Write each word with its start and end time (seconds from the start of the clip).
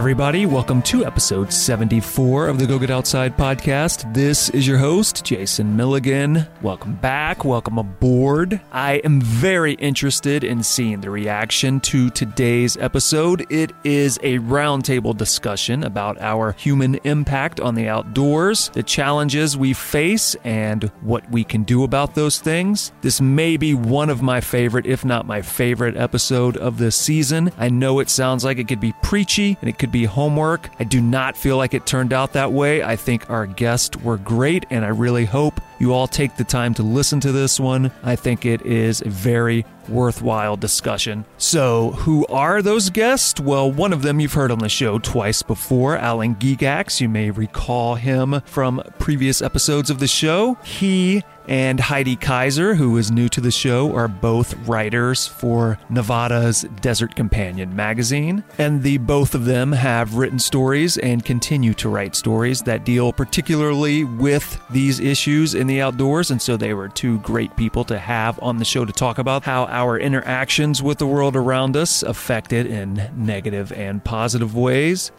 Everybody, 0.00 0.46
welcome 0.46 0.80
to 0.84 1.04
episode 1.04 1.52
74 1.52 2.48
of 2.48 2.58
the 2.58 2.66
Go 2.66 2.78
Get 2.78 2.88
Outside 2.88 3.36
podcast. 3.36 4.14
This 4.14 4.48
is 4.48 4.66
your 4.66 4.78
host, 4.78 5.26
Jason 5.26 5.76
Milligan. 5.76 6.46
Welcome 6.62 6.94
back, 6.94 7.44
welcome 7.44 7.76
aboard. 7.76 8.62
I 8.72 8.94
am 9.04 9.20
very 9.20 9.74
interested 9.74 10.42
in 10.42 10.62
seeing 10.62 11.02
the 11.02 11.10
reaction 11.10 11.80
to 11.80 12.08
today's 12.08 12.78
episode. 12.78 13.46
It 13.52 13.72
is 13.84 14.18
a 14.22 14.38
roundtable 14.38 15.14
discussion 15.14 15.84
about 15.84 16.18
our 16.18 16.52
human 16.52 16.94
impact 17.04 17.60
on 17.60 17.74
the 17.74 17.86
outdoors, 17.86 18.70
the 18.70 18.82
challenges 18.82 19.54
we 19.54 19.74
face, 19.74 20.34
and 20.44 20.84
what 21.02 21.30
we 21.30 21.44
can 21.44 21.62
do 21.62 21.84
about 21.84 22.14
those 22.14 22.38
things. 22.38 22.90
This 23.02 23.20
may 23.20 23.58
be 23.58 23.74
one 23.74 24.08
of 24.08 24.22
my 24.22 24.40
favorite, 24.40 24.86
if 24.86 25.04
not 25.04 25.26
my 25.26 25.42
favorite, 25.42 25.98
episode 25.98 26.56
of 26.56 26.78
this 26.78 26.96
season. 26.96 27.52
I 27.58 27.68
know 27.68 27.98
it 27.98 28.08
sounds 28.08 28.46
like 28.46 28.56
it 28.56 28.66
could 28.66 28.80
be 28.80 28.94
preachy 29.02 29.58
and 29.60 29.68
it 29.68 29.78
could 29.78 29.89
be 29.90 30.04
homework. 30.04 30.70
I 30.78 30.84
do 30.84 31.00
not 31.00 31.36
feel 31.36 31.56
like 31.56 31.74
it 31.74 31.86
turned 31.86 32.12
out 32.12 32.32
that 32.32 32.52
way. 32.52 32.82
I 32.82 32.96
think 32.96 33.28
our 33.30 33.46
guests 33.46 33.96
were 33.96 34.16
great, 34.16 34.66
and 34.70 34.84
I 34.84 34.88
really 34.88 35.24
hope 35.24 35.60
you 35.80 35.94
all 35.94 36.06
take 36.06 36.36
the 36.36 36.44
time 36.44 36.74
to 36.74 36.82
listen 36.82 37.18
to 37.20 37.32
this 37.32 37.58
one. 37.58 37.90
I 38.02 38.14
think 38.14 38.46
it 38.46 38.64
is 38.66 39.00
a 39.00 39.08
very 39.08 39.64
worthwhile 39.88 40.56
discussion. 40.56 41.24
So, 41.38 41.92
who 41.92 42.26
are 42.26 42.62
those 42.62 42.90
guests? 42.90 43.40
Well, 43.40 43.72
one 43.72 43.92
of 43.92 44.02
them 44.02 44.20
you've 44.20 44.34
heard 44.34 44.50
on 44.50 44.60
the 44.60 44.68
show 44.68 44.98
twice 44.98 45.42
before, 45.42 45.96
Alan 45.96 46.36
Gegax. 46.36 47.00
You 47.00 47.08
may 47.08 47.30
recall 47.30 47.96
him 47.96 48.42
from 48.44 48.82
previous 48.98 49.42
episodes 49.42 49.90
of 49.90 49.98
the 49.98 50.06
show. 50.06 50.54
He 50.62 51.24
and 51.48 51.80
Heidi 51.80 52.16
Kyser, 52.16 52.76
who 52.76 52.96
is 52.96 53.10
new 53.10 53.28
to 53.30 53.40
the 53.40 53.50
show, 53.50 53.92
are 53.96 54.06
both 54.06 54.54
writers 54.68 55.26
for 55.26 55.78
Nevada's 55.88 56.64
Desert 56.80 57.16
Companion 57.16 57.74
magazine. 57.74 58.44
And 58.56 58.84
the 58.84 58.98
both 58.98 59.34
of 59.34 59.46
them 59.46 59.72
have 59.72 60.14
written 60.14 60.38
stories 60.38 60.96
and 60.98 61.24
continue 61.24 61.74
to 61.74 61.88
write 61.88 62.14
stories 62.14 62.62
that 62.62 62.84
deal 62.84 63.12
particularly 63.12 64.04
with 64.04 64.60
these 64.70 65.00
issues 65.00 65.54
in 65.54 65.66
the 65.70 65.80
outdoors. 65.80 66.30
And 66.30 66.42
so 66.42 66.56
they 66.56 66.74
were 66.74 66.88
two 66.88 67.18
great 67.20 67.56
people 67.56 67.84
to 67.84 67.98
have 67.98 68.38
on 68.42 68.58
the 68.58 68.64
show 68.64 68.84
to 68.84 68.92
talk 68.92 69.18
about 69.18 69.44
how 69.44 69.64
our 69.66 69.98
interactions 69.98 70.82
with 70.82 70.98
the 70.98 71.06
world 71.06 71.36
around 71.36 71.76
us 71.76 72.02
affect 72.02 72.52
it 72.52 72.66
in 72.66 73.10
negative 73.16 73.72
and 73.72 74.04
positive 74.04 74.54
ways. 74.54 75.12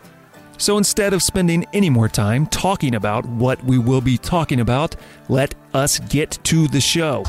So 0.57 0.77
instead 0.77 1.13
of 1.13 1.23
spending 1.23 1.65
any 1.73 1.89
more 1.89 2.07
time 2.07 2.45
talking 2.45 2.93
about 2.93 3.25
what 3.25 3.63
we 3.63 3.79
will 3.79 4.01
be 4.01 4.17
talking 4.17 4.59
about, 4.59 4.95
let 5.27 5.55
us 5.73 5.97
get 5.97 6.37
to 6.43 6.67
the 6.67 6.81
show. 6.81 7.23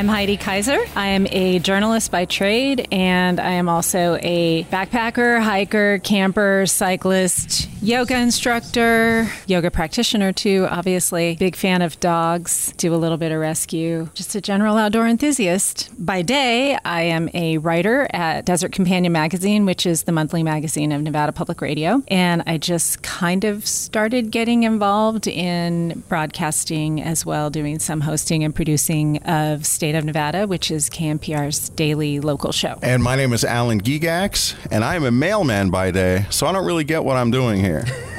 I'm 0.00 0.08
Heidi 0.08 0.38
Kyser. 0.38 0.78
I 0.96 1.08
am 1.08 1.26
a 1.26 1.58
journalist 1.58 2.10
by 2.10 2.24
trade, 2.24 2.88
and 2.90 3.38
I 3.38 3.50
am 3.50 3.68
also 3.68 4.18
a 4.22 4.64
backpacker, 4.64 5.42
hiker, 5.42 5.98
camper, 5.98 6.64
cyclist, 6.64 7.68
yoga 7.82 8.16
instructor, 8.16 9.30
yoga 9.46 9.70
practitioner, 9.70 10.32
too, 10.32 10.66
obviously. 10.70 11.36
Big 11.36 11.54
fan 11.54 11.82
of 11.82 12.00
dogs, 12.00 12.72
do 12.78 12.94
a 12.94 12.96
little 12.96 13.18
bit 13.18 13.30
of 13.30 13.40
rescue, 13.40 14.08
just 14.14 14.34
a 14.34 14.40
general 14.40 14.78
outdoor 14.78 15.06
enthusiast. 15.06 15.90
By 15.98 16.22
day, 16.22 16.78
I 16.82 17.02
am 17.02 17.28
a 17.34 17.58
writer 17.58 18.08
at 18.10 18.46
Desert 18.46 18.72
Companion 18.72 19.12
Magazine, 19.12 19.66
which 19.66 19.84
is 19.84 20.04
the 20.04 20.12
monthly 20.12 20.42
magazine 20.42 20.92
of 20.92 21.02
Nevada 21.02 21.32
Public 21.32 21.60
Radio. 21.60 22.02
And 22.08 22.42
I 22.46 22.56
just 22.56 23.02
kind 23.02 23.44
of 23.44 23.66
started 23.66 24.30
getting 24.30 24.62
involved 24.62 25.26
in 25.26 26.02
broadcasting 26.08 27.02
as 27.02 27.26
well, 27.26 27.50
doing 27.50 27.78
some 27.78 28.00
hosting 28.00 28.44
and 28.44 28.54
producing 28.54 29.18
of 29.24 29.66
State 29.66 29.89
of 29.94 30.04
Nevada, 30.04 30.46
which 30.46 30.70
is 30.70 30.88
KNPR's 30.90 31.68
daily 31.70 32.20
local 32.20 32.52
show. 32.52 32.78
And 32.82 33.02
my 33.02 33.16
name 33.16 33.32
is 33.32 33.44
Alan 33.44 33.80
Gegax, 33.80 34.54
and 34.70 34.84
I 34.84 34.96
am 34.96 35.04
a 35.04 35.10
mailman 35.10 35.70
by 35.70 35.90
day, 35.90 36.26
so 36.30 36.46
I 36.46 36.52
don't 36.52 36.64
really 36.66 36.84
get 36.84 37.04
what 37.04 37.16
I'm 37.16 37.30
doing 37.30 37.60
here. 37.60 37.84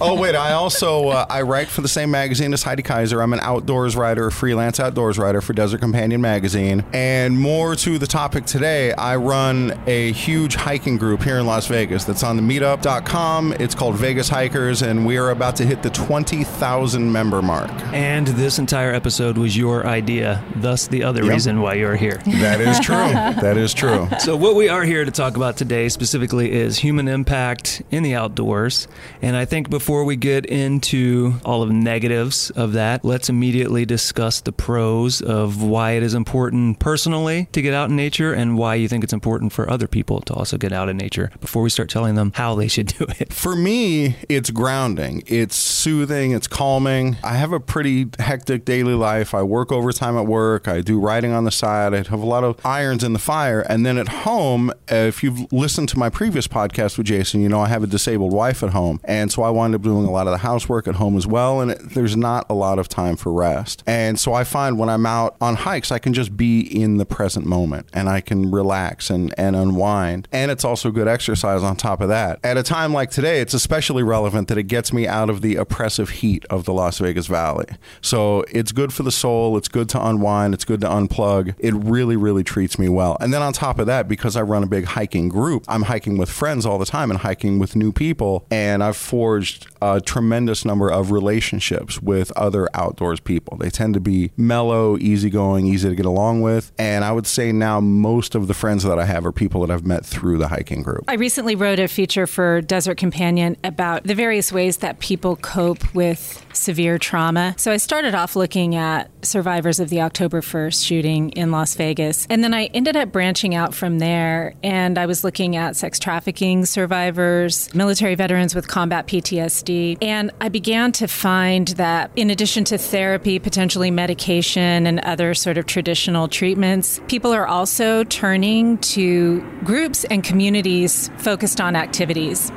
oh 0.00 0.16
wait, 0.20 0.34
I 0.34 0.52
also 0.52 1.08
uh, 1.08 1.26
I 1.28 1.42
write 1.42 1.68
for 1.68 1.80
the 1.80 1.88
same 1.88 2.10
magazine 2.10 2.52
as 2.52 2.62
Heidi 2.62 2.82
Kyser. 2.82 3.22
I'm 3.22 3.32
an 3.32 3.40
outdoors 3.40 3.96
writer, 3.96 4.26
a 4.26 4.32
freelance 4.32 4.80
outdoors 4.80 5.18
writer 5.18 5.40
for 5.40 5.52
Desert 5.52 5.78
Companion 5.78 6.20
magazine. 6.20 6.84
And 6.92 7.38
more 7.38 7.74
to 7.76 7.98
the 7.98 8.06
topic 8.06 8.44
today, 8.46 8.92
I 8.92 9.16
run 9.16 9.78
a 9.86 10.12
huge 10.12 10.54
hiking 10.54 10.98
group 10.98 11.22
here 11.22 11.38
in 11.38 11.46
Las 11.46 11.66
Vegas 11.66 12.04
that's 12.04 12.22
on 12.22 12.36
the 12.36 12.42
meetup.com. 12.42 13.54
It's 13.58 13.74
called 13.74 13.96
Vegas 13.96 14.28
Hikers, 14.28 14.82
and 14.82 15.06
we 15.06 15.16
are 15.16 15.30
about 15.30 15.56
to 15.56 15.66
hit 15.66 15.82
the 15.82 15.90
20,000 15.90 17.10
member 17.10 17.42
mark. 17.42 17.70
And 17.92 18.26
this 18.28 18.58
entire 18.58 18.92
episode 18.92 19.38
was 19.38 19.56
your 19.56 19.86
idea, 19.86 20.35
thus 20.56 20.86
the 20.88 21.02
other 21.04 21.22
Yep. 21.24 21.32
reason 21.32 21.60
why 21.60 21.74
you're 21.74 21.96
here. 21.96 22.20
That 22.46 22.60
is 22.60 22.78
true. 22.80 22.96
that 22.96 23.56
is 23.56 23.72
true. 23.74 24.08
So, 24.20 24.36
what 24.36 24.54
we 24.56 24.68
are 24.68 24.84
here 24.84 25.04
to 25.04 25.10
talk 25.10 25.36
about 25.36 25.56
today 25.56 25.88
specifically 25.88 26.52
is 26.52 26.78
human 26.78 27.08
impact 27.08 27.82
in 27.90 28.02
the 28.02 28.14
outdoors. 28.14 28.88
And 29.22 29.36
I 29.36 29.44
think 29.44 29.70
before 29.70 30.04
we 30.04 30.16
get 30.16 30.46
into 30.46 31.34
all 31.44 31.62
of 31.62 31.68
the 31.68 31.74
negatives 31.74 32.50
of 32.50 32.72
that, 32.72 33.04
let's 33.04 33.28
immediately 33.28 33.84
discuss 33.84 34.40
the 34.40 34.52
pros 34.52 35.20
of 35.20 35.62
why 35.62 35.92
it 35.92 36.02
is 36.02 36.14
important 36.14 36.78
personally 36.78 37.48
to 37.52 37.62
get 37.62 37.74
out 37.74 37.90
in 37.90 37.96
nature 37.96 38.32
and 38.32 38.56
why 38.58 38.74
you 38.74 38.88
think 38.88 39.04
it's 39.04 39.12
important 39.12 39.52
for 39.52 39.68
other 39.70 39.86
people 39.86 40.20
to 40.22 40.34
also 40.34 40.56
get 40.58 40.72
out 40.72 40.88
in 40.88 40.96
nature 40.96 41.30
before 41.40 41.62
we 41.62 41.70
start 41.70 41.88
telling 41.88 42.14
them 42.14 42.32
how 42.34 42.54
they 42.54 42.68
should 42.68 42.86
do 42.98 43.06
it. 43.20 43.32
For 43.32 43.54
me, 43.56 44.16
it's 44.28 44.50
grounding. 44.50 45.22
It's 45.26 45.56
soothing. 45.56 46.32
It's 46.32 46.46
calming. 46.48 47.16
I 47.22 47.36
have 47.36 47.52
a 47.52 47.60
pretty 47.60 48.06
hectic 48.18 48.64
daily 48.64 48.94
life. 48.94 49.34
I 49.34 49.42
work 49.42 49.70
overtime 49.72 50.16
at 50.16 50.25
work. 50.26 50.68
I 50.68 50.80
do 50.80 50.98
writing 50.98 51.32
on 51.32 51.44
the 51.44 51.50
side. 51.50 51.94
I 51.94 51.98
have 51.98 52.12
a 52.12 52.26
lot 52.26 52.44
of 52.44 52.64
irons 52.64 53.04
in 53.04 53.12
the 53.12 53.18
fire. 53.18 53.60
And 53.60 53.86
then 53.86 53.96
at 53.98 54.08
home, 54.08 54.72
if 54.88 55.22
you've 55.22 55.50
listened 55.52 55.88
to 55.90 55.98
my 55.98 56.10
previous 56.10 56.46
podcast 56.46 56.98
with 56.98 57.06
Jason, 57.06 57.40
you 57.40 57.48
know 57.48 57.60
I 57.60 57.68
have 57.68 57.82
a 57.82 57.86
disabled 57.86 58.32
wife 58.32 58.62
at 58.62 58.70
home. 58.70 59.00
And 59.04 59.32
so 59.32 59.42
I 59.42 59.50
wind 59.50 59.74
up 59.74 59.82
doing 59.82 60.06
a 60.06 60.10
lot 60.10 60.26
of 60.26 60.32
the 60.32 60.38
housework 60.38 60.86
at 60.88 60.96
home 60.96 61.16
as 61.16 61.26
well. 61.26 61.60
And 61.60 61.70
it, 61.70 61.78
there's 61.94 62.16
not 62.16 62.46
a 62.50 62.54
lot 62.54 62.78
of 62.78 62.88
time 62.88 63.16
for 63.16 63.32
rest. 63.32 63.82
And 63.86 64.18
so 64.18 64.34
I 64.34 64.44
find 64.44 64.78
when 64.78 64.88
I'm 64.88 65.06
out 65.06 65.36
on 65.40 65.54
hikes, 65.54 65.90
I 65.92 65.98
can 65.98 66.12
just 66.12 66.36
be 66.36 66.60
in 66.60 66.98
the 66.98 67.06
present 67.06 67.46
moment 67.46 67.88
and 67.92 68.08
I 68.08 68.20
can 68.20 68.50
relax 68.50 69.10
and, 69.10 69.34
and 69.38 69.56
unwind. 69.56 70.28
And 70.32 70.50
it's 70.50 70.64
also 70.64 70.90
good 70.90 71.08
exercise 71.08 71.62
on 71.62 71.76
top 71.76 72.00
of 72.00 72.08
that. 72.08 72.40
At 72.44 72.56
a 72.56 72.62
time 72.62 72.92
like 72.92 73.10
today, 73.10 73.40
it's 73.40 73.54
especially 73.54 74.02
relevant 74.02 74.48
that 74.48 74.58
it 74.58 74.64
gets 74.64 74.92
me 74.92 75.06
out 75.06 75.30
of 75.30 75.40
the 75.40 75.56
oppressive 75.56 76.10
heat 76.10 76.44
of 76.50 76.64
the 76.64 76.72
Las 76.72 76.98
Vegas 76.98 77.26
Valley. 77.26 77.66
So 78.00 78.44
it's 78.50 78.72
good 78.72 78.92
for 78.92 79.02
the 79.02 79.12
soul. 79.12 79.56
It's 79.56 79.68
good 79.68 79.88
to 79.90 80.04
unwind. 80.04 80.15
Wine, 80.20 80.52
it's 80.52 80.64
good 80.64 80.80
to 80.82 80.88
unplug. 80.88 81.54
It 81.58 81.74
really, 81.74 82.16
really 82.16 82.44
treats 82.44 82.78
me 82.78 82.88
well. 82.88 83.16
And 83.20 83.32
then 83.32 83.42
on 83.42 83.52
top 83.52 83.78
of 83.78 83.86
that, 83.86 84.08
because 84.08 84.36
I 84.36 84.42
run 84.42 84.62
a 84.62 84.66
big 84.66 84.84
hiking 84.84 85.28
group, 85.28 85.64
I'm 85.68 85.82
hiking 85.82 86.18
with 86.18 86.30
friends 86.30 86.66
all 86.66 86.78
the 86.78 86.86
time 86.86 87.10
and 87.10 87.20
hiking 87.20 87.58
with 87.58 87.76
new 87.76 87.92
people. 87.92 88.46
And 88.50 88.82
I've 88.82 88.96
forged 88.96 89.66
a 89.82 90.00
tremendous 90.00 90.64
number 90.64 90.90
of 90.90 91.10
relationships 91.10 92.00
with 92.00 92.32
other 92.36 92.68
outdoors 92.74 93.20
people. 93.20 93.56
They 93.58 93.70
tend 93.70 93.94
to 93.94 94.00
be 94.00 94.32
mellow, 94.36 94.96
easygoing, 94.98 95.66
easy 95.66 95.88
to 95.88 95.94
get 95.94 96.06
along 96.06 96.42
with. 96.42 96.72
And 96.78 97.04
I 97.04 97.12
would 97.12 97.26
say 97.26 97.52
now 97.52 97.80
most 97.80 98.34
of 98.34 98.48
the 98.48 98.54
friends 98.54 98.82
that 98.84 98.98
I 98.98 99.04
have 99.04 99.26
are 99.26 99.32
people 99.32 99.60
that 99.66 99.72
I've 99.72 99.86
met 99.86 100.04
through 100.04 100.38
the 100.38 100.48
hiking 100.48 100.82
group. 100.82 101.04
I 101.08 101.14
recently 101.14 101.54
wrote 101.54 101.78
a 101.78 101.88
feature 101.88 102.26
for 102.26 102.60
Desert 102.60 102.96
Companion 102.98 103.56
about 103.64 104.04
the 104.04 104.14
various 104.14 104.52
ways 104.52 104.78
that 104.78 105.00
people 105.00 105.36
cope 105.36 105.94
with 105.94 106.44
severe 106.52 106.98
trauma. 106.98 107.54
So 107.58 107.70
I 107.70 107.76
started 107.76 108.14
off 108.14 108.36
looking 108.36 108.74
at 108.74 109.10
survivors 109.24 109.80
of 109.80 109.88
the 109.88 109.95
October 110.00 110.40
1st 110.40 110.84
shooting 110.84 111.30
in 111.30 111.50
Las 111.50 111.74
Vegas. 111.74 112.26
And 112.30 112.42
then 112.42 112.54
I 112.54 112.66
ended 112.66 112.96
up 112.96 113.12
branching 113.12 113.54
out 113.54 113.74
from 113.74 113.98
there 113.98 114.54
and 114.62 114.98
I 114.98 115.06
was 115.06 115.24
looking 115.24 115.56
at 115.56 115.76
sex 115.76 115.98
trafficking 115.98 116.64
survivors, 116.66 117.72
military 117.74 118.14
veterans 118.14 118.54
with 118.54 118.68
combat 118.68 119.06
PTSD. 119.06 119.98
And 120.02 120.30
I 120.40 120.48
began 120.48 120.92
to 120.92 121.06
find 121.06 121.68
that 121.68 122.10
in 122.16 122.30
addition 122.30 122.64
to 122.64 122.78
therapy, 122.78 123.38
potentially 123.38 123.90
medication, 123.90 124.86
and 124.86 125.00
other 125.00 125.34
sort 125.34 125.58
of 125.58 125.66
traditional 125.66 126.28
treatments, 126.28 127.00
people 127.08 127.32
are 127.32 127.46
also 127.46 128.04
turning 128.04 128.78
to 128.78 129.40
groups 129.64 130.04
and 130.04 130.22
communities 130.22 131.10
focused 131.18 131.60
on 131.60 131.76
activities. 131.76 132.50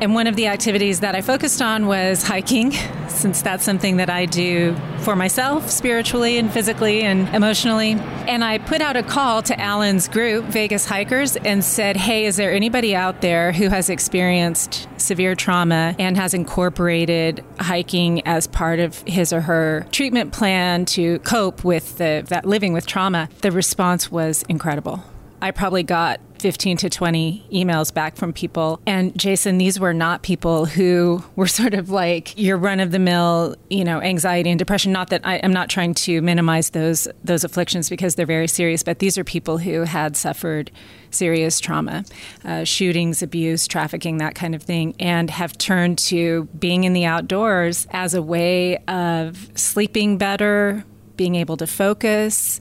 And 0.00 0.14
one 0.14 0.26
of 0.26 0.34
the 0.34 0.46
activities 0.46 1.00
that 1.00 1.14
I 1.14 1.20
focused 1.20 1.60
on 1.60 1.86
was 1.86 2.22
hiking, 2.22 2.72
since 3.08 3.42
that's 3.42 3.62
something 3.62 3.98
that 3.98 4.08
I 4.08 4.24
do 4.24 4.74
for 5.00 5.14
myself 5.14 5.68
spiritually 5.68 6.38
and 6.38 6.50
physically 6.50 7.02
and 7.02 7.28
emotionally. 7.34 7.92
And 8.26 8.42
I 8.42 8.56
put 8.56 8.80
out 8.80 8.96
a 8.96 9.02
call 9.02 9.42
to 9.42 9.60
Alan's 9.60 10.08
group, 10.08 10.46
Vegas 10.46 10.86
Hikers, 10.86 11.36
and 11.36 11.62
said, 11.62 11.98
Hey, 11.98 12.24
is 12.24 12.36
there 12.36 12.50
anybody 12.50 12.96
out 12.96 13.20
there 13.20 13.52
who 13.52 13.68
has 13.68 13.90
experienced 13.90 14.88
severe 14.96 15.34
trauma 15.34 15.94
and 15.98 16.16
has 16.16 16.32
incorporated 16.32 17.44
hiking 17.58 18.26
as 18.26 18.46
part 18.46 18.78
of 18.78 19.02
his 19.02 19.34
or 19.34 19.42
her 19.42 19.86
treatment 19.92 20.32
plan 20.32 20.86
to 20.86 21.18
cope 21.20 21.62
with 21.62 21.98
the, 21.98 22.24
that 22.28 22.46
living 22.46 22.72
with 22.72 22.86
trauma? 22.86 23.28
The 23.42 23.52
response 23.52 24.10
was 24.10 24.44
incredible. 24.48 25.04
I 25.42 25.50
probably 25.50 25.82
got 25.82 26.20
15 26.40 26.78
to 26.78 26.90
20 26.90 27.46
emails 27.52 27.92
back 27.92 28.16
from 28.16 28.32
people. 28.32 28.80
And 28.86 29.16
Jason, 29.18 29.58
these 29.58 29.78
were 29.78 29.92
not 29.92 30.22
people 30.22 30.64
who 30.64 31.22
were 31.36 31.46
sort 31.60 31.74
of 31.74 31.90
like 31.90 32.36
your 32.38 32.56
run 32.56 32.80
of 32.80 32.90
the 32.90 32.98
mill, 32.98 33.56
you 33.68 33.84
know, 33.84 34.00
anxiety 34.00 34.50
and 34.50 34.58
depression. 34.58 34.92
Not 34.92 35.10
that 35.10 35.20
I 35.24 35.36
am 35.36 35.52
not 35.52 35.68
trying 35.68 35.94
to 35.94 36.20
minimize 36.22 36.70
those 36.70 37.06
those 37.22 37.44
afflictions 37.44 37.88
because 37.88 38.14
they're 38.14 38.26
very 38.26 38.48
serious, 38.48 38.82
but 38.82 38.98
these 38.98 39.18
are 39.18 39.24
people 39.24 39.58
who 39.58 39.82
had 39.82 40.16
suffered 40.16 40.70
serious 41.10 41.60
trauma, 41.60 42.04
uh, 42.44 42.64
shootings, 42.64 43.22
abuse, 43.22 43.66
trafficking, 43.66 44.18
that 44.18 44.34
kind 44.34 44.54
of 44.54 44.62
thing, 44.62 44.94
and 44.98 45.28
have 45.30 45.58
turned 45.58 45.98
to 45.98 46.44
being 46.58 46.84
in 46.84 46.92
the 46.92 47.04
outdoors 47.04 47.86
as 47.90 48.14
a 48.14 48.22
way 48.22 48.78
of 48.86 49.50
sleeping 49.54 50.18
better, 50.18 50.84
being 51.16 51.34
able 51.34 51.56
to 51.56 51.66
focus 51.66 52.60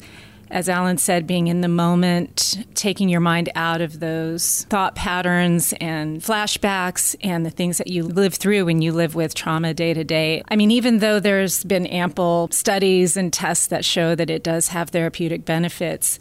as 0.51 0.69
Alan 0.69 0.97
said, 0.97 1.27
being 1.27 1.47
in 1.47 1.61
the 1.61 1.67
moment, 1.67 2.63
taking 2.73 3.09
your 3.09 3.19
mind 3.19 3.49
out 3.55 3.81
of 3.81 3.99
those 3.99 4.65
thought 4.69 4.95
patterns 4.95 5.73
and 5.79 6.21
flashbacks 6.21 7.15
and 7.21 7.45
the 7.45 7.49
things 7.49 7.77
that 7.77 7.87
you 7.87 8.03
live 8.03 8.33
through 8.33 8.65
when 8.65 8.81
you 8.81 8.91
live 8.91 9.15
with 9.15 9.35
trauma 9.35 9.73
day 9.73 9.93
to 9.93 10.03
day. 10.03 10.41
I 10.49 10.55
mean, 10.55 10.71
even 10.71 10.99
though 10.99 11.19
there's 11.19 11.63
been 11.63 11.85
ample 11.87 12.49
studies 12.51 13.15
and 13.15 13.31
tests 13.31 13.67
that 13.67 13.85
show 13.85 14.15
that 14.15 14.29
it 14.29 14.43
does 14.43 14.69
have 14.69 14.89
therapeutic 14.89 15.45
benefits, 15.45 16.19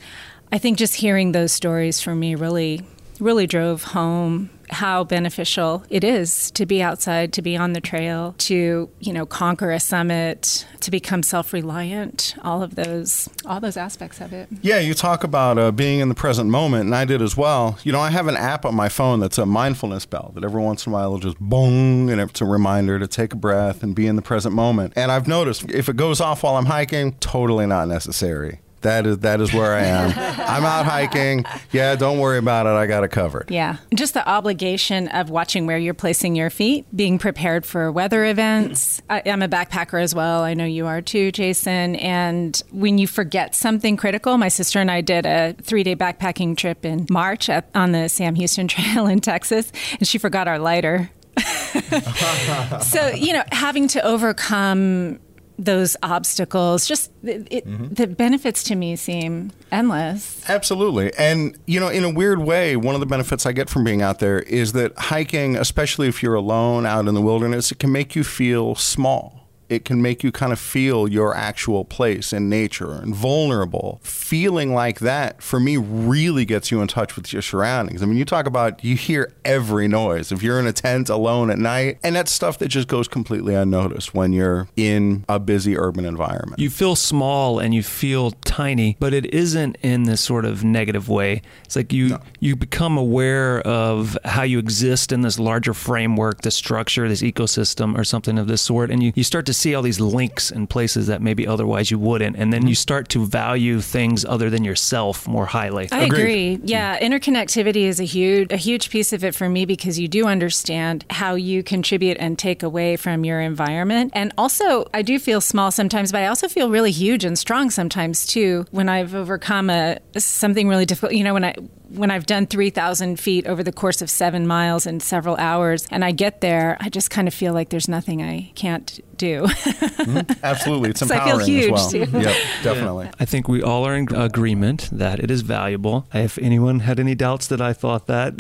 I 0.53 0.59
think 0.59 0.79
just 0.79 0.95
hearing 0.95 1.33
those 1.33 1.53
stories 1.53 2.01
for 2.01 2.15
me 2.15 2.35
really, 2.35 2.83
really 3.21 3.47
drove 3.47 3.83
home 3.83 4.51
how 4.70 5.05
beneficial 5.05 5.85
it 5.91 6.05
is 6.05 6.50
to 6.53 6.67
be 6.67 6.82
outside, 6.82 7.32
to 7.35 7.43
be 7.43 7.56
on 7.56 7.73
the 7.73 7.81
trail, 7.81 8.35
to, 8.38 8.88
you 9.00 9.12
know, 9.12 9.26
conquer 9.26 9.70
a 9.70 9.81
summit, 9.81 10.67
to 10.81 10.91
become 10.91 11.23
self-reliant, 11.23 12.35
all 12.43 12.62
of 12.62 12.75
those 12.75 13.29
all 13.44 13.61
those 13.61 13.76
aspects 13.76 14.20
of 14.20 14.32
it. 14.32 14.49
Yeah, 14.62 14.79
you 14.79 14.94
talk 14.94 15.25
about 15.25 15.59
uh, 15.59 15.73
being 15.73 16.00
in 16.00 16.09
the 16.09 16.15
present 16.15 16.50
moment, 16.50 16.85
and 16.85 16.94
I 16.94 17.05
did 17.05 17.23
as 17.23 17.37
well. 17.37 17.79
You 17.82 17.93
know, 17.93 18.00
I 18.00 18.11
have 18.11 18.29
an 18.29 18.37
app 18.37 18.65
on 18.65 18.75
my 18.75 18.88
phone 18.88 19.20
that's 19.20 19.38
a 19.38 19.47
mindfulness 19.47 20.06
bell 20.06 20.32
that 20.35 20.44
every 20.44 20.62
once 20.62 20.87
in 20.87 20.93
a 20.93 20.94
while 20.94 21.11
will 21.11 21.19
just 21.19 21.38
boom, 21.38 22.09
and 22.09 22.20
it's 22.20 22.41
a 22.41 22.44
reminder 22.44 22.99
to 22.99 23.06
take 23.06 23.32
a 23.32 23.37
breath 23.37 23.82
and 23.82 23.94
be 23.94 24.06
in 24.06 24.17
the 24.17 24.23
present 24.23 24.55
moment. 24.55 24.93
And 24.97 25.11
I've 25.11 25.29
noticed 25.29 25.70
if 25.70 25.88
it 25.88 25.97
goes 25.97 26.20
off 26.20 26.43
while 26.43 26.56
I'm 26.56 26.67
hiking, 26.67 27.12
totally 27.20 27.67
not 27.67 27.88
necessary. 27.88 28.61
That 28.83 29.07
is 29.07 29.19
that 29.19 29.41
is 29.41 29.53
where 29.53 29.75
I 29.75 29.83
am. 29.83 30.11
I'm 30.17 30.65
out 30.65 30.85
hiking. 30.85 31.45
Yeah, 31.73 31.97
don't 31.97 32.19
worry 32.19 32.39
about 32.39 32.67
it. 32.67 32.71
I 32.71 32.87
got 32.87 33.05
it 33.05 33.11
covered. 33.11 33.51
Yeah. 33.51 33.79
Just 33.95 34.15
the 34.15 34.27
obligation 34.29 35.09
of 35.09 35.31
watching 35.31 35.67
where 35.67 35.79
you're 35.79 35.95
placing 35.95 36.37
your 36.37 36.51
feet, 36.51 36.87
being 36.95 37.19
prepared 37.19 37.67
for 37.67 37.91
weather 37.91 38.25
events. 38.25 39.03
I, 39.11 39.21
am 39.21 39.43
a 39.43 39.49
backpacker 39.49 40.01
as 40.01 40.15
well. 40.15 40.43
I 40.43 40.55
know 40.55 40.65
you 40.65 40.87
are 40.87 41.03
too, 41.03 41.33
Jason. 41.33 41.97
And 41.97 42.61
when 42.71 42.99
you 42.99 43.07
forget 43.07 43.55
something 43.55 43.97
critical, 43.97 44.39
my 44.39 44.49
sister 44.49 44.79
and 44.79 44.91
I 44.91 45.01
did 45.01 45.27
a 45.27 45.55
three 45.63 45.83
day 45.83 45.97
backpacking 45.97 46.57
trip 46.57 46.85
in 46.85 47.07
March 47.11 47.49
at, 47.49 47.69
on 47.75 47.93
the 47.93 48.09
Sam 48.09 48.35
Houston 48.37 48.69
Trail 48.69 49.07
in 49.07 49.21
Texas, 49.21 49.73
and 49.99 50.07
she 50.07 50.19
forgot 50.19 50.47
our 50.47 50.59
lighter. 50.59 51.11
so, 52.83 53.09
you 53.09 53.33
know, 53.33 53.45
having 53.53 53.87
to 53.89 54.05
overcome 54.05 55.21
those 55.58 55.96
obstacles 56.02 56.87
just 56.87 57.10
it, 57.25 57.66
mm-hmm. 57.66 57.93
the 57.93 58.06
benefits 58.06 58.62
to 58.64 58.76
me 58.76 58.94
seem 58.96 59.50
endless. 59.72 60.49
Absolutely. 60.49 61.12
And 61.14 61.58
you 61.66 61.81
know 61.81 61.88
in 61.88 62.05
a 62.05 62.10
weird 62.10 62.38
way 62.38 62.76
one 62.76 62.94
of 62.94 63.00
the 63.00 63.06
benefits 63.06 63.46
i 63.46 63.52
get 63.52 63.69
from 63.69 63.84
being 63.84 64.02
out 64.02 64.19
there 64.19 64.40
is 64.40 64.72
that 64.72 64.96
hiking 64.99 65.56
especially 65.56 66.08
if 66.08 66.22
you're 66.22 66.34
alone 66.34 66.87
out 66.87 67.06
in 67.06 67.14
the 67.14 67.20
wilderness 67.20 67.72
it 67.72 67.78
can 67.78 67.93
make 67.93 68.14
you 68.14 68.25
feel 68.25 68.75
small 68.75 69.48
it 69.69 69.85
can 69.85 70.00
make 70.00 70.23
you 70.23 70.32
kind 70.32 70.53
of 70.53 70.59
feel 70.59 71.09
your 71.09 71.35
actual 71.35 71.85
place 71.85 72.32
in 72.32 72.49
nature 72.49 72.93
and 72.93 73.15
vulnerable. 73.15 74.00
Feeling 74.03 74.73
like 74.73 75.00
that, 75.00 75.43
for 75.43 75.61
me, 75.61 75.76
really 75.76 76.44
gets 76.44 76.70
you 76.70 76.81
in 76.81 76.88
touch 76.88 77.17
with 77.17 77.32
your 77.32 77.43
surroundings. 77.43 78.03
I 78.03 78.06
mean, 78.06 78.17
you 78.17 78.25
talk 78.25 78.47
about 78.47 78.82
you 78.85 78.97
hear 78.97 79.32
every 79.44 79.88
noise. 79.88 80.32
If 80.32 80.43
you're 80.43 80.59
in 80.59 80.67
a 80.67 80.73
tent 80.73 81.09
alone 81.09 81.50
at 81.50 81.59
night, 81.59 81.99
and 82.03 82.17
that's 82.17 82.32
stuff 82.32 82.59
that 82.59 82.69
just 82.69 82.88
goes 82.88 83.09
completely 83.09 83.55
unnoticed 83.55 84.15
when 84.15 84.32
you're 84.32 84.69
in 84.76 85.25
a 85.29 85.38
busy 85.38 85.76
urban 85.76 86.05
environment. 86.05 86.59
You 86.61 86.70
feel 86.70 86.97
small 86.97 87.59
and 87.59 87.75
you 87.75 87.82
feel 87.82 88.32
tiny, 88.44 88.97
but 88.99 89.12
it 89.12 89.32
isn't 89.35 89.76
in 89.82 90.05
this 90.05 90.20
sort 90.20 90.44
of 90.44 90.65
negative 90.65 91.09
way. 91.09 91.43
It's 91.65 91.76
like 91.76 91.93
you 91.93 92.11
no. 92.11 92.20
you 92.41 92.56
become 92.56 92.97
aware 92.97 93.61
of 93.61 94.17
how 94.25 94.43
you 94.43 94.59
exist 94.59 95.12
in 95.12 95.23
this 95.23 95.38
larger 95.38 95.75
framework, 95.75 96.43
this 96.43 96.56
structure, 96.56 97.09
this 97.09 97.23
ecosystem, 97.23 97.99
or 97.99 98.05
something 98.05 98.38
of 98.38 98.47
this 98.47 98.62
sort, 98.62 98.91
and 98.91 99.03
you, 99.03 99.12
you 99.15 99.25
start 99.25 99.47
to 99.47 99.55
see 99.58 99.75
all 99.75 99.82
these 99.82 100.00
links 100.00 100.50
and 100.50 100.69
places 100.70 101.06
that 101.08 101.20
maybe 101.20 101.46
otherwise 101.46 101.90
you 101.90 101.99
wouldn't. 101.99 102.37
And 102.37 102.52
then 102.52 102.62
you 102.62 102.75
mm-hmm. 102.75 102.75
start 102.75 103.08
to 103.10 103.26
value 103.26 103.81
things 103.81 104.25
other 104.25 104.50
than 104.50 104.64
yourself 104.64 105.26
more 105.26 105.46
highly. 105.46 105.88
I 105.93 106.05
Agreed. 106.05 106.20
agree. 106.20 106.60
Yeah. 106.64 106.99
Interconnectivity 107.00 107.82
is 107.82 108.00
a 108.00 108.05
huge, 108.05 108.52
a 108.52 108.56
huge 108.56 108.90
piece 108.90 109.12
of 109.12 109.25
it 109.25 109.34
for 109.34 109.49
me 109.49 109.64
because 109.64 109.99
you 109.99 110.08
do 110.08 110.26
understand 110.26 111.05
how 111.10 111.34
you 111.34 111.62
contribute 111.62 112.16
and 112.19 112.38
take 112.38 112.62
away 112.62 112.96
from 112.96 113.25
your 113.25 113.40
environment. 113.40 114.12
And 114.14 114.32
also, 114.38 114.87
I 114.94 115.02
do 115.02 115.19
feel 115.19 115.40
small 115.40 115.70
sometimes, 115.70 116.12
but 116.12 116.22
I 116.22 116.26
also 116.26 116.49
feel 116.49 116.70
really 116.70 116.93
huge 116.93 117.25
and 117.25 117.38
strong 117.38 117.70
sometimes 117.70 118.26
too 118.26 118.66
when 118.70 118.88
I've 118.88 119.14
overcome 119.14 119.70
a 119.70 119.99
something 120.16 120.69
really 120.69 120.87
difficult. 120.87 121.14
You 121.14 121.25
know, 121.25 121.34
when 121.34 121.44
I 121.44 121.55
when 121.88 122.11
I've 122.11 122.26
done 122.26 122.46
3,000 122.46 123.19
feet 123.19 123.46
over 123.46 123.62
the 123.62 123.73
course 123.73 124.02
of 124.02 124.11
seven 124.11 124.46
miles 124.46 124.87
in 124.87 125.00
several 125.00 125.37
hours, 125.37 125.87
and 125.90 126.05
I 126.05 126.12
get 126.12 126.40
there, 126.40 126.76
I 126.81 126.88
just 126.88 127.11
kind 127.11 127.26
of 127.26 127.35
feel 127.35 127.52
like 127.52 127.70
there's 127.70 127.88
nothing 127.88 128.23
I 128.23 128.52
can't 128.55 129.00
do. 129.17 129.43
mm-hmm. 129.46 130.44
Absolutely. 130.44 130.91
It's 130.91 131.03
empowering 131.03 131.29
I 131.29 131.39
feel 131.39 131.46
huge 131.46 131.65
as 131.65 131.70
well. 131.70 131.91
Too. 131.91 131.98
Yep, 131.98 132.36
definitely. 132.63 133.06
Yeah. 133.06 133.13
I 133.20 133.24
think 133.24 133.48
we 133.48 133.63
all 133.63 133.86
are 133.86 133.96
in 133.96 134.15
agreement 134.15 134.89
that 134.93 135.19
it 135.20 135.31
is 135.31 135.43
valuable. 135.43 136.06
If 136.13 136.39
anyone 136.39 136.81
had 136.81 137.01
any 137.01 137.15
doubts 137.15 137.48
that 137.48 137.60
I 137.60 137.72
thought 137.72 138.06
that, 138.06 138.34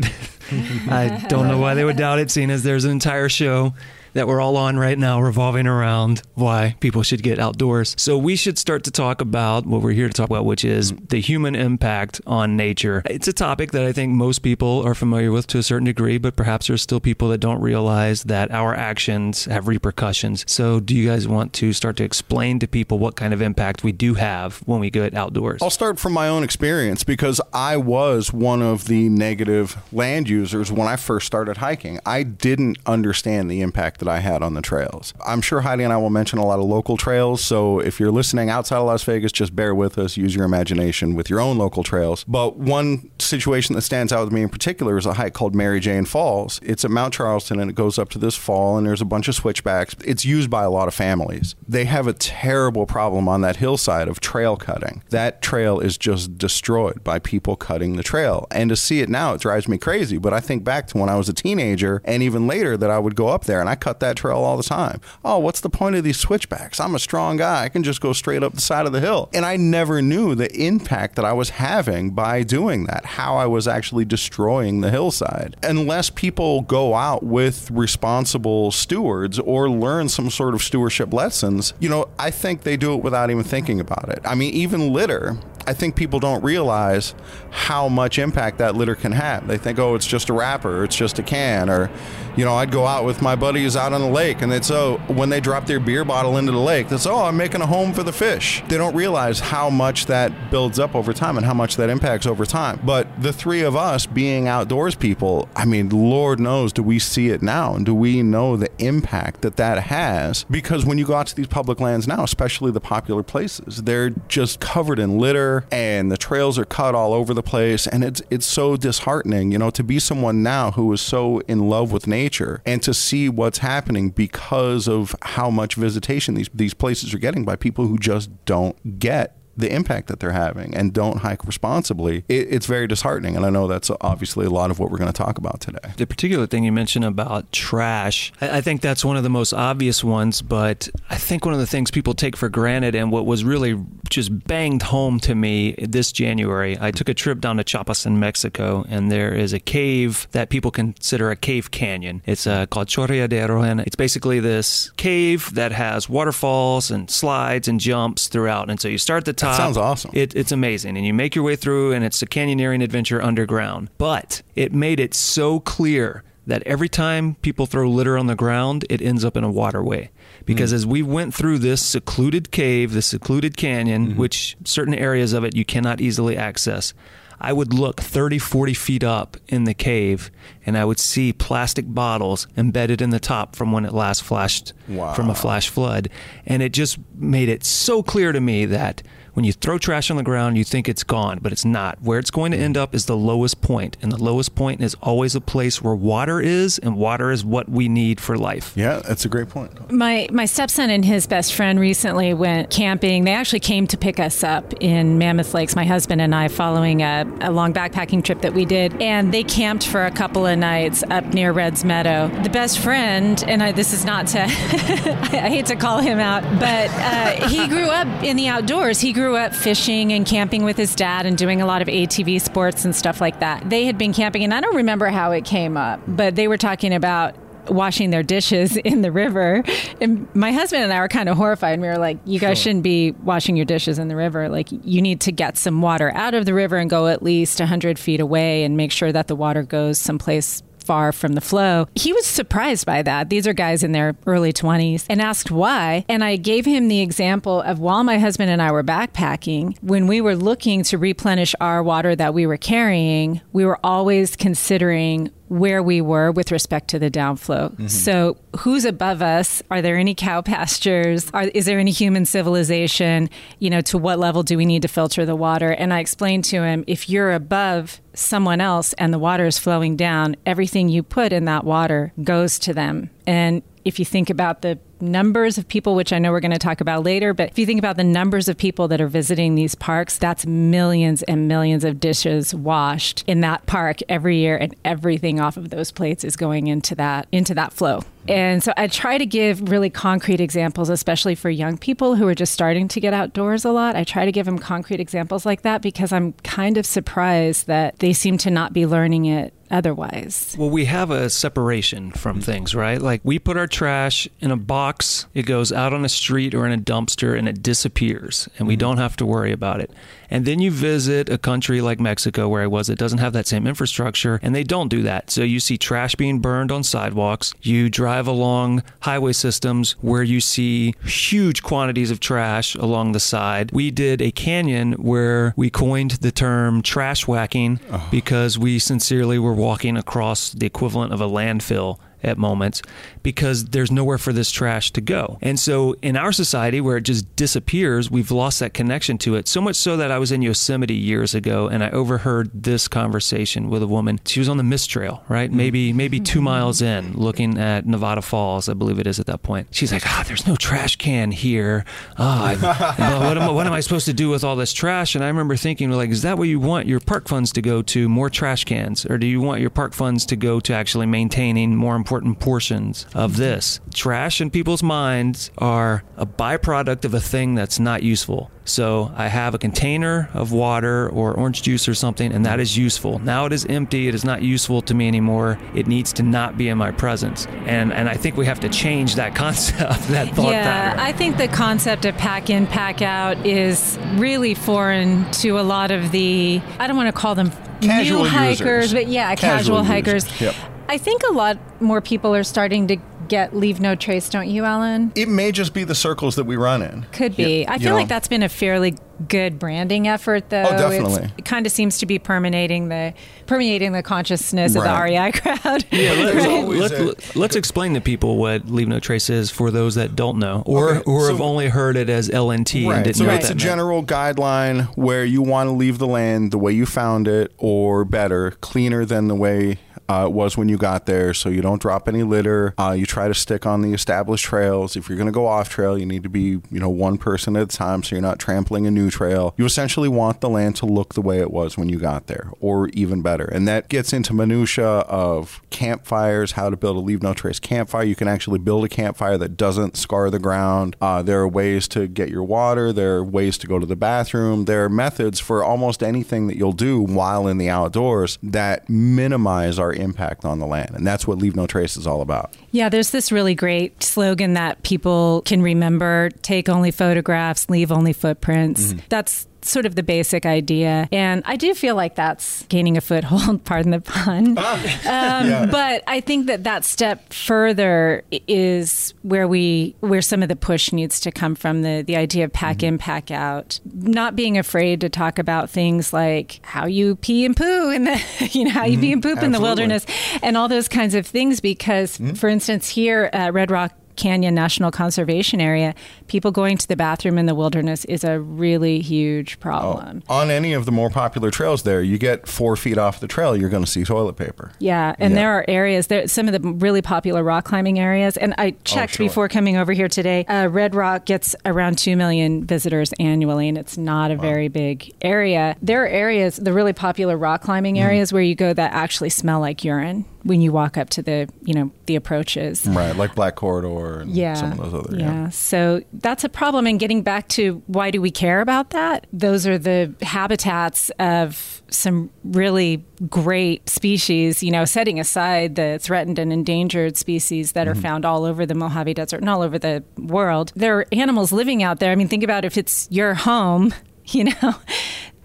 I 0.90 1.24
don't 1.28 1.48
know 1.48 1.58
why 1.58 1.74
they 1.74 1.84
would 1.84 1.96
doubt 1.96 2.18
it, 2.18 2.30
seeing 2.30 2.50
as 2.50 2.62
there's 2.62 2.84
an 2.84 2.90
entire 2.90 3.28
show 3.28 3.74
that 4.18 4.26
we're 4.26 4.40
all 4.40 4.56
on 4.56 4.76
right 4.76 4.98
now 4.98 5.20
revolving 5.20 5.68
around 5.68 6.22
why 6.34 6.74
people 6.80 7.04
should 7.04 7.22
get 7.22 7.38
outdoors. 7.38 7.94
So 7.96 8.18
we 8.18 8.34
should 8.34 8.58
start 8.58 8.82
to 8.84 8.90
talk 8.90 9.20
about 9.20 9.64
what 9.64 9.80
we're 9.80 9.92
here 9.92 10.08
to 10.08 10.12
talk 10.12 10.28
about, 10.28 10.44
which 10.44 10.64
is 10.64 10.92
the 10.92 11.20
human 11.20 11.54
impact 11.54 12.20
on 12.26 12.56
nature. 12.56 13.02
It's 13.04 13.28
a 13.28 13.32
topic 13.32 13.70
that 13.70 13.84
I 13.84 13.92
think 13.92 14.12
most 14.12 14.40
people 14.40 14.84
are 14.84 14.96
familiar 14.96 15.30
with 15.30 15.46
to 15.48 15.58
a 15.58 15.62
certain 15.62 15.84
degree, 15.84 16.18
but 16.18 16.34
perhaps 16.34 16.66
there's 16.66 16.82
still 16.82 16.98
people 16.98 17.28
that 17.28 17.38
don't 17.38 17.60
realize 17.60 18.24
that 18.24 18.50
our 18.50 18.74
actions 18.74 19.44
have 19.44 19.68
repercussions. 19.68 20.44
So 20.50 20.80
do 20.80 20.96
you 20.96 21.08
guys 21.08 21.28
want 21.28 21.52
to 21.52 21.72
start 21.72 21.96
to 21.98 22.04
explain 22.04 22.58
to 22.58 22.66
people 22.66 22.98
what 22.98 23.14
kind 23.14 23.32
of 23.32 23.40
impact 23.40 23.84
we 23.84 23.92
do 23.92 24.14
have 24.14 24.56
when 24.66 24.80
we 24.80 24.90
get 24.90 25.14
outdoors? 25.14 25.62
I'll 25.62 25.70
start 25.70 26.00
from 26.00 26.12
my 26.12 26.26
own 26.26 26.42
experience 26.42 27.04
because 27.04 27.40
I 27.52 27.76
was 27.76 28.32
one 28.32 28.62
of 28.62 28.86
the 28.86 29.08
negative 29.08 29.76
land 29.92 30.28
users 30.28 30.72
when 30.72 30.88
I 30.88 30.96
first 30.96 31.28
started 31.28 31.58
hiking. 31.58 32.00
I 32.04 32.24
didn't 32.24 32.78
understand 32.84 33.48
the 33.48 33.60
impact 33.60 34.00
that 34.00 34.07
I 34.08 34.18
had 34.18 34.42
on 34.42 34.54
the 34.54 34.62
trails. 34.62 35.14
I'm 35.24 35.40
sure 35.40 35.60
Heidi 35.60 35.84
and 35.84 35.92
I 35.92 35.96
will 35.96 36.10
mention 36.10 36.38
a 36.38 36.46
lot 36.46 36.58
of 36.58 36.64
local 36.64 36.96
trails. 36.96 37.44
So 37.44 37.78
if 37.80 38.00
you're 38.00 38.10
listening 38.10 38.50
outside 38.50 38.78
of 38.78 38.86
Las 38.86 39.02
Vegas, 39.04 39.32
just 39.32 39.54
bear 39.54 39.74
with 39.74 39.98
us. 39.98 40.16
Use 40.16 40.34
your 40.34 40.44
imagination 40.44 41.14
with 41.14 41.30
your 41.30 41.40
own 41.40 41.58
local 41.58 41.82
trails. 41.82 42.24
But 42.24 42.56
one 42.56 43.10
situation 43.18 43.74
that 43.74 43.82
stands 43.82 44.12
out 44.12 44.24
with 44.24 44.32
me 44.32 44.42
in 44.42 44.48
particular 44.48 44.96
is 44.96 45.06
a 45.06 45.14
hike 45.14 45.34
called 45.34 45.54
Mary 45.54 45.80
Jane 45.80 46.04
Falls. 46.04 46.60
It's 46.62 46.84
at 46.84 46.90
Mount 46.90 47.14
Charleston 47.14 47.60
and 47.60 47.70
it 47.70 47.74
goes 47.74 47.98
up 47.98 48.08
to 48.10 48.18
this 48.18 48.34
fall 48.34 48.76
and 48.76 48.86
there's 48.86 49.00
a 49.00 49.06
bunch 49.06 49.28
of 49.28 49.34
switchbacks. 49.34 49.96
It's 50.04 50.24
used 50.24 50.50
by 50.50 50.64
a 50.64 50.70
lot 50.70 50.88
of 50.88 50.94
families. 50.94 51.54
They 51.66 51.84
have 51.86 52.06
a 52.06 52.12
terrible 52.12 52.86
problem 52.86 53.28
on 53.28 53.40
that 53.42 53.56
hillside 53.56 54.08
of 54.08 54.20
trail 54.20 54.56
cutting. 54.56 55.02
That 55.10 55.42
trail 55.42 55.80
is 55.80 55.96
just 55.98 56.38
destroyed 56.38 57.02
by 57.02 57.18
people 57.18 57.56
cutting 57.56 57.96
the 57.96 58.02
trail. 58.02 58.46
And 58.50 58.70
to 58.70 58.76
see 58.76 59.00
it 59.00 59.08
now, 59.08 59.34
it 59.34 59.40
drives 59.40 59.68
me 59.68 59.78
crazy. 59.78 60.18
But 60.18 60.32
I 60.32 60.40
think 60.40 60.64
back 60.64 60.86
to 60.88 60.98
when 60.98 61.08
I 61.08 61.16
was 61.16 61.28
a 61.28 61.32
teenager 61.32 62.02
and 62.04 62.22
even 62.22 62.46
later 62.46 62.76
that 62.76 62.90
I 62.90 62.98
would 62.98 63.14
go 63.14 63.28
up 63.28 63.44
there 63.44 63.60
and 63.60 63.68
I 63.68 63.74
cut 63.74 63.87
cut 63.88 64.00
that 64.00 64.16
trail 64.16 64.36
all 64.36 64.58
the 64.58 64.62
time. 64.62 65.00
Oh, 65.24 65.38
what's 65.38 65.60
the 65.60 65.70
point 65.70 65.96
of 65.96 66.04
these 66.04 66.18
switchbacks? 66.18 66.78
I'm 66.78 66.94
a 66.94 66.98
strong 66.98 67.38
guy. 67.38 67.64
I 67.64 67.68
can 67.70 67.82
just 67.82 68.02
go 68.02 68.12
straight 68.12 68.42
up 68.42 68.52
the 68.52 68.60
side 68.60 68.84
of 68.84 68.92
the 68.92 69.00
hill. 69.00 69.30
And 69.32 69.46
I 69.46 69.56
never 69.56 70.02
knew 70.02 70.34
the 70.34 70.54
impact 70.54 71.16
that 71.16 71.24
I 71.24 71.32
was 71.32 71.50
having 71.50 72.10
by 72.10 72.42
doing 72.42 72.84
that, 72.84 73.06
how 73.06 73.36
I 73.36 73.46
was 73.46 73.66
actually 73.66 74.04
destroying 74.04 74.82
the 74.82 74.90
hillside. 74.90 75.56
Unless 75.62 76.10
people 76.10 76.60
go 76.60 76.94
out 76.94 77.22
with 77.22 77.70
responsible 77.70 78.70
stewards 78.72 79.38
or 79.38 79.70
learn 79.70 80.10
some 80.10 80.28
sort 80.28 80.52
of 80.52 80.62
stewardship 80.62 81.14
lessons, 81.14 81.72
you 81.80 81.88
know, 81.88 82.10
I 82.18 82.30
think 82.30 82.64
they 82.64 82.76
do 82.76 82.92
it 82.92 83.02
without 83.02 83.30
even 83.30 83.42
thinking 83.42 83.80
about 83.80 84.10
it. 84.10 84.20
I 84.22 84.34
mean, 84.34 84.52
even 84.52 84.92
litter 84.92 85.38
I 85.68 85.74
think 85.74 85.96
people 85.96 86.18
don't 86.18 86.42
realize 86.42 87.14
how 87.50 87.90
much 87.90 88.18
impact 88.18 88.56
that 88.56 88.74
litter 88.74 88.94
can 88.94 89.12
have. 89.12 89.46
They 89.46 89.58
think, 89.58 89.78
oh, 89.78 89.94
it's 89.96 90.06
just 90.06 90.30
a 90.30 90.32
wrapper, 90.32 90.82
it's 90.82 90.96
just 90.96 91.18
a 91.18 91.22
can, 91.22 91.68
or, 91.68 91.90
you 92.38 92.44
know, 92.46 92.54
I'd 92.54 92.70
go 92.70 92.86
out 92.86 93.04
with 93.04 93.20
my 93.20 93.36
buddies 93.36 93.76
out 93.76 93.92
on 93.92 94.00
the 94.00 94.08
lake, 94.08 94.40
and 94.40 94.64
say, 94.64 94.74
oh, 94.74 94.96
when 95.08 95.28
they 95.28 95.40
drop 95.40 95.66
their 95.66 95.78
beer 95.78 96.06
bottle 96.06 96.38
into 96.38 96.52
the 96.52 96.58
lake, 96.58 96.88
that's, 96.88 97.04
oh, 97.04 97.24
I'm 97.24 97.36
making 97.36 97.60
a 97.60 97.66
home 97.66 97.92
for 97.92 98.02
the 98.02 98.14
fish. 98.14 98.62
They 98.68 98.78
don't 98.78 98.94
realize 98.94 99.40
how 99.40 99.68
much 99.68 100.06
that 100.06 100.50
builds 100.50 100.78
up 100.78 100.94
over 100.94 101.12
time 101.12 101.36
and 101.36 101.44
how 101.44 101.52
much 101.52 101.76
that 101.76 101.90
impacts 101.90 102.26
over 102.26 102.46
time. 102.46 102.80
But 102.82 103.06
the 103.20 103.32
three 103.34 103.60
of 103.60 103.76
us 103.76 104.06
being 104.06 104.48
outdoors 104.48 104.94
people, 104.94 105.50
I 105.54 105.66
mean, 105.66 105.90
Lord 105.90 106.40
knows, 106.40 106.72
do 106.72 106.82
we 106.82 106.98
see 106.98 107.28
it 107.28 107.42
now? 107.42 107.74
And 107.74 107.84
do 107.84 107.94
we 107.94 108.22
know 108.22 108.56
the 108.56 108.70
impact 108.78 109.42
that 109.42 109.56
that 109.56 109.84
has? 109.84 110.44
Because 110.44 110.86
when 110.86 110.96
you 110.96 111.04
go 111.04 111.12
out 111.12 111.26
to 111.26 111.36
these 111.36 111.46
public 111.46 111.78
lands 111.78 112.08
now, 112.08 112.24
especially 112.24 112.70
the 112.70 112.80
popular 112.80 113.22
places, 113.22 113.82
they're 113.82 114.10
just 114.28 114.60
covered 114.60 114.98
in 114.98 115.18
litter 115.18 115.57
and 115.70 116.10
the 116.10 116.16
trails 116.16 116.58
are 116.58 116.64
cut 116.64 116.94
all 116.94 117.12
over 117.12 117.34
the 117.34 117.42
place. 117.42 117.86
And 117.86 118.04
it's, 118.04 118.22
it's 118.30 118.46
so 118.46 118.76
disheartening, 118.76 119.52
you 119.52 119.58
know, 119.58 119.70
to 119.70 119.82
be 119.82 119.98
someone 119.98 120.42
now 120.42 120.72
who 120.72 120.92
is 120.92 121.00
so 121.00 121.40
in 121.40 121.68
love 121.68 121.92
with 121.92 122.06
nature 122.06 122.62
and 122.66 122.82
to 122.82 122.92
see 122.92 123.28
what's 123.28 123.58
happening 123.58 124.10
because 124.10 124.88
of 124.88 125.14
how 125.22 125.50
much 125.50 125.74
visitation 125.74 126.34
these, 126.34 126.50
these 126.52 126.74
places 126.74 127.14
are 127.14 127.18
getting 127.18 127.44
by 127.44 127.56
people 127.56 127.86
who 127.86 127.98
just 127.98 128.30
don't 128.44 128.98
get 128.98 129.37
the 129.58 129.74
impact 129.74 130.08
that 130.08 130.20
they're 130.20 130.32
having 130.32 130.74
and 130.74 130.92
don't 130.92 131.18
hike 131.18 131.44
responsibly, 131.44 132.24
it, 132.28 132.46
it's 132.50 132.66
very 132.66 132.86
disheartening. 132.86 133.36
And 133.36 133.44
I 133.44 133.50
know 133.50 133.66
that's 133.66 133.90
obviously 134.00 134.46
a 134.46 134.50
lot 134.50 134.70
of 134.70 134.78
what 134.78 134.90
we're 134.90 134.98
going 134.98 135.12
to 135.12 135.16
talk 135.16 135.38
about 135.38 135.60
today. 135.60 135.92
The 135.96 136.06
particular 136.06 136.46
thing 136.46 136.64
you 136.64 136.72
mentioned 136.72 137.04
about 137.04 137.50
trash, 137.52 138.32
I, 138.40 138.58
I 138.58 138.60
think 138.60 138.80
that's 138.80 139.04
one 139.04 139.16
of 139.16 139.22
the 139.22 139.30
most 139.30 139.52
obvious 139.52 140.04
ones, 140.04 140.40
but 140.42 140.88
I 141.10 141.16
think 141.16 141.44
one 141.44 141.54
of 141.54 141.60
the 141.60 141.66
things 141.66 141.90
people 141.90 142.14
take 142.14 142.36
for 142.36 142.48
granted 142.48 142.94
and 142.94 143.10
what 143.10 143.26
was 143.26 143.44
really 143.44 143.78
just 144.08 144.46
banged 144.46 144.82
home 144.82 145.20
to 145.20 145.34
me 145.34 145.72
this 145.78 146.12
January, 146.12 146.78
I 146.80 146.90
took 146.90 147.08
a 147.08 147.14
trip 147.14 147.40
down 147.40 147.56
to 147.56 147.64
Chiapas 147.64 148.06
in 148.06 148.18
Mexico, 148.18 148.84
and 148.88 149.10
there 149.10 149.34
is 149.34 149.52
a 149.52 149.58
cave 149.60 150.28
that 150.32 150.48
people 150.48 150.70
consider 150.70 151.30
a 151.30 151.36
cave 151.36 151.70
canyon. 151.70 152.22
It's 152.26 152.46
uh, 152.46 152.66
called 152.66 152.88
Chorreadero, 152.88 153.68
and 153.68 153.80
it's 153.80 153.96
basically 153.96 154.40
this 154.40 154.90
cave 154.96 155.52
that 155.54 155.72
has 155.72 156.08
waterfalls 156.08 156.90
and 156.90 157.10
slides 157.10 157.68
and 157.68 157.80
jumps 157.80 158.28
throughout. 158.28 158.70
And 158.70 158.80
so 158.80 158.88
you 158.88 158.98
start 158.98 159.24
the 159.24 159.32
top. 159.32 159.47
That 159.50 159.56
sounds 159.56 159.76
awesome. 159.76 160.10
It, 160.14 160.34
it's 160.34 160.52
amazing. 160.52 160.96
And 160.96 161.06
you 161.06 161.14
make 161.14 161.34
your 161.34 161.44
way 161.44 161.56
through, 161.56 161.92
and 161.92 162.04
it's 162.04 162.22
a 162.22 162.26
canyoneering 162.26 162.82
adventure 162.82 163.22
underground. 163.22 163.90
But 163.98 164.42
it 164.54 164.72
made 164.72 165.00
it 165.00 165.14
so 165.14 165.60
clear 165.60 166.22
that 166.46 166.62
every 166.64 166.88
time 166.88 167.34
people 167.36 167.66
throw 167.66 167.88
litter 167.90 168.16
on 168.16 168.26
the 168.26 168.34
ground, 168.34 168.86
it 168.88 169.02
ends 169.02 169.24
up 169.24 169.36
in 169.36 169.44
a 169.44 169.50
waterway. 169.50 170.10
Because 170.46 170.72
mm. 170.72 170.76
as 170.76 170.86
we 170.86 171.02
went 171.02 171.34
through 171.34 171.58
this 171.58 171.84
secluded 171.84 172.50
cave, 172.50 172.92
this 172.92 173.06
secluded 173.06 173.56
canyon, 173.56 174.08
mm-hmm. 174.08 174.18
which 174.18 174.56
certain 174.64 174.94
areas 174.94 175.34
of 175.34 175.44
it 175.44 175.54
you 175.54 175.66
cannot 175.66 176.00
easily 176.00 176.38
access, 176.38 176.94
I 177.40 177.52
would 177.52 177.72
look 177.72 178.00
30, 178.00 178.38
40 178.38 178.74
feet 178.74 179.04
up 179.04 179.36
in 179.46 179.64
the 179.64 179.74
cave 179.74 180.30
and 180.66 180.76
I 180.76 180.84
would 180.84 180.98
see 180.98 181.32
plastic 181.32 181.84
bottles 181.86 182.48
embedded 182.56 183.00
in 183.00 183.10
the 183.10 183.20
top 183.20 183.54
from 183.54 183.70
when 183.70 183.84
it 183.84 183.92
last 183.92 184.22
flashed 184.22 184.72
wow. 184.88 185.14
from 185.14 185.30
a 185.30 185.34
flash 185.34 185.68
flood. 185.68 186.08
And 186.46 186.62
it 186.62 186.72
just 186.72 186.98
made 187.14 187.48
it 187.48 187.64
so 187.64 188.02
clear 188.02 188.32
to 188.32 188.40
me 188.40 188.64
that 188.66 189.02
when 189.38 189.44
you 189.44 189.52
throw 189.52 189.78
trash 189.78 190.10
on 190.10 190.16
the 190.16 190.24
ground, 190.24 190.58
you 190.58 190.64
think 190.64 190.88
it's 190.88 191.04
gone, 191.04 191.38
but 191.40 191.52
it's 191.52 191.64
not. 191.64 192.02
Where 192.02 192.18
it's 192.18 192.32
going 192.32 192.50
to 192.50 192.58
end 192.58 192.76
up 192.76 192.92
is 192.92 193.06
the 193.06 193.16
lowest 193.16 193.60
point, 193.60 193.96
and 194.02 194.10
the 194.10 194.20
lowest 194.20 194.56
point 194.56 194.80
is 194.80 194.96
always 195.00 195.36
a 195.36 195.40
place 195.40 195.80
where 195.80 195.94
water 195.94 196.40
is, 196.40 196.76
and 196.80 196.96
water 196.96 197.30
is 197.30 197.44
what 197.44 197.68
we 197.68 197.88
need 197.88 198.18
for 198.18 198.36
life. 198.36 198.72
Yeah, 198.74 198.98
that's 198.98 199.24
a 199.24 199.28
great 199.28 199.48
point. 199.48 199.92
My 199.92 200.26
my 200.32 200.44
stepson 200.44 200.90
and 200.90 201.04
his 201.04 201.28
best 201.28 201.54
friend 201.54 201.78
recently 201.78 202.34
went 202.34 202.70
camping. 202.70 203.22
They 203.26 203.32
actually 203.32 203.60
came 203.60 203.86
to 203.86 203.96
pick 203.96 204.18
us 204.18 204.42
up 204.42 204.74
in 204.80 205.18
Mammoth 205.18 205.54
Lakes, 205.54 205.76
my 205.76 205.84
husband 205.84 206.20
and 206.20 206.34
I, 206.34 206.48
following 206.48 207.02
a, 207.02 207.24
a 207.40 207.52
long 207.52 207.72
backpacking 207.72 208.24
trip 208.24 208.40
that 208.40 208.54
we 208.54 208.64
did, 208.64 209.00
and 209.00 209.32
they 209.32 209.44
camped 209.44 209.86
for 209.86 210.04
a 210.04 210.10
couple 210.10 210.48
of 210.48 210.58
nights 210.58 211.04
up 211.10 211.24
near 211.26 211.52
Red's 211.52 211.84
Meadow. 211.84 212.26
The 212.42 212.50
best 212.50 212.80
friend, 212.80 213.44
and 213.46 213.62
I, 213.62 213.70
this 213.70 213.92
is 213.92 214.04
not 214.04 214.26
to, 214.28 214.42
I 214.42 215.48
hate 215.48 215.66
to 215.66 215.76
call 215.76 216.00
him 216.00 216.18
out, 216.18 216.42
but 216.58 216.90
uh, 216.90 217.48
he 217.48 217.68
grew 217.68 217.86
up 217.86 218.08
in 218.24 218.36
the 218.36 218.48
outdoors. 218.48 218.98
He 218.98 219.12
grew 219.12 219.27
grew 219.28 219.36
up 219.36 219.54
fishing 219.54 220.10
and 220.14 220.24
camping 220.24 220.64
with 220.64 220.78
his 220.78 220.94
dad 220.94 221.26
and 221.26 221.36
doing 221.36 221.60
a 221.60 221.66
lot 221.66 221.82
of 221.82 221.88
ATV 221.88 222.40
sports 222.40 222.86
and 222.86 222.96
stuff 222.96 223.20
like 223.20 223.40
that. 223.40 223.68
They 223.68 223.84
had 223.84 223.98
been 223.98 224.14
camping, 224.14 224.42
and 224.42 224.54
I 224.54 224.62
don't 224.62 224.76
remember 224.76 225.08
how 225.08 225.32
it 225.32 225.44
came 225.44 225.76
up, 225.76 226.00
but 226.08 226.34
they 226.34 226.48
were 226.48 226.56
talking 226.56 226.94
about 226.94 227.36
washing 227.68 228.08
their 228.08 228.22
dishes 228.22 228.76
in 228.84 229.02
the 229.02 229.12
river. 229.12 229.62
And 230.00 230.34
my 230.34 230.50
husband 230.50 230.82
and 230.82 230.94
I 230.94 231.00
were 231.00 231.08
kind 231.08 231.28
of 231.28 231.36
horrified. 231.36 231.78
We 231.78 231.88
were 231.88 231.98
like, 231.98 232.16
you 232.24 232.40
guys 232.40 232.56
sure. 232.56 232.70
shouldn't 232.70 232.84
be 232.84 233.10
washing 233.10 233.54
your 233.54 233.66
dishes 233.66 233.98
in 233.98 234.08
the 234.08 234.16
river. 234.16 234.48
Like, 234.48 234.68
you 234.70 235.02
need 235.02 235.20
to 235.20 235.32
get 235.32 235.58
some 235.58 235.82
water 235.82 236.10
out 236.14 236.32
of 236.32 236.46
the 236.46 236.54
river 236.54 236.78
and 236.78 236.88
go 236.88 237.06
at 237.08 237.22
least 237.22 237.60
100 237.60 237.98
feet 237.98 238.20
away 238.20 238.64
and 238.64 238.78
make 238.78 238.92
sure 238.92 239.12
that 239.12 239.26
the 239.26 239.36
water 239.36 239.62
goes 239.62 240.00
someplace 240.00 240.62
far 240.88 241.12
from 241.12 241.34
the 241.34 241.42
flow. 241.42 241.86
He 241.94 242.14
was 242.14 242.24
surprised 242.24 242.86
by 242.86 243.02
that. 243.02 243.28
These 243.28 243.46
are 243.46 243.52
guys 243.52 243.82
in 243.82 243.92
their 243.92 244.16
early 244.26 244.54
20s 244.54 245.04
and 245.10 245.20
asked 245.20 245.50
why. 245.50 246.06
And 246.08 246.24
I 246.24 246.36
gave 246.36 246.64
him 246.64 246.88
the 246.88 247.02
example 247.02 247.60
of 247.60 247.78
while 247.78 248.04
my 248.04 248.18
husband 248.18 248.50
and 248.50 248.62
I 248.62 248.72
were 248.72 248.82
backpacking, 248.82 249.76
when 249.82 250.06
we 250.06 250.22
were 250.22 250.34
looking 250.34 250.82
to 250.84 250.96
replenish 250.96 251.54
our 251.60 251.82
water 251.82 252.16
that 252.16 252.32
we 252.32 252.46
were 252.46 252.56
carrying, 252.56 253.42
we 253.52 253.66
were 253.66 253.78
always 253.84 254.34
considering 254.34 255.30
where 255.48 255.82
we 255.82 256.00
were 256.00 256.30
with 256.30 256.52
respect 256.52 256.88
to 256.88 256.98
the 256.98 257.10
downflow. 257.10 257.70
Mm-hmm. 257.70 257.88
So, 257.88 258.36
who's 258.58 258.84
above 258.84 259.22
us? 259.22 259.62
Are 259.70 259.82
there 259.82 259.96
any 259.96 260.14
cow 260.14 260.42
pastures? 260.42 261.30
Are, 261.32 261.44
is 261.44 261.66
there 261.66 261.78
any 261.78 261.90
human 261.90 262.24
civilization? 262.24 263.30
You 263.58 263.70
know, 263.70 263.80
to 263.82 263.98
what 263.98 264.18
level 264.18 264.42
do 264.42 264.56
we 264.56 264.66
need 264.66 264.82
to 264.82 264.88
filter 264.88 265.24
the 265.24 265.36
water? 265.36 265.70
And 265.70 265.92
I 265.92 266.00
explained 266.00 266.44
to 266.46 266.62
him 266.62 266.84
if 266.86 267.08
you're 267.08 267.32
above 267.32 268.00
someone 268.14 268.60
else 268.60 268.92
and 268.94 269.12
the 269.12 269.18
water 269.18 269.46
is 269.46 269.58
flowing 269.58 269.96
down, 269.96 270.36
everything 270.44 270.88
you 270.88 271.02
put 271.02 271.32
in 271.32 271.44
that 271.46 271.64
water 271.64 272.12
goes 272.22 272.58
to 272.60 272.74
them. 272.74 273.10
And 273.26 273.62
if 273.84 273.98
you 273.98 274.04
think 274.04 274.30
about 274.30 274.62
the 274.62 274.78
numbers 275.00 275.58
of 275.58 275.68
people, 275.68 275.94
which 275.94 276.12
I 276.12 276.18
know 276.18 276.32
we're 276.32 276.40
going 276.40 276.50
to 276.50 276.58
talk 276.58 276.80
about 276.80 277.04
later, 277.04 277.32
but 277.32 277.50
if 277.50 277.58
you 277.58 277.66
think 277.66 277.78
about 277.78 277.96
the 277.96 278.04
numbers 278.04 278.48
of 278.48 278.56
people 278.56 278.88
that 278.88 279.00
are 279.00 279.06
visiting 279.06 279.54
these 279.54 279.74
parks, 279.74 280.18
that's 280.18 280.46
millions 280.46 281.22
and 281.24 281.48
millions 281.48 281.84
of 281.84 282.00
dishes 282.00 282.54
washed 282.54 283.24
in 283.26 283.40
that 283.42 283.66
park 283.66 283.98
every 284.08 284.38
year, 284.38 284.56
and 284.56 284.74
everything 284.84 285.40
off 285.40 285.56
of 285.56 285.70
those 285.70 285.90
plates 285.92 286.24
is 286.24 286.36
going 286.36 286.66
into 286.66 286.94
that 286.94 287.28
into 287.32 287.54
that 287.54 287.72
flow. 287.72 288.02
And 288.28 288.62
so 288.62 288.74
I 288.76 288.88
try 288.88 289.16
to 289.16 289.24
give 289.24 289.70
really 289.70 289.88
concrete 289.88 290.40
examples, 290.40 290.90
especially 290.90 291.34
for 291.34 291.48
young 291.48 291.78
people 291.78 292.16
who 292.16 292.28
are 292.28 292.34
just 292.34 292.52
starting 292.52 292.86
to 292.88 293.00
get 293.00 293.14
outdoors 293.14 293.64
a 293.64 293.70
lot. 293.70 293.96
I 293.96 294.04
try 294.04 294.26
to 294.26 294.32
give 294.32 294.44
them 294.44 294.58
concrete 294.58 295.00
examples 295.00 295.46
like 295.46 295.62
that 295.62 295.80
because 295.80 296.12
I'm 296.12 296.34
kind 296.44 296.76
of 296.76 296.84
surprised 296.84 297.68
that 297.68 297.98
they 298.00 298.12
seem 298.12 298.36
to 298.38 298.50
not 298.50 298.74
be 298.74 298.84
learning 298.84 299.24
it 299.24 299.54
otherwise. 299.70 300.54
Well, 300.58 300.70
we 300.70 300.86
have 300.86 301.10
a 301.10 301.30
separation 301.30 302.10
from 302.10 302.40
things, 302.40 302.74
right? 302.74 303.00
Like 303.00 303.20
we 303.24 303.38
put 303.38 303.56
our 303.56 303.66
trash 303.66 304.28
in 304.40 304.50
a 304.50 304.56
box, 304.56 305.26
it 305.34 305.42
goes 305.42 305.72
out 305.72 305.92
on 305.92 306.04
a 306.04 306.08
street 306.08 306.54
or 306.54 306.66
in 306.66 306.72
a 306.72 306.82
dumpster 306.82 307.38
and 307.38 307.48
it 307.48 307.62
disappears, 307.62 308.48
and 308.58 308.66
we 308.66 308.74
mm-hmm. 308.74 308.80
don't 308.80 308.98
have 308.98 309.16
to 309.16 309.26
worry 309.26 309.52
about 309.52 309.80
it. 309.80 309.90
And 310.30 310.44
then 310.44 310.60
you 310.60 310.70
visit 310.70 311.28
a 311.30 311.38
country 311.38 311.80
like 311.80 312.00
Mexico, 312.00 312.48
where 312.48 312.62
I 312.62 312.66
was, 312.66 312.88
that 312.88 312.98
doesn't 312.98 313.18
have 313.18 313.32
that 313.32 313.46
same 313.46 313.66
infrastructure, 313.66 314.38
and 314.42 314.54
they 314.54 314.64
don't 314.64 314.88
do 314.88 315.02
that. 315.02 315.30
So 315.30 315.42
you 315.42 315.60
see 315.60 315.78
trash 315.78 316.14
being 316.14 316.38
burned 316.40 316.70
on 316.70 316.82
sidewalks. 316.82 317.54
You 317.62 317.88
drive 317.88 318.26
along 318.26 318.82
highway 319.00 319.32
systems 319.32 319.92
where 320.00 320.22
you 320.22 320.40
see 320.40 320.94
huge 321.04 321.62
quantities 321.62 322.10
of 322.10 322.20
trash 322.20 322.74
along 322.74 323.12
the 323.12 323.20
side. 323.20 323.72
We 323.72 323.90
did 323.90 324.20
a 324.20 324.30
canyon 324.30 324.92
where 324.94 325.54
we 325.56 325.70
coined 325.70 326.12
the 326.12 326.32
term 326.32 326.82
trash 326.82 327.26
whacking 327.26 327.80
oh. 327.90 328.06
because 328.10 328.58
we 328.58 328.78
sincerely 328.78 329.38
were 329.38 329.54
walking 329.54 329.96
across 329.96 330.50
the 330.50 330.66
equivalent 330.66 331.12
of 331.12 331.20
a 331.20 331.28
landfill 331.28 331.98
at 332.22 332.38
moments 332.38 332.82
because 333.22 333.66
there's 333.66 333.90
nowhere 333.90 334.18
for 334.18 334.32
this 334.32 334.50
trash 334.50 334.90
to 334.92 335.00
go. 335.00 335.38
And 335.40 335.58
so 335.58 335.94
in 336.02 336.16
our 336.16 336.32
society 336.32 336.80
where 336.80 336.96
it 336.96 337.02
just 337.02 337.34
disappears, 337.36 338.10
we've 338.10 338.30
lost 338.30 338.60
that 338.60 338.74
connection 338.74 339.18
to 339.18 339.34
it. 339.34 339.48
So 339.48 339.60
much 339.60 339.76
so 339.76 339.96
that 339.96 340.10
I 340.10 340.18
was 340.18 340.32
in 340.32 340.42
Yosemite 340.42 340.94
years 340.94 341.34
ago 341.34 341.68
and 341.68 341.82
I 341.84 341.90
overheard 341.90 342.50
this 342.54 342.88
conversation 342.88 343.70
with 343.70 343.82
a 343.82 343.86
woman. 343.86 344.20
She 344.26 344.40
was 344.40 344.48
on 344.48 344.56
the 344.56 344.62
Mist 344.62 344.90
Trail, 344.90 345.22
right? 345.28 345.50
Maybe 345.50 345.92
maybe 345.92 346.20
2 346.20 346.40
miles 346.48 346.82
in 346.82 347.14
looking 347.14 347.58
at 347.58 347.86
Nevada 347.86 348.22
Falls, 348.22 348.68
I 348.68 348.74
believe 348.74 348.98
it 348.98 349.06
is 349.06 349.18
at 349.18 349.26
that 349.26 349.42
point. 349.42 349.68
She's 349.70 349.92
like, 349.92 350.02
"Ah, 350.06 350.20
oh, 350.20 350.24
there's 350.26 350.46
no 350.46 350.56
trash 350.56 350.96
can 350.96 351.30
here. 351.30 351.84
Oh, 352.20 353.20
what, 353.20 353.38
am, 353.38 353.54
what 353.54 353.66
am 353.66 353.72
I 353.72 353.80
supposed 353.80 354.06
to 354.06 354.12
do 354.12 354.28
with 354.28 354.44
all 354.44 354.56
this 354.56 354.72
trash?" 354.72 355.14
And 355.14 355.24
I 355.24 355.28
remember 355.28 355.56
thinking 355.56 355.90
like, 355.90 356.10
"Is 356.10 356.22
that 356.22 356.38
what 356.38 356.48
you 356.48 356.60
want 356.60 356.86
your 356.86 357.00
park 357.00 357.28
funds 357.28 357.52
to 357.52 357.62
go 357.62 357.82
to? 357.82 358.08
More 358.08 358.30
trash 358.30 358.64
cans 358.64 359.06
or 359.06 359.18
do 359.18 359.26
you 359.26 359.40
want 359.40 359.60
your 359.60 359.70
park 359.70 359.94
funds 359.94 360.26
to 360.26 360.36
go 360.36 360.60
to 360.60 360.74
actually 360.74 361.06
maintaining 361.06 361.74
more 361.74 361.96
important 361.96 362.07
portions 362.38 363.06
of 363.14 363.36
this. 363.36 363.80
Trash 363.94 364.40
in 364.40 364.50
people's 364.50 364.82
minds 364.82 365.50
are 365.58 366.02
a 366.16 366.26
byproduct 366.26 367.04
of 367.04 367.14
a 367.14 367.20
thing 367.20 367.54
that's 367.54 367.78
not 367.78 368.02
useful. 368.02 368.50
So 368.64 369.12
I 369.16 369.28
have 369.28 369.54
a 369.54 369.58
container 369.58 370.28
of 370.34 370.52
water 370.52 371.08
or 371.08 371.32
orange 371.32 371.62
juice 371.62 371.88
or 371.88 371.94
something, 371.94 372.32
and 372.32 372.44
that 372.44 372.60
is 372.60 372.76
useful. 372.76 373.18
Now 373.20 373.46
it 373.46 373.52
is 373.52 373.64
empty. 373.64 374.08
It 374.08 374.14
is 374.14 374.24
not 374.26 374.42
useful 374.42 374.82
to 374.82 374.94
me 374.94 375.08
anymore. 375.08 375.58
It 375.74 375.86
needs 375.86 376.12
to 376.14 376.22
not 376.22 376.58
be 376.58 376.68
in 376.68 376.76
my 376.76 376.90
presence. 376.90 377.46
And 377.66 377.92
and 377.92 378.08
I 378.10 378.14
think 378.14 378.36
we 378.36 378.44
have 378.44 378.60
to 378.60 378.68
change 378.68 379.14
that 379.14 379.34
concept, 379.44 380.08
that 380.08 380.34
thought 380.34 380.50
yeah, 380.52 380.90
pattern. 380.90 381.00
I 381.00 381.12
think 381.12 381.38
the 381.38 381.48
concept 381.48 382.04
of 382.04 382.14
pack 382.16 382.50
in, 382.50 382.66
pack 382.66 383.00
out 383.00 383.46
is 383.46 383.98
really 384.16 384.54
foreign 384.54 385.30
to 385.32 385.58
a 385.58 385.62
lot 385.62 385.90
of 385.90 386.10
the, 386.12 386.60
I 386.78 386.86
don't 386.86 386.96
want 386.96 387.08
to 387.08 387.18
call 387.18 387.34
them 387.34 387.50
Casual 387.80 388.24
new 388.24 388.28
hikers, 388.28 388.58
users. 388.60 388.92
but 388.92 389.06
yeah, 389.08 389.34
Casual 389.36 389.78
casual, 389.78 389.84
hikers. 389.84 390.24
users, 390.24 390.40
yep. 390.40 390.54
I 390.88 390.98
think 390.98 391.22
a 391.28 391.32
lot 391.32 391.58
more 391.80 392.00
people 392.00 392.34
are 392.34 392.44
starting 392.44 392.86
to 392.88 392.96
get 393.28 393.54
leave 393.54 393.78
no 393.78 393.94
trace, 393.94 394.30
don't 394.30 394.48
you, 394.48 394.64
Alan? 394.64 395.12
It 395.14 395.28
may 395.28 395.52
just 395.52 395.74
be 395.74 395.84
the 395.84 395.94
circles 395.94 396.36
that 396.36 396.44
we 396.44 396.56
run 396.56 396.80
in. 396.80 397.04
Could 397.12 397.36
be. 397.36 397.60
You- 397.60 397.66
I 397.68 397.74
you 397.74 397.80
feel 397.80 397.90
know? 397.90 397.96
like 397.96 398.08
that's 398.08 398.28
been 398.28 398.42
a 398.42 398.48
fairly 398.48 398.96
good 399.28 399.58
branding 399.58 400.08
effort, 400.08 400.48
though. 400.48 400.62
Oh, 400.64 400.70
definitely. 400.78 401.24
It's, 401.24 401.32
it 401.38 401.44
kind 401.44 401.66
of 401.66 401.72
seems 401.72 401.98
to 401.98 402.06
be 402.06 402.18
permeating 402.18 402.88
the 402.88 403.12
permeating 403.46 403.92
the 403.92 404.02
consciousness 404.02 404.76
of 404.76 404.84
the 404.84 404.88
REI 405.02 405.32
crowd. 405.32 405.84
Yeah, 405.92 406.12
let, 406.12 406.32
There's 406.34 406.46
always 406.46 406.80
let, 406.80 407.36
a- 407.36 407.44
us 407.44 407.56
explain 407.56 407.92
to 407.94 408.00
people 408.00 408.38
what 408.38 408.66
Leave 408.70 408.88
No 408.88 408.98
Trace 409.00 409.28
is 409.28 409.50
for 409.50 409.70
those 409.70 409.96
that 409.96 410.14
don't 410.16 410.38
know 410.38 410.62
or, 410.64 410.94
Okay, 410.96 411.02
or 411.10 411.28
have 411.28 411.40
only 411.40 411.68
heard 411.68 411.96
it 411.96 412.08
as 412.08 412.28
LNT 412.30 412.82
and 412.82 412.88
Right. 412.90 413.04
didn't 413.04 413.16
So 413.16 413.24
know 413.24 413.28
Right. 413.30 413.34
what 413.34 413.40
it's 413.42 413.50
a 413.50 413.54
meant. 413.54 413.60
general 413.60 414.04
guideline 414.04 414.84
where 414.96 415.24
you 415.24 415.42
want 415.42 415.66
to 415.68 415.72
leave 415.72 415.98
the 415.98 416.06
land 416.06 416.50
the 416.52 416.58
way 416.58 416.72
you 416.72 416.86
found 416.86 417.26
it 417.28 417.52
or 417.58 418.04
better, 418.06 418.52
cleaner 418.60 419.04
than 419.04 419.26
the 419.28 419.34
way 419.34 419.78
uh, 420.08 420.24
it 420.26 420.32
was 420.32 420.56
when 420.56 420.68
you 420.68 420.76
got 420.76 421.06
there. 421.06 421.34
So 421.34 421.48
you 421.48 421.60
don't 421.60 421.80
drop 421.80 422.08
any 422.08 422.22
litter. 422.22 422.74
Uh, 422.78 422.92
you 422.92 423.06
try 423.06 423.28
to 423.28 423.34
stick 423.34 423.66
on 423.66 423.82
the 423.82 423.92
established 423.92 424.44
trails. 424.44 424.96
If 424.96 425.08
you're 425.08 425.18
going 425.18 425.26
to 425.26 425.32
go 425.32 425.46
off 425.46 425.68
trail, 425.68 425.98
you 425.98 426.06
need 426.06 426.22
to 426.22 426.28
be, 426.28 426.60
you 426.70 426.80
know, 426.80 426.88
one 426.88 427.18
person 427.18 427.56
at 427.56 427.62
a 427.62 427.66
time 427.66 428.02
so 428.02 428.14
you're 428.14 428.22
not 428.22 428.38
trampling 428.38 428.86
a 428.86 428.90
new 428.90 429.10
trail. 429.10 429.54
You 429.56 429.64
essentially 429.64 430.08
want 430.08 430.40
the 430.40 430.48
land 430.48 430.76
to 430.76 430.86
look 430.86 431.14
the 431.14 431.22
way 431.22 431.40
it 431.40 431.50
was 431.50 431.76
when 431.76 431.88
you 431.88 431.98
got 431.98 432.26
there 432.26 432.50
or 432.60 432.88
even 432.90 433.22
better. 433.22 433.44
And 433.44 433.68
that 433.68 433.88
gets 433.88 434.12
into 434.12 434.32
minutia 434.32 434.86
of 434.86 435.60
campfires, 435.70 436.52
how 436.52 436.70
to 436.70 436.76
build 436.76 436.96
a 436.96 437.00
leave 437.00 437.22
no 437.22 437.34
trace 437.34 437.60
campfire. 437.60 438.04
You 438.04 438.16
can 438.16 438.28
actually 438.28 438.58
build 438.58 438.84
a 438.84 438.88
campfire 438.88 439.38
that 439.38 439.56
doesn't 439.56 439.96
scar 439.96 440.30
the 440.30 440.38
ground. 440.38 440.96
Uh, 441.00 441.22
there 441.22 441.40
are 441.40 441.48
ways 441.48 441.88
to 441.88 442.06
get 442.06 442.30
your 442.30 442.42
water. 442.42 442.92
There 442.92 443.16
are 443.16 443.24
ways 443.24 443.58
to 443.58 443.66
go 443.66 443.78
to 443.78 443.86
the 443.86 443.96
bathroom. 443.96 444.64
There 444.64 444.84
are 444.84 444.88
methods 444.88 445.40
for 445.40 445.62
almost 445.62 446.02
anything 446.02 446.46
that 446.46 446.56
you'll 446.56 446.72
do 446.72 447.00
while 447.00 447.46
in 447.46 447.58
the 447.58 447.68
outdoors 447.68 448.38
that 448.42 448.88
minimize 448.88 449.78
our 449.78 449.92
impact 449.98 450.44
on 450.44 450.60
the 450.60 450.66
land. 450.66 450.94
And 450.94 451.06
that's 451.06 451.26
what 451.26 451.38
Leave 451.38 451.56
No 451.56 451.66
Trace 451.66 451.96
is 451.96 452.06
all 452.06 452.20
about. 452.20 452.54
Yeah, 452.70 452.88
there's 452.88 453.10
this 453.10 453.32
really 453.32 453.54
great 453.54 454.02
slogan 454.02 454.54
that 454.54 454.82
people 454.82 455.42
can 455.44 455.62
remember 455.62 456.30
take 456.42 456.68
only 456.68 456.90
photographs, 456.90 457.68
leave 457.68 457.90
only 457.90 458.12
footprints. 458.12 458.92
Mm-hmm. 458.92 458.98
That's 459.08 459.47
sort 459.62 459.86
of 459.86 459.94
the 459.94 460.02
basic 460.02 460.46
idea. 460.46 461.08
And 461.12 461.42
I 461.44 461.56
do 461.56 461.74
feel 461.74 461.94
like 461.94 462.14
that's 462.14 462.64
gaining 462.64 462.96
a 462.96 463.00
foothold, 463.00 463.64
pardon 463.64 463.90
the 463.92 464.00
pun. 464.00 464.54
Ah. 464.58 465.42
Um, 465.42 465.70
But 465.78 466.02
I 466.06 466.20
think 466.20 466.46
that 466.46 466.64
that 466.64 466.84
step 466.84 467.32
further 467.32 468.22
is 468.30 469.14
where 469.22 469.46
we 469.46 469.94
where 470.00 470.22
some 470.22 470.42
of 470.42 470.48
the 470.48 470.56
push 470.56 470.92
needs 470.92 471.20
to 471.20 471.30
come 471.30 471.54
from 471.54 471.82
the 471.82 472.02
the 472.06 472.16
idea 472.16 472.44
of 472.44 472.52
pack 472.52 472.78
mm-hmm. 472.78 472.86
in 472.86 472.98
pack 472.98 473.30
out. 473.30 473.80
Not 473.92 474.34
being 474.36 474.58
afraid 474.58 475.00
to 475.02 475.08
talk 475.08 475.38
about 475.38 475.70
things 475.70 476.12
like 476.12 476.60
how 476.64 476.86
you 476.86 477.16
pee 477.16 477.44
and 477.44 477.56
poo 477.56 477.90
in 477.90 478.04
the 478.04 478.50
you 478.52 478.64
know 478.64 478.70
how 478.70 478.84
you 478.84 478.92
mm-hmm. 478.92 479.00
pee 479.00 479.12
and 479.12 479.22
poop 479.22 479.42
in 479.42 479.52
the 479.52 479.60
wilderness 479.60 480.06
and 480.42 480.56
all 480.56 480.68
those 480.68 480.88
kinds 480.88 481.14
of 481.14 481.26
things 481.26 481.60
because 481.60 482.18
mm-hmm. 482.18 482.34
for 482.34 482.48
instance 482.48 482.88
here 482.88 483.30
at 483.32 483.52
Red 483.52 483.70
Rock 483.70 483.92
Canyon 484.18 484.54
National 484.54 484.90
Conservation 484.90 485.60
Area, 485.60 485.94
people 486.26 486.50
going 486.50 486.76
to 486.76 486.86
the 486.86 486.96
bathroom 486.96 487.38
in 487.38 487.46
the 487.46 487.54
wilderness 487.54 488.04
is 488.06 488.24
a 488.24 488.38
really 488.40 489.00
huge 489.00 489.58
problem. 489.60 490.22
On 490.28 490.50
any 490.50 490.72
of 490.74 490.84
the 490.84 490.92
more 490.92 491.08
popular 491.08 491.50
trails 491.50 491.84
there, 491.84 492.02
you 492.02 492.18
get 492.18 492.46
four 492.46 492.76
feet 492.76 492.98
off 492.98 493.20
the 493.20 493.28
trail, 493.28 493.56
you're 493.56 493.70
going 493.70 493.84
to 493.84 493.90
see 493.90 494.04
toilet 494.04 494.34
paper. 494.34 494.72
Yeah, 494.80 495.14
and 495.18 495.32
Yeah. 495.32 495.38
there 495.40 495.52
are 495.52 495.64
areas 495.68 496.08
there. 496.08 496.26
Some 496.28 496.48
of 496.48 496.52
the 496.60 496.68
really 496.72 497.00
popular 497.00 497.42
rock 497.42 497.64
climbing 497.64 497.98
areas, 497.98 498.36
and 498.36 498.54
I 498.58 498.72
checked 498.84 499.14
sure. 499.14 499.26
before 499.26 499.48
coming 499.48 499.76
over 499.76 499.92
here 499.92 500.08
today. 500.08 500.44
Uh, 500.44 500.66
Red 500.68 500.94
Rock 500.94 501.24
gets 501.24 501.54
around 501.64 501.96
two 501.96 502.16
million 502.16 502.64
visitors 502.64 503.12
annually, 503.20 503.68
and 503.68 503.78
it's 503.78 503.96
not 503.96 504.30
a 504.30 504.36
very 504.36 504.68
big 504.68 505.14
area. 505.22 505.76
There 505.80 506.02
are 506.02 506.08
areas, 506.08 506.56
the 506.56 506.72
really 506.72 506.92
popular 506.92 507.36
rock 507.38 507.62
climbing 507.62 507.78
Mm-hmm. 507.94 508.04
areas, 508.04 508.32
where 508.32 508.42
you 508.42 508.56
go 508.56 508.72
that 508.74 508.92
actually 508.92 509.30
smell 509.30 509.60
like 509.60 509.84
urine 509.84 510.24
when 510.48 510.60
you 510.60 510.72
walk 510.72 510.96
up 510.96 511.10
to 511.10 511.22
the, 511.22 511.48
you 511.62 511.74
know, 511.74 511.90
the 512.06 512.16
approaches. 512.16 512.86
Right, 512.86 513.14
like 513.14 513.34
Black 513.34 513.54
Corridor 513.54 514.20
and 514.20 514.30
Yeah. 514.30 514.54
some 514.54 514.72
of 514.72 514.90
those 514.90 515.04
other. 515.04 515.16
yeah. 515.18 515.48
So 515.50 516.02
that's 516.12 516.42
a 516.42 516.48
problem. 516.48 516.86
And 516.86 516.98
getting 516.98 517.22
back 517.22 517.48
to 517.48 517.82
why 517.86 518.10
do 518.10 518.20
we 518.20 518.30
care 518.30 518.60
about 518.60 518.90
that? 518.90 519.26
Those 519.32 519.66
are 519.66 519.78
the 519.78 520.14
habitats 520.22 521.10
of 521.18 521.82
some 521.90 522.30
really 522.44 523.04
great 523.28 523.88
species, 523.88 524.62
you 524.62 524.70
know, 524.70 524.84
setting 524.84 525.20
aside 525.20 525.76
the 525.76 525.98
threatened 526.00 526.38
and 526.38 526.52
endangered 526.52 527.16
species 527.16 527.72
that 527.72 527.86
are 527.88 527.92
mm-hmm. 527.92 528.02
found 528.02 528.24
all 528.24 528.44
over 528.44 528.66
the 528.66 528.74
Mojave 528.74 529.14
Desert 529.14 529.40
and 529.40 529.48
all 529.48 529.62
over 529.62 529.78
the 529.78 530.02
world. 530.18 530.72
There 530.74 530.98
are 530.98 531.06
animals 531.12 531.52
living 531.52 531.82
out 531.82 532.00
there. 532.00 532.12
I 532.12 532.14
mean, 532.14 532.28
think 532.28 532.42
about 532.42 532.64
if 532.64 532.76
it's 532.76 533.08
your 533.10 533.34
home, 533.34 533.94
you 534.26 534.44
know. 534.44 534.74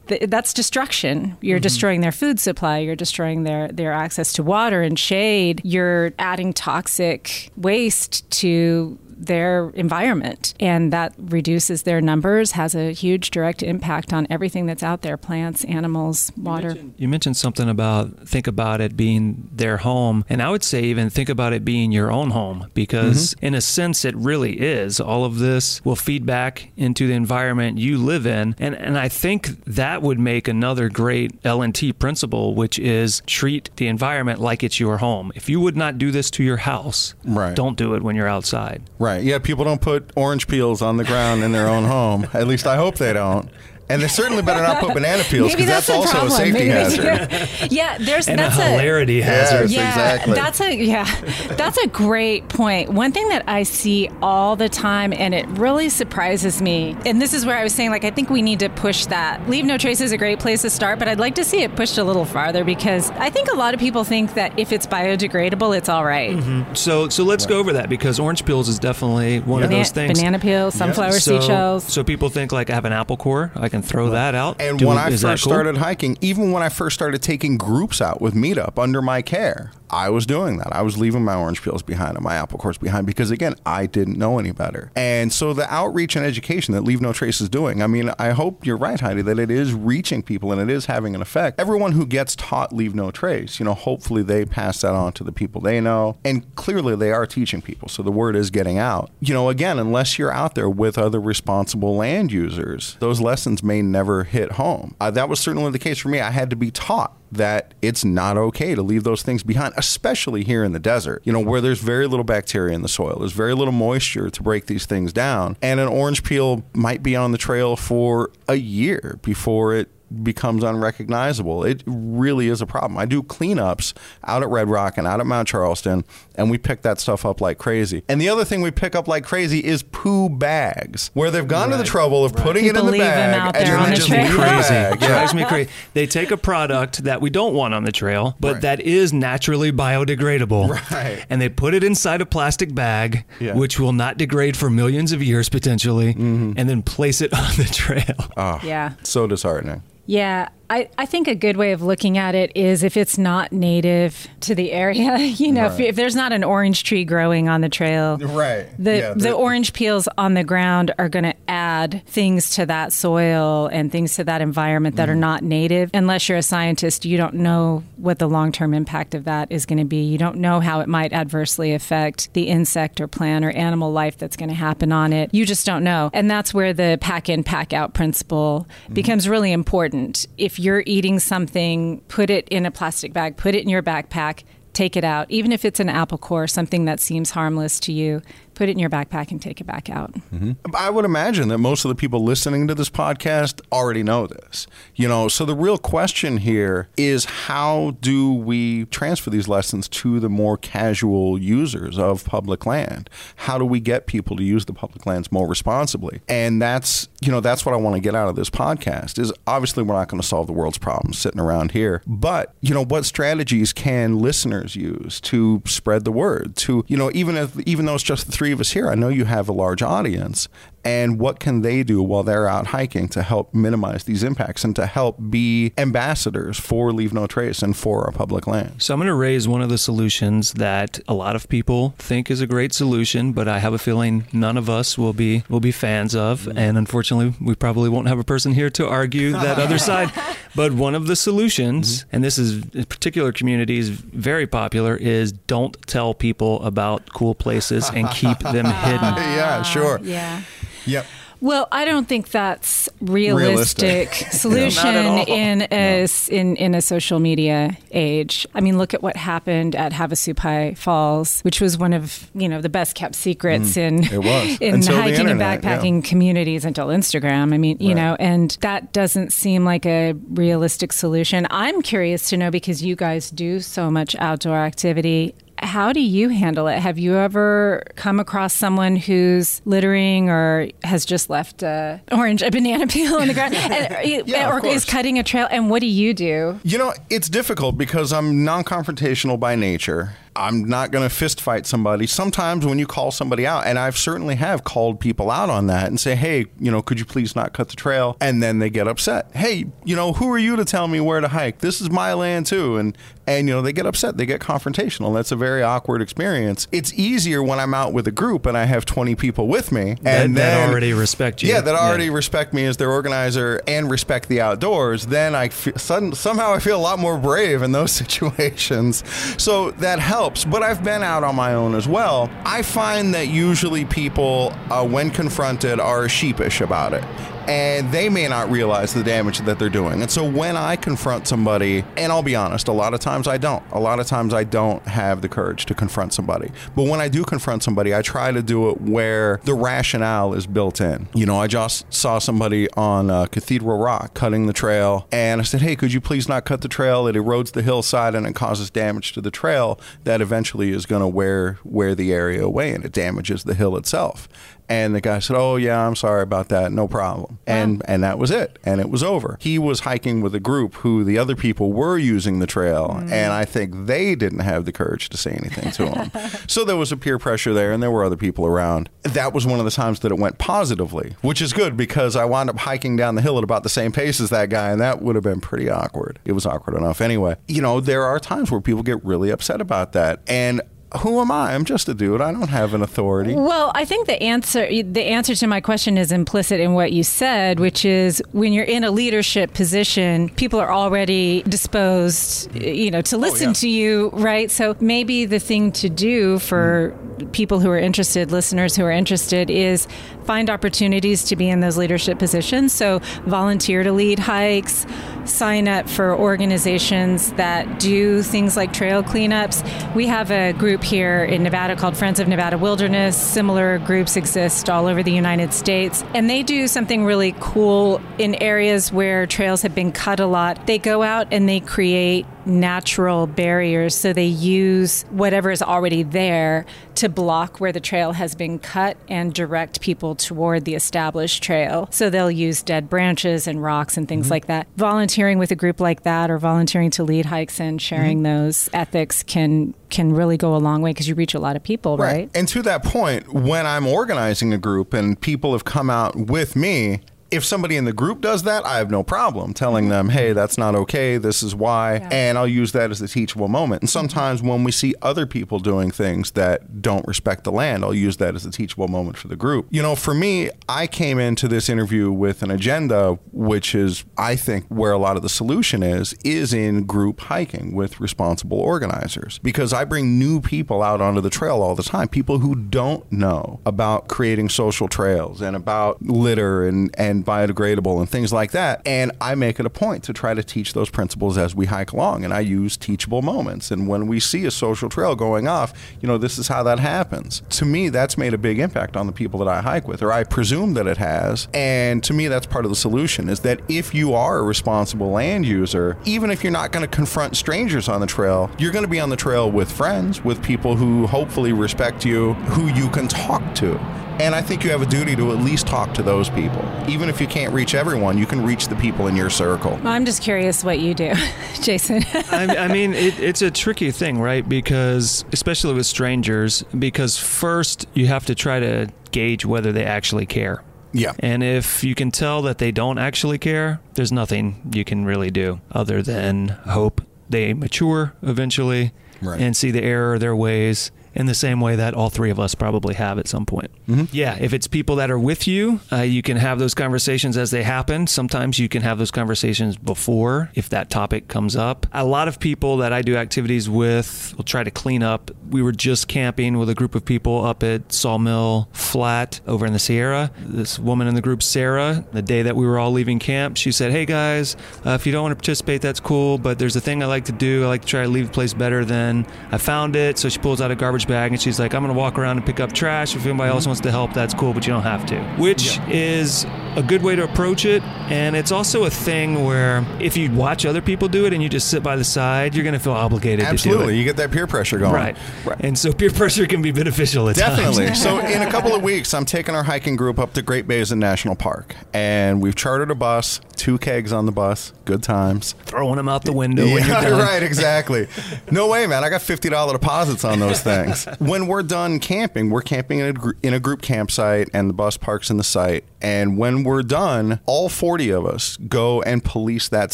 Th- 0.08 0.30
That's 0.30 0.54
destruction. 0.54 1.38
You're 1.42 1.58
mm-hmm. 1.58 1.64
destroying 1.64 2.02
their 2.02 2.12
food 2.12 2.40
supply. 2.40 2.80
You're 2.80 2.96
destroying 2.96 3.44
their, 3.44 3.68
their 3.70 3.92
access 3.92 4.34
to 4.34 4.44
water 4.44 4.82
and 4.82 4.98
shade. 4.98 5.62
You're 5.64 6.14
adding 6.20 6.54
toxic 6.54 7.52
waste 7.56 8.30
to 8.32 8.98
their 9.26 9.70
environment. 9.72 10.54
And 10.60 10.92
that 10.94 11.14
reduces 11.18 11.84
their 11.84 12.02
numbers, 12.02 12.52
has 12.52 12.76
a 12.76 12.92
huge 12.92 13.32
direct 13.32 13.64
impact 13.64 14.14
on 14.14 14.28
everything 14.30 14.66
that's 14.66 14.84
out 14.84 15.02
there 15.02 15.18
plants, 15.18 15.64
animals, 15.66 16.32
water. 16.38 16.76
You 16.98 17.08
mentioned 17.08 17.38
something 17.38 17.70
about 17.70 18.28
think 18.28 18.48
about 18.48 18.82
it 18.82 18.96
being 18.98 19.50
their 19.52 19.78
home, 19.78 20.26
and 20.30 20.42
I 20.42 20.50
would 20.50 20.64
say 20.64 20.84
even 20.84 21.10
think 21.10 21.30
about 21.30 21.54
it 21.54 21.64
being 21.64 21.92
your 21.92 22.12
own 22.12 22.32
home 22.32 22.70
because, 22.74 23.36
mm-hmm. 23.36 23.46
in 23.46 23.56
a 23.56 23.62
sense, 23.62 24.06
it 24.06 24.16
really 24.16 24.60
is. 24.60 25.00
All 25.00 25.26
of 25.26 25.40
this 25.40 25.84
will 25.86 25.96
feed 25.96 26.26
back 26.26 26.72
into 26.78 27.08
the 27.08 27.14
environment 27.14 27.78
you 27.78 27.98
live 27.98 28.26
in, 28.26 28.56
and 28.60 28.76
and 28.76 28.98
I 28.98 29.10
think 29.10 29.64
that 29.66 30.02
would 30.02 30.20
make 30.20 30.48
another 30.48 30.90
great 30.90 31.32
L 31.44 31.62
and 31.62 31.74
T 31.74 31.94
principle, 31.94 32.56
which 32.56 32.80
is 32.80 33.22
treat 33.26 33.70
the 33.78 33.88
environment 33.88 34.40
like 34.40 34.64
it's 34.64 34.80
your 34.80 34.98
home. 34.98 35.32
If 35.36 35.50
you 35.50 35.60
would 35.60 35.78
not 35.78 35.98
do 35.98 36.12
this 36.12 36.30
to 36.32 36.44
your 36.44 36.58
house, 36.58 37.14
Right. 37.24 37.56
don't 37.56 37.78
do 37.78 37.94
it 37.96 38.04
when 38.04 38.16
you're 38.16 38.28
outside. 38.28 38.82
Right. 39.00 39.13
Yeah, 39.22 39.40
people 39.40 39.64
don't 39.64 39.82
put 39.82 40.12
orange 40.16 40.48
peels 40.48 40.82
on 40.82 40.98
the 40.98 41.04
ground 41.04 41.44
in 41.44 41.52
their 41.52 41.68
own 41.68 41.86
home. 41.86 42.28
At 42.34 42.48
least 42.48 42.66
I 42.68 42.76
hope 42.76 42.96
they 42.96 43.14
don't. 43.14 43.50
And 43.94 44.02
they 44.02 44.08
certainly 44.08 44.42
better 44.42 44.62
not 44.62 44.80
put 44.80 44.94
banana 44.94 45.24
peels 45.30 45.52
because 45.52 45.68
that's, 45.68 45.88
the 45.88 45.94
also 45.94 46.10
problem. 46.12 46.32
a 46.34 46.36
safety 46.36 46.54
Maybe- 46.54 46.70
hazard. 46.70 47.72
yeah, 47.72 47.98
there's 48.00 48.28
And 48.28 48.40
that's 48.40 48.58
a 48.58 48.64
hilarity 48.64 49.16
Yes. 49.16 49.52
hazard. 49.52 49.70
yeah, 49.70 49.90
exactly. 49.90 50.34
That's 50.34 50.62
a 50.62 50.76
yeah, 50.76 51.22
that's 51.56 51.78
a 51.78 51.88
great 51.88 52.50
point. 52.50 52.90
One 52.90 53.12
thing 53.12 53.30
that 53.30 53.44
I 53.48 53.64
see 53.64 54.10
all 54.22 54.56
the 54.56 54.70
time, 54.70 55.14
and 55.14 55.34
it 55.36 55.46
really 55.50 55.90
surprises 55.90 56.62
me, 56.62 56.96
and 57.06 57.22
this 57.22 57.34
is 57.34 57.46
where 57.46 57.56
I 57.58 57.64
was 57.64 57.74
saying, 57.76 57.92
like, 57.92 58.04
I 58.04 58.10
think 58.12 58.30
we 58.30 58.42
need 58.42 58.60
to 58.60 58.70
push 58.70 59.06
that. 59.08 59.48
Leave 59.48 59.66
no 59.66 59.78
trace 59.78 60.02
is 60.02 60.12
a 60.12 60.18
great 60.18 60.40
place 60.40 60.64
to 60.64 60.70
start, 60.72 60.98
but 60.98 61.08
I'd 61.08 61.20
like 61.20 61.36
to 61.36 61.44
see 61.44 61.62
it 61.62 61.76
pushed 61.76 61.98
a 62.00 62.04
little 62.04 62.26
farther 62.26 62.64
because 62.64 63.12
I 63.12 63.30
think 63.30 63.52
a 63.52 63.56
lot 63.56 63.76
of 63.76 63.80
people 63.80 64.04
think 64.04 64.34
that 64.34 64.58
if 64.58 64.72
it's 64.72 64.88
biodegradable, 64.88 65.78
it's 65.78 65.90
all 65.90 66.04
right. 66.04 66.32
Mm-hmm. 66.36 66.74
So 66.74 67.10
so 67.10 67.24
let's 67.24 67.46
go 67.46 67.60
over 67.60 67.74
that 67.74 67.90
because 67.90 68.20
orange 68.20 68.44
peels 68.46 68.68
is 68.68 68.80
definitely 68.80 69.40
one 69.42 69.62
of 69.62 69.70
those 69.70 69.92
things. 69.92 70.18
banana 70.18 70.40
peels, 70.40 70.74
sunflower 70.74 71.12
so, 71.20 71.40
seashells. 71.40 71.84
So 71.84 72.04
people 72.04 72.30
think 72.30 72.52
like 72.52 72.70
I 72.72 72.74
have 72.74 72.86
an 72.86 72.94
apple 72.94 73.18
core, 73.18 73.52
I 73.56 73.70
can 73.70 73.83
throw 73.84 74.10
that 74.12 74.36
out. 74.36 74.60
And 74.62 74.80
Do- 74.80 74.88
when 74.88 74.98
I 74.98 75.10
is 75.10 75.22
that 75.22 75.32
first 75.32 75.44
cool? 75.44 75.54
started 75.54 75.78
hiking, 75.78 76.18
even 76.22 76.52
when 76.52 76.64
I 76.64 76.70
first 76.70 76.94
started 76.96 77.22
taking 77.22 77.58
groups 77.58 78.02
out 78.02 78.22
with 78.22 78.34
Meetup 78.34 78.82
under 78.82 79.02
my 79.02 79.22
care, 79.22 79.72
I 79.90 80.10
was 80.10 80.26
doing 80.26 80.58
that. 80.58 80.74
I 80.74 80.82
was 80.82 80.98
leaving 80.98 81.24
my 81.24 81.36
orange 81.36 81.62
peels 81.62 81.84
behind 81.84 82.16
and 82.16 82.24
my 82.24 82.34
apple 82.36 82.58
cores 82.58 82.80
behind 82.80 83.06
because, 83.06 83.30
again, 83.30 83.54
I 83.64 83.86
didn't 83.86 84.18
know 84.18 84.40
any 84.40 84.52
better. 84.52 84.92
And 84.96 85.32
so 85.32 85.54
the 85.54 85.72
outreach 85.72 86.16
and 86.16 86.26
education 86.26 86.74
that 86.74 86.82
Leave 86.82 87.00
No 87.00 87.14
Trace 87.14 87.40
is 87.42 87.48
doing, 87.50 87.84
I 87.84 87.88
mean, 87.88 88.12
I 88.18 88.32
hope 88.32 88.66
you're 88.66 88.78
right, 88.78 89.00
Heidi, 89.00 89.22
that 89.22 89.38
it 89.38 89.52
is 89.52 89.72
reaching 89.74 90.24
people 90.24 90.52
and 90.52 90.60
it 90.60 90.74
is 90.74 90.88
having 90.88 91.14
an 91.14 91.22
effect. 91.22 91.60
Everyone 91.60 91.92
who 91.92 92.08
gets 92.08 92.36
taught 92.36 92.74
Leave 92.74 92.96
No 92.96 93.12
Trace, 93.12 93.60
you 93.60 93.66
know, 93.66 93.76
hopefully 93.76 94.24
they 94.24 94.46
pass 94.46 94.82
that 94.82 94.94
on 94.94 95.14
to 95.14 95.24
the 95.24 95.32
people 95.32 95.62
they 95.62 95.80
know. 95.80 96.18
And 96.26 96.56
clearly 96.56 96.96
they 96.96 97.12
are 97.12 97.28
teaching 97.28 97.62
people. 97.62 97.88
So 97.88 98.02
the 98.02 98.12
word 98.12 98.36
is 98.36 98.50
getting 98.50 98.80
out. 98.80 99.12
You 99.20 99.36
know, 99.36 99.50
again, 99.50 99.78
unless 99.78 100.18
you're 100.18 100.32
out 100.32 100.56
there 100.56 100.70
with 100.70 100.98
other 100.98 101.22
responsible 101.22 101.96
land 101.96 102.32
users, 102.32 102.98
those 103.00 103.22
lessons 103.22 103.62
may 103.64 103.82
never 103.82 104.24
hit 104.24 104.54
home. 104.54 104.96
Uh, 105.00 105.12
that 105.12 105.30
was 105.30 105.40
certainly 105.40 105.72
the 105.72 105.80
case 105.80 106.00
for 106.00 106.10
me. 106.10 106.20
I 106.20 106.32
had 106.32 106.50
to 106.50 106.56
be 106.56 106.72
taught 106.72 107.18
that 107.32 107.74
it's 107.82 108.06
not 108.06 108.38
okay 108.38 108.76
to 108.76 108.84
leave 108.84 109.04
those 109.04 109.24
things 109.24 109.44
behind, 109.44 109.74
especially 109.76 110.44
here 110.44 110.64
in 110.64 110.72
the 110.72 110.80
desert, 110.80 111.22
you 111.24 111.34
know, 111.34 111.40
where 111.40 111.62
there's 111.62 111.80
very 111.80 112.06
little 112.08 112.24
bacteria 112.24 112.76
in 112.76 112.82
the 112.84 112.88
soil. 112.88 113.18
There's 113.20 113.34
very 113.34 113.56
little 113.56 113.72
moisture 113.72 114.30
to 114.30 114.44
break 114.44 114.68
these 114.68 114.86
things 114.86 115.12
down. 115.14 115.58
And 115.62 115.80
an 115.80 115.88
orange 115.88 116.24
peel 116.24 116.64
might 116.74 117.02
be 117.02 117.16
on 117.16 117.32
the 117.32 117.38
trail 117.38 117.76
for 117.76 118.32
a 118.48 118.56
year 118.56 119.18
before 119.24 119.74
it 119.74 119.90
becomes 120.24 120.64
unrecognizable. 120.64 121.64
It 121.64 121.84
really 121.86 122.48
is 122.50 122.62
a 122.62 122.66
problem. 122.66 122.98
I 122.98 123.06
do 123.06 123.24
cleanups 123.24 123.94
out 124.26 124.44
at 124.44 124.50
Red 124.50 124.70
Rock 124.70 124.98
and 124.98 125.08
out 125.08 125.20
at 125.20 125.26
Mount 125.26 125.48
Charleston, 125.48 126.04
and 126.36 126.52
we 126.52 126.58
pick 126.58 126.82
that 126.84 127.00
stuff 127.00 127.26
up 127.26 127.42
like 127.42 127.58
crazy. 127.58 128.04
And 128.08 128.20
the 128.22 128.30
other 128.30 128.46
thing 128.46 128.62
we 128.62 128.72
pick 128.72 128.96
up 128.96 129.08
like 129.08 129.24
crazy 129.24 129.64
is 129.64 129.84
poo 129.84 130.30
bags, 130.30 131.10
where 131.14 131.32
they've 131.32 131.48
gone 131.48 131.70
to 131.70 131.78
the 131.78 131.84
trouble 131.84 132.26
of 132.26 132.34
putting 132.34 132.64
People 132.64 132.78
it 132.78 132.80
in 132.82 132.86
the 132.86 132.92
leave 132.92 133.02
them 133.02 133.32
bag 133.32 133.40
out 133.40 133.56
and 133.56 133.68
there 133.68 133.76
then 133.76 133.80
on 133.80 133.86
they 133.86 133.90
the 133.92 133.96
just 133.96 134.08
trail. 134.10 134.24
leave 134.26 134.34
crazy. 134.36 134.70
bag. 134.70 135.02
Yeah. 135.02 135.08
Drives 135.08 135.34
me 135.34 135.46
crazy. 135.46 135.70
They 135.94 136.06
take 136.08 136.32
a 136.32 136.38
product 136.38 137.04
that 137.04 137.22
we 137.22 137.30
don't 137.30 137.54
want 137.54 137.74
on 137.74 137.84
the 137.84 137.92
trail, 137.92 138.36
but 138.40 138.54
Right. 138.54 138.62
that 138.62 138.80
is 138.82 139.14
naturally 139.14 139.72
biodegradable. 139.72 140.70
Right. 140.92 141.26
And 141.30 141.42
they 141.42 141.50
put 141.50 141.74
it 141.74 141.84
inside 141.84 142.22
a 142.22 142.26
plastic 142.26 142.74
bag, 142.76 143.26
Yeah. 143.40 143.52
Mm-hmm. 143.52 143.60
which 143.60 143.80
will 143.80 143.94
not 143.94 144.18
degrade 144.18 144.58
for 144.58 144.70
millions 144.70 145.12
of 145.12 145.22
years 145.24 145.50
potentially, 145.50 146.12
and 146.12 146.56
then 146.70 146.82
place 146.82 147.22
it 147.22 147.34
on 147.38 147.56
the 147.58 147.66
trail. 147.66 148.30
Oh, 148.38 148.60
Yeah. 148.64 148.94
So 149.04 149.28
disheartening. 149.28 149.84
Yeah, 150.06 150.50
I, 150.70 150.90
I 150.98 151.06
think 151.06 151.28
a 151.28 151.36
good 151.36 151.58
way 151.58 151.72
of 151.72 151.82
looking 151.82 152.18
at 152.18 152.36
it 152.36 152.52
is 152.56 152.84
if 152.84 152.98
it's 152.98 153.18
not 153.18 153.52
native 153.52 154.28
to 154.42 154.56
the 154.56 154.72
area, 154.72 155.18
you 155.20 155.52
know, 155.52 155.66
if, 155.66 155.74
Right. 155.74 155.90
if 155.90 155.96
there's 155.96 156.16
not 156.16 156.32
an 156.32 156.44
orange 156.44 156.84
tree 156.84 157.06
growing 157.06 157.48
on 157.50 157.62
the 157.62 157.70
trail, 157.70 158.18
Right. 158.18 158.66
the, 158.80 158.98
Yeah, 158.98 159.14
the 159.16 159.34
orange 159.34 159.74
peels 159.74 160.08
on 160.18 160.34
the 160.34 160.44
ground 160.44 160.94
are 160.98 161.10
going 161.10 161.24
to 161.24 161.36
add 161.48 162.02
things 162.08 162.52
to 162.52 162.66
that 162.66 162.94
soil 162.94 163.68
and 163.68 163.92
things 163.92 164.16
to 164.16 164.24
that 164.24 164.42
environment 164.42 164.96
that 164.96 165.10
are 165.10 165.16
mm. 165.16 165.20
not 165.20 165.44
native. 165.44 165.90
Unless 165.94 166.30
you're 166.30 166.38
a 166.38 166.44
scientist, 166.44 167.06
you 167.06 167.18
don't 167.18 167.36
know 167.36 167.84
what 167.98 168.20
the 168.20 168.28
long 168.28 168.52
term 168.52 168.74
impact 168.74 169.14
of 169.14 169.26
that 169.26 169.52
is 169.52 169.66
going 169.66 169.80
to 169.80 169.86
be. 169.86 170.04
You 170.04 170.18
don't 170.18 170.38
know 170.38 170.60
how 170.60 170.80
it 170.80 170.88
might 170.88 171.14
adversely 171.14 171.74
affect 171.74 172.34
the 172.34 172.44
insect 172.44 173.00
or 173.00 173.08
plant 173.08 173.46
or 173.46 173.52
animal 173.52 173.92
life 173.92 174.18
that's 174.18 174.38
going 174.38 174.50
to 174.50 174.56
happen 174.56 174.92
on 174.92 175.14
it. 175.14 175.30
You 175.34 175.46
just 175.46 175.66
don't 175.66 175.84
know. 175.84 176.10
And 176.14 176.30
that's 176.30 176.54
where 176.54 176.74
the 176.74 176.98
pack 177.02 177.30
in, 177.30 177.44
pack 177.44 177.74
out 177.74 177.94
principle 177.94 178.68
mm. 178.90 178.94
becomes 178.94 179.30
really 179.30 179.52
important. 179.52 180.26
If 180.38 180.53
you're 180.60 180.84
eating 180.86 181.20
something, 181.20 182.02
put 182.08 182.30
it 182.30 182.48
in 182.50 182.66
a 182.66 182.72
plastic 182.72 183.14
bag, 183.14 183.38
put 183.38 183.56
it 183.56 183.64
in 183.64 183.70
your 183.70 183.84
backpack. 183.84 184.44
Take 184.74 184.98
it 184.98 185.04
out, 185.04 185.30
even 185.30 185.52
if 185.52 185.66
it's 185.66 185.80
an 185.80 185.88
apple 185.88 186.18
core, 186.18 186.48
something 186.48 186.86
that 186.86 187.00
seems 187.00 187.30
harmless 187.30 187.80
to 187.82 187.94
you. 187.94 188.24
Put 188.56 188.70
it 188.70 188.74
in 188.74 188.80
your 188.80 188.90
backpack 188.90 189.32
and 189.32 189.42
take 189.42 189.62
it 189.62 189.66
back 189.66 189.90
out. 189.90 190.14
Mm-hmm. 190.14 190.76
I 190.76 190.90
would 190.90 191.06
imagine 191.06 191.48
that 191.50 191.58
most 191.58 191.86
of 191.86 191.90
the 191.90 191.96
people 191.96 192.24
listening 192.24 192.68
to 192.68 192.76
this 192.76 192.90
podcast 192.90 193.62
already 193.72 194.04
know 194.04 194.28
this. 194.28 194.68
You 194.96 195.08
know, 195.08 195.28
so 195.28 195.46
the 195.46 195.56
real 195.56 195.78
question 195.78 196.38
here 196.38 196.90
is 196.98 197.26
how 197.26 197.98
do 198.02 198.34
we 198.34 198.86
transfer 198.86 199.30
these 199.30 199.48
lessons 199.48 199.88
to 199.90 200.20
the 200.20 200.30
more 200.30 200.58
casual 200.58 201.40
users 201.40 201.98
of 201.98 202.26
public 202.26 202.66
land? 202.66 203.10
How 203.38 203.58
do 203.58 203.66
we 203.66 203.80
get 203.80 204.06
people 204.06 204.38
to 204.38 204.44
use 204.44 204.66
the 204.66 204.74
public 204.74 205.06
lands 205.06 205.32
more 205.32 205.48
responsibly? 205.48 206.22
And 206.28 206.62
that's, 206.62 207.08
you 207.22 207.32
know, 207.32 207.40
that's 207.40 207.66
what 207.66 207.74
I 207.74 207.78
want 207.78 207.96
to 207.96 208.02
get 208.02 208.16
out 208.16 208.30
of 208.30 208.36
this 208.36 208.50
podcast 208.50 209.20
is 209.20 209.34
obviously 209.48 209.84
we're 209.84 209.96
not 209.96 210.08
going 210.10 210.22
to 210.22 210.28
solve 210.28 210.48
the 210.48 210.54
world's 210.54 210.78
problems 210.78 211.18
sitting 211.18 211.40
around 211.40 211.72
here, 211.72 212.02
but 212.06 212.54
you 212.62 212.74
know, 212.74 212.84
what 212.84 213.06
strategies 213.06 213.74
can 213.74 214.20
listeners 214.20 214.76
use 214.76 215.20
to 215.22 215.62
spread 215.66 216.06
the 216.06 216.12
word 216.12 216.56
to, 216.56 216.84
you 216.88 216.98
know, 216.98 217.12
even 217.14 217.36
if 217.36 217.60
even 217.62 217.86
though 217.86 217.96
it's 217.96 218.04
just 218.04 218.26
the 218.26 218.32
three 218.32 218.43
of 218.52 218.60
us 218.60 218.72
here, 218.72 218.90
I 218.90 218.96
know 218.96 219.10
you 219.10 219.26
have 219.26 219.48
a 219.48 219.54
large 219.54 219.82
audience. 219.82 220.48
And 220.86 221.20
what 221.20 221.40
can 221.40 221.62
they 221.62 221.84
do 221.84 222.04
while 222.04 222.24
they're 222.24 222.48
out 222.48 222.68
hiking 222.68 223.08
to 223.10 223.24
help 223.24 223.54
minimize 223.54 224.04
these 224.04 224.24
impacts 224.24 224.64
and 224.64 224.76
to 224.76 224.86
help 224.86 225.18
be 225.30 225.72
ambassadors 225.78 226.60
for 226.60 226.92
Leave 226.92 227.14
No 227.14 227.26
Trace 227.26 227.62
and 227.62 227.76
for 227.76 228.04
our 228.06 228.12
public 228.12 228.48
land? 228.48 228.82
So 228.82 228.94
I'm 228.94 229.00
going 229.00 229.08
to 229.08 229.14
raise 229.14 229.48
one 229.48 229.62
of 229.62 229.70
the 229.70 229.78
solutions 229.78 230.54
that 230.54 231.00
a 231.08 231.14
lot 231.14 231.36
of 231.36 231.48
people 231.48 231.96
think 231.98 232.30
is 232.30 232.42
a 232.42 232.48
great 232.48 232.74
solution, 232.74 233.32
but 233.32 233.48
I 233.48 233.60
have 233.60 233.74
a 233.74 233.78
feeling 233.78 234.26
none 234.34 234.58
of 234.58 234.70
us 234.70 234.98
will 234.98 235.14
be 235.14 235.44
will 235.50 235.60
be 235.60 235.72
fans 235.72 236.16
of, 236.16 236.48
and 236.48 236.78
unfortunately, 236.78 237.34
we 237.40 237.56
probably 237.56 237.90
won't 237.90 238.08
have 238.08 238.20
a 238.20 238.24
person 238.24 238.54
here 238.54 238.70
to 238.72 238.88
argue 238.88 239.32
that 239.32 239.60
other 239.60 239.78
side. 239.90 240.12
But 240.56 240.74
one 240.74 240.96
of 240.96 241.08
the 241.08 241.16
solutions, 241.16 242.00
mm-hmm. 242.00 242.16
and 242.16 242.24
this 242.24 242.38
is 242.38 242.64
in 242.74 242.86
particular 242.86 243.32
communities 243.32 243.90
very 243.90 244.48
popular, 244.48 244.96
is 244.96 245.32
don't 245.32 245.76
tell 245.88 246.14
people 246.14 246.62
about 246.64 247.12
cool 247.14 247.36
places 247.36 247.90
and 247.90 248.10
keep 248.10 248.40
them 248.40 248.66
hidden. 248.86 249.16
yeah, 249.16 249.62
sure. 249.64 250.00
Ah, 250.02 250.06
yeah. 250.06 250.42
Yep. 250.86 251.06
Well, 251.42 251.68
I 251.74 251.84
don't 251.84 252.08
think 252.08 252.30
that's 252.30 252.88
realistic, 253.02 253.84
Realistic. 254.12 254.32
solution 254.32 254.94
Not 254.94 255.20
at 255.24 255.28
all. 255.30 255.36
in 255.36 255.62
a 255.64 256.04
s- 256.04 256.30
in 256.30 256.56
in 256.56 256.74
a 256.74 256.82
social 256.82 257.20
media 257.20 257.76
age. 257.92 258.48
I 258.56 258.62
mean, 258.62 258.78
look 258.78 258.94
at 258.94 259.04
what 259.04 259.18
happened 259.18 259.76
at 259.76 259.92
Havasupai 259.92 260.78
Falls, 260.78 261.42
which 261.42 261.60
was 261.60 261.78
one 261.78 261.92
of 261.92 262.30
you 262.34 262.48
know 262.48 262.62
the 262.62 262.70
best 262.70 262.96
kept 262.96 263.16
secrets 263.16 263.76
in 263.76 264.00
Mm. 264.04 264.12
It 264.14 264.18
was. 264.20 264.58
in 264.62 264.76
Until 264.76 264.96
the 264.96 265.02
hiking 265.02 265.20
and 265.20 265.30
internet, 265.32 265.64
yeah. 265.64 265.78
backpacking 265.82 266.04
communities 266.06 266.64
until 266.64 266.88
Instagram. 266.88 267.54
I 267.54 267.58
mean, 267.58 267.76
you 267.82 267.90
Right. 267.90 267.96
know, 267.98 268.16
and 268.22 268.58
that 268.62 268.94
doesn't 268.94 269.34
seem 269.34 269.66
like 269.66 269.86
a 269.86 270.14
realistic 270.30 270.94
solution. 270.94 271.46
I'm 271.50 271.82
curious 271.82 272.30
to 272.30 272.38
know 272.38 272.52
because 272.52 272.82
you 272.82 272.96
guys 272.96 273.30
do 273.30 273.60
so 273.60 273.92
much 273.92 274.16
outdoor 274.18 274.60
activity. 274.60 275.36
How 275.64 275.94
do 275.94 276.02
you 276.02 276.30
handle 276.30 276.68
it? 276.68 276.80
Have 276.80 277.00
you 277.00 277.16
ever 277.16 277.84
come 277.96 278.20
across 278.20 278.54
someone 278.54 278.96
who's 278.96 279.62
littering 279.66 280.30
or 280.30 280.70
has 280.84 281.06
just 281.06 281.30
left 281.30 281.64
a 281.64 282.02
orange, 282.12 282.42
a 282.42 282.52
banana 282.52 282.86
peel 282.88 283.16
on 283.16 283.28
the 283.28 283.34
ground, 283.34 283.56
and, 283.56 283.94
uh, 283.94 284.24
Yeah, 284.26 284.50
of 284.50 284.64
or 284.64 284.68
is 284.68 284.86
cutting 284.86 285.18
a 285.20 285.24
trail? 285.24 285.48
And 285.50 285.70
what 285.70 285.80
do 285.80 285.88
you 285.88 286.14
do? 286.14 286.60
You 286.64 286.78
know, 286.78 286.94
it's 287.10 287.30
difficult 287.30 287.78
because 287.78 288.12
I'm 288.12 288.44
non 288.44 288.64
confrontational 288.64 289.40
by 289.40 289.56
nature. 289.56 290.16
I'm 290.36 290.66
not 290.66 290.92
going 290.92 291.08
to 291.08 291.14
fist 291.14 291.40
fight 291.42 291.66
somebody. 291.66 292.08
Sometimes 292.08 292.66
when 292.66 292.80
you 292.80 292.88
call 292.88 293.12
somebody 293.12 293.46
out, 293.46 293.66
and 293.66 293.78
I've 293.78 293.98
certainly 293.98 294.36
have 294.36 294.64
called 294.64 295.00
people 295.00 295.30
out 295.30 295.50
on 295.50 295.68
that 295.68 295.88
and 295.88 296.00
say, 296.00 296.16
hey, 296.16 296.48
you 296.60 296.72
know, 296.72 296.82
could 296.82 297.00
you 297.00 297.06
please 297.06 297.36
not 297.36 297.54
cut 297.54 297.70
the 297.70 297.76
trail? 297.76 298.18
And 298.20 298.42
then 298.42 298.60
they 298.60 298.70
get 298.70 298.88
upset. 298.88 299.30
Hey, 299.36 299.66
you 299.84 299.96
know, 299.96 300.14
who 300.14 300.32
are 300.32 300.38
you 300.38 300.56
to 300.56 300.66
tell 300.66 300.88
me 300.88 301.00
where 301.00 301.22
to 301.22 301.28
hike? 301.28 301.60
This 301.60 301.82
is 301.82 301.90
my 301.90 302.14
land 302.14 302.46
too. 302.46 302.78
And, 302.78 302.98
and 303.28 303.48
you 303.48 303.54
know, 303.54 303.62
they 303.62 303.74
get 303.74 303.86
upset. 303.86 304.18
They 304.18 304.26
get 304.26 304.42
confrontational. 304.42 305.14
That's 305.14 305.32
a 305.32 305.36
very 305.36 305.62
awkward 305.62 306.02
experience. 306.02 306.68
It's 306.72 306.94
easier 306.94 307.44
when 307.44 307.60
I'm 307.60 307.74
out 307.74 307.94
with 307.94 308.08
a 308.08 308.12
group 308.12 308.46
and 308.46 308.58
I 308.58 308.66
have 308.66 308.86
20 308.86 309.16
people 309.16 309.48
with 309.48 309.72
me. 309.72 309.92
And 310.04 310.36
that 310.36 310.56
then, 310.56 310.70
already 310.70 310.94
respect 310.94 311.44
you. 311.44 311.50
yeah, 311.50 311.62
that 311.62 311.76
already 311.76 312.10
respect 312.10 312.54
me 312.54 312.66
as 312.66 312.78
their 312.78 312.92
organizer 312.92 313.62
and 313.68 313.90
respect 313.90 314.30
the 314.30 314.42
outdoors, 314.42 315.08
then 315.08 315.36
I 315.36 315.50
feel, 315.50 315.78
sudden, 315.78 316.14
somehow 316.14 316.54
I 316.54 316.60
feel 316.60 316.78
a 316.78 316.82
lot 316.82 317.00
more 317.00 317.18
brave 317.18 317.62
in 317.62 317.72
those 317.72 317.92
situations. 318.04 319.04
So 319.42 319.72
that 319.72 320.00
helps. 320.00 320.23
But 320.30 320.64
I've 320.64 320.84
been 320.84 321.04
out 321.04 321.24
on 321.24 321.36
my 321.36 321.54
own 321.54 321.76
as 321.76 321.88
well. 321.88 322.30
I 322.46 322.62
find 322.62 323.14
that 323.14 323.28
usually 323.28 323.86
people, 323.86 324.54
uh, 324.70 324.86
when 324.86 325.12
confronted, 325.12 325.80
are 325.80 326.08
sheepish 326.08 326.62
about 326.62 326.94
it. 326.94 327.04
And 327.48 327.92
they 327.92 328.10
may 328.10 328.28
not 328.28 328.50
realize 328.50 328.94
the 328.94 329.04
damage 329.04 329.40
that 329.40 329.60
they're 329.60 329.70
doing. 329.70 330.02
And 330.02 330.10
so 330.10 330.28
when 330.28 330.56
I 330.56 330.76
confront 330.76 331.28
somebody, 331.28 331.84
and 331.98 332.12
I'll 332.12 332.24
be 332.24 332.36
honest, 332.36 332.68
a 332.68 332.72
lot 332.72 332.94
of 332.94 333.00
times 333.00 333.28
I 333.28 333.38
don't. 333.38 333.64
A 333.72 333.80
lot 333.80 334.00
of 334.00 334.08
times 334.08 334.34
I 334.34 334.44
don't 334.44 334.86
have 334.88 335.22
the 335.22 335.30
courage 335.30 335.66
to 335.66 335.76
confront 335.76 336.14
somebody. 336.14 336.52
But 336.76 336.88
when 336.88 337.02
I 337.02 337.10
do 337.10 337.24
confront 337.24 337.64
somebody, 337.64 337.94
I 337.94 338.02
try 338.02 338.32
to 338.32 338.42
do 338.42 338.70
it 338.70 338.82
where 338.82 339.40
the 339.44 339.54
rationale 339.54 340.34
is 340.34 340.48
built 340.48 340.80
in. 340.80 341.08
You 341.14 341.26
know, 341.26 341.38
I 341.38 341.48
just 341.48 341.92
saw 341.94 342.20
somebody 342.20 342.70
on 342.72 343.10
uh, 343.10 343.26
Cathedral 343.28 343.78
Rock 343.78 344.14
cutting 344.14 344.48
the 344.48 344.54
trail, 344.54 345.08
and 345.12 345.42
I 345.42 345.44
said, 345.44 345.62
"Hey, 345.62 345.76
could 345.76 345.94
you 345.94 346.02
please 346.02 346.30
not 346.30 346.46
cut 346.46 346.62
the 346.62 346.68
trail? 346.68 347.08
It 347.08 347.16
erodes 347.16 347.52
the 347.52 347.62
hillside 347.62 348.16
and 348.16 348.26
it 348.26 348.36
causes 348.36 348.70
damage 348.70 349.14
to 349.14 349.22
the 349.22 349.32
trail 349.32 349.80
that 350.04 350.22
eventually 350.22 350.72
is 350.72 350.86
going 350.86 351.02
to 351.02 351.08
wear 351.08 351.60
wear 351.64 351.96
the 351.96 352.14
area 352.14 352.44
away, 352.44 352.74
and 352.74 352.86
it 352.86 352.92
damages 352.92 353.44
the 353.44 353.54
hill 353.54 353.76
itself." 353.76 354.28
And 354.70 354.96
the 354.96 355.02
guy 355.02 355.20
said, 355.20 355.36
"Oh 355.36 355.56
yeah, 355.56 355.86
I'm 355.86 355.96
sorry 355.96 356.22
about 356.22 356.50
that. 356.50 356.72
No 356.72 356.88
problem." 356.88 357.40
And 357.46 357.82
and 357.86 358.04
that 358.04 358.18
was 358.18 358.32
it. 358.32 358.60
And 358.64 358.80
it 358.80 358.90
was 358.90 359.04
over. 359.04 359.38
He 359.42 359.60
was 359.60 359.82
hiking 359.82 360.22
with 360.22 360.34
a 360.36 360.40
group 360.40 360.76
who 360.76 361.04
the 361.04 361.18
other 361.18 361.36
people 361.36 361.74
were 361.74 361.98
using 361.98 362.40
the 362.40 362.48
trail, 362.48 362.90
mm. 362.90 363.12
and 363.12 363.34
I 363.34 363.46
think 363.46 363.88
they 363.88 364.16
didn't 364.16 364.40
have 364.40 364.66
the 364.66 364.72
courage 364.72 365.10
to 365.10 365.18
say 365.18 365.32
anything 365.32 365.72
to 365.72 365.90
him. 365.90 366.12
so 366.48 366.64
there 366.64 366.78
was 366.78 366.92
a 366.92 366.98
peer 366.98 367.20
pressure 367.20 367.54
there, 367.54 367.72
and 367.72 367.82
there 367.82 367.92
were 367.92 368.04
other 368.04 368.18
people 368.18 368.46
around. 368.46 368.90
That 369.04 369.34
was 369.34 369.46
one 369.46 369.60
of 369.60 369.66
the 369.66 369.72
times 369.72 370.00
that 370.02 370.12
it 370.12 370.18
went 370.18 370.38
positively, 370.38 371.16
which 371.22 371.42
is 371.42 371.54
good 371.54 371.76
because 371.78 372.16
I 372.16 372.26
wound 372.26 372.50
up 372.50 372.58
hiking 372.58 372.96
down 372.96 373.16
the 373.16 373.22
hill 373.22 373.38
at 373.38 373.44
about 373.44 373.64
the 373.64 373.70
same 373.70 373.92
pace 373.92 374.20
as 374.20 374.30
that 374.30 374.50
guy, 374.50 374.70
and 374.70 374.82
that 374.82 375.02
would 375.02 375.16
have 375.16 375.24
been 375.24 375.42
pretty 375.42 375.70
awkward. 375.70 376.20
It 376.26 376.34
was 376.34 376.46
awkward 376.46 376.76
enough 376.78 377.02
anyway. 377.02 377.36
You 377.48 377.62
know, 377.62 377.80
there 377.80 378.04
are 378.04 378.20
times 378.20 378.52
where 378.52 378.62
people 378.62 378.84
get 378.84 379.04
really 379.04 379.30
upset 379.30 379.62
about 379.62 379.94
that, 379.94 380.22
and 380.28 380.62
who 380.98 381.20
am 381.20 381.32
I? 381.32 381.54
I'm 381.54 381.66
just 381.66 381.90
a 381.90 381.94
dude. 381.94 382.22
I 382.22 382.32
don't 382.32 382.50
have 382.50 382.74
an 382.74 382.82
authority. 382.82 383.36
Well, 383.36 383.72
I 383.74 383.86
think 383.86 384.08
the 384.08 384.22
answer 384.22 384.68
the 384.84 385.04
answer 385.04 385.36
to 385.36 385.48
my 385.48 385.60
question 385.60 385.98
is 385.98 386.12
implicit 386.12 386.60
in 386.60 386.74
what 386.74 386.92
you 386.92 387.04
said, 387.04 387.60
which 387.60 387.84
is 387.84 388.22
when 388.32 388.54
you're 388.54 388.64
in 388.64 388.84
a 388.84 388.92
leadership 388.92 389.54
position, 389.54 390.30
people 390.30 390.60
are 390.60 390.72
already 390.72 391.42
disposed, 391.44 392.54
you 392.56 392.92
know, 392.92 393.02
to 393.02 393.16
oh, 393.16 393.20
listen 393.20 393.50
yeah. 393.50 393.54
to 393.54 393.70
you, 393.70 394.10
right? 394.14 394.52
So 394.52 394.76
maybe 394.80 395.26
the 395.26 395.40
thing 395.40 395.72
to 395.74 395.90
do 395.90 396.40
for 396.40 396.96
people 397.32 397.60
who 397.60 397.70
are 397.70 397.80
interested, 397.80 398.32
listeners 398.32 398.76
who 398.76 398.84
are 398.84 398.92
interested, 398.92 399.50
is 399.50 399.88
find 400.24 400.50
opportunities 400.50 401.24
to 401.26 401.36
be 401.36 401.50
in 401.50 401.60
those 401.60 401.78
leadership 401.78 402.20
positions. 402.20 402.74
So 402.74 403.00
volunteer 403.26 403.84
to 403.84 403.92
lead 403.92 404.20
hikes 404.20 404.86
sign 405.26 405.68
up 405.68 405.90
for 405.90 406.16
organizations 406.16 407.32
that 407.34 407.80
do 407.80 408.22
things 408.22 408.58
like 408.58 408.74
trail 408.74 409.04
cleanups. 409.04 409.64
We 409.96 410.08
have 410.08 410.32
a 410.32 410.54
group 410.54 410.84
here 410.84 411.24
in 411.24 411.44
Nevada 411.44 411.76
called 411.76 411.98
Friends 411.98 412.20
of 412.20 412.28
Nevada 412.28 412.58
Wilderness. 412.58 413.16
Similar 413.16 413.80
groups 413.80 414.18
exist 414.18 414.70
all 414.70 414.88
over 414.88 415.04
the 415.04 415.12
United 415.12 415.54
States, 415.54 416.04
and 416.14 416.30
they 416.30 416.44
do 416.44 416.68
something 416.68 417.06
really 417.06 417.36
cool 417.40 418.02
in 418.18 418.36
areas 418.36 418.92
where 418.92 419.26
trails 419.28 419.62
have 419.62 419.76
been 419.76 419.92
cut 419.92 420.20
a 420.20 420.26
lot. 420.26 420.68
They 420.68 420.78
go 420.78 421.04
out 421.04 421.28
and 421.32 421.48
they 421.48 421.60
create 421.60 422.26
natural 422.46 423.28
barriers. 423.28 423.96
So 423.96 424.14
they 424.14 424.26
use 424.26 425.04
whatever 425.10 425.52
is 425.52 425.62
already 425.62 426.04
there 426.04 426.66
to 426.96 427.10
block 427.10 427.60
where 427.60 427.72
the 427.72 427.80
trail 427.80 428.14
has 428.14 428.36
been 428.36 428.60
cut 428.60 428.98
and 429.10 429.34
direct 429.34 429.82
people 429.82 430.16
toward 430.16 430.66
the 430.66 430.76
established 430.76 431.44
trail. 431.44 431.88
So 431.92 432.10
they'll 432.10 432.32
use 432.32 432.62
dead 432.62 432.90
branches 432.90 433.48
and 433.48 433.62
rocks 433.62 433.98
and 433.98 434.08
things 434.08 434.26
mm-hmm. 434.26 434.34
like 434.34 434.46
that. 434.48 434.68
Volunteering 434.78 435.40
with 435.40 435.52
a 435.52 435.56
group 435.56 435.80
like 435.80 436.04
that 436.04 436.30
or 436.30 436.38
volunteering 436.38 436.92
to 436.92 437.04
lead 437.04 437.26
hikes 437.26 437.60
and 437.60 437.82
sharing 437.82 438.18
mm-hmm. 438.18 438.46
those 438.46 438.70
ethics 438.74 439.24
can 439.24 439.74
can 439.90 440.12
really 440.12 440.38
go 440.38 440.56
a 440.56 440.58
long 440.58 440.82
way 440.82 440.90
because 440.90 441.08
you 441.08 441.14
reach 441.14 441.36
a 441.36 441.40
lot 441.40 441.56
of 441.56 441.62
people, 441.62 441.98
right. 441.98 442.14
right? 442.14 442.30
And 442.34 442.48
to 442.48 442.64
that 442.64 442.84
point, 442.84 443.32
when 443.32 443.68
I'm 443.68 443.86
organizing 443.86 444.52
a 444.52 444.58
group 444.58 444.92
and 444.92 445.20
people 445.20 445.52
have 445.52 445.66
come 445.66 445.90
out 445.90 446.16
with 446.16 446.56
me, 446.56 447.02
if 447.34 447.44
somebody 447.44 447.76
in 447.78 447.86
the 447.86 447.94
group 447.94 448.22
does 448.22 448.44
that, 448.44 448.64
I 448.64 448.78
have 448.78 448.92
no 448.92 449.02
problem 449.02 449.56
telling 449.56 449.90
them, 449.90 450.10
hey, 450.10 450.34
that's 450.34 450.56
not 450.56 450.76
okay. 450.76 451.18
This 451.18 451.42
is 451.42 451.56
why. 451.56 451.96
Yeah. 451.96 452.10
And 452.12 452.38
I'll 452.38 452.48
use 452.48 452.74
that 452.74 452.92
as 452.92 453.02
a 453.02 453.08
teachable 453.08 453.48
moment. 453.48 453.82
And 453.82 453.90
sometimes 453.90 454.44
when 454.44 454.64
we 454.64 454.72
see 454.72 454.94
other 455.02 455.26
people 455.26 455.58
doing 455.58 455.90
things 455.90 456.32
that 456.32 456.84
don't 456.84 457.06
respect 457.08 457.44
the 457.44 457.52
land, 457.52 457.84
I'll 457.84 457.94
use 457.94 458.18
that 458.18 458.36
as 458.36 458.46
a 458.46 458.52
teachable 458.52 458.88
moment 458.88 459.18
for 459.18 459.30
the 459.30 459.36
group. 459.36 459.66
You 459.72 459.82
know, 459.82 459.96
for 459.96 460.14
me, 460.14 460.52
I 460.70 460.86
came 460.86 461.18
into 461.18 461.48
this 461.48 461.70
interview 461.70 462.12
with 462.12 462.44
an 462.44 462.52
agenda, 462.52 463.18
which 463.32 463.74
is, 463.74 464.06
I 464.16 464.36
think, 464.36 464.68
where 464.68 464.92
a 464.92 465.00
lot 465.00 465.18
of 465.18 465.24
the 465.24 465.30
solution 465.30 465.82
is, 465.82 466.14
is 466.24 466.54
in 466.54 466.86
group 466.86 467.20
hiking 467.20 467.74
with 467.74 468.00
responsible 468.00 468.60
organizers. 468.60 469.40
Because 469.40 469.74
I 469.74 469.86
bring 469.86 470.20
new 470.20 470.40
people 470.40 470.84
out 470.84 471.02
onto 471.02 471.20
the 471.20 471.32
trail 471.32 471.64
all 471.64 471.74
the 471.74 471.82
time, 471.82 472.10
people 472.10 472.38
who 472.40 472.54
don't 472.54 473.12
know 473.12 473.60
about 473.66 474.08
creating 474.08 474.50
social 474.50 474.88
trails 474.88 475.42
and 475.42 475.56
about 475.56 476.00
litter 476.04 476.68
and, 476.68 476.94
and 476.96 477.23
biodegradable 477.24 478.00
and 478.00 478.10
things 478.10 478.34
like 478.34 478.52
that. 478.52 478.82
And 478.86 479.12
I 479.22 479.36
make 479.36 479.60
it 479.60 479.66
a 479.66 479.70
point 479.70 480.04
to 480.06 480.14
try 480.14 480.34
to 480.34 480.44
teach 480.44 480.74
those 480.74 480.90
principles 480.90 481.38
as 481.38 481.56
we 481.56 481.66
hike 481.68 481.92
along. 481.92 482.24
And 482.24 482.34
I 482.34 482.42
use 482.42 482.78
teachable 482.78 483.22
moments. 483.22 483.72
And 483.72 483.88
when 483.88 484.08
we 484.08 484.20
see 484.20 484.46
a 484.46 484.52
social 484.52 484.90
trail 484.90 485.16
going 485.16 485.48
off, 485.48 485.74
you 486.02 486.08
know, 486.08 486.18
this 486.18 486.38
is 486.38 486.48
how 486.48 486.64
that 486.64 486.80
happens. 486.80 487.42
To 487.52 487.66
me, 487.66 487.90
that's 487.90 488.18
made 488.18 488.34
a 488.34 488.38
big 488.38 488.60
impact 488.60 488.98
on 488.98 489.08
the 489.08 489.14
people 489.14 489.40
that 489.40 489.48
I 489.48 489.62
hike 489.62 489.88
with, 489.88 490.02
or 490.02 490.12
I 490.12 490.24
presume 490.24 490.74
that 490.74 490.88
it 490.88 490.98
has. 490.98 491.48
And 491.54 492.04
to 492.04 492.14
me, 492.14 492.28
that's 492.28 492.46
part 492.46 492.66
of 492.66 492.72
the 492.72 492.76
solution 492.76 493.30
is 493.30 493.42
that 493.42 493.62
if 493.70 493.94
you 493.94 494.14
are 494.14 494.40
a 494.40 494.44
responsible 494.44 495.12
land 495.12 495.46
user, 495.46 495.98
even 496.06 496.32
if 496.32 496.44
you're 496.44 496.52
not 496.52 496.72
going 496.72 496.88
to 496.88 496.96
confront 496.96 497.36
strangers 497.38 497.88
on 497.90 498.02
the 498.02 498.08
trail, 498.08 498.50
you're 498.58 498.72
going 498.72 498.86
to 498.86 498.90
be 498.90 499.00
on 499.00 499.10
the 499.10 499.16
trail 499.16 499.52
with 499.52 499.72
friends, 499.72 500.24
with 500.24 500.44
people 500.44 500.76
who 500.76 501.08
hopefully 501.08 501.54
respect 501.54 502.06
you, 502.06 502.34
who 502.34 502.68
you 502.74 502.90
can 502.90 503.08
talk 503.08 503.56
to. 503.56 503.80
And 504.20 504.36
I 504.36 504.42
think 504.42 504.64
you 504.64 504.70
have 504.70 504.82
a 504.82 504.86
duty 504.86 505.16
to 505.16 505.32
at 505.32 505.40
least 505.40 505.66
talk 505.66 505.94
to 505.96 506.04
those 506.04 506.30
people. 506.30 506.64
Even 506.88 507.10
if 507.10 507.20
you 507.20 507.28
can't 507.28 507.54
reach 507.54 507.74
everyone, 507.74 508.18
you 508.18 508.26
can 508.26 508.44
reach 508.44 508.68
the 508.68 508.76
people 508.76 509.08
in 509.08 509.16
your 509.16 509.30
circle. 509.30 509.72
Well, 509.84 509.88
I'm 509.88 510.06
just 510.06 510.22
curious 510.22 510.64
what 510.64 510.80
you 510.80 510.94
do, 510.94 511.14
Jason. 511.62 512.04
I, 512.32 512.56
I, 512.58 512.68
mean, 512.68 512.94
it, 512.94 513.20
it's 513.20 513.42
a 513.42 513.50
tricky 513.50 513.90
thing, 513.92 514.20
right? 514.20 514.48
Because, 514.48 515.26
especially 515.34 515.74
with 515.74 515.88
strangers, 515.88 516.64
because 516.78 517.18
first 517.18 517.88
you 517.96 518.06
have 518.08 518.26
to 518.28 518.36
try 518.36 518.60
to 518.60 518.90
gauge 519.12 519.46
whether 519.46 519.72
they 519.72 519.84
actually 519.84 520.28
care. 520.28 520.64
Yeah. 520.92 521.14
And 521.20 521.44
if 521.44 521.84
you 521.84 521.96
can 521.96 522.12
tell 522.12 522.44
that 522.44 522.60
they 522.60 522.72
don't 522.72 523.00
actually 523.00 523.40
care, 523.40 523.82
there's 523.96 524.12
nothing 524.12 524.70
you 524.74 524.86
can 524.86 525.06
really 525.06 525.32
do 525.32 525.60
other 525.72 526.04
than 526.04 526.50
hope 526.50 527.02
they 527.30 527.54
mature 527.54 528.14
eventually 528.22 528.92
right. 529.22 529.42
and 529.42 529.58
see 529.58 529.72
the 529.72 529.82
error 529.82 530.14
of 530.14 530.20
their 530.20 530.36
ways 530.36 530.92
in 531.16 531.26
the 531.26 531.36
same 531.36 531.60
way 531.60 531.76
that 531.76 531.94
all 531.94 532.10
three 532.10 532.30
of 532.30 532.40
us 532.40 532.56
probably 532.56 532.96
have 532.96 533.20
at 533.20 533.28
some 533.28 533.46
point. 533.46 533.72
Mm-hmm. 533.88 534.06
Yeah, 534.12 534.38
if 534.40 534.54
it's 534.54 534.68
people 534.68 534.96
that 534.98 535.12
are 535.12 535.20
with 535.20 535.48
you, 535.48 535.80
uh, 535.92 535.98
you 536.02 536.22
can 536.22 536.38
have 536.38 536.60
those 536.60 536.74
conversations 536.74 537.38
as 537.38 537.52
they 537.52 537.64
happen. 537.64 538.08
Sometimes 538.08 538.60
you 538.60 538.70
can 538.70 538.82
have 538.82 538.98
those 538.98 539.12
conversations 539.12 539.78
before 539.78 540.50
if 540.56 540.70
that 540.70 540.90
topic 540.90 541.28
comes 541.28 541.56
up. 541.56 541.86
A 541.94 542.06
lot 542.06 542.28
of 542.28 542.40
people 542.40 542.78
that 542.78 542.94
I 542.94 543.02
do 543.02 543.16
activities 543.16 543.70
with 543.70 544.34
will 544.38 544.44
try 544.44 544.64
to 544.64 544.72
clean 544.72 545.04
up. 545.04 545.32
We 545.50 545.62
were 545.62 545.72
just 545.72 546.08
camping 546.08 546.58
with 546.58 546.70
a 546.70 546.76
group 546.76 546.96
of 546.96 547.06
people 547.06 547.46
up 547.46 547.64
at 547.64 547.92
Sawmill 547.92 548.70
Flat 548.74 549.42
over 549.48 549.66
in 549.66 549.74
the 549.74 549.80
Sierra. 549.80 550.32
This 550.40 550.80
woman 550.80 551.08
in 551.08 551.16
the 551.16 551.22
group, 551.22 551.44
Sarah, 551.44 552.06
the 552.12 552.22
day 552.22 552.42
that 552.42 552.56
we 552.56 552.66
were 552.66 552.80
all 552.80 552.92
leaving 552.92 553.20
camp, 553.20 553.58
she 553.58 553.72
said, 553.72 553.92
Hey 553.92 554.06
guys, 554.06 554.56
uh, 554.86 554.92
if 554.92 555.06
you 555.06 555.12
don't 555.12 555.24
want 555.24 555.32
to 555.32 555.36
participate, 555.36 555.82
that's 555.82 556.00
cool, 556.00 556.38
but 556.38 556.60
there's 556.60 556.76
a 556.76 556.82
thing 556.82 557.04
I 557.04 557.06
like 557.06 557.26
to 557.26 557.32
do. 557.32 557.64
I 557.64 557.68
like 557.68 557.82
to 557.82 557.88
try 557.88 558.04
to 558.04 558.10
leave 558.10 558.28
the 558.28 558.34
place 558.34 558.54
better 558.54 558.86
than 558.86 559.26
I 559.52 559.58
found 559.58 559.96
it. 559.96 560.18
So 560.18 560.30
she 560.30 560.40
pulls 560.40 560.62
out 560.62 560.72
a 560.72 560.76
garbage 560.76 561.03
garbage 561.04 561.08
bag 561.08 561.32
and 561.32 561.42
she's 561.42 561.60
like, 561.60 561.74
I'm 561.74 561.84
going 561.84 561.94
to 561.94 562.00
walk 562.00 562.18
around 562.18 562.38
and 562.38 562.46
pick 562.46 562.60
up 562.60 562.72
trash. 562.72 563.16
If 563.16 563.26
anybody 563.26 563.50
else 563.50 563.64
mm-hmm. 563.64 563.70
wants 563.70 563.82
to 563.82 563.92
help, 563.92 564.14
that's 564.14 564.34
cool, 564.34 564.54
but 564.54 564.66
you 564.66 564.74
don't 564.74 564.84
have 564.84 565.06
to. 565.08 565.22
Which 565.38 565.78
yeah. 565.78 565.90
is 565.90 566.46
a 566.76 566.84
good 566.84 567.04
way 567.04 567.16
to 567.16 567.24
approach 567.24 567.66
it. 567.66 567.84
And 567.84 568.36
it's 568.36 568.52
also 568.52 568.84
a 568.86 568.90
thing 568.90 569.44
where 569.44 569.86
if 570.00 570.18
you 570.18 570.32
watch 570.32 570.66
other 570.66 570.82
people 570.82 571.08
do 571.08 571.26
it 571.26 571.34
and 571.34 571.42
you 571.42 571.50
just 571.50 571.70
sit 571.70 571.84
by 571.84 571.96
the 571.96 572.04
side, 572.04 572.56
you're 572.56 572.64
going 572.64 572.74
to 572.74 572.80
feel 572.80 572.94
obligated 572.94 573.46
Absolutely. 573.46 573.86
to 573.86 573.92
do 573.92 573.96
it. 573.96 573.98
You 573.98 574.04
get 574.04 574.18
that 574.18 574.32
peer 574.32 574.48
pressure 574.48 574.78
going. 574.80 574.94
Right. 574.94 575.18
right. 575.46 575.60
And 575.60 575.78
so 575.78 575.94
peer 575.94 576.10
pressure 576.10 576.46
can 576.48 576.62
be 576.62 576.72
beneficial 576.72 577.30
at 577.30 577.36
Definitely. 577.36 577.88
times. 577.88 578.02
so 578.02 578.20
in 578.26 578.42
a 578.42 578.52
couple 578.52 578.74
of 578.74 578.82
weeks, 578.82 579.14
I'm 579.14 579.26
taking 579.26 579.56
our 579.56 579.64
hiking 579.64 579.96
group 579.96 580.20
up 580.20 580.34
to 580.34 580.42
Great 580.42 580.68
Basin 580.68 581.00
National 581.00 581.36
Park. 581.36 581.76
And 581.94 582.42
we've 582.42 582.56
chartered 582.56 582.92
a 582.92 582.96
bus, 582.96 583.40
two 583.56 583.78
kegs 583.78 584.12
on 584.12 584.26
the 584.26 584.32
bus, 584.32 584.74
good 584.86 585.04
times. 585.04 585.54
Throwing 585.66 585.98
them 585.98 586.10
out 586.10 586.26
the 586.26 586.34
window. 586.34 586.66
Yeah, 586.66 587.10
right, 587.20 587.44
exactly. 587.44 588.08
no 588.52 588.68
way, 588.68 588.88
man. 588.88 589.04
I 589.04 589.10
got 589.10 589.22
$50 589.22 589.72
deposits 589.72 590.26
on 590.26 590.40
those 590.40 590.60
things. 590.64 590.93
when 591.20 591.48
we're 591.48 591.64
done 591.64 592.00
camping, 592.00 592.50
we're 592.50 592.62
camping 592.62 593.00
in 593.00 593.08
a, 593.08 593.14
gr- 593.14 593.32
in 593.42 593.54
a 593.54 593.60
group 593.60 593.82
campsite 593.82 594.50
and 594.54 594.70
the 594.70 594.74
bus 594.74 594.98
parks 594.98 595.30
in 595.30 595.38
the 595.38 595.44
site. 595.44 595.84
And 596.02 596.38
when 596.38 596.64
we're 596.64 596.84
done, 596.84 597.40
all 597.46 597.70
40 597.70 598.10
of 598.10 598.26
us 598.26 598.58
go 598.58 599.02
and 599.04 599.24
police 599.24 599.70
that 599.70 599.94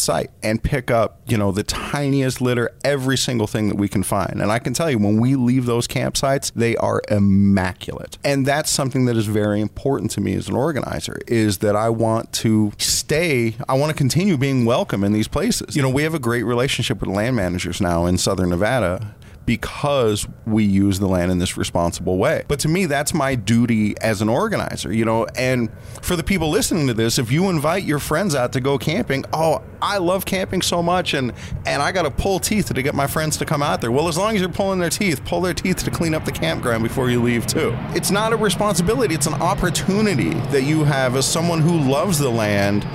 site 0.00 0.30
and 0.42 0.62
pick 0.62 0.90
up, 0.90 1.20
you 1.26 1.36
know, 1.36 1.52
the 1.52 1.62
tiniest 1.62 2.40
litter, 2.40 2.70
every 2.84 3.16
single 3.16 3.46
thing 3.46 3.68
that 3.68 3.76
we 3.76 3.88
can 3.88 4.02
find. 4.02 4.40
And 4.40 4.50
I 4.50 4.58
can 4.58 4.74
tell 4.74 4.90
you, 4.90 4.98
when 4.98 5.20
we 5.20 5.36
leave 5.36 5.66
those 5.66 5.86
campsites, 5.86 6.52
they 6.52 6.76
are 6.76 7.00
immaculate. 7.08 8.18
And 8.24 8.44
that's 8.44 8.70
something 8.70 9.04
that 9.04 9.16
is 9.16 9.26
very 9.26 9.60
important 9.60 10.10
to 10.12 10.20
me 10.20 10.34
as 10.34 10.48
an 10.48 10.56
organizer 10.56 11.20
is 11.26 11.58
that 11.58 11.76
I 11.76 11.90
want 11.90 12.32
to 12.34 12.72
stay, 12.78 13.54
I 13.68 13.74
want 13.74 13.90
to 13.90 13.96
continue 13.96 14.36
being 14.36 14.64
welcome 14.64 15.04
in 15.04 15.12
these 15.12 15.28
places. 15.28 15.76
You 15.76 15.82
know, 15.82 15.90
we 15.90 16.02
have 16.02 16.14
a 16.14 16.18
great 16.18 16.42
relationship 16.42 17.00
with 17.00 17.10
land 17.10 17.36
managers 17.36 17.80
now 17.80 18.06
in 18.06 18.18
Southern 18.18 18.50
Nevada 18.50 19.14
because 19.46 20.28
we 20.46 20.64
use 20.64 20.98
the 20.98 21.08
land 21.08 21.32
in 21.32 21.38
this 21.38 21.56
responsible 21.56 22.18
way. 22.18 22.44
But 22.46 22.60
to 22.60 22.68
me, 22.68 22.86
that's 22.86 23.12
my 23.12 23.34
duty 23.34 23.96
as 24.00 24.22
an 24.22 24.28
organizer, 24.28 24.92
you 24.92 25.04
know. 25.04 25.26
And 25.34 25.70
for 26.02 26.14
the 26.16 26.22
people 26.22 26.50
listening 26.50 26.86
to 26.86 26.94
this, 26.94 27.18
if 27.18 27.32
you 27.32 27.48
invite 27.48 27.84
your 27.84 27.98
friends 27.98 28.34
out 28.34 28.52
to 28.52 28.60
go 28.60 28.78
camping, 28.78 29.24
oh, 29.32 29.62
I 29.82 29.98
love 29.98 30.24
camping 30.24 30.62
so 30.62 30.82
much, 30.82 31.14
and 31.14 31.32
and 31.66 31.82
I 31.82 31.92
got 31.92 32.02
to 32.02 32.10
pull 32.10 32.38
teeth 32.38 32.72
to 32.72 32.82
get 32.82 32.94
my 32.94 33.06
friends 33.06 33.36
to 33.38 33.44
come 33.44 33.62
out 33.62 33.80
there. 33.80 33.90
Well, 33.90 34.08
as 34.08 34.18
long 34.18 34.34
as 34.34 34.40
you're 34.40 34.50
pulling 34.50 34.78
their 34.78 34.90
teeth, 34.90 35.24
pull 35.24 35.40
their 35.40 35.54
teeth 35.54 35.84
to 35.84 35.90
clean 35.90 36.14
up 36.14 36.24
the 36.24 36.32
campground 36.32 36.82
before 36.82 37.10
you 37.10 37.22
leave 37.22 37.46
too. 37.46 37.76
It's 37.94 38.10
not 38.10 38.32
a 38.32 38.36
responsibility; 38.36 39.14
it's 39.14 39.26
an 39.26 39.34
opportunity 39.34 40.34
that 40.50 40.62
you 40.62 40.84
have 40.84 41.16
as 41.16 41.26
someone 41.26 41.60
who 41.60 41.78
loves 41.78 42.18
the 42.18 42.30
land 42.30 42.86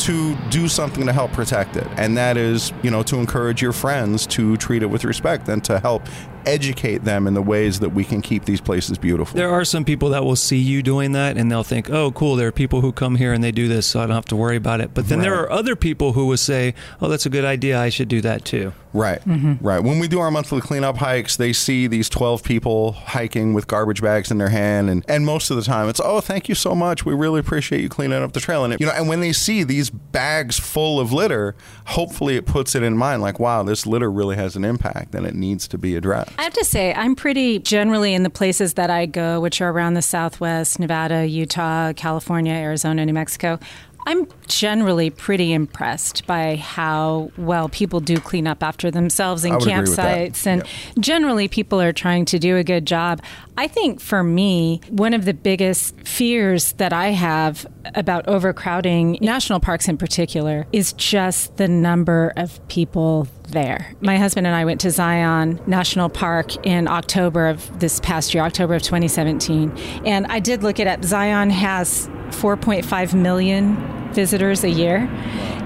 to 0.00 0.36
do 0.50 0.68
something 0.68 1.06
to 1.06 1.12
help 1.12 1.32
protect 1.32 1.76
it. 1.76 1.86
And 1.96 2.16
that 2.16 2.36
is, 2.36 2.72
you 2.82 2.90
know, 2.90 3.02
to 3.04 3.16
encourage 3.16 3.62
your 3.62 3.72
friends 3.72 4.26
to 4.28 4.56
treat 4.56 4.82
it 4.82 4.86
with 4.86 5.04
respect 5.04 5.48
and 5.48 5.64
to 5.64 5.78
help 5.80 6.06
educate 6.46 7.04
them 7.04 7.26
in 7.26 7.34
the 7.34 7.42
ways 7.42 7.80
that 7.80 7.90
we 7.90 8.04
can 8.04 8.22
keep 8.22 8.44
these 8.44 8.60
places 8.60 8.98
beautiful. 8.98 9.36
There 9.36 9.50
are 9.50 9.64
some 9.64 9.84
people 9.84 10.10
that 10.10 10.24
will 10.24 10.36
see 10.36 10.58
you 10.58 10.82
doing 10.82 11.12
that 11.12 11.36
and 11.36 11.50
they'll 11.50 11.62
think, 11.62 11.90
oh, 11.90 12.10
cool, 12.12 12.36
there 12.36 12.48
are 12.48 12.52
people 12.52 12.80
who 12.80 12.92
come 12.92 13.16
here 13.16 13.32
and 13.32 13.42
they 13.42 13.52
do 13.52 13.68
this, 13.68 13.86
so 13.86 14.00
I 14.00 14.06
don't 14.06 14.14
have 14.14 14.24
to 14.26 14.36
worry 14.36 14.56
about 14.56 14.80
it. 14.80 14.94
But 14.94 15.08
then 15.08 15.18
right. 15.18 15.24
there 15.24 15.40
are 15.40 15.50
other 15.50 15.76
people 15.76 16.12
who 16.12 16.26
will 16.26 16.36
say, 16.36 16.74
oh, 17.00 17.08
that's 17.08 17.26
a 17.26 17.30
good 17.30 17.44
idea, 17.44 17.78
I 17.78 17.88
should 17.88 18.08
do 18.08 18.20
that 18.22 18.44
too. 18.44 18.72
Right, 18.92 19.20
mm-hmm. 19.24 19.64
right. 19.64 19.80
When 19.80 19.98
we 19.98 20.08
do 20.08 20.18
our 20.18 20.30
monthly 20.30 20.60
cleanup 20.60 20.96
hikes, 20.96 21.36
they 21.36 21.52
see 21.52 21.86
these 21.86 22.08
12 22.08 22.42
people 22.42 22.92
hiking 22.92 23.52
with 23.52 23.66
garbage 23.66 24.00
bags 24.00 24.30
in 24.30 24.38
their 24.38 24.48
hand. 24.48 24.88
And, 24.88 25.04
and 25.08 25.26
most 25.26 25.50
of 25.50 25.56
the 25.56 25.62
time 25.62 25.88
it's, 25.88 26.00
oh, 26.02 26.20
thank 26.20 26.48
you 26.48 26.54
so 26.54 26.74
much. 26.74 27.04
We 27.04 27.14
really 27.14 27.40
appreciate 27.40 27.82
you 27.82 27.88
cleaning 27.88 28.22
up 28.22 28.32
the 28.32 28.40
trail. 28.40 28.64
And, 28.64 28.72
it, 28.72 28.80
you 28.80 28.86
know, 28.86 28.92
and 28.92 29.08
when 29.08 29.20
they 29.20 29.32
see 29.32 29.62
these 29.62 29.90
bags 29.90 30.58
full 30.58 30.98
of 30.98 31.12
litter, 31.12 31.54
hopefully 31.86 32.36
it 32.36 32.46
puts 32.46 32.74
it 32.74 32.82
in 32.82 32.96
mind 32.96 33.20
like, 33.20 33.38
wow, 33.38 33.62
this 33.62 33.86
litter 33.86 34.10
really 34.10 34.36
has 34.36 34.56
an 34.56 34.64
impact 34.64 35.14
and 35.14 35.26
it 35.26 35.34
needs 35.34 35.68
to 35.68 35.78
be 35.78 35.94
addressed. 35.94 36.27
I 36.36 36.42
have 36.42 36.52
to 36.54 36.64
say, 36.64 36.92
I'm 36.94 37.14
pretty 37.14 37.58
generally 37.58 38.14
in 38.14 38.22
the 38.22 38.30
places 38.30 38.74
that 38.74 38.90
I 38.90 39.06
go, 39.06 39.40
which 39.40 39.60
are 39.60 39.70
around 39.70 39.94
the 39.94 40.02
Southwest, 40.02 40.78
Nevada, 40.78 41.26
Utah, 41.26 41.92
California, 41.92 42.52
Arizona, 42.52 43.06
New 43.06 43.12
Mexico. 43.12 43.58
I'm 44.06 44.26
generally 44.46 45.10
pretty 45.10 45.52
impressed 45.52 46.26
by 46.26 46.56
how 46.56 47.30
well 47.36 47.68
people 47.68 48.00
do 48.00 48.18
clean 48.18 48.46
up 48.46 48.62
after 48.62 48.90
themselves 48.90 49.44
in 49.44 49.52
I 49.52 49.56
would 49.56 49.68
agree 49.68 49.80
with 49.80 49.96
that. 49.96 50.30
campsites. 50.32 50.46
And 50.46 50.62
generally, 50.98 51.46
people 51.46 51.78
are 51.78 51.92
trying 51.92 52.24
to 52.26 52.38
do 52.38 52.56
a 52.56 52.64
good 52.64 52.86
job. 52.86 53.20
I 53.58 53.66
think 53.66 54.00
for 54.00 54.22
me, 54.22 54.80
one 54.88 55.14
of 55.14 55.24
the 55.24 55.34
biggest 55.34 56.00
fears 56.02 56.74
that 56.74 56.92
I 56.92 57.08
have 57.08 57.66
about 57.96 58.28
overcrowding 58.28 59.18
national 59.20 59.58
parks 59.58 59.88
in 59.88 59.98
particular 59.98 60.68
is 60.70 60.92
just 60.92 61.56
the 61.56 61.66
number 61.66 62.32
of 62.36 62.60
people 62.68 63.26
there. 63.48 63.96
My 64.00 64.16
husband 64.16 64.46
and 64.46 64.54
I 64.54 64.64
went 64.64 64.80
to 64.82 64.92
Zion 64.92 65.60
National 65.66 66.08
Park 66.08 66.64
in 66.64 66.86
October 66.86 67.48
of 67.48 67.80
this 67.80 67.98
past 67.98 68.32
year, 68.32 68.44
October 68.44 68.76
of 68.76 68.82
2017. 68.82 69.76
And 70.04 70.26
I 70.28 70.38
did 70.38 70.62
look 70.62 70.78
it 70.78 70.86
up. 70.86 71.02
Zion 71.02 71.50
has 71.50 72.06
4.5 72.30 73.14
million 73.14 73.98
visitors 74.12 74.64
a 74.64 74.70
year. 74.70 75.08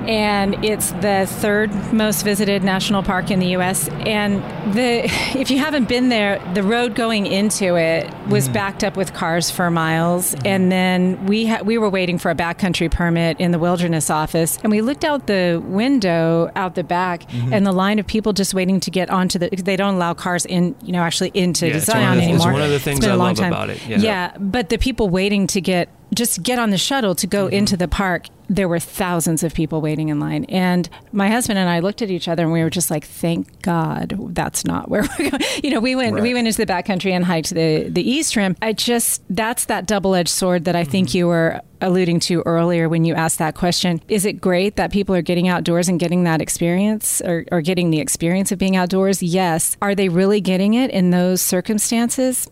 And 0.07 0.65
it's 0.65 0.91
the 0.93 1.27
third 1.29 1.73
most 1.93 2.23
visited 2.23 2.65
national 2.65 3.03
park 3.05 3.31
in 3.31 3.39
the 3.39 3.49
U.S. 3.49 3.89
And 3.89 4.43
the 4.75 5.05
if 5.39 5.51
you 5.51 5.59
haven't 5.59 5.89
been 5.89 6.09
there, 6.09 6.41
the 6.55 6.63
road 6.63 6.95
going 6.95 7.27
into 7.27 7.77
it 7.77 7.82
was 8.29 8.49
mm. 8.49 8.53
backed 8.53 8.85
up 8.85 8.97
with 8.97 9.13
cars 9.15 9.51
for 9.51 9.71
miles. 9.71 10.35
Mm. 10.35 10.47
And 10.47 10.73
then 10.73 11.27
we 11.27 11.47
ha- 11.47 11.63
we 11.63 11.79
were 11.79 11.91
waiting 11.91 12.19
for 12.19 12.31
a 12.31 12.35
backcountry 12.35 12.91
permit 12.91 13.39
in 13.41 13.53
the 13.53 13.59
wilderness 13.59 14.11
office, 14.11 14.59
and 14.63 14.71
we 14.71 14.81
looked 14.81 15.05
out 15.05 15.27
the 15.27 15.63
window 15.65 16.51
out 16.57 16.75
the 16.75 16.85
back, 16.85 17.29
mm-hmm. 17.29 17.53
and 17.53 17.67
the 17.67 17.73
line 17.73 17.99
of 17.99 18.07
people 18.07 18.33
just 18.33 18.55
waiting 18.55 18.81
to 18.81 18.91
get 18.91 19.11
onto 19.11 19.39
the. 19.39 19.49
They 19.51 19.77
don't 19.77 19.95
allow 19.95 20.15
cars 20.15 20.47
in, 20.47 20.75
you 20.83 20.93
know, 20.93 21.03
actually 21.03 21.31
into 21.35 21.67
Yeah, 21.67 21.73
the 21.73 21.79
it's 21.79 21.89
one 21.89 21.97
Zion 21.97 22.19
the- 22.19 22.25
it's 22.25 22.29
anymore. 22.29 22.53
one 22.53 22.63
of 22.63 22.71
the 22.71 22.81
things 22.81 23.01
been 23.01 23.11
a 23.11 23.13
I 23.13 23.17
long 23.17 23.29
love 23.29 23.37
time. 23.37 23.53
about 23.53 23.71
it, 23.71 23.87
yeah. 23.87 23.99
yeah, 23.99 24.37
but 24.39 24.69
the 24.69 24.79
people 24.79 25.09
waiting 25.09 25.47
to 25.49 25.61
get 25.61 25.89
just 26.15 26.43
get 26.43 26.59
on 26.59 26.71
the 26.71 26.79
shuttle 26.79 27.15
to 27.15 27.27
go 27.27 27.47
mm-hmm. 27.47 27.55
into 27.55 27.77
the 27.77 27.89
park 27.89 28.27
there 28.53 28.69
were 28.69 28.79
thousands 28.79 29.43
of 29.43 29.55
people 29.55 29.81
waiting 29.81 30.11
in 30.11 30.21
line. 30.21 30.45
And 30.45 30.89
my 31.13 31.29
husband 31.31 31.59
and 31.59 31.69
i 31.69 31.81
looked 31.81 32.03
at 32.03 32.11
each 32.11 32.29
other 32.29 32.43
and 32.43 32.53
we 32.53 32.63
were 32.63 32.71
just 32.71 32.91
like 32.91 33.05
thank 33.05 33.63
god 33.63 34.17
that's 34.35 34.65
not 34.65 34.89
where 34.89 35.03
we're 35.03 35.31
going. 35.31 35.43
You 35.63 35.71
know 35.71 35.81
we 35.81 35.95
went 35.95 36.21
we 36.21 36.35
went 36.35 36.47
into 36.47 36.59
the 36.59 36.71
backcountry 36.71 37.13
and 37.13 37.25
hiked 37.25 37.51
the 37.51 37.89
the 37.89 38.09
east 38.09 38.37
rim. 38.37 38.57
I 38.61 38.73
just 38.73 39.23
that's 39.31 39.65
that 39.67 39.87
double-edged 39.87 40.29
sword 40.29 40.65
that 40.65 40.77
i 40.77 40.85
think 40.85 41.09
mm-hmm. 41.09 41.19
you 41.19 41.27
were 41.27 41.61
alluding 41.81 42.21
to 42.21 42.43
earlier 42.43 42.89
when 42.89 43.05
you 43.05 43.15
asked 43.15 43.39
that 43.39 43.57
question. 43.57 44.01
Is 44.09 44.25
it 44.25 44.35
great 44.41 44.77
that 44.77 44.93
people 44.93 45.15
are 45.17 45.23
getting 45.23 45.49
outdoors 45.49 45.89
and 45.89 45.99
getting 45.99 46.23
that 46.25 46.41
experience 46.41 47.21
or, 47.23 47.45
or 47.51 47.61
getting 47.61 47.91
the 47.91 47.99
experience 47.99 48.53
of 48.53 48.59
being 48.59 48.77
outdoors? 48.77 49.21
Yes. 49.21 49.77
Are 49.83 49.95
they 49.95 50.09
really 50.09 50.41
getting 50.41 50.75
it 50.75 50.93
in 50.93 51.11
those 51.11 51.43
circumstances? 51.43 52.49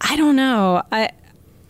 I 0.00 0.16
don't 0.16 0.34
know. 0.34 0.82
I 0.90 1.10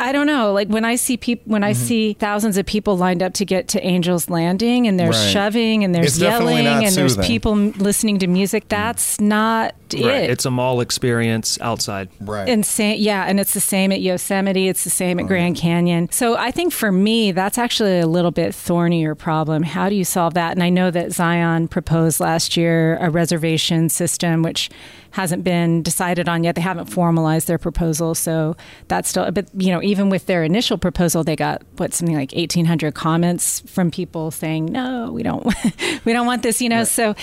I 0.02 0.12
don't 0.12 0.26
know. 0.26 0.52
Like 0.52 0.68
when 0.68 0.84
I 0.84 0.96
see 0.96 1.16
people, 1.16 1.44
when 1.52 1.62
I 1.62 1.72
Mm-hmm. 1.72 1.82
see 1.84 2.12
thousands 2.14 2.56
of 2.56 2.64
people 2.66 2.96
lined 2.96 3.22
up 3.22 3.34
to 3.34 3.44
get 3.44 3.68
to 3.68 3.86
Angels 3.86 4.30
Landing, 4.30 4.86
and 4.88 4.98
there's 4.98 5.16
Right. 5.16 5.30
shoving, 5.30 5.84
and 5.84 5.94
there's 5.94 6.14
It's 6.14 6.18
yelling, 6.20 6.64
not 6.64 6.84
and 6.84 6.94
there's 6.96 7.16
people 7.18 7.54
listening 7.54 8.18
to 8.20 8.26
music. 8.26 8.64
That's 8.68 9.20
not 9.20 9.74
Right. 9.92 10.04
it. 10.24 10.30
It's 10.30 10.44
a 10.46 10.50
mall 10.50 10.80
experience 10.80 11.58
outside. 11.60 12.08
Right. 12.20 12.48
And 12.48 12.64
sa- 12.64 12.82
yeah, 12.96 13.24
and 13.28 13.38
it's 13.38 13.52
the 13.52 13.60
same 13.60 13.92
at 13.92 14.00
Yosemite. 14.00 14.68
It's 14.68 14.84
the 14.84 14.90
same 14.90 15.20
at 15.20 15.26
Grand 15.26 15.56
Canyon. 15.56 16.08
So 16.10 16.36
I 16.36 16.50
think 16.50 16.72
for 16.72 16.90
me, 16.92 17.32
that's 17.32 17.58
actually 17.58 17.98
a 18.00 18.06
little 18.06 18.30
bit 18.30 18.54
thornier 18.54 19.14
problem. 19.14 19.64
How 19.64 19.88
do 19.88 19.94
you 19.96 20.04
solve 20.04 20.34
that? 20.34 20.52
And 20.52 20.62
I 20.62 20.70
know 20.70 20.90
that 20.92 21.12
Zion 21.12 21.68
proposed 21.68 22.20
last 22.20 22.56
year 22.56 22.96
a 23.00 23.10
reservation 23.10 23.88
system, 23.88 24.42
which 24.42 24.70
hasn't 25.12 25.44
been 25.44 25.82
decided 25.82 26.28
on 26.28 26.44
yet. 26.44 26.54
They 26.54 26.60
haven't 26.60 26.86
formalized 26.86 27.46
their 27.48 27.58
proposal, 27.58 28.14
so 28.14 28.56
that's 28.88 29.08
still. 29.08 29.30
But 29.30 29.48
you 29.56 29.72
know, 29.72 29.82
even 29.82 30.10
with 30.10 30.26
their 30.26 30.44
initial 30.44 30.78
proposal, 30.78 31.24
they 31.24 31.36
got 31.36 31.62
what 31.76 31.92
something 31.94 32.16
like 32.16 32.36
eighteen 32.36 32.64
hundred 32.64 32.94
comments 32.94 33.60
from 33.60 33.90
people 33.90 34.30
saying, 34.30 34.66
"No, 34.66 35.10
we 35.12 35.22
don't, 35.22 35.44
we 36.04 36.12
don't 36.12 36.26
want 36.26 36.42
this." 36.42 36.60
You 36.60 36.68
know, 36.68 36.84
so 36.84 37.10
uh, 37.10 37.14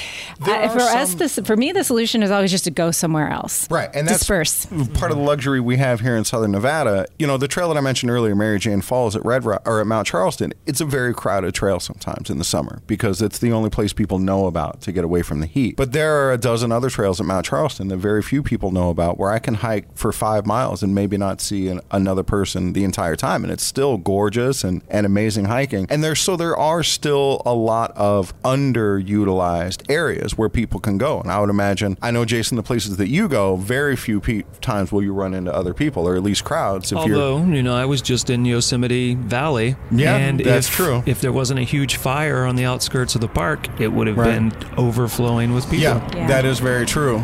There 0.45 0.55
I, 0.55 0.65
are 0.65 0.69
for 0.69 0.79
us, 0.79 1.15
this 1.15 1.39
for 1.39 1.55
me, 1.55 1.71
the 1.71 1.83
solution 1.83 2.23
is 2.23 2.31
always 2.31 2.51
just 2.51 2.65
to 2.65 2.71
go 2.71 2.91
somewhere 2.91 3.29
else. 3.29 3.69
Right, 3.69 3.89
and 3.93 4.07
that's 4.07 4.19
disperse. 4.19 4.65
part 4.93 5.11
of 5.11 5.17
the 5.17 5.23
luxury 5.23 5.59
we 5.59 5.77
have 5.77 6.01
here 6.01 6.15
in 6.15 6.25
Southern 6.25 6.51
Nevada. 6.51 7.07
You 7.19 7.27
know, 7.27 7.37
the 7.37 7.47
trail 7.47 7.69
that 7.69 7.77
I 7.77 7.81
mentioned 7.81 8.11
earlier, 8.11 8.35
Mary 8.35 8.59
Jane 8.59 8.81
Falls 8.81 9.15
at 9.15 9.23
Red 9.25 9.45
Rock 9.45 9.61
or 9.65 9.79
at 9.79 9.87
Mount 9.87 10.07
Charleston. 10.07 10.53
It's 10.65 10.81
a 10.81 10.85
very 10.85 11.13
crowded 11.13 11.53
trail 11.53 11.79
sometimes 11.79 12.29
in 12.29 12.37
the 12.37 12.43
summer 12.43 12.81
because 12.87 13.21
it's 13.21 13.39
the 13.39 13.51
only 13.51 13.69
place 13.69 13.93
people 13.93 14.19
know 14.19 14.47
about 14.47 14.81
to 14.81 14.91
get 14.91 15.03
away 15.03 15.21
from 15.21 15.39
the 15.39 15.45
heat. 15.45 15.75
But 15.75 15.91
there 15.91 16.15
are 16.25 16.31
a 16.31 16.37
dozen 16.37 16.71
other 16.71 16.89
trails 16.89 17.19
at 17.19 17.25
Mount 17.25 17.45
Charleston 17.45 17.76
that 17.87 17.97
very 17.97 18.21
few 18.21 18.41
people 18.43 18.71
know 18.71 18.89
about, 18.89 19.17
where 19.17 19.29
I 19.31 19.39
can 19.39 19.55
hike 19.55 19.85
for 19.95 20.11
five 20.11 20.45
miles 20.45 20.81
and 20.83 20.93
maybe 20.95 21.17
not 21.17 21.39
see 21.41 21.67
an, 21.67 21.79
another 21.91 22.23
person 22.23 22.73
the 22.73 22.83
entire 22.83 23.15
time, 23.15 23.43
and 23.43 23.51
it's 23.53 23.63
still 23.63 23.97
gorgeous 23.97 24.63
and, 24.63 24.81
and 24.89 25.05
amazing 25.05 25.45
hiking. 25.45 25.85
And 25.89 26.03
there's 26.03 26.19
so 26.19 26.35
there 26.35 26.57
are 26.57 26.83
still 26.83 27.41
a 27.45 27.53
lot 27.53 27.91
of 27.95 28.33
underutilized 28.43 29.89
areas 29.89 30.37
where 30.37 30.49
people 30.49 30.79
can 30.79 30.97
go. 30.97 31.19
And 31.21 31.31
I 31.31 31.39
would 31.39 31.49
imagine, 31.49 31.97
I 32.01 32.11
know 32.11 32.25
Jason, 32.25 32.57
the 32.57 32.63
places 32.63 32.97
that 32.97 33.07
you 33.09 33.27
go, 33.27 33.55
very 33.55 33.95
few 33.95 34.19
pe- 34.19 34.43
times 34.61 34.91
will 34.91 35.03
you 35.03 35.13
run 35.13 35.33
into 35.33 35.53
other 35.53 35.73
people 35.73 36.07
or 36.07 36.15
at 36.15 36.23
least 36.23 36.43
crowds. 36.43 36.91
If 36.91 37.05
you're 37.05 37.17
Although, 37.17 37.45
you 37.53 37.63
know, 37.63 37.75
I 37.75 37.85
was 37.85 38.01
just 38.01 38.29
in 38.29 38.45
Yosemite 38.45 39.15
Valley. 39.15 39.75
Yeah, 39.91 40.15
and 40.15 40.39
that's 40.39 40.67
if, 40.67 40.73
true. 40.73 41.03
If 41.05 41.21
there 41.21 41.31
wasn't 41.31 41.59
a 41.59 41.63
huge 41.63 41.97
fire 41.97 42.45
on 42.45 42.55
the 42.55 42.65
outskirts 42.65 43.15
of 43.15 43.21
the 43.21 43.27
park, 43.27 43.67
it 43.79 43.91
would 43.91 44.07
have 44.07 44.17
Right. 44.17 44.31
been 44.51 44.53
overflowing 44.77 45.53
with 45.53 45.65
people. 45.65 45.79
Yeah, 45.79 46.09
Yeah. 46.15 46.27
that 46.27 46.45
is 46.45 46.59
very 46.59 46.85
true. 46.85 47.21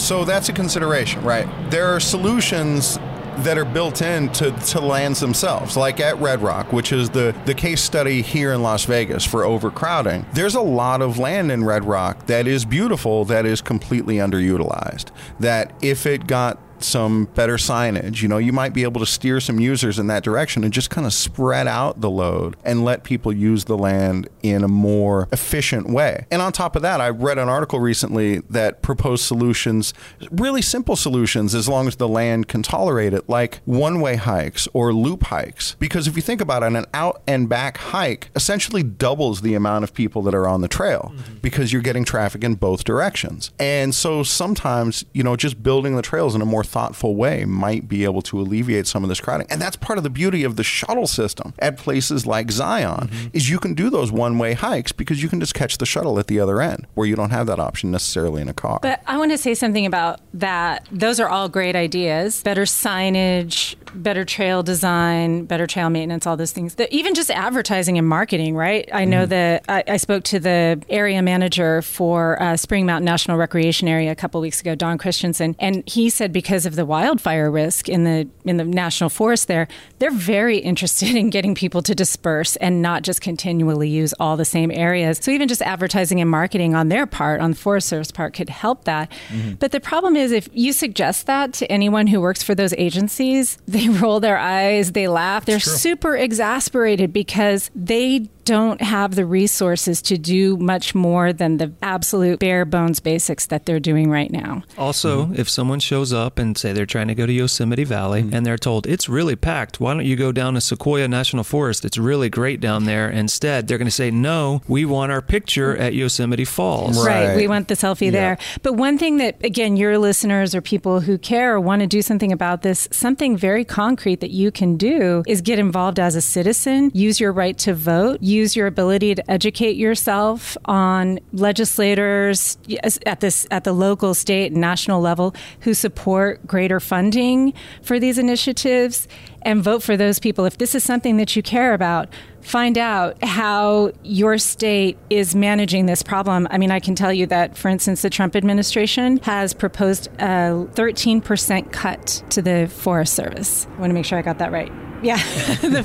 So 0.00 0.24
that's 0.24 0.48
a 0.48 0.52
consideration, 0.52 1.22
right? 1.22 1.46
There 1.70 1.86
are 1.86 2.00
solutions 2.00 2.98
that 3.38 3.56
are 3.56 3.64
built 3.64 4.02
into 4.02 4.50
to 4.50 4.80
lands 4.80 5.20
themselves, 5.20 5.76
like 5.76 6.00
at 6.00 6.18
Red 6.18 6.42
Rock, 6.42 6.72
which 6.72 6.92
is 6.92 7.10
the, 7.10 7.34
the 7.44 7.54
case 7.54 7.80
study 7.80 8.20
here 8.20 8.52
in 8.52 8.62
Las 8.62 8.84
Vegas 8.84 9.24
for 9.24 9.44
overcrowding. 9.44 10.26
There's 10.32 10.56
a 10.56 10.60
lot 10.60 11.02
of 11.02 11.18
land 11.18 11.52
in 11.52 11.64
Red 11.64 11.84
Rock 11.84 12.26
that 12.26 12.46
is 12.46 12.64
beautiful, 12.64 13.24
that 13.26 13.46
is 13.46 13.60
completely 13.60 14.16
underutilized. 14.16 15.10
That 15.38 15.72
if 15.82 16.04
it 16.04 16.26
got 16.26 16.58
some 16.82 17.26
better 17.34 17.56
signage, 17.56 18.22
you 18.22 18.28
know, 18.28 18.38
you 18.38 18.52
might 18.52 18.72
be 18.72 18.82
able 18.82 19.00
to 19.00 19.06
steer 19.06 19.40
some 19.40 19.60
users 19.60 19.98
in 19.98 20.06
that 20.08 20.22
direction 20.22 20.64
and 20.64 20.72
just 20.72 20.90
kind 20.90 21.06
of 21.06 21.12
spread 21.12 21.66
out 21.66 22.00
the 22.00 22.10
load 22.10 22.56
and 22.64 22.84
let 22.84 23.04
people 23.04 23.32
use 23.32 23.64
the 23.64 23.76
land 23.76 24.28
in 24.42 24.64
a 24.64 24.68
more 24.68 25.28
efficient 25.32 25.88
way. 25.88 26.26
And 26.30 26.42
on 26.42 26.52
top 26.52 26.76
of 26.76 26.82
that, 26.82 27.00
I 27.00 27.08
read 27.08 27.38
an 27.38 27.48
article 27.48 27.80
recently 27.80 28.38
that 28.50 28.82
proposed 28.82 29.24
solutions, 29.24 29.94
really 30.30 30.62
simple 30.62 30.96
solutions, 30.96 31.54
as 31.54 31.68
long 31.68 31.88
as 31.88 31.96
the 31.96 32.08
land 32.08 32.48
can 32.48 32.62
tolerate 32.62 33.12
it, 33.12 33.28
like 33.28 33.60
one 33.64 34.00
way 34.00 34.16
hikes 34.16 34.68
or 34.72 34.92
loop 34.92 35.24
hikes. 35.24 35.76
Because 35.78 36.06
if 36.06 36.16
you 36.16 36.22
think 36.22 36.40
about 36.40 36.62
it, 36.62 36.68
an 36.68 36.86
out 36.92 37.22
and 37.26 37.48
back 37.48 37.78
hike 37.78 38.30
essentially 38.34 38.82
doubles 38.82 39.40
the 39.40 39.54
amount 39.54 39.84
of 39.84 39.94
people 39.94 40.22
that 40.22 40.34
are 40.34 40.46
on 40.46 40.60
the 40.60 40.68
trail 40.68 41.12
mm-hmm. 41.14 41.34
because 41.38 41.72
you're 41.72 41.82
getting 41.82 42.04
traffic 42.04 42.44
in 42.44 42.54
both 42.54 42.84
directions. 42.84 43.50
And 43.58 43.94
so 43.94 44.22
sometimes, 44.22 45.04
you 45.12 45.22
know, 45.22 45.36
just 45.36 45.62
building 45.62 45.96
the 45.96 46.02
trails 46.02 46.34
in 46.34 46.42
a 46.42 46.46
more 46.46 46.64
thoughtful 46.68 47.16
way 47.16 47.44
might 47.44 47.88
be 47.88 48.04
able 48.04 48.22
to 48.22 48.40
alleviate 48.40 48.86
some 48.86 49.02
of 49.02 49.08
this 49.08 49.20
crowding. 49.20 49.46
And 49.50 49.60
that's 49.60 49.76
part 49.76 49.98
of 49.98 50.04
the 50.04 50.10
beauty 50.10 50.44
of 50.44 50.56
the 50.56 50.62
shuttle 50.62 51.06
system 51.06 51.54
at 51.58 51.76
places 51.76 52.26
like 52.26 52.50
Zion 52.50 53.08
mm-hmm. 53.08 53.28
is 53.32 53.50
you 53.50 53.58
can 53.58 53.74
do 53.74 53.90
those 53.90 54.12
one-way 54.12 54.52
hikes 54.52 54.92
because 54.92 55.22
you 55.22 55.28
can 55.28 55.40
just 55.40 55.54
catch 55.54 55.78
the 55.78 55.86
shuttle 55.86 56.18
at 56.18 56.26
the 56.26 56.38
other 56.38 56.60
end 56.60 56.86
where 56.94 57.06
you 57.06 57.16
don't 57.16 57.30
have 57.30 57.46
that 57.46 57.58
option 57.58 57.90
necessarily 57.90 58.42
in 58.42 58.48
a 58.48 58.54
car. 58.54 58.78
But 58.82 59.02
I 59.06 59.16
want 59.16 59.32
to 59.32 59.38
say 59.38 59.54
something 59.54 59.86
about 59.86 60.20
that. 60.34 60.86
Those 60.92 61.18
are 61.18 61.28
all 61.28 61.48
great 61.48 61.74
ideas. 61.74 62.42
Better 62.42 62.62
signage, 62.62 63.74
better 63.94 64.24
trail 64.24 64.62
design, 64.62 65.44
better 65.44 65.66
trail 65.66 65.90
maintenance, 65.90 66.26
all 66.26 66.36
those 66.36 66.52
things. 66.52 66.76
The, 66.76 66.92
even 66.94 67.14
just 67.14 67.30
advertising 67.30 67.98
and 67.98 68.06
marketing, 68.06 68.54
right? 68.56 68.88
I 68.92 69.04
know 69.04 69.26
that 69.26 69.64
I, 69.68 69.84
I 69.86 69.96
spoke 69.96 70.24
to 70.24 70.40
the 70.40 70.82
area 70.88 71.22
manager 71.22 71.82
for 71.82 72.40
uh, 72.42 72.56
Spring 72.56 72.86
Mountain 72.86 73.04
National 73.04 73.36
Recreation 73.36 73.88
Area 73.88 74.10
a 74.10 74.14
couple 74.14 74.40
weeks 74.40 74.60
ago, 74.60 74.74
Don 74.74 74.98
Christensen, 74.98 75.56
and 75.58 75.88
he 75.88 76.10
said 76.10 76.32
because 76.32 76.66
of 76.66 76.76
the 76.76 76.84
wildfire 76.84 77.50
risk 77.50 77.88
in 77.88 78.04
the 78.04 78.28
in 78.44 78.56
the 78.56 78.64
national 78.64 79.10
forest 79.10 79.48
there, 79.48 79.68
they're 79.98 80.10
very 80.10 80.58
interested 80.68 81.14
in 81.14 81.30
getting 81.30 81.54
people 81.54 81.82
to 81.82 81.94
disperse 81.94 82.56
and 82.56 82.82
not 82.82 83.02
just 83.02 83.20
continually 83.20 83.88
use 83.88 84.12
all 84.20 84.36
the 84.36 84.44
same 84.44 84.70
areas. 84.70 85.18
So 85.22 85.30
even 85.30 85.48
just 85.48 85.62
advertising 85.62 86.20
and 86.20 86.30
marketing 86.30 86.74
on 86.74 86.88
their 86.88 87.06
part, 87.06 87.40
on 87.40 87.50
the 87.50 87.56
Forest 87.56 87.88
Service 87.88 88.10
part, 88.10 88.34
could 88.34 88.48
help 88.48 88.84
that. 88.84 89.10
But 89.58 89.72
the 89.72 89.80
problem 89.80 90.16
is 90.16 90.32
if 90.32 90.48
you 90.52 90.72
suggest 90.72 91.26
that 91.26 91.52
to 91.54 91.70
anyone 91.70 92.06
who 92.06 92.20
works 92.20 92.42
for 92.42 92.54
those 92.54 92.72
agencies, 92.74 93.58
they 93.66 93.77
roll 93.88 94.18
their 94.18 94.38
eyes, 94.38 94.92
they 94.92 95.06
laugh, 95.06 95.44
they're 95.44 95.60
super 95.60 96.16
exasperated 96.16 97.12
because 97.12 97.70
they 97.74 98.28
don't 98.54 98.80
have 98.80 99.14
the 99.14 99.26
resources 99.26 100.00
to 100.02 100.16
do 100.18 100.56
much 100.56 100.94
more 100.94 101.32
than 101.32 101.58
the 101.58 101.68
absolute 101.82 102.38
bare 102.40 102.64
bones 102.64 103.00
basics 103.00 103.46
that 103.46 103.66
they're 103.66 103.80
doing 103.92 104.08
right 104.10 104.30
now. 104.30 104.62
Also, 104.76 105.08
Mm-hmm. 105.18 105.40
if 105.42 105.48
someone 105.48 105.80
shows 105.80 106.12
up 106.12 106.38
and 106.38 106.56
say 106.56 106.72
they're 106.72 106.86
trying 106.96 107.08
to 107.08 107.14
go 107.14 107.26
to 107.26 107.32
Yosemite 107.32 107.84
Valley 107.84 108.20
and 108.32 108.44
they're 108.46 108.56
told 108.68 108.86
it's 108.86 109.08
really 109.08 109.36
packed, 109.36 109.80
why 109.80 109.92
don't 109.94 110.06
you 110.06 110.16
go 110.16 110.32
down 110.32 110.54
to 110.54 110.60
Sequoia 110.60 111.06
National 111.08 111.44
Forest? 111.44 111.84
It's 111.84 111.98
really 111.98 112.28
great 112.30 112.60
down 112.60 112.84
there. 112.84 113.08
Instead, 113.10 113.66
they're 113.68 113.78
going 113.78 113.86
to 113.94 114.00
say, 114.02 114.10
no, 114.10 114.62
we 114.68 114.84
want 114.84 115.12
our 115.12 115.22
picture 115.22 115.76
at 115.76 115.94
Yosemite 115.94 116.44
Falls. 116.44 116.96
Right. 117.04 117.28
Right. 117.28 117.36
We 117.36 117.48
want 117.48 117.68
the 117.68 117.74
selfie 117.74 118.06
Yeah. 118.06 118.10
there. 118.20 118.38
But 118.62 118.74
one 118.74 118.96
thing 118.98 119.16
that, 119.18 119.34
again, 119.44 119.76
your 119.76 119.98
listeners 119.98 120.54
or 120.54 120.60
people 120.60 121.00
who 121.00 121.18
care 121.18 121.54
or 121.54 121.60
want 121.60 121.80
to 121.80 121.86
do 121.86 122.00
something 122.02 122.32
about 122.32 122.62
this, 122.62 122.88
something 122.90 123.36
very 123.36 123.64
concrete 123.64 124.20
that 124.20 124.30
you 124.30 124.50
can 124.50 124.76
do 124.76 125.22
is 125.26 125.40
get 125.40 125.58
involved 125.58 125.98
as 125.98 126.14
a 126.14 126.20
citizen, 126.22 126.90
use 126.94 127.18
your 127.20 127.32
right 127.32 127.56
to 127.58 127.74
vote, 127.74 128.18
use 128.38 128.56
your 128.56 128.66
ability 128.66 129.14
to 129.14 129.30
educate 129.30 129.76
yourself 129.76 130.56
on 130.64 131.18
legislators 131.32 132.56
at 133.04 133.20
this 133.20 133.46
at 133.50 133.64
the 133.64 133.72
local, 133.72 134.14
state, 134.14 134.52
and 134.52 134.60
national 134.60 135.00
level 135.00 135.34
who 135.60 135.74
support 135.74 136.46
greater 136.46 136.80
funding 136.80 137.52
for 137.82 137.98
these 137.98 138.18
initiatives 138.18 139.08
and 139.42 139.62
vote 139.62 139.82
for 139.82 139.96
those 139.96 140.18
people. 140.18 140.44
If 140.44 140.58
this 140.58 140.74
is 140.74 140.82
something 140.84 141.16
that 141.16 141.36
you 141.36 141.42
care 141.42 141.74
about, 141.74 142.08
find 142.40 142.76
out 142.76 143.22
how 143.22 143.92
your 144.02 144.38
state 144.38 144.98
is 145.10 145.34
managing 145.34 145.86
this 145.86 146.02
problem. 146.02 146.48
I 146.50 146.58
mean, 146.58 146.70
I 146.70 146.80
can 146.80 146.94
tell 146.94 147.12
you 147.12 147.26
that, 147.26 147.56
for 147.56 147.68
instance, 147.68 148.02
the 148.02 148.10
Trump 148.10 148.34
administration 148.36 149.18
has 149.18 149.54
proposed 149.54 150.08
a 150.18 150.66
13% 150.74 151.72
cut 151.72 152.22
to 152.30 152.42
the 152.42 152.68
Forest 152.68 153.14
Service. 153.14 153.66
I 153.76 153.80
want 153.80 153.90
to 153.90 153.94
make 153.94 154.04
sure 154.04 154.18
I 154.18 154.22
got 154.22 154.38
that 154.38 154.52
right. 154.52 154.72
Yeah. 155.02 155.18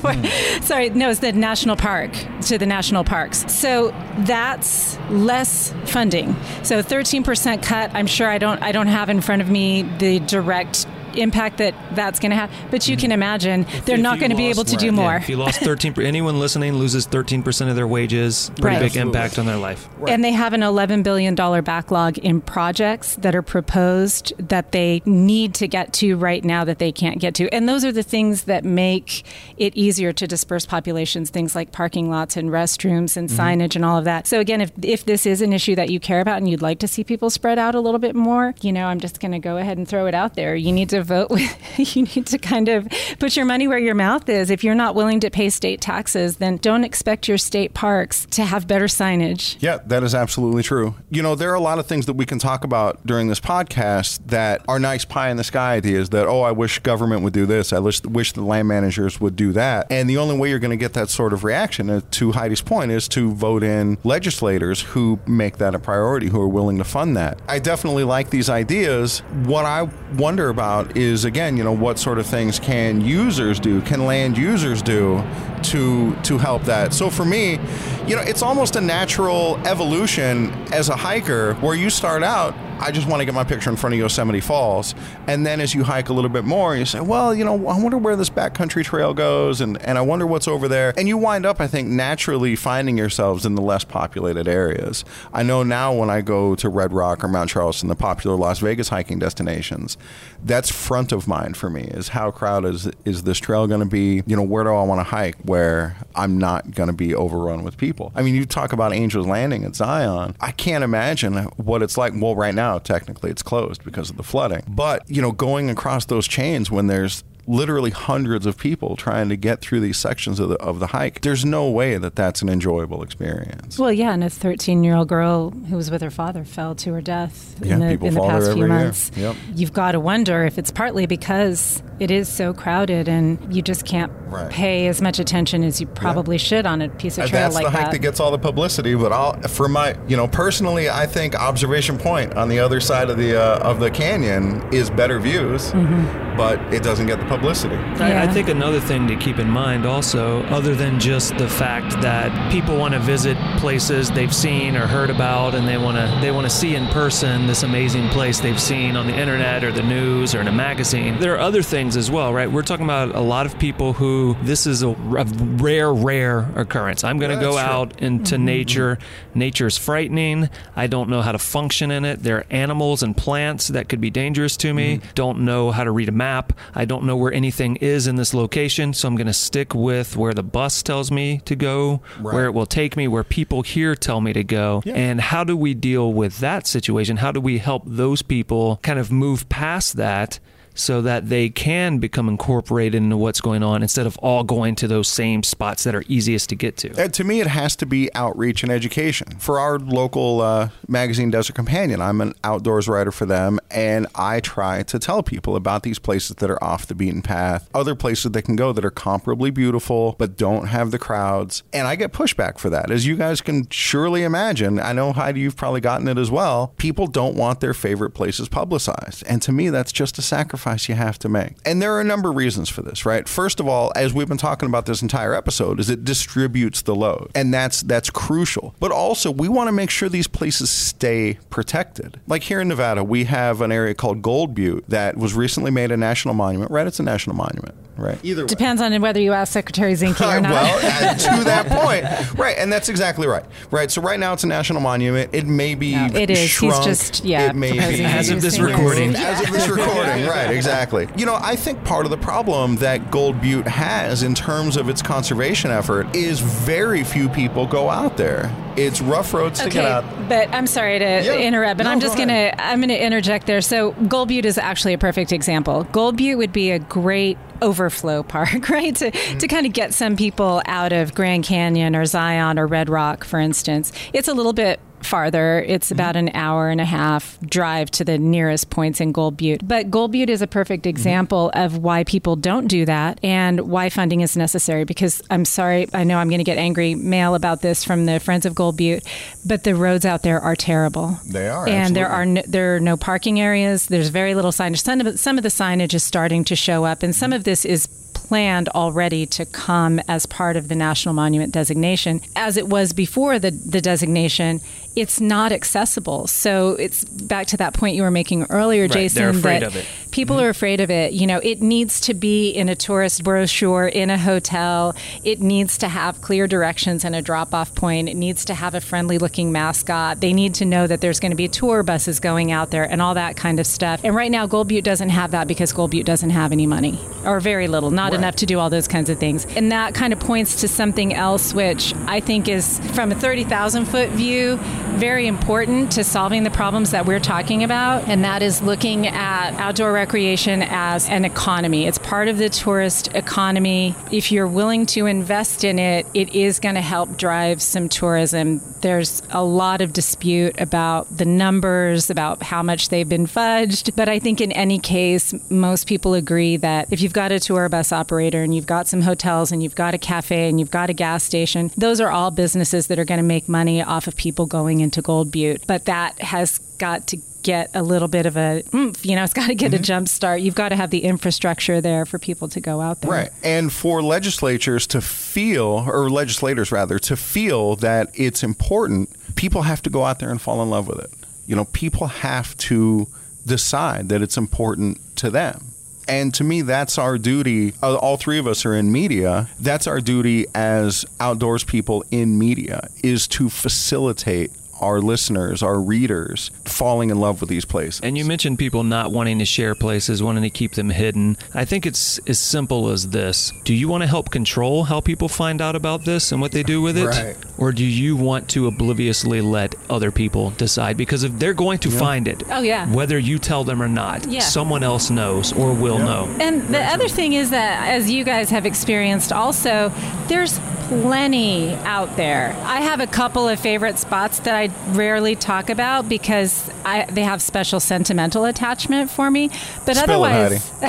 Hmm. 0.04 0.62
sorry, 0.62 0.90
no, 0.90 1.10
it's 1.10 1.20
the 1.20 1.32
national 1.32 1.76
park 1.76 2.12
to 2.44 2.58
the 2.58 2.66
national 2.66 3.04
parks. 3.04 3.46
So 3.54 3.94
that's 4.20 4.98
less 5.10 5.74
funding. 5.86 6.36
So 6.64 6.82
13% 6.82 7.64
cut. 7.64 7.92
I'm 7.94 8.08
sure 8.08 8.28
I 8.30 8.38
don't 8.38 8.62
I 8.62 8.72
don't 8.72 8.88
have 8.88 9.10
in 9.10 9.22
front 9.22 9.42
of 9.42 9.50
me 9.50 9.84
the 10.00 10.20
direct 10.20 10.86
impact 11.18 11.58
that 11.58 11.76
that's 11.96 12.20
going 12.20 12.32
to 12.32 12.36
have. 12.36 12.52
But 12.72 12.88
you 12.88 12.96
can 12.96 13.06
mm-hmm. 13.06 13.14
imagine 13.14 13.62
if, 13.62 13.86
they're 13.86 13.96
if 13.96 14.02
not 14.02 14.20
going 14.20 14.32
to 14.32 14.38
be 14.38 14.48
able 14.48 14.64
to 14.66 14.76
right, 14.76 14.80
do 14.80 14.92
more. 14.92 15.12
Yeah, 15.12 15.22
if 15.22 15.30
you 15.30 15.38
lost 15.38 15.60
13, 15.62 16.00
anyone 16.02 16.40
listening 16.40 16.74
loses 16.74 17.08
13% 17.08 17.70
of 17.70 17.76
their 17.76 17.88
wages, 17.88 18.50
pretty 18.56 18.68
right. 18.68 18.80
big 18.80 18.86
Absolutely. 18.88 19.20
impact 19.20 19.40
on 19.40 19.46
their 19.46 19.58
life. 19.58 19.88
Right. 19.98 20.12
And 20.12 20.24
they 20.24 20.32
have 20.32 20.54
an 20.54 20.62
$11 20.62 21.04
billion 21.04 21.36
backlog 21.36 22.18
in 22.18 22.42
projects 22.42 23.16
that 23.18 23.36
are 23.36 23.42
proposed 23.42 24.34
that 24.38 24.72
they 24.72 25.02
need 25.06 25.54
to 25.56 25.68
get 25.68 25.94
to 25.94 26.16
right 26.16 26.44
now 26.44 26.64
that 26.64 26.80
they 26.80 26.92
can't 26.92 27.20
get 27.20 27.36
to. 27.36 27.54
And 27.54 27.68
those 27.68 27.86
are 27.86 27.92
the 27.92 28.04
things 28.04 28.44
that 28.44 28.64
make 28.64 29.24
it 29.58 29.76
easier 29.76 30.14
to 30.14 30.28
disperse 30.28 30.66
populations, 30.66 31.30
things 31.30 31.56
like 31.56 31.72
parking 31.72 32.10
lots 32.10 32.38
and 32.38 32.50
restrooms 32.50 33.18
and 33.18 33.30
mm-hmm. 33.30 33.40
signage 33.40 33.76
and 33.76 33.86
all 33.86 33.98
of 33.98 34.06
that. 34.06 34.28
So 34.28 34.40
again, 34.40 34.62
if, 34.62 34.72
if 34.82 35.06
this 35.06 35.26
is 35.26 35.42
an 35.42 35.54
issue 35.54 35.76
that 35.76 35.90
you 35.90 36.00
care 36.00 36.22
about 36.22 36.38
and 36.38 36.50
you'd 36.50 36.62
like 36.62 36.80
to 36.80 36.88
see 36.88 37.04
people 37.04 37.30
spread 37.30 37.60
out 37.60 37.76
a 37.76 37.80
little 37.80 38.00
bit 38.00 38.16
more, 38.16 38.54
you 38.62 38.72
know, 38.72 38.88
I'm 38.88 39.00
just 39.00 39.20
going 39.20 39.32
to 39.32 39.40
go 39.40 39.58
ahead 39.58 39.78
and 39.78 39.88
throw 39.88 40.08
it 40.08 40.16
out 40.16 40.36
there. 40.36 40.56
You 40.56 40.72
need 40.72 40.90
to 40.90 41.03
vote 41.04 41.30
with, 41.30 41.80
you 41.96 42.04
need 42.04 42.28
to 42.28 42.38
kind 42.38 42.70
of 42.70 42.88
put 43.20 43.36
your 43.36 43.46
money 43.46 43.68
where 43.68 43.78
your 43.78 43.96
mouth 43.96 44.28
is. 44.30 44.50
If 44.50 44.64
you're 44.64 44.76
not 44.76 44.96
willing 44.96 45.20
to 45.22 45.30
pay 45.30 45.50
state 45.50 45.82
taxes, 45.82 46.38
then 46.38 46.58
don't 46.58 46.84
expect 46.84 47.28
your 47.28 47.38
state 47.38 47.74
parks 47.74 48.26
to 48.32 48.44
have 48.44 48.68
better 48.68 48.86
signage. 48.86 49.58
Yeah, 49.60 49.80
that 49.86 50.04
is 50.04 50.16
absolutely 50.16 50.64
true. 50.64 50.96
You 51.10 51.22
know, 51.22 51.36
there 51.36 51.52
are 51.52 51.56
a 51.56 51.60
lot 51.60 51.80
of 51.80 51.86
things 51.86 52.06
that 52.06 52.14
we 52.14 52.26
can 52.26 52.40
talk 52.40 52.64
about 52.64 53.06
during 53.06 53.28
this 53.28 53.40
podcast 53.40 54.28
that 54.28 54.64
are 54.68 54.80
nice 54.80 55.06
pie 55.06 55.30
in 55.30 55.38
the 55.38 55.44
sky 55.44 55.74
ideas 55.74 56.10
that, 56.10 56.28
oh, 56.28 56.42
I 56.42 56.52
wish 56.52 56.80
government 56.80 57.24
would 57.24 57.34
do 57.34 57.46
this. 57.46 57.74
I 57.74 57.80
wish, 57.80 58.02
wish 58.04 58.34
the 58.34 58.44
land 58.44 58.68
managers 58.68 59.20
would 59.20 59.36
do 59.36 59.52
that. 59.54 59.92
And 59.92 60.10
the 60.10 60.18
only 60.18 60.38
way 60.38 60.50
you're 60.50 60.60
going 60.60 60.72
to 60.72 60.78
get 60.78 60.94
that 60.94 61.10
sort 61.10 61.34
of 61.34 61.44
reaction, 61.44 61.90
uh, 61.90 62.02
to 62.12 62.32
Heidi's 62.32 62.62
point, 62.62 62.92
is 62.92 63.08
to 63.10 63.32
vote 63.34 63.64
in 63.64 63.98
legislators 64.04 64.82
who 64.82 65.20
make 65.28 65.58
that 65.58 65.76
a 65.76 65.80
priority, 65.80 66.28
who 66.28 66.40
are 66.42 66.48
willing 66.48 66.78
to 66.78 66.84
fund 66.84 67.18
that. 67.18 67.40
I 67.48 67.60
definitely 67.60 68.04
like 68.04 68.30
these 68.30 68.50
ideas. 68.50 69.20
What 69.46 69.66
I 69.66 69.90
wonder 70.16 70.50
about 70.50 70.93
is 70.96 71.26
again, 71.26 71.58
you 71.58 71.64
know, 71.64 71.72
what 71.72 72.00
sort 72.00 72.20
of 72.20 72.26
things 72.26 72.60
can 72.60 73.02
users 73.02 73.60
do? 73.60 73.82
Can 73.82 74.06
land 74.06 74.38
users 74.38 74.82
do 74.82 75.24
to 75.66 76.16
to 76.24 76.38
help 76.38 76.64
that? 76.64 76.94
So 76.94 77.10
for 77.10 77.26
me, 77.26 77.60
you 78.08 78.16
know, 78.16 78.22
it's 78.22 78.42
almost 78.42 78.76
a 78.76 78.82
natural 78.82 79.58
evolution 79.68 80.52
as 80.74 80.90
a 80.90 80.96
hiker 80.96 81.54
where 81.56 81.76
you 81.76 81.90
start 81.90 82.24
out 82.24 82.54
I 82.84 82.92
just 82.92 83.08
want 83.08 83.22
to 83.22 83.26
get 83.26 83.34
my 83.34 83.46
picture 83.46 83.70
in 83.70 83.78
front 83.78 83.94
of 83.94 84.00
Yosemite 84.00 84.42
Falls. 84.42 84.94
And 85.26 85.46
then 85.46 85.62
as 85.62 85.74
you 85.74 85.86
hike 85.86 86.10
a 86.10 86.14
little 86.14 86.30
bit 86.30 86.44
more, 86.44 86.76
you 86.76 86.84
say, 86.84 87.00
well, 87.00 87.34
you 87.34 87.46
know, 87.46 87.54
I 87.68 87.80
wonder 87.80 87.98
where 87.98 88.18
this 88.18 88.30
backcountry 88.30 88.84
trail 88.84 89.14
goes 89.14 89.62
and, 89.62 89.82
and 89.84 89.98
I 89.98 90.02
wonder 90.02 90.28
what's 90.28 90.50
over 90.50 90.68
there. 90.68 90.94
And 90.98 91.08
you 91.08 91.18
wind 91.18 91.46
up, 91.46 91.62
I 91.62 91.68
think, 91.68 91.88
naturally 91.88 92.58
finding 92.58 92.98
yourselves 92.98 93.46
in 93.46 93.56
the 93.56 93.62
less 93.62 93.86
populated 93.86 94.50
areas. 94.50 95.06
I 95.32 95.44
know 95.44 95.64
now 95.64 95.94
when 95.94 96.10
I 96.10 96.20
go 96.20 96.56
to 96.56 96.68
Red 96.68 96.92
Rock 96.92 97.24
or 97.24 97.30
Mount 97.30 97.52
Charleston, 97.52 97.88
the 97.88 97.96
popular 97.96 98.36
Las 98.36 98.60
Vegas 98.60 98.90
hiking 98.90 99.18
destinations, 99.18 99.98
that's 100.44 100.70
front 100.70 101.14
of 101.14 101.26
mind 101.26 101.56
for 101.56 101.70
me 101.70 101.84
is 101.84 102.10
how 102.10 102.32
crowded 102.32 102.76
is, 102.76 102.92
is 103.06 103.24
this 103.24 103.38
trail 103.38 103.66
going 103.66 103.80
to 103.80 103.86
be? 103.86 104.24
You 104.26 104.36
know, 104.36 104.44
where 104.44 104.66
do 104.66 104.72
I 104.72 104.84
want 104.84 105.00
to 105.00 105.06
hike 105.06 105.38
where 105.54 105.96
I'm 106.16 106.40
not 106.40 106.72
going 106.72 106.88
to 106.88 106.94
be 106.94 107.14
overrun 107.14 107.64
with 107.64 107.78
people? 107.78 108.12
I 108.16 108.24
mean, 108.24 108.34
you 108.34 108.44
talk 108.44 108.74
about 108.74 108.92
Angels 108.92 109.28
Landing 109.28 109.66
at 109.66 109.76
Zion. 109.76 110.36
I 110.40 110.50
can't 110.50 110.84
imagine 110.84 111.44
what 111.58 111.84
it's 111.84 111.96
like. 111.96 112.12
Well, 112.16 112.36
right 112.36 112.56
now, 112.56 112.80
technically 112.80 113.30
it's 113.30 113.44
closed 113.44 113.84
because 113.84 114.10
of 114.10 114.18
the 114.18 114.24
flooding. 114.24 114.64
But, 114.68 115.08
you 115.08 115.22
know, 115.22 115.32
going 115.32 115.70
across 115.70 116.06
those 116.06 116.28
chains 116.28 116.72
when 116.72 116.88
there's 116.88 117.24
literally 117.48 117.92
hundreds 117.92 118.46
of 118.46 118.58
people 118.58 118.96
trying 118.96 119.30
to 119.30 119.36
get 119.36 119.62
through 119.62 119.80
these 119.80 119.98
sections 119.98 120.40
of 120.40 120.50
the 120.50 120.56
of 120.56 120.80
the 120.80 120.88
hike. 120.88 121.22
There's 121.22 121.46
no 121.46 121.70
way 121.70 121.98
that 121.98 122.16
that's 122.16 122.42
an 122.42 122.50
enjoyable 122.50 123.04
experience. 123.04 123.78
Well, 123.78 123.92
yeah, 123.92 124.14
and 124.14 124.24
a 124.24 124.30
13 124.30 124.84
year 124.84 124.96
old 124.96 125.10
girl 125.10 125.50
who 125.52 125.76
was 125.76 125.92
with 125.92 126.02
her 126.02 126.12
father 126.12 126.44
fell 126.44 126.76
to 126.76 126.94
her 126.94 127.02
death 127.02 127.56
yeah, 127.62 127.74
in 127.74 127.80
the, 127.80 128.06
in 128.06 128.14
the 128.14 128.22
past 128.22 128.54
few 128.54 128.68
months. 128.68 129.12
Yep. 129.16 129.36
You've 129.56 129.74
got 129.74 129.94
to 129.94 130.00
wonder 130.00 130.46
if 130.46 130.58
it's 130.58 130.72
partly 130.72 131.06
because 131.06 131.84
it 132.00 132.12
is 132.12 132.28
so 132.28 132.54
crowded 132.54 133.08
and 133.08 133.54
you 133.54 133.62
just 133.62 133.86
can't 133.86 134.12
right. 134.28 134.50
pay 134.52 134.88
as 134.88 135.02
much 135.02 135.20
attention 135.20 135.64
as 135.64 135.80
you 135.80 135.88
probably 135.88 136.36
yeah. 136.36 136.44
should 136.44 136.66
on 136.66 136.82
a 136.82 136.90
piece 136.90 137.18
of 137.18 137.30
trail 137.30 137.44
that's 137.44 137.56
like 137.56 137.66
that. 137.66 137.72
That's 137.72 137.80
the 137.80 137.86
hike 137.86 137.92
that 137.92 138.00
gets 138.00 138.20
all 138.20 138.32
the 138.32 138.40
publicity. 138.40 138.96
But 138.96 139.12
I'll, 139.12 139.40
for 139.44 139.70
my, 139.70 139.96
you 140.08 140.18
know, 140.18 140.28
personally, 140.28 140.90
I 140.90 141.06
think 141.06 141.36
observation 141.36 141.98
point 141.98 142.34
on 142.36 142.50
the 142.50 142.60
other 142.60 142.80
side 142.80 143.10
of 143.10 143.18
the 143.18 143.40
uh, 143.40 143.60
of 143.60 143.80
the 143.80 143.92
canyon 143.92 144.62
is 144.74 144.90
better 144.90 145.20
views, 145.20 145.72
mm-hmm. 145.72 146.38
but 146.38 146.60
it 146.74 146.84
doesn't 146.84 147.08
get 147.08 147.20
the 147.20 147.26
publicity. 147.36 147.76
Yeah. 147.76 148.22
I, 148.22 148.24
I, 148.24 148.28
think 148.28 148.48
another 148.48 148.80
thing 148.80 149.08
to 149.08 149.16
keep 149.16 149.40
in 149.40 149.50
mind 149.50 149.88
also, 149.88 150.44
other 150.44 150.76
than 150.76 151.00
just 151.00 151.36
the 151.38 151.48
fact 151.48 152.00
that 152.02 152.52
people 152.52 152.78
want 152.78 152.94
to 152.94 153.00
visit 153.00 153.38
places 153.58 154.12
they've 154.12 154.34
seen 154.34 154.76
or 154.76 154.86
heard 154.86 155.10
about, 155.10 155.56
and 155.56 155.68
they 155.68 155.78
want 155.78 155.98
to 155.98 156.20
they 156.22 156.32
want 156.32 156.46
to 156.46 156.56
see 156.56 156.76
in 156.76 156.86
person 156.88 157.48
this 157.48 157.64
amazing 157.64 158.08
place 158.10 158.40
they've 158.40 158.60
seen 158.60 158.96
on 158.96 159.08
the 159.08 159.16
internet 159.16 159.64
or 159.64 159.72
the 159.72 159.82
news 159.82 160.36
or 160.36 160.42
in 160.42 160.48
a 160.48 160.52
magazine. 160.52 161.20
There 161.20 161.34
are 161.34 161.40
other 161.40 161.64
things 161.64 161.98
as 161.98 162.12
well, 162.12 162.34
right? 162.34 162.52
We're 162.52 162.62
talking 162.62 162.86
about 162.86 163.16
a 163.16 163.22
lot 163.22 163.48
of 163.48 163.58
people 163.58 163.94
who 163.94 164.36
this 164.44 164.68
is 164.68 164.84
a, 164.84 164.90
a 164.90 165.26
rare, 165.26 165.92
rare 165.92 166.52
occurrence. 166.56 167.04
I'm 167.04 167.18
going 167.18 167.32
to 167.32 167.44
yeah, 167.44 167.52
go 167.52 167.58
out 167.58 168.00
into 168.00 168.36
mm-hmm. 168.36 168.46
nature. 168.46 168.98
Nature's 169.34 169.78
frightening. 169.78 170.50
I 170.76 170.86
don't 170.86 171.10
know 171.10 171.22
how 171.22 171.32
to 171.32 171.40
function 171.40 171.90
in 171.90 172.06
it. 172.06 172.22
There 172.22 172.38
are 172.38 172.46
animals 172.52 173.02
and 173.02 173.18
plants 173.18 173.70
that 173.70 173.90
could 173.90 174.02
be 174.02 174.12
dangerous 174.12 174.56
to 174.58 174.74
me. 174.74 174.98
Mm-hmm. 174.98 175.14
Don't 175.16 175.40
know 175.40 175.72
how 175.72 175.84
to 175.84 175.92
read 175.92 176.10
a 176.10 176.14
map. 176.14 176.54
I 176.76 176.86
don't 176.86 177.06
know 177.06 177.23
where 177.24 177.34
anything 177.34 177.78
is 177.78 178.06
in 178.06 178.18
this 178.18 178.34
location, 178.34 178.94
so 178.94 179.08
I'm 179.08 179.16
going 179.16 179.28
to 179.28 179.34
stick 179.34 179.74
with 179.74 180.18
where 180.18 180.34
the 180.34 180.44
bus 180.44 180.84
tells 180.84 181.10
me 181.10 181.42
to 181.46 181.56
go, 181.56 182.02
right. 182.20 182.34
where 182.34 182.46
it 182.48 182.52
will 182.52 182.66
take 182.66 182.98
me, 182.98 183.08
where 183.08 183.24
people 183.24 183.62
here 183.62 183.96
tell 183.96 184.20
me 184.20 184.34
to 184.34 184.44
go. 184.44 184.84
Yeah. 184.84 184.96
And 184.96 185.22
how 185.22 185.46
do 185.46 185.56
we 185.56 185.74
deal 185.74 186.12
with 186.12 186.40
that 186.40 186.68
situation? 186.68 187.18
How 187.18 187.32
do 187.32 187.40
we 187.40 187.60
help 187.60 187.84
those 187.86 188.22
people 188.22 188.78
kind 188.84 189.00
of 189.00 189.10
move 189.10 189.48
past 189.48 189.96
that 189.96 190.40
so 190.76 191.02
that 191.02 191.30
they 191.30 191.50
can 191.50 192.00
become 192.00 192.28
incorporated 192.28 192.96
into 192.96 193.18
what's 193.18 193.42
going 193.42 193.64
on 193.64 193.82
instead 193.82 194.06
of 194.06 194.18
all 194.18 194.44
going 194.44 194.76
to 194.76 194.88
those 194.88 195.08
same 195.08 195.44
spots 195.44 195.84
that 195.84 195.96
are 195.96 196.04
easiest 196.08 196.50
to 196.50 196.56
get 196.56 196.78
to. 196.78 196.90
And 196.90 197.00
uh, 197.00 197.08
to 197.10 197.24
me, 197.24 197.42
it 197.42 197.48
has 197.48 197.76
to 197.78 197.86
be 197.86 198.14
outreach 198.16 198.64
and 198.64 198.72
education. 198.72 199.38
For 199.40 199.60
our 199.60 199.78
local 199.78 200.42
uh, 200.42 200.70
magazine, 200.88 201.30
Desert 201.30 201.54
Companion, 201.54 202.02
I'm 202.02 202.22
an 202.22 202.34
outdoors 202.44 202.88
writer 202.88 203.12
for 203.12 203.26
them, 203.26 203.60
and 203.70 204.08
I 204.16 204.40
try 204.40 204.84
to 204.84 205.00
tell 205.00 205.24
people 205.24 205.56
about 205.56 205.84
these 205.84 206.00
places 206.00 206.38
that 206.38 206.50
are 206.50 206.64
off 206.64 206.88
the 206.88 206.96
beaten 206.96 207.22
path, 207.22 207.70
other 207.74 207.96
places 207.96 208.32
they 208.32 208.42
can 208.42 208.56
go 208.56 208.74
that 208.74 208.86
are 208.86 208.92
comparably 208.92 209.54
beautiful 209.54 210.16
but 210.18 210.38
don't 210.38 210.68
have 210.68 210.92
the 210.92 211.00
crowds. 211.00 211.64
And 211.72 211.88
I 211.88 211.96
get 211.96 212.14
pushback 212.14 212.58
for 212.58 212.70
that. 212.70 212.90
As 212.90 213.06
you 213.06 213.16
guys 213.16 213.42
can 213.42 213.70
surely 213.70 214.24
imagine, 214.24 214.80
I 214.80 214.94
know 214.94 215.14
Heidi, 215.14 215.42
you've 215.42 215.56
probably 215.56 215.82
gotten 215.82 216.08
it 216.08 216.18
as 216.18 216.32
well. 216.32 216.74
People 216.78 217.08
don't 217.08 217.36
want 217.36 217.60
their 217.60 217.74
favorite 217.74 218.12
places 218.12 218.50
publicized. 218.50 219.24
And 219.28 219.42
to 219.44 219.52
me, 219.52 219.70
that's 219.70 219.92
just 219.92 220.18
a 220.18 220.22
sacrifice 220.22 220.63
sacrifice 220.64 220.90
you 220.90 220.96
have 220.96 221.20
to 221.20 221.30
make. 221.30 221.54
And 221.66 221.82
there 221.82 221.94
are 221.94 222.02
a 222.02 222.04
number 222.04 222.30
of 222.30 222.36
reasons 222.36 222.70
for 222.70 222.82
this, 222.82 223.06
right? 223.06 223.28
First 223.28 223.60
of 223.60 223.68
all, 223.68 223.92
as 223.96 224.14
we've 224.14 224.28
been 224.28 224.38
talking 224.38 224.68
about 224.70 224.86
this 224.86 225.02
entire 225.02 225.34
episode, 225.34 225.80
is 225.80 225.90
it 225.90 226.04
distributes 226.04 226.82
the 226.82 226.96
load. 226.96 227.30
And 227.36 227.54
that's 227.54 227.82
that's 227.82 228.10
crucial. 228.10 228.74
But 228.80 228.92
also, 228.92 229.32
we 229.32 229.48
want 229.50 229.68
to 229.68 229.72
make 229.72 229.90
sure 229.90 230.10
these 230.10 230.28
places 230.28 230.70
stay 230.70 231.38
protected. 231.50 232.20
Like 232.28 232.44
here 232.44 232.62
in 232.62 232.68
Nevada, 232.68 233.04
we 233.04 233.26
have 233.26 233.62
an 233.62 233.72
area 233.72 233.94
called 233.94 234.22
Gold 234.22 234.56
Butte 234.56 234.86
that 234.90 235.18
was 235.18 235.34
recently 235.34 235.72
made 235.72 235.92
a 235.92 235.98
national 235.98 236.34
monument, 236.34 236.72
right? 236.72 236.88
It's 236.88 237.00
a 237.00 237.04
national 237.04 237.36
monument 237.36 237.76
right? 237.98 238.20
Either 238.24 238.44
way. 238.44 238.48
Depends 238.48 238.82
on 238.82 239.00
whether 239.02 239.20
you 239.20 239.34
ask 239.34 239.54
Secretary 239.54 239.94
Zinke 239.94 240.22
or 240.22 240.42
not. 240.42 240.52
well, 240.52 241.16
to 241.16 241.44
that 241.44 241.68
point, 241.68 242.38
right, 242.38 242.58
and 242.58 242.72
that's 242.72 242.90
exactly 242.90 243.28
right, 243.28 243.46
right. 243.72 243.90
So 243.92 244.02
right 244.02 244.20
now 244.20 244.34
it's 244.34 244.44
a 244.44 244.48
national 244.48 244.82
monument. 244.82 245.34
It 245.34 245.46
may 245.46 245.76
be 245.76 245.96
no, 245.96 246.06
it 246.08 246.30
is. 246.30 246.50
Shrunk. 246.50 246.76
He's 246.76 246.86
just 246.86 247.26
yeah. 247.26 247.50
It 247.50 247.56
may 247.56 247.72
be 247.72 248.04
as 248.04 248.30
of 248.30 248.42
this 248.42 248.60
recording. 248.60 249.16
As 249.16 249.42
of 249.42 249.52
this 249.52 249.68
recording, 249.70 250.26
right? 250.26 250.53
Exactly. 250.56 251.08
You 251.18 251.26
know, 251.26 251.38
I 251.42 251.56
think 251.56 251.84
part 251.84 252.06
of 252.06 252.12
the 252.12 252.18
problem 252.18 252.78
that 252.78 253.12
Gold 253.12 253.42
Butte 253.42 253.68
has 253.68 254.24
in 254.24 254.34
terms 254.36 254.78
of 254.78 254.90
its 254.90 255.02
conservation 255.02 255.72
effort 255.72 256.16
is 256.16 256.40
very 256.40 257.04
few 257.04 257.30
people 257.30 257.66
go 257.68 257.90
out 257.90 258.18
there. 258.18 258.54
It's 258.76 259.02
rough 259.02 259.34
roads 259.34 259.60
to 259.62 259.70
get 259.70 259.86
out. 259.86 260.04
but 260.28 260.50
I'm 260.52 260.66
sorry 260.68 260.98
to 261.00 261.06
Yeah. 261.06 261.36
interrupt, 261.36 261.78
but 261.78 261.84
No, 261.84 261.92
I'm 261.92 262.00
go 262.00 262.08
just 262.08 262.18
gonna 262.18 262.52
I'm 262.58 262.82
gonna 262.82 262.94
interject 262.96 263.46
there. 263.46 263.62
So 263.62 263.92
Gold 264.08 264.30
Butte 264.30 264.46
is 264.46 264.58
actually 264.58 264.94
a 264.94 264.98
perfect 264.98 265.32
example. 265.32 265.84
Gold 265.92 266.18
Butte 266.18 266.38
would 266.38 266.54
be 266.54 266.72
a 266.72 266.80
great 266.80 267.38
overflow 267.62 268.24
park, 268.36 268.70
right? 268.70 268.96
To 268.96 269.12
Mm-hmm. 269.12 269.38
to 269.38 269.48
kind 269.48 269.66
of 269.68 269.74
get 269.74 269.94
some 269.94 270.16
people 270.16 270.62
out 270.66 270.92
of 270.92 271.14
Grand 271.14 271.44
Canyon 271.44 271.96
or 271.96 272.06
Zion 272.06 272.58
or 272.58 272.66
Red 272.68 272.90
Rock, 272.90 273.24
for 273.24 273.40
instance. 273.40 273.92
It's 274.12 274.28
a 274.28 274.34
little 274.34 274.54
bit 274.54 274.80
farther. 275.06 275.64
It's 275.68 275.84
Mm-hmm. 275.84 275.94
about 276.00 276.16
an 276.16 276.30
hour 276.34 276.70
and 276.70 276.80
a 276.82 276.86
half 276.86 277.38
drive 277.42 277.92
to 277.92 278.06
the 278.06 278.18
nearest 278.18 278.70
points 278.70 279.02
in 279.02 279.12
Gold 279.12 279.38
Butte. 279.38 279.68
But 279.68 279.92
Gold 279.92 280.12
Butte 280.14 280.30
is 280.30 280.42
a 280.42 280.48
perfect 280.48 280.86
example 280.86 281.52
of 281.54 281.78
why 281.78 282.04
people 282.06 282.36
don't 282.36 282.68
do 282.68 282.86
that 282.86 283.20
and 283.24 283.60
why 283.62 283.90
funding 283.90 284.22
is 284.22 284.38
necessary. 284.38 284.86
Because 284.86 285.22
I'm 285.30 285.46
sorry, 285.46 285.88
I 285.94 286.04
know 286.04 286.18
I'm 286.18 286.30
going 286.30 286.40
to 286.40 286.44
get 286.46 286.58
angry 286.58 286.96
mail 286.96 287.36
about 287.36 287.62
this 287.62 287.84
from 287.84 288.06
the 288.06 288.20
Friends 288.20 288.46
of 288.46 288.56
Gold 288.56 288.78
Butte, 288.78 289.04
but 289.46 289.66
the 289.66 289.76
roads 289.76 290.06
out 290.06 290.24
there 290.24 290.40
are 290.40 290.56
terrible. 290.56 291.20
They 291.30 291.50
are, 291.50 291.68
and 291.68 291.96
there 291.96 292.08
are 292.08 292.26
no, 292.26 292.42
there 292.48 292.76
are 292.76 292.80
no 292.80 292.96
parking 292.98 293.40
areas. 293.42 293.88
There's 293.88 294.10
very 294.10 294.34
little 294.36 294.52
signage. 294.52 294.82
Some 294.82 295.02
of, 295.02 295.20
some 295.20 295.38
of 295.38 295.44
the 295.44 295.50
signage 295.50 295.94
is 295.94 296.04
starting 296.04 296.44
to 296.46 296.56
show 296.56 296.86
up, 296.86 297.04
and 297.04 297.14
some 297.14 297.34
of 297.34 297.44
this 297.44 297.66
is 297.66 297.88
planned 298.14 298.70
already 298.70 299.26
to 299.26 299.46
come 299.46 300.00
as 300.08 300.26
part 300.26 300.56
of 300.56 300.68
the 300.70 300.76
national 300.76 301.14
monument 301.14 301.52
designation 301.52 302.22
as 302.36 302.58
it 302.58 302.68
was 302.70 302.94
before 302.94 303.38
the, 303.38 303.52
the 303.52 303.82
designation 303.82 304.62
it's 304.96 305.20
not 305.20 305.52
accessible. 305.52 306.28
So 306.28 306.72
it's 306.72 307.04
back 307.06 307.48
to 307.48 307.58
that 307.58 307.74
point 307.74 307.96
you 307.96 308.04
were 308.04 308.12
making 308.12 308.46
earlier 308.50 308.88
jason 308.88 309.22
they're 309.22 309.30
afraid 309.30 309.62
that 309.62 309.68
of 309.68 309.76
it. 309.76 309.86
people 310.12 310.36
mm-hmm. 310.36 310.46
are 310.46 310.50
afraid 310.50 310.80
of 310.82 310.90
it. 310.92 311.14
You 311.14 311.28
know 311.28 311.40
it 311.40 311.62
needs 311.62 312.00
to 312.02 312.14
be 312.14 312.50
in 312.50 312.70
a 312.70 312.76
tourist 312.76 313.24
brochure 313.24 313.88
in 313.88 314.10
a 314.10 314.18
hotel. 314.18 314.96
It 315.24 315.42
needs 315.42 315.78
to 315.80 315.88
have 315.88 316.22
clear 316.22 316.48
directions 316.48 317.06
and 317.06 317.16
a 317.16 317.22
drop 317.22 317.54
off 317.54 317.74
point. 317.76 318.10
It 318.10 318.16
needs 318.16 318.46
to 318.46 318.54
have 318.54 318.76
a 318.76 318.82
friendly 318.82 319.18
looking 319.18 319.52
mascot. 319.52 320.22
They 320.22 320.34
need 320.34 320.54
to 320.56 320.66
know 320.66 320.88
that 320.88 321.02
there's 321.02 321.20
going 321.20 321.32
to 321.32 321.36
be 321.36 321.48
tour 321.48 321.84
buses 321.84 322.20
going 322.20 322.52
out 322.52 322.72
there 322.72 322.84
and 322.84 323.02
all 323.02 323.14
that 323.14 323.36
kind 323.36 323.60
of 323.60 323.68
stuff. 323.68 324.02
And 324.04 324.16
right 324.16 324.32
now 324.32 324.46
gold 324.46 324.68
butte 324.68 324.84
doesn't 324.84 325.10
have 325.10 325.32
that 325.32 325.48
because 325.48 325.74
gold 325.74 325.92
butte 325.92 326.06
doesn't 326.06 326.32
have 326.32 326.52
any 326.52 326.68
money 326.68 327.00
or 327.26 327.40
very 327.40 327.68
little 327.68 327.92
not 327.92 328.14
enough 328.14 328.36
to 328.36 328.46
do 328.46 328.60
all 328.60 328.70
those 328.70 328.88
kinds 328.88 329.10
of 329.10 329.20
things. 329.20 329.46
And 329.56 329.72
that 329.72 329.94
kind 329.94 330.14
of 330.14 330.20
points 330.20 330.62
to 330.62 330.68
something 330.68 331.14
else 331.14 331.54
which 331.54 331.94
i 332.08 332.20
think 332.20 332.48
is 332.48 332.80
from 332.94 333.12
a 333.12 333.16
30000 333.16 333.86
foot 333.86 334.10
view 334.10 334.60
very 335.00 335.28
important 335.28 335.92
to 335.94 336.04
solving 336.04 336.44
the 336.44 336.52
problems 336.52 336.92
that 336.92 337.06
we're 337.06 337.20
talking 337.20 337.64
about 337.64 338.08
and 338.08 338.24
that 338.24 338.42
is 338.42 338.62
looking 338.62 339.08
at 339.08 339.54
outdoor 339.60 339.92
recreation 339.92 340.62
as 340.64 341.10
an 341.10 341.26
economy. 341.26 341.88
It's 341.88 341.98
part 341.98 342.28
of 342.28 342.38
the 342.38 342.50
tourist 342.50 343.14
economy. 343.16 343.96
If 344.12 344.32
you're 344.32 344.48
willing 344.48 344.86
to 344.88 345.06
invest 345.06 345.64
in 345.64 345.80
it 345.80 346.06
it 346.14 346.34
is 346.36 346.60
going 346.60 346.76
to 346.76 346.82
help 346.82 347.18
drive 347.18 347.62
some 347.62 347.90
tourism. 347.90 348.62
There's 348.82 349.22
a 349.30 349.44
lot 349.44 349.82
of 349.82 349.94
dispute 349.94 350.60
about 350.60 351.08
the 351.16 351.26
numbers 351.26 352.10
about 352.10 352.44
how 352.44 352.64
much 352.64 352.90
they've 352.90 353.08
been 353.08 353.26
fudged 353.26 353.96
but 353.96 354.10
i 354.10 354.20
think 354.20 354.42
in 354.42 354.52
any 354.52 354.80
case 354.80 355.34
most 355.50 355.88
people 355.88 356.14
agree 356.14 356.58
that 356.58 356.88
if 356.92 357.02
you've 357.02 357.14
got 357.14 357.32
a 357.32 357.40
tour 357.40 357.68
bus 357.70 357.92
operator 357.92 358.44
and 358.44 358.56
you've 358.56 358.66
got 358.66 358.88
some 358.88 359.02
hotels 359.02 359.52
and 359.52 359.62
you've 359.64 359.76
got 359.76 359.94
a 359.94 359.98
cafe 359.98 360.50
and 360.50 360.60
you've 360.60 360.72
got 360.72 360.90
a 360.90 360.94
gas 360.94 361.24
station 361.24 361.72
those 361.78 362.00
are 362.02 362.10
all 362.10 362.32
businesses 362.32 362.88
that 362.88 363.00
are 363.00 363.06
going 363.06 363.20
to 363.20 363.24
make 363.24 363.48
money 363.48 363.82
off 363.82 364.08
of 364.08 364.16
people 364.16 364.46
going 364.46 364.73
into 364.80 365.02
gold 365.02 365.32
butte 365.32 365.66
but 365.68 365.86
that 365.86 366.20
has 366.22 366.60
got 366.78 367.08
to 367.08 367.18
get 367.44 367.70
a 367.74 367.84
little 367.84 368.08
bit 368.08 368.26
of 368.26 368.38
a 368.38 368.64
oomph, 368.74 369.06
you 369.06 369.16
know 369.16 369.24
it's 369.24 369.34
got 369.34 369.48
to 369.48 369.56
get 369.56 369.74
a 369.74 369.80
jump 369.80 370.08
start 370.08 370.40
you've 370.42 370.56
got 370.56 370.70
to 370.70 370.76
have 370.78 370.92
the 370.92 371.04
infrastructure 371.04 371.82
there 371.82 372.06
for 372.06 372.18
people 372.18 372.48
to 372.48 372.62
go 372.62 372.80
out 372.80 373.02
there 373.02 373.12
Right. 373.12 373.30
And 373.44 373.72
for 373.72 374.02
legislatures 374.02 374.88
to 374.88 375.02
feel, 375.02 375.84
or 375.88 376.10
legislators 376.10 376.72
rather, 376.72 376.98
to 377.00 377.16
feel 377.18 377.76
that 377.78 378.10
it's 378.14 378.44
important, 378.44 379.10
people 379.36 379.64
have 379.64 379.82
to 379.84 379.90
go 379.90 380.06
out 380.06 380.20
there 380.20 380.30
and 380.30 380.42
fall 380.42 380.62
in 380.64 380.70
love 380.70 380.88
with 380.88 381.00
it. 381.00 381.12
You 381.46 381.56
know, 381.58 381.66
people 381.66 382.08
have 382.08 382.56
to 382.70 383.08
decide 383.46 384.08
that 384.10 384.22
it's 384.22 384.38
important 384.38 385.00
to 385.18 385.30
them. 385.30 385.74
And 386.08 386.34
to 386.36 386.44
me, 386.44 386.62
that's 386.62 386.98
our 386.98 387.18
duty. 387.18 387.74
Uh, 387.82 387.96
All 387.96 388.18
three 388.18 388.40
of 388.40 388.48
us 388.48 388.66
are 388.66 388.74
in 388.76 388.92
media. 388.92 389.50
That's 389.60 389.88
our 389.88 390.02
duty 390.02 390.46
as 390.56 391.06
outdoors 391.20 391.64
people 391.64 392.04
in 392.12 392.38
media 392.40 392.88
is 393.04 393.28
to 393.30 393.50
facilitate 393.50 394.52
our 394.84 395.00
listeners, 395.02 395.64
our 395.64 395.80
readers, 395.80 396.52
falling 396.66 397.10
in 397.10 397.20
love 397.20 397.40
with 397.40 397.50
these 397.50 397.66
places. 397.66 398.02
And 398.04 398.18
you 398.18 398.26
mentioned 398.26 398.60
people 398.60 398.84
not 398.84 399.12
wanting 399.12 399.40
to 399.40 399.46
share 399.46 399.74
places, 399.76 400.22
wanting 400.22 400.44
to 400.44 400.50
keep 400.50 400.74
them 400.74 400.90
hidden. 400.90 401.38
I 401.54 401.66
think 401.66 401.86
it's 401.86 402.20
as 402.28 402.38
simple 402.40 402.90
as 402.90 403.10
this. 403.10 403.52
Do 403.64 403.74
you 403.74 403.88
want 403.88 404.02
to 404.04 404.08
help 404.08 404.30
control 404.30 404.84
how 404.84 405.00
people 405.02 405.30
find 405.30 405.62
out 405.62 405.76
about 405.76 406.04
this 406.06 406.32
and 406.32 406.42
what 406.42 406.52
they 406.52 406.64
do 406.64 406.82
with 406.82 406.98
it? 406.98 407.06
Right. 407.06 407.36
Or 407.58 407.72
do 407.72 407.86
you 407.86 408.16
want 408.16 408.50
to 408.50 408.68
obliviously 408.68 409.42
let 409.42 409.76
other 409.90 410.12
people 410.12 410.52
decide? 410.52 410.98
Because 410.98 411.24
if 411.24 411.38
they're 411.40 411.54
going 411.54 411.80
to 411.80 411.90
find 411.92 412.28
it, 412.28 412.44
Oh, 412.50 412.62
yeah. 412.62 412.92
whether 412.92 413.18
you 413.18 413.40
tell 413.40 413.64
them 413.64 413.82
or 413.82 413.88
not, 413.88 414.28
Yeah. 414.30 414.42
someone 414.42 414.84
else 414.84 415.10
knows 415.10 415.54
or 415.54 415.74
will 415.74 416.00
know. 416.00 416.28
And 416.40 416.62
the 416.68 416.84
other 416.84 417.08
thing 417.08 417.34
is 417.34 417.52
that, 417.52 417.88
as 417.88 418.12
you 418.12 418.24
guys 418.24 418.50
have 418.50 418.66
experienced 418.66 419.32
also, 419.32 419.92
there's 420.28 420.60
plenty 420.90 421.74
out 421.86 422.16
there. 422.18 422.56
I 422.64 422.82
have 422.82 423.00
a 423.00 423.08
couple 423.08 423.48
of 423.48 423.60
favorite 423.60 423.98
spots 423.98 424.40
that 424.42 424.54
I 424.56 424.68
rarely 424.90 425.36
talk 425.36 425.70
about 425.70 426.10
because 426.10 426.70
I, 426.86 427.06
they 427.06 427.24
have 427.24 427.42
special 427.42 427.80
sentimental 427.80 428.46
attachment 428.46 429.10
for 429.10 429.32
me. 429.32 429.50
But 429.86 429.98
Spill 429.98 430.26
it, 430.26 430.32
otherwise, 430.32 430.70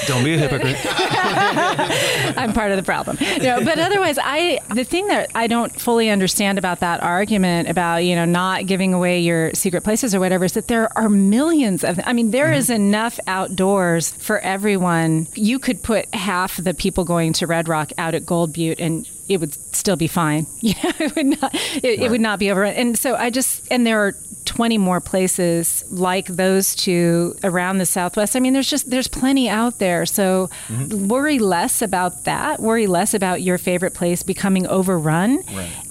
Don't 0.06 0.24
be 0.24 0.34
a 0.34 0.38
hypocrite. 0.38 0.76
I'm 2.36 2.52
part 2.52 2.70
of 2.70 2.76
the 2.76 2.82
problem. 2.82 3.18
No, 3.40 3.64
but 3.64 3.78
otherwise, 3.78 4.18
I 4.22 4.60
the 4.74 4.84
thing 4.84 5.08
that 5.08 5.30
I 5.34 5.46
don't 5.46 5.78
fully 5.80 6.10
understand 6.10 6.58
about 6.58 6.80
that 6.80 7.02
argument 7.02 7.68
about 7.68 8.04
you 8.04 8.14
know 8.14 8.24
not 8.24 8.66
giving 8.66 8.94
away 8.94 9.20
your 9.20 9.52
secret 9.54 9.82
places 9.82 10.14
or 10.14 10.20
whatever 10.20 10.44
is 10.44 10.52
that 10.52 10.68
there 10.68 10.96
are 10.96 11.08
millions 11.08 11.84
of. 11.84 12.00
I 12.04 12.12
mean, 12.12 12.30
there 12.30 12.52
is 12.52 12.66
mm-hmm. 12.66 12.82
enough 12.82 13.18
outdoors 13.26 14.12
for 14.12 14.38
everyone. 14.40 15.26
You 15.34 15.58
could 15.58 15.82
put 15.82 16.12
half 16.14 16.56
the 16.56 16.74
people 16.74 17.04
going 17.04 17.32
to 17.34 17.46
Red 17.46 17.68
Rock 17.68 17.92
out 17.98 18.14
at 18.14 18.26
Gold 18.26 18.52
Butte 18.52 18.80
and. 18.80 19.08
It 19.30 19.38
would 19.40 19.54
still 19.74 19.96
be 19.96 20.08
fine. 20.08 20.46
You 20.60 20.74
know, 20.84 20.92
it 20.98 21.16
would 21.16 21.26
not. 21.40 21.54
It, 21.54 22.00
it 22.00 22.10
would 22.10 22.20
not 22.20 22.38
be 22.38 22.50
over. 22.50 22.64
And 22.64 22.98
so 22.98 23.16
I 23.16 23.30
just 23.30 23.66
and 23.70 23.86
there 23.86 24.06
are 24.06 24.14
20 24.44 24.78
more 24.78 25.00
places 25.00 25.84
like 25.90 26.26
those 26.26 26.74
two 26.74 27.36
around 27.44 27.78
the 27.78 27.86
southwest 27.86 28.34
i 28.34 28.40
mean 28.40 28.52
there's 28.52 28.68
just 28.68 28.90
there's 28.90 29.06
plenty 29.06 29.48
out 29.48 29.78
there 29.78 30.04
so 30.04 30.50
mm-hmm. 30.68 31.08
worry 31.08 31.38
less 31.38 31.82
about 31.82 32.24
that 32.24 32.58
worry 32.58 32.86
less 32.86 33.14
about 33.14 33.42
your 33.42 33.58
favorite 33.58 33.94
place 33.94 34.22
becoming 34.22 34.66
overrun 34.66 35.42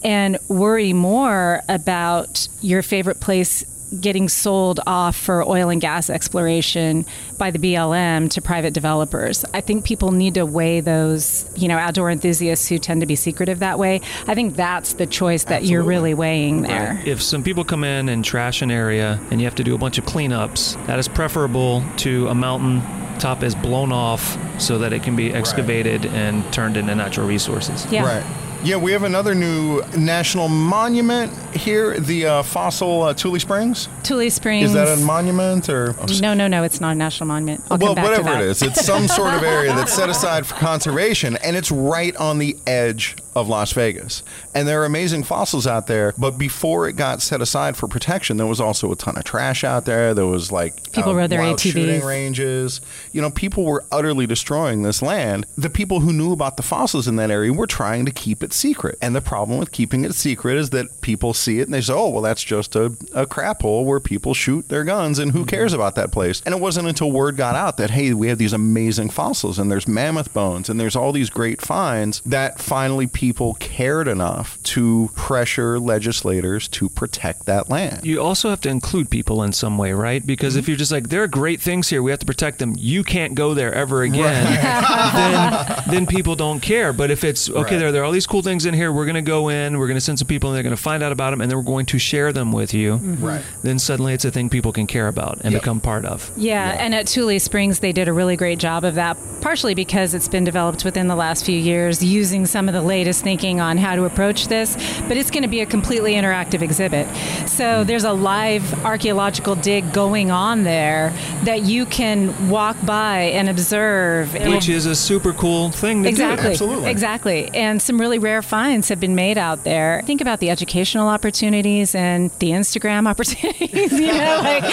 and 0.04 0.38
worry 0.50 0.94
more 0.94 1.62
about 1.70 2.48
your 2.62 2.82
favorite 2.82 3.20
place 3.20 3.64
getting 4.00 4.30
sold 4.30 4.80
off 4.86 5.16
for 5.16 5.48
oil 5.48 5.70
and 5.70 5.82
gas 5.82 6.10
exploration 6.10 7.06
by 7.38 7.52
the 7.52 7.60
BLM 7.60 8.30
to 8.32 8.42
private 8.42 8.74
developers. 8.74 9.46
I 9.54 9.62
think 9.62 9.86
people 9.86 10.12
need 10.12 10.36
to 10.36 10.46
weigh 10.46 10.80
those, 10.82 11.50
you 11.56 11.68
know, 11.68 11.78
outdoor 11.78 12.10
enthusiasts 12.10 12.68
who 12.68 12.78
tend 12.78 13.02
to 13.02 13.08
be 13.08 13.16
secretive 13.16 13.60
that 13.60 13.80
way. 13.80 14.02
I 14.28 14.36
think 14.36 14.56
that's 14.56 14.94
the 14.94 15.08
choice 15.08 15.46
that 15.46 15.64
you're 15.64 15.84
really 15.84 16.14
weighing 16.14 16.62
there. 16.62 17.02
If 17.06 17.22
some 17.22 17.44
people 17.44 17.64
come 17.64 17.84
in 17.84 18.10
and 18.10 18.24
trash 18.24 18.62
an 18.62 18.72
area 18.72 19.20
and 19.32 19.42
you 19.42 19.46
have 19.46 19.56
to 19.56 19.64
do 19.64 19.76
a 19.76 19.78
bunch 19.78 19.98
of 19.98 20.06
cleanups, 20.06 20.86
that 20.86 21.00
is 21.00 21.08
preferable 21.08 21.84
to 21.98 22.28
a 22.28 22.36
mountain 22.36 22.82
top 23.20 23.44
is 23.44 23.54
blown 23.54 23.92
off 23.92 24.38
so 24.62 24.78
that 24.78 24.94
it 24.94 25.04
can 25.04 25.16
be 25.16 25.34
excavated 25.34 26.06
and 26.06 26.52
turned 26.54 26.78
into 26.78 26.96
natural 26.96 27.28
resources. 27.28 27.86
Yeah. 27.92 28.06
Right. 28.06 28.49
Yeah, 28.62 28.76
we 28.76 28.92
have 28.92 29.04
another 29.04 29.34
new 29.34 29.82
national 29.98 30.50
monument 30.50 31.32
here, 31.56 31.98
the 31.98 32.26
uh, 32.26 32.44
fossil 32.44 33.04
uh, 33.04 33.14
Tule 33.14 33.40
Springs. 33.40 33.88
Tule 34.04 34.30
Springs. 34.30 34.66
Is 34.66 34.74
that 34.74 34.98
a 34.98 35.02
monument 35.02 35.70
or? 35.70 35.96
No, 36.20 36.34
no, 36.34 36.48
no. 36.50 36.64
It's 36.64 36.82
not 36.82 36.92
a 36.92 36.96
national 36.96 37.28
monument. 37.28 37.64
I'll 37.72 37.78
well, 37.78 37.96
come 37.96 38.04
back 38.04 38.18
to 38.18 38.22
whatever 38.22 38.44
it 38.44 38.50
is, 38.50 38.62
it's 38.62 38.86
some 38.86 39.08
sort 39.08 39.34
of 39.34 39.44
area 39.44 39.74
that's 39.74 39.94
set 39.94 40.10
aside 40.10 40.46
for 40.46 40.56
conservation, 40.56 41.38
and 41.38 41.56
it's 41.56 41.72
right 41.72 42.14
on 42.18 42.38
the 42.38 42.58
edge 42.68 43.16
of 43.40 43.50
Las 43.50 43.72
Vegas. 43.74 44.24
And 44.54 44.68
there 44.68 44.82
are 44.82 44.86
amazing 44.86 45.24
fossils 45.24 45.66
out 45.66 45.88
there. 45.88 46.14
But 46.18 46.38
before 46.38 46.88
it 46.88 46.94
got 46.94 47.22
set 47.22 47.42
aside 47.42 47.78
for 47.78 47.88
protection, 47.88 48.38
there 48.38 48.48
was 48.48 48.60
also 48.60 48.92
a 48.92 48.96
ton 48.96 49.18
of 49.18 49.24
trash 49.24 49.64
out 49.64 49.86
there. 49.86 50.14
There 50.14 50.26
was 50.26 50.52
like 50.52 50.92
People 50.92 51.12
um, 51.12 51.18
rode 51.18 51.30
their 51.30 51.40
ATVs. 51.40 51.72
shooting 51.72 52.04
ranges. 52.04 52.82
You 53.12 53.22
know, 53.22 53.32
people 53.32 53.64
were 53.64 53.86
utterly 53.92 54.28
destroying 54.28 54.84
this 54.84 55.02
land. 55.02 55.46
The 55.58 55.70
people 55.70 56.02
who 56.02 56.14
knew 56.14 56.34
about 56.34 56.58
the 56.58 56.64
fossils 56.64 57.08
in 57.08 57.16
that 57.18 57.32
area 57.32 57.54
were 57.54 57.68
trying 57.68 58.06
to 58.06 58.12
keep 58.12 58.44
it 58.44 58.54
secret. 58.54 58.98
And 59.02 59.16
the 59.16 59.22
problem 59.22 59.58
with 59.58 59.72
keeping 59.72 60.04
it 60.04 60.14
secret 60.14 60.58
is 60.58 60.72
that 60.72 61.02
people 61.02 61.34
see 61.34 61.60
it 61.60 61.64
and 61.64 61.74
they 61.74 61.82
say, 61.82 61.94
oh, 61.94 62.10
well, 62.10 62.22
that's 62.22 62.44
just 62.44 62.76
a, 62.76 62.96
a 63.14 63.26
crap 63.26 63.62
hole 63.62 63.86
where 63.86 64.00
people 64.00 64.34
shoot 64.34 64.68
their 64.70 64.84
guns 64.84 65.20
and 65.20 65.32
who 65.32 65.40
mm-hmm. 65.40 65.48
cares 65.48 65.74
about 65.74 65.96
that 65.96 66.12
place? 66.12 66.42
And 66.46 66.54
it 66.54 66.62
wasn't 66.62 66.88
until 66.88 67.12
word 67.12 67.38
got 67.38 67.56
out 67.56 67.78
that, 67.78 67.92
hey, 67.92 68.14
we 68.14 68.28
have 68.28 68.38
these 68.38 68.54
amazing 68.54 69.10
fossils 69.10 69.60
and 69.60 69.72
there's 69.72 69.88
mammoth 69.88 70.34
bones 70.34 70.70
and 70.70 70.80
there's 70.80 70.96
all 70.96 71.12
these 71.12 71.30
great 71.30 71.62
finds 71.62 72.22
that 72.22 72.60
finally 72.60 73.08
people 73.08 73.29
cared 73.34 74.08
enough 74.08 74.62
to 74.64 75.10
pressure 75.16 75.80
legislators 75.80 76.68
to 76.70 76.90
protect 76.90 77.46
that 77.46 77.70
land. 77.70 78.06
You 78.06 78.22
also 78.22 78.50
have 78.50 78.62
to 78.62 78.70
include 78.70 79.10
people 79.10 79.44
in 79.44 79.52
some 79.52 79.78
way, 79.78 79.94
right? 79.94 80.26
Because 80.26 80.56
if 80.56 80.64
mm-hmm. 80.64 80.72
you're 80.72 80.78
just 80.78 80.92
like, 80.92 81.10
there 81.10 81.24
are 81.24 81.28
great 81.28 81.62
things 81.62 81.90
here, 81.90 82.02
we 82.02 82.12
have 82.12 82.20
to 82.20 82.26
protect 82.26 82.60
them, 82.60 82.76
you 82.78 83.04
can't 83.04 83.36
go 83.36 83.54
there 83.54 83.74
ever 83.74 84.04
again, 84.04 84.46
then, 85.14 85.84
then 85.90 86.06
people 86.06 86.36
don't 86.36 86.60
care. 86.60 86.94
But 86.94 87.12
if 87.12 87.24
it's, 87.24 87.50
okay, 87.50 87.60
Right. 87.60 87.80
there, 87.80 87.92
there 87.92 88.02
are 88.02 88.06
all 88.06 88.12
these 88.12 88.28
cool 88.28 88.42
things 88.42 88.66
in 88.66 88.74
here, 88.74 88.92
we're 88.92 89.06
going 89.06 89.16
to 89.16 89.22
go 89.22 89.50
in, 89.50 89.78
we're 89.78 89.88
going 89.88 89.98
to 89.98 90.02
send 90.02 90.20
some 90.20 90.28
people, 90.28 90.50
and 90.50 90.56
they're 90.56 90.64
going 90.64 90.76
to 90.76 90.82
find 90.82 91.04
out 91.04 91.12
about 91.12 91.32
them, 91.32 91.42
and 91.42 91.50
then 91.52 91.58
we're 91.58 91.64
going 91.64 91.86
to 91.88 92.00
share 92.00 92.32
them 92.34 92.52
with 92.52 92.74
you, 92.74 92.94
mm-hmm. 92.98 93.26
Right. 93.26 93.42
then 93.64 93.80
suddenly 93.80 94.14
it's 94.14 94.26
a 94.26 94.32
thing 94.32 94.50
people 94.50 94.72
can 94.72 94.88
care 94.88 95.08
about 95.08 95.40
and 95.42 95.54
Yep. 95.54 95.62
become 95.62 95.80
part 95.82 96.06
of. 96.06 96.32
Yeah, 96.38 96.76
and 96.80 96.94
at 96.96 97.08
Tule 97.08 97.40
Springs, 97.40 97.80
they 97.80 97.92
did 97.92 98.08
a 98.08 98.14
really 98.14 98.36
great 98.36 98.60
job 98.60 98.84
of 98.84 98.96
that, 98.96 99.18
partially 99.42 99.74
because 99.76 100.14
it's 100.14 100.28
been 100.28 100.44
developed 100.44 100.84
within 100.86 101.08
the 101.08 101.16
last 101.16 101.46
few 101.46 101.58
years 101.58 102.04
using 102.04 102.46
some 102.46 102.68
of 102.68 102.74
the 102.74 102.82
latest 102.82 103.19
thinking 103.22 103.60
on 103.60 103.78
how 103.78 103.96
to 103.96 104.06
approach 104.06 104.48
this. 104.48 104.76
But 105.08 105.18
it's 105.18 105.32
going 105.32 105.44
to 105.44 105.50
be 105.50 105.62
a 105.62 105.66
completely 105.66 106.14
interactive 106.14 106.62
exhibit. 106.62 107.08
So 107.48 107.84
there's 107.84 108.04
a 108.04 108.14
live 108.14 108.86
archaeological 108.86 109.56
dig 109.56 109.92
going 109.94 110.32
on 110.32 110.64
there 110.64 111.12
that 111.44 111.64
you 111.64 111.86
can 111.86 112.50
walk 112.50 112.78
by 112.86 113.20
and 113.20 113.50
observe. 113.50 114.34
Which 114.34 114.70
is 114.70 114.86
a 114.86 114.96
super 114.96 115.34
cool 115.34 115.72
thing 115.72 116.04
to 116.04 116.10
Exactly. 116.10 116.48
do. 116.48 116.52
Absolutely. 116.52 116.90
Exactly. 116.92 117.50
And 117.54 117.82
some 117.82 118.00
really 118.00 118.20
rare 118.20 118.42
finds 118.42 118.90
have 118.90 119.00
been 119.00 119.16
made 119.16 119.38
out 119.38 119.64
there. 119.64 120.02
Think 120.06 120.22
about 120.22 120.40
the 120.40 120.50
educational 120.50 121.08
opportunities 121.08 121.96
and 121.96 122.32
the 122.40 122.52
Instagram 122.52 123.08
opportunities. 123.10 123.92
You 123.92 124.08
know, 124.08 124.42
like 124.44 124.64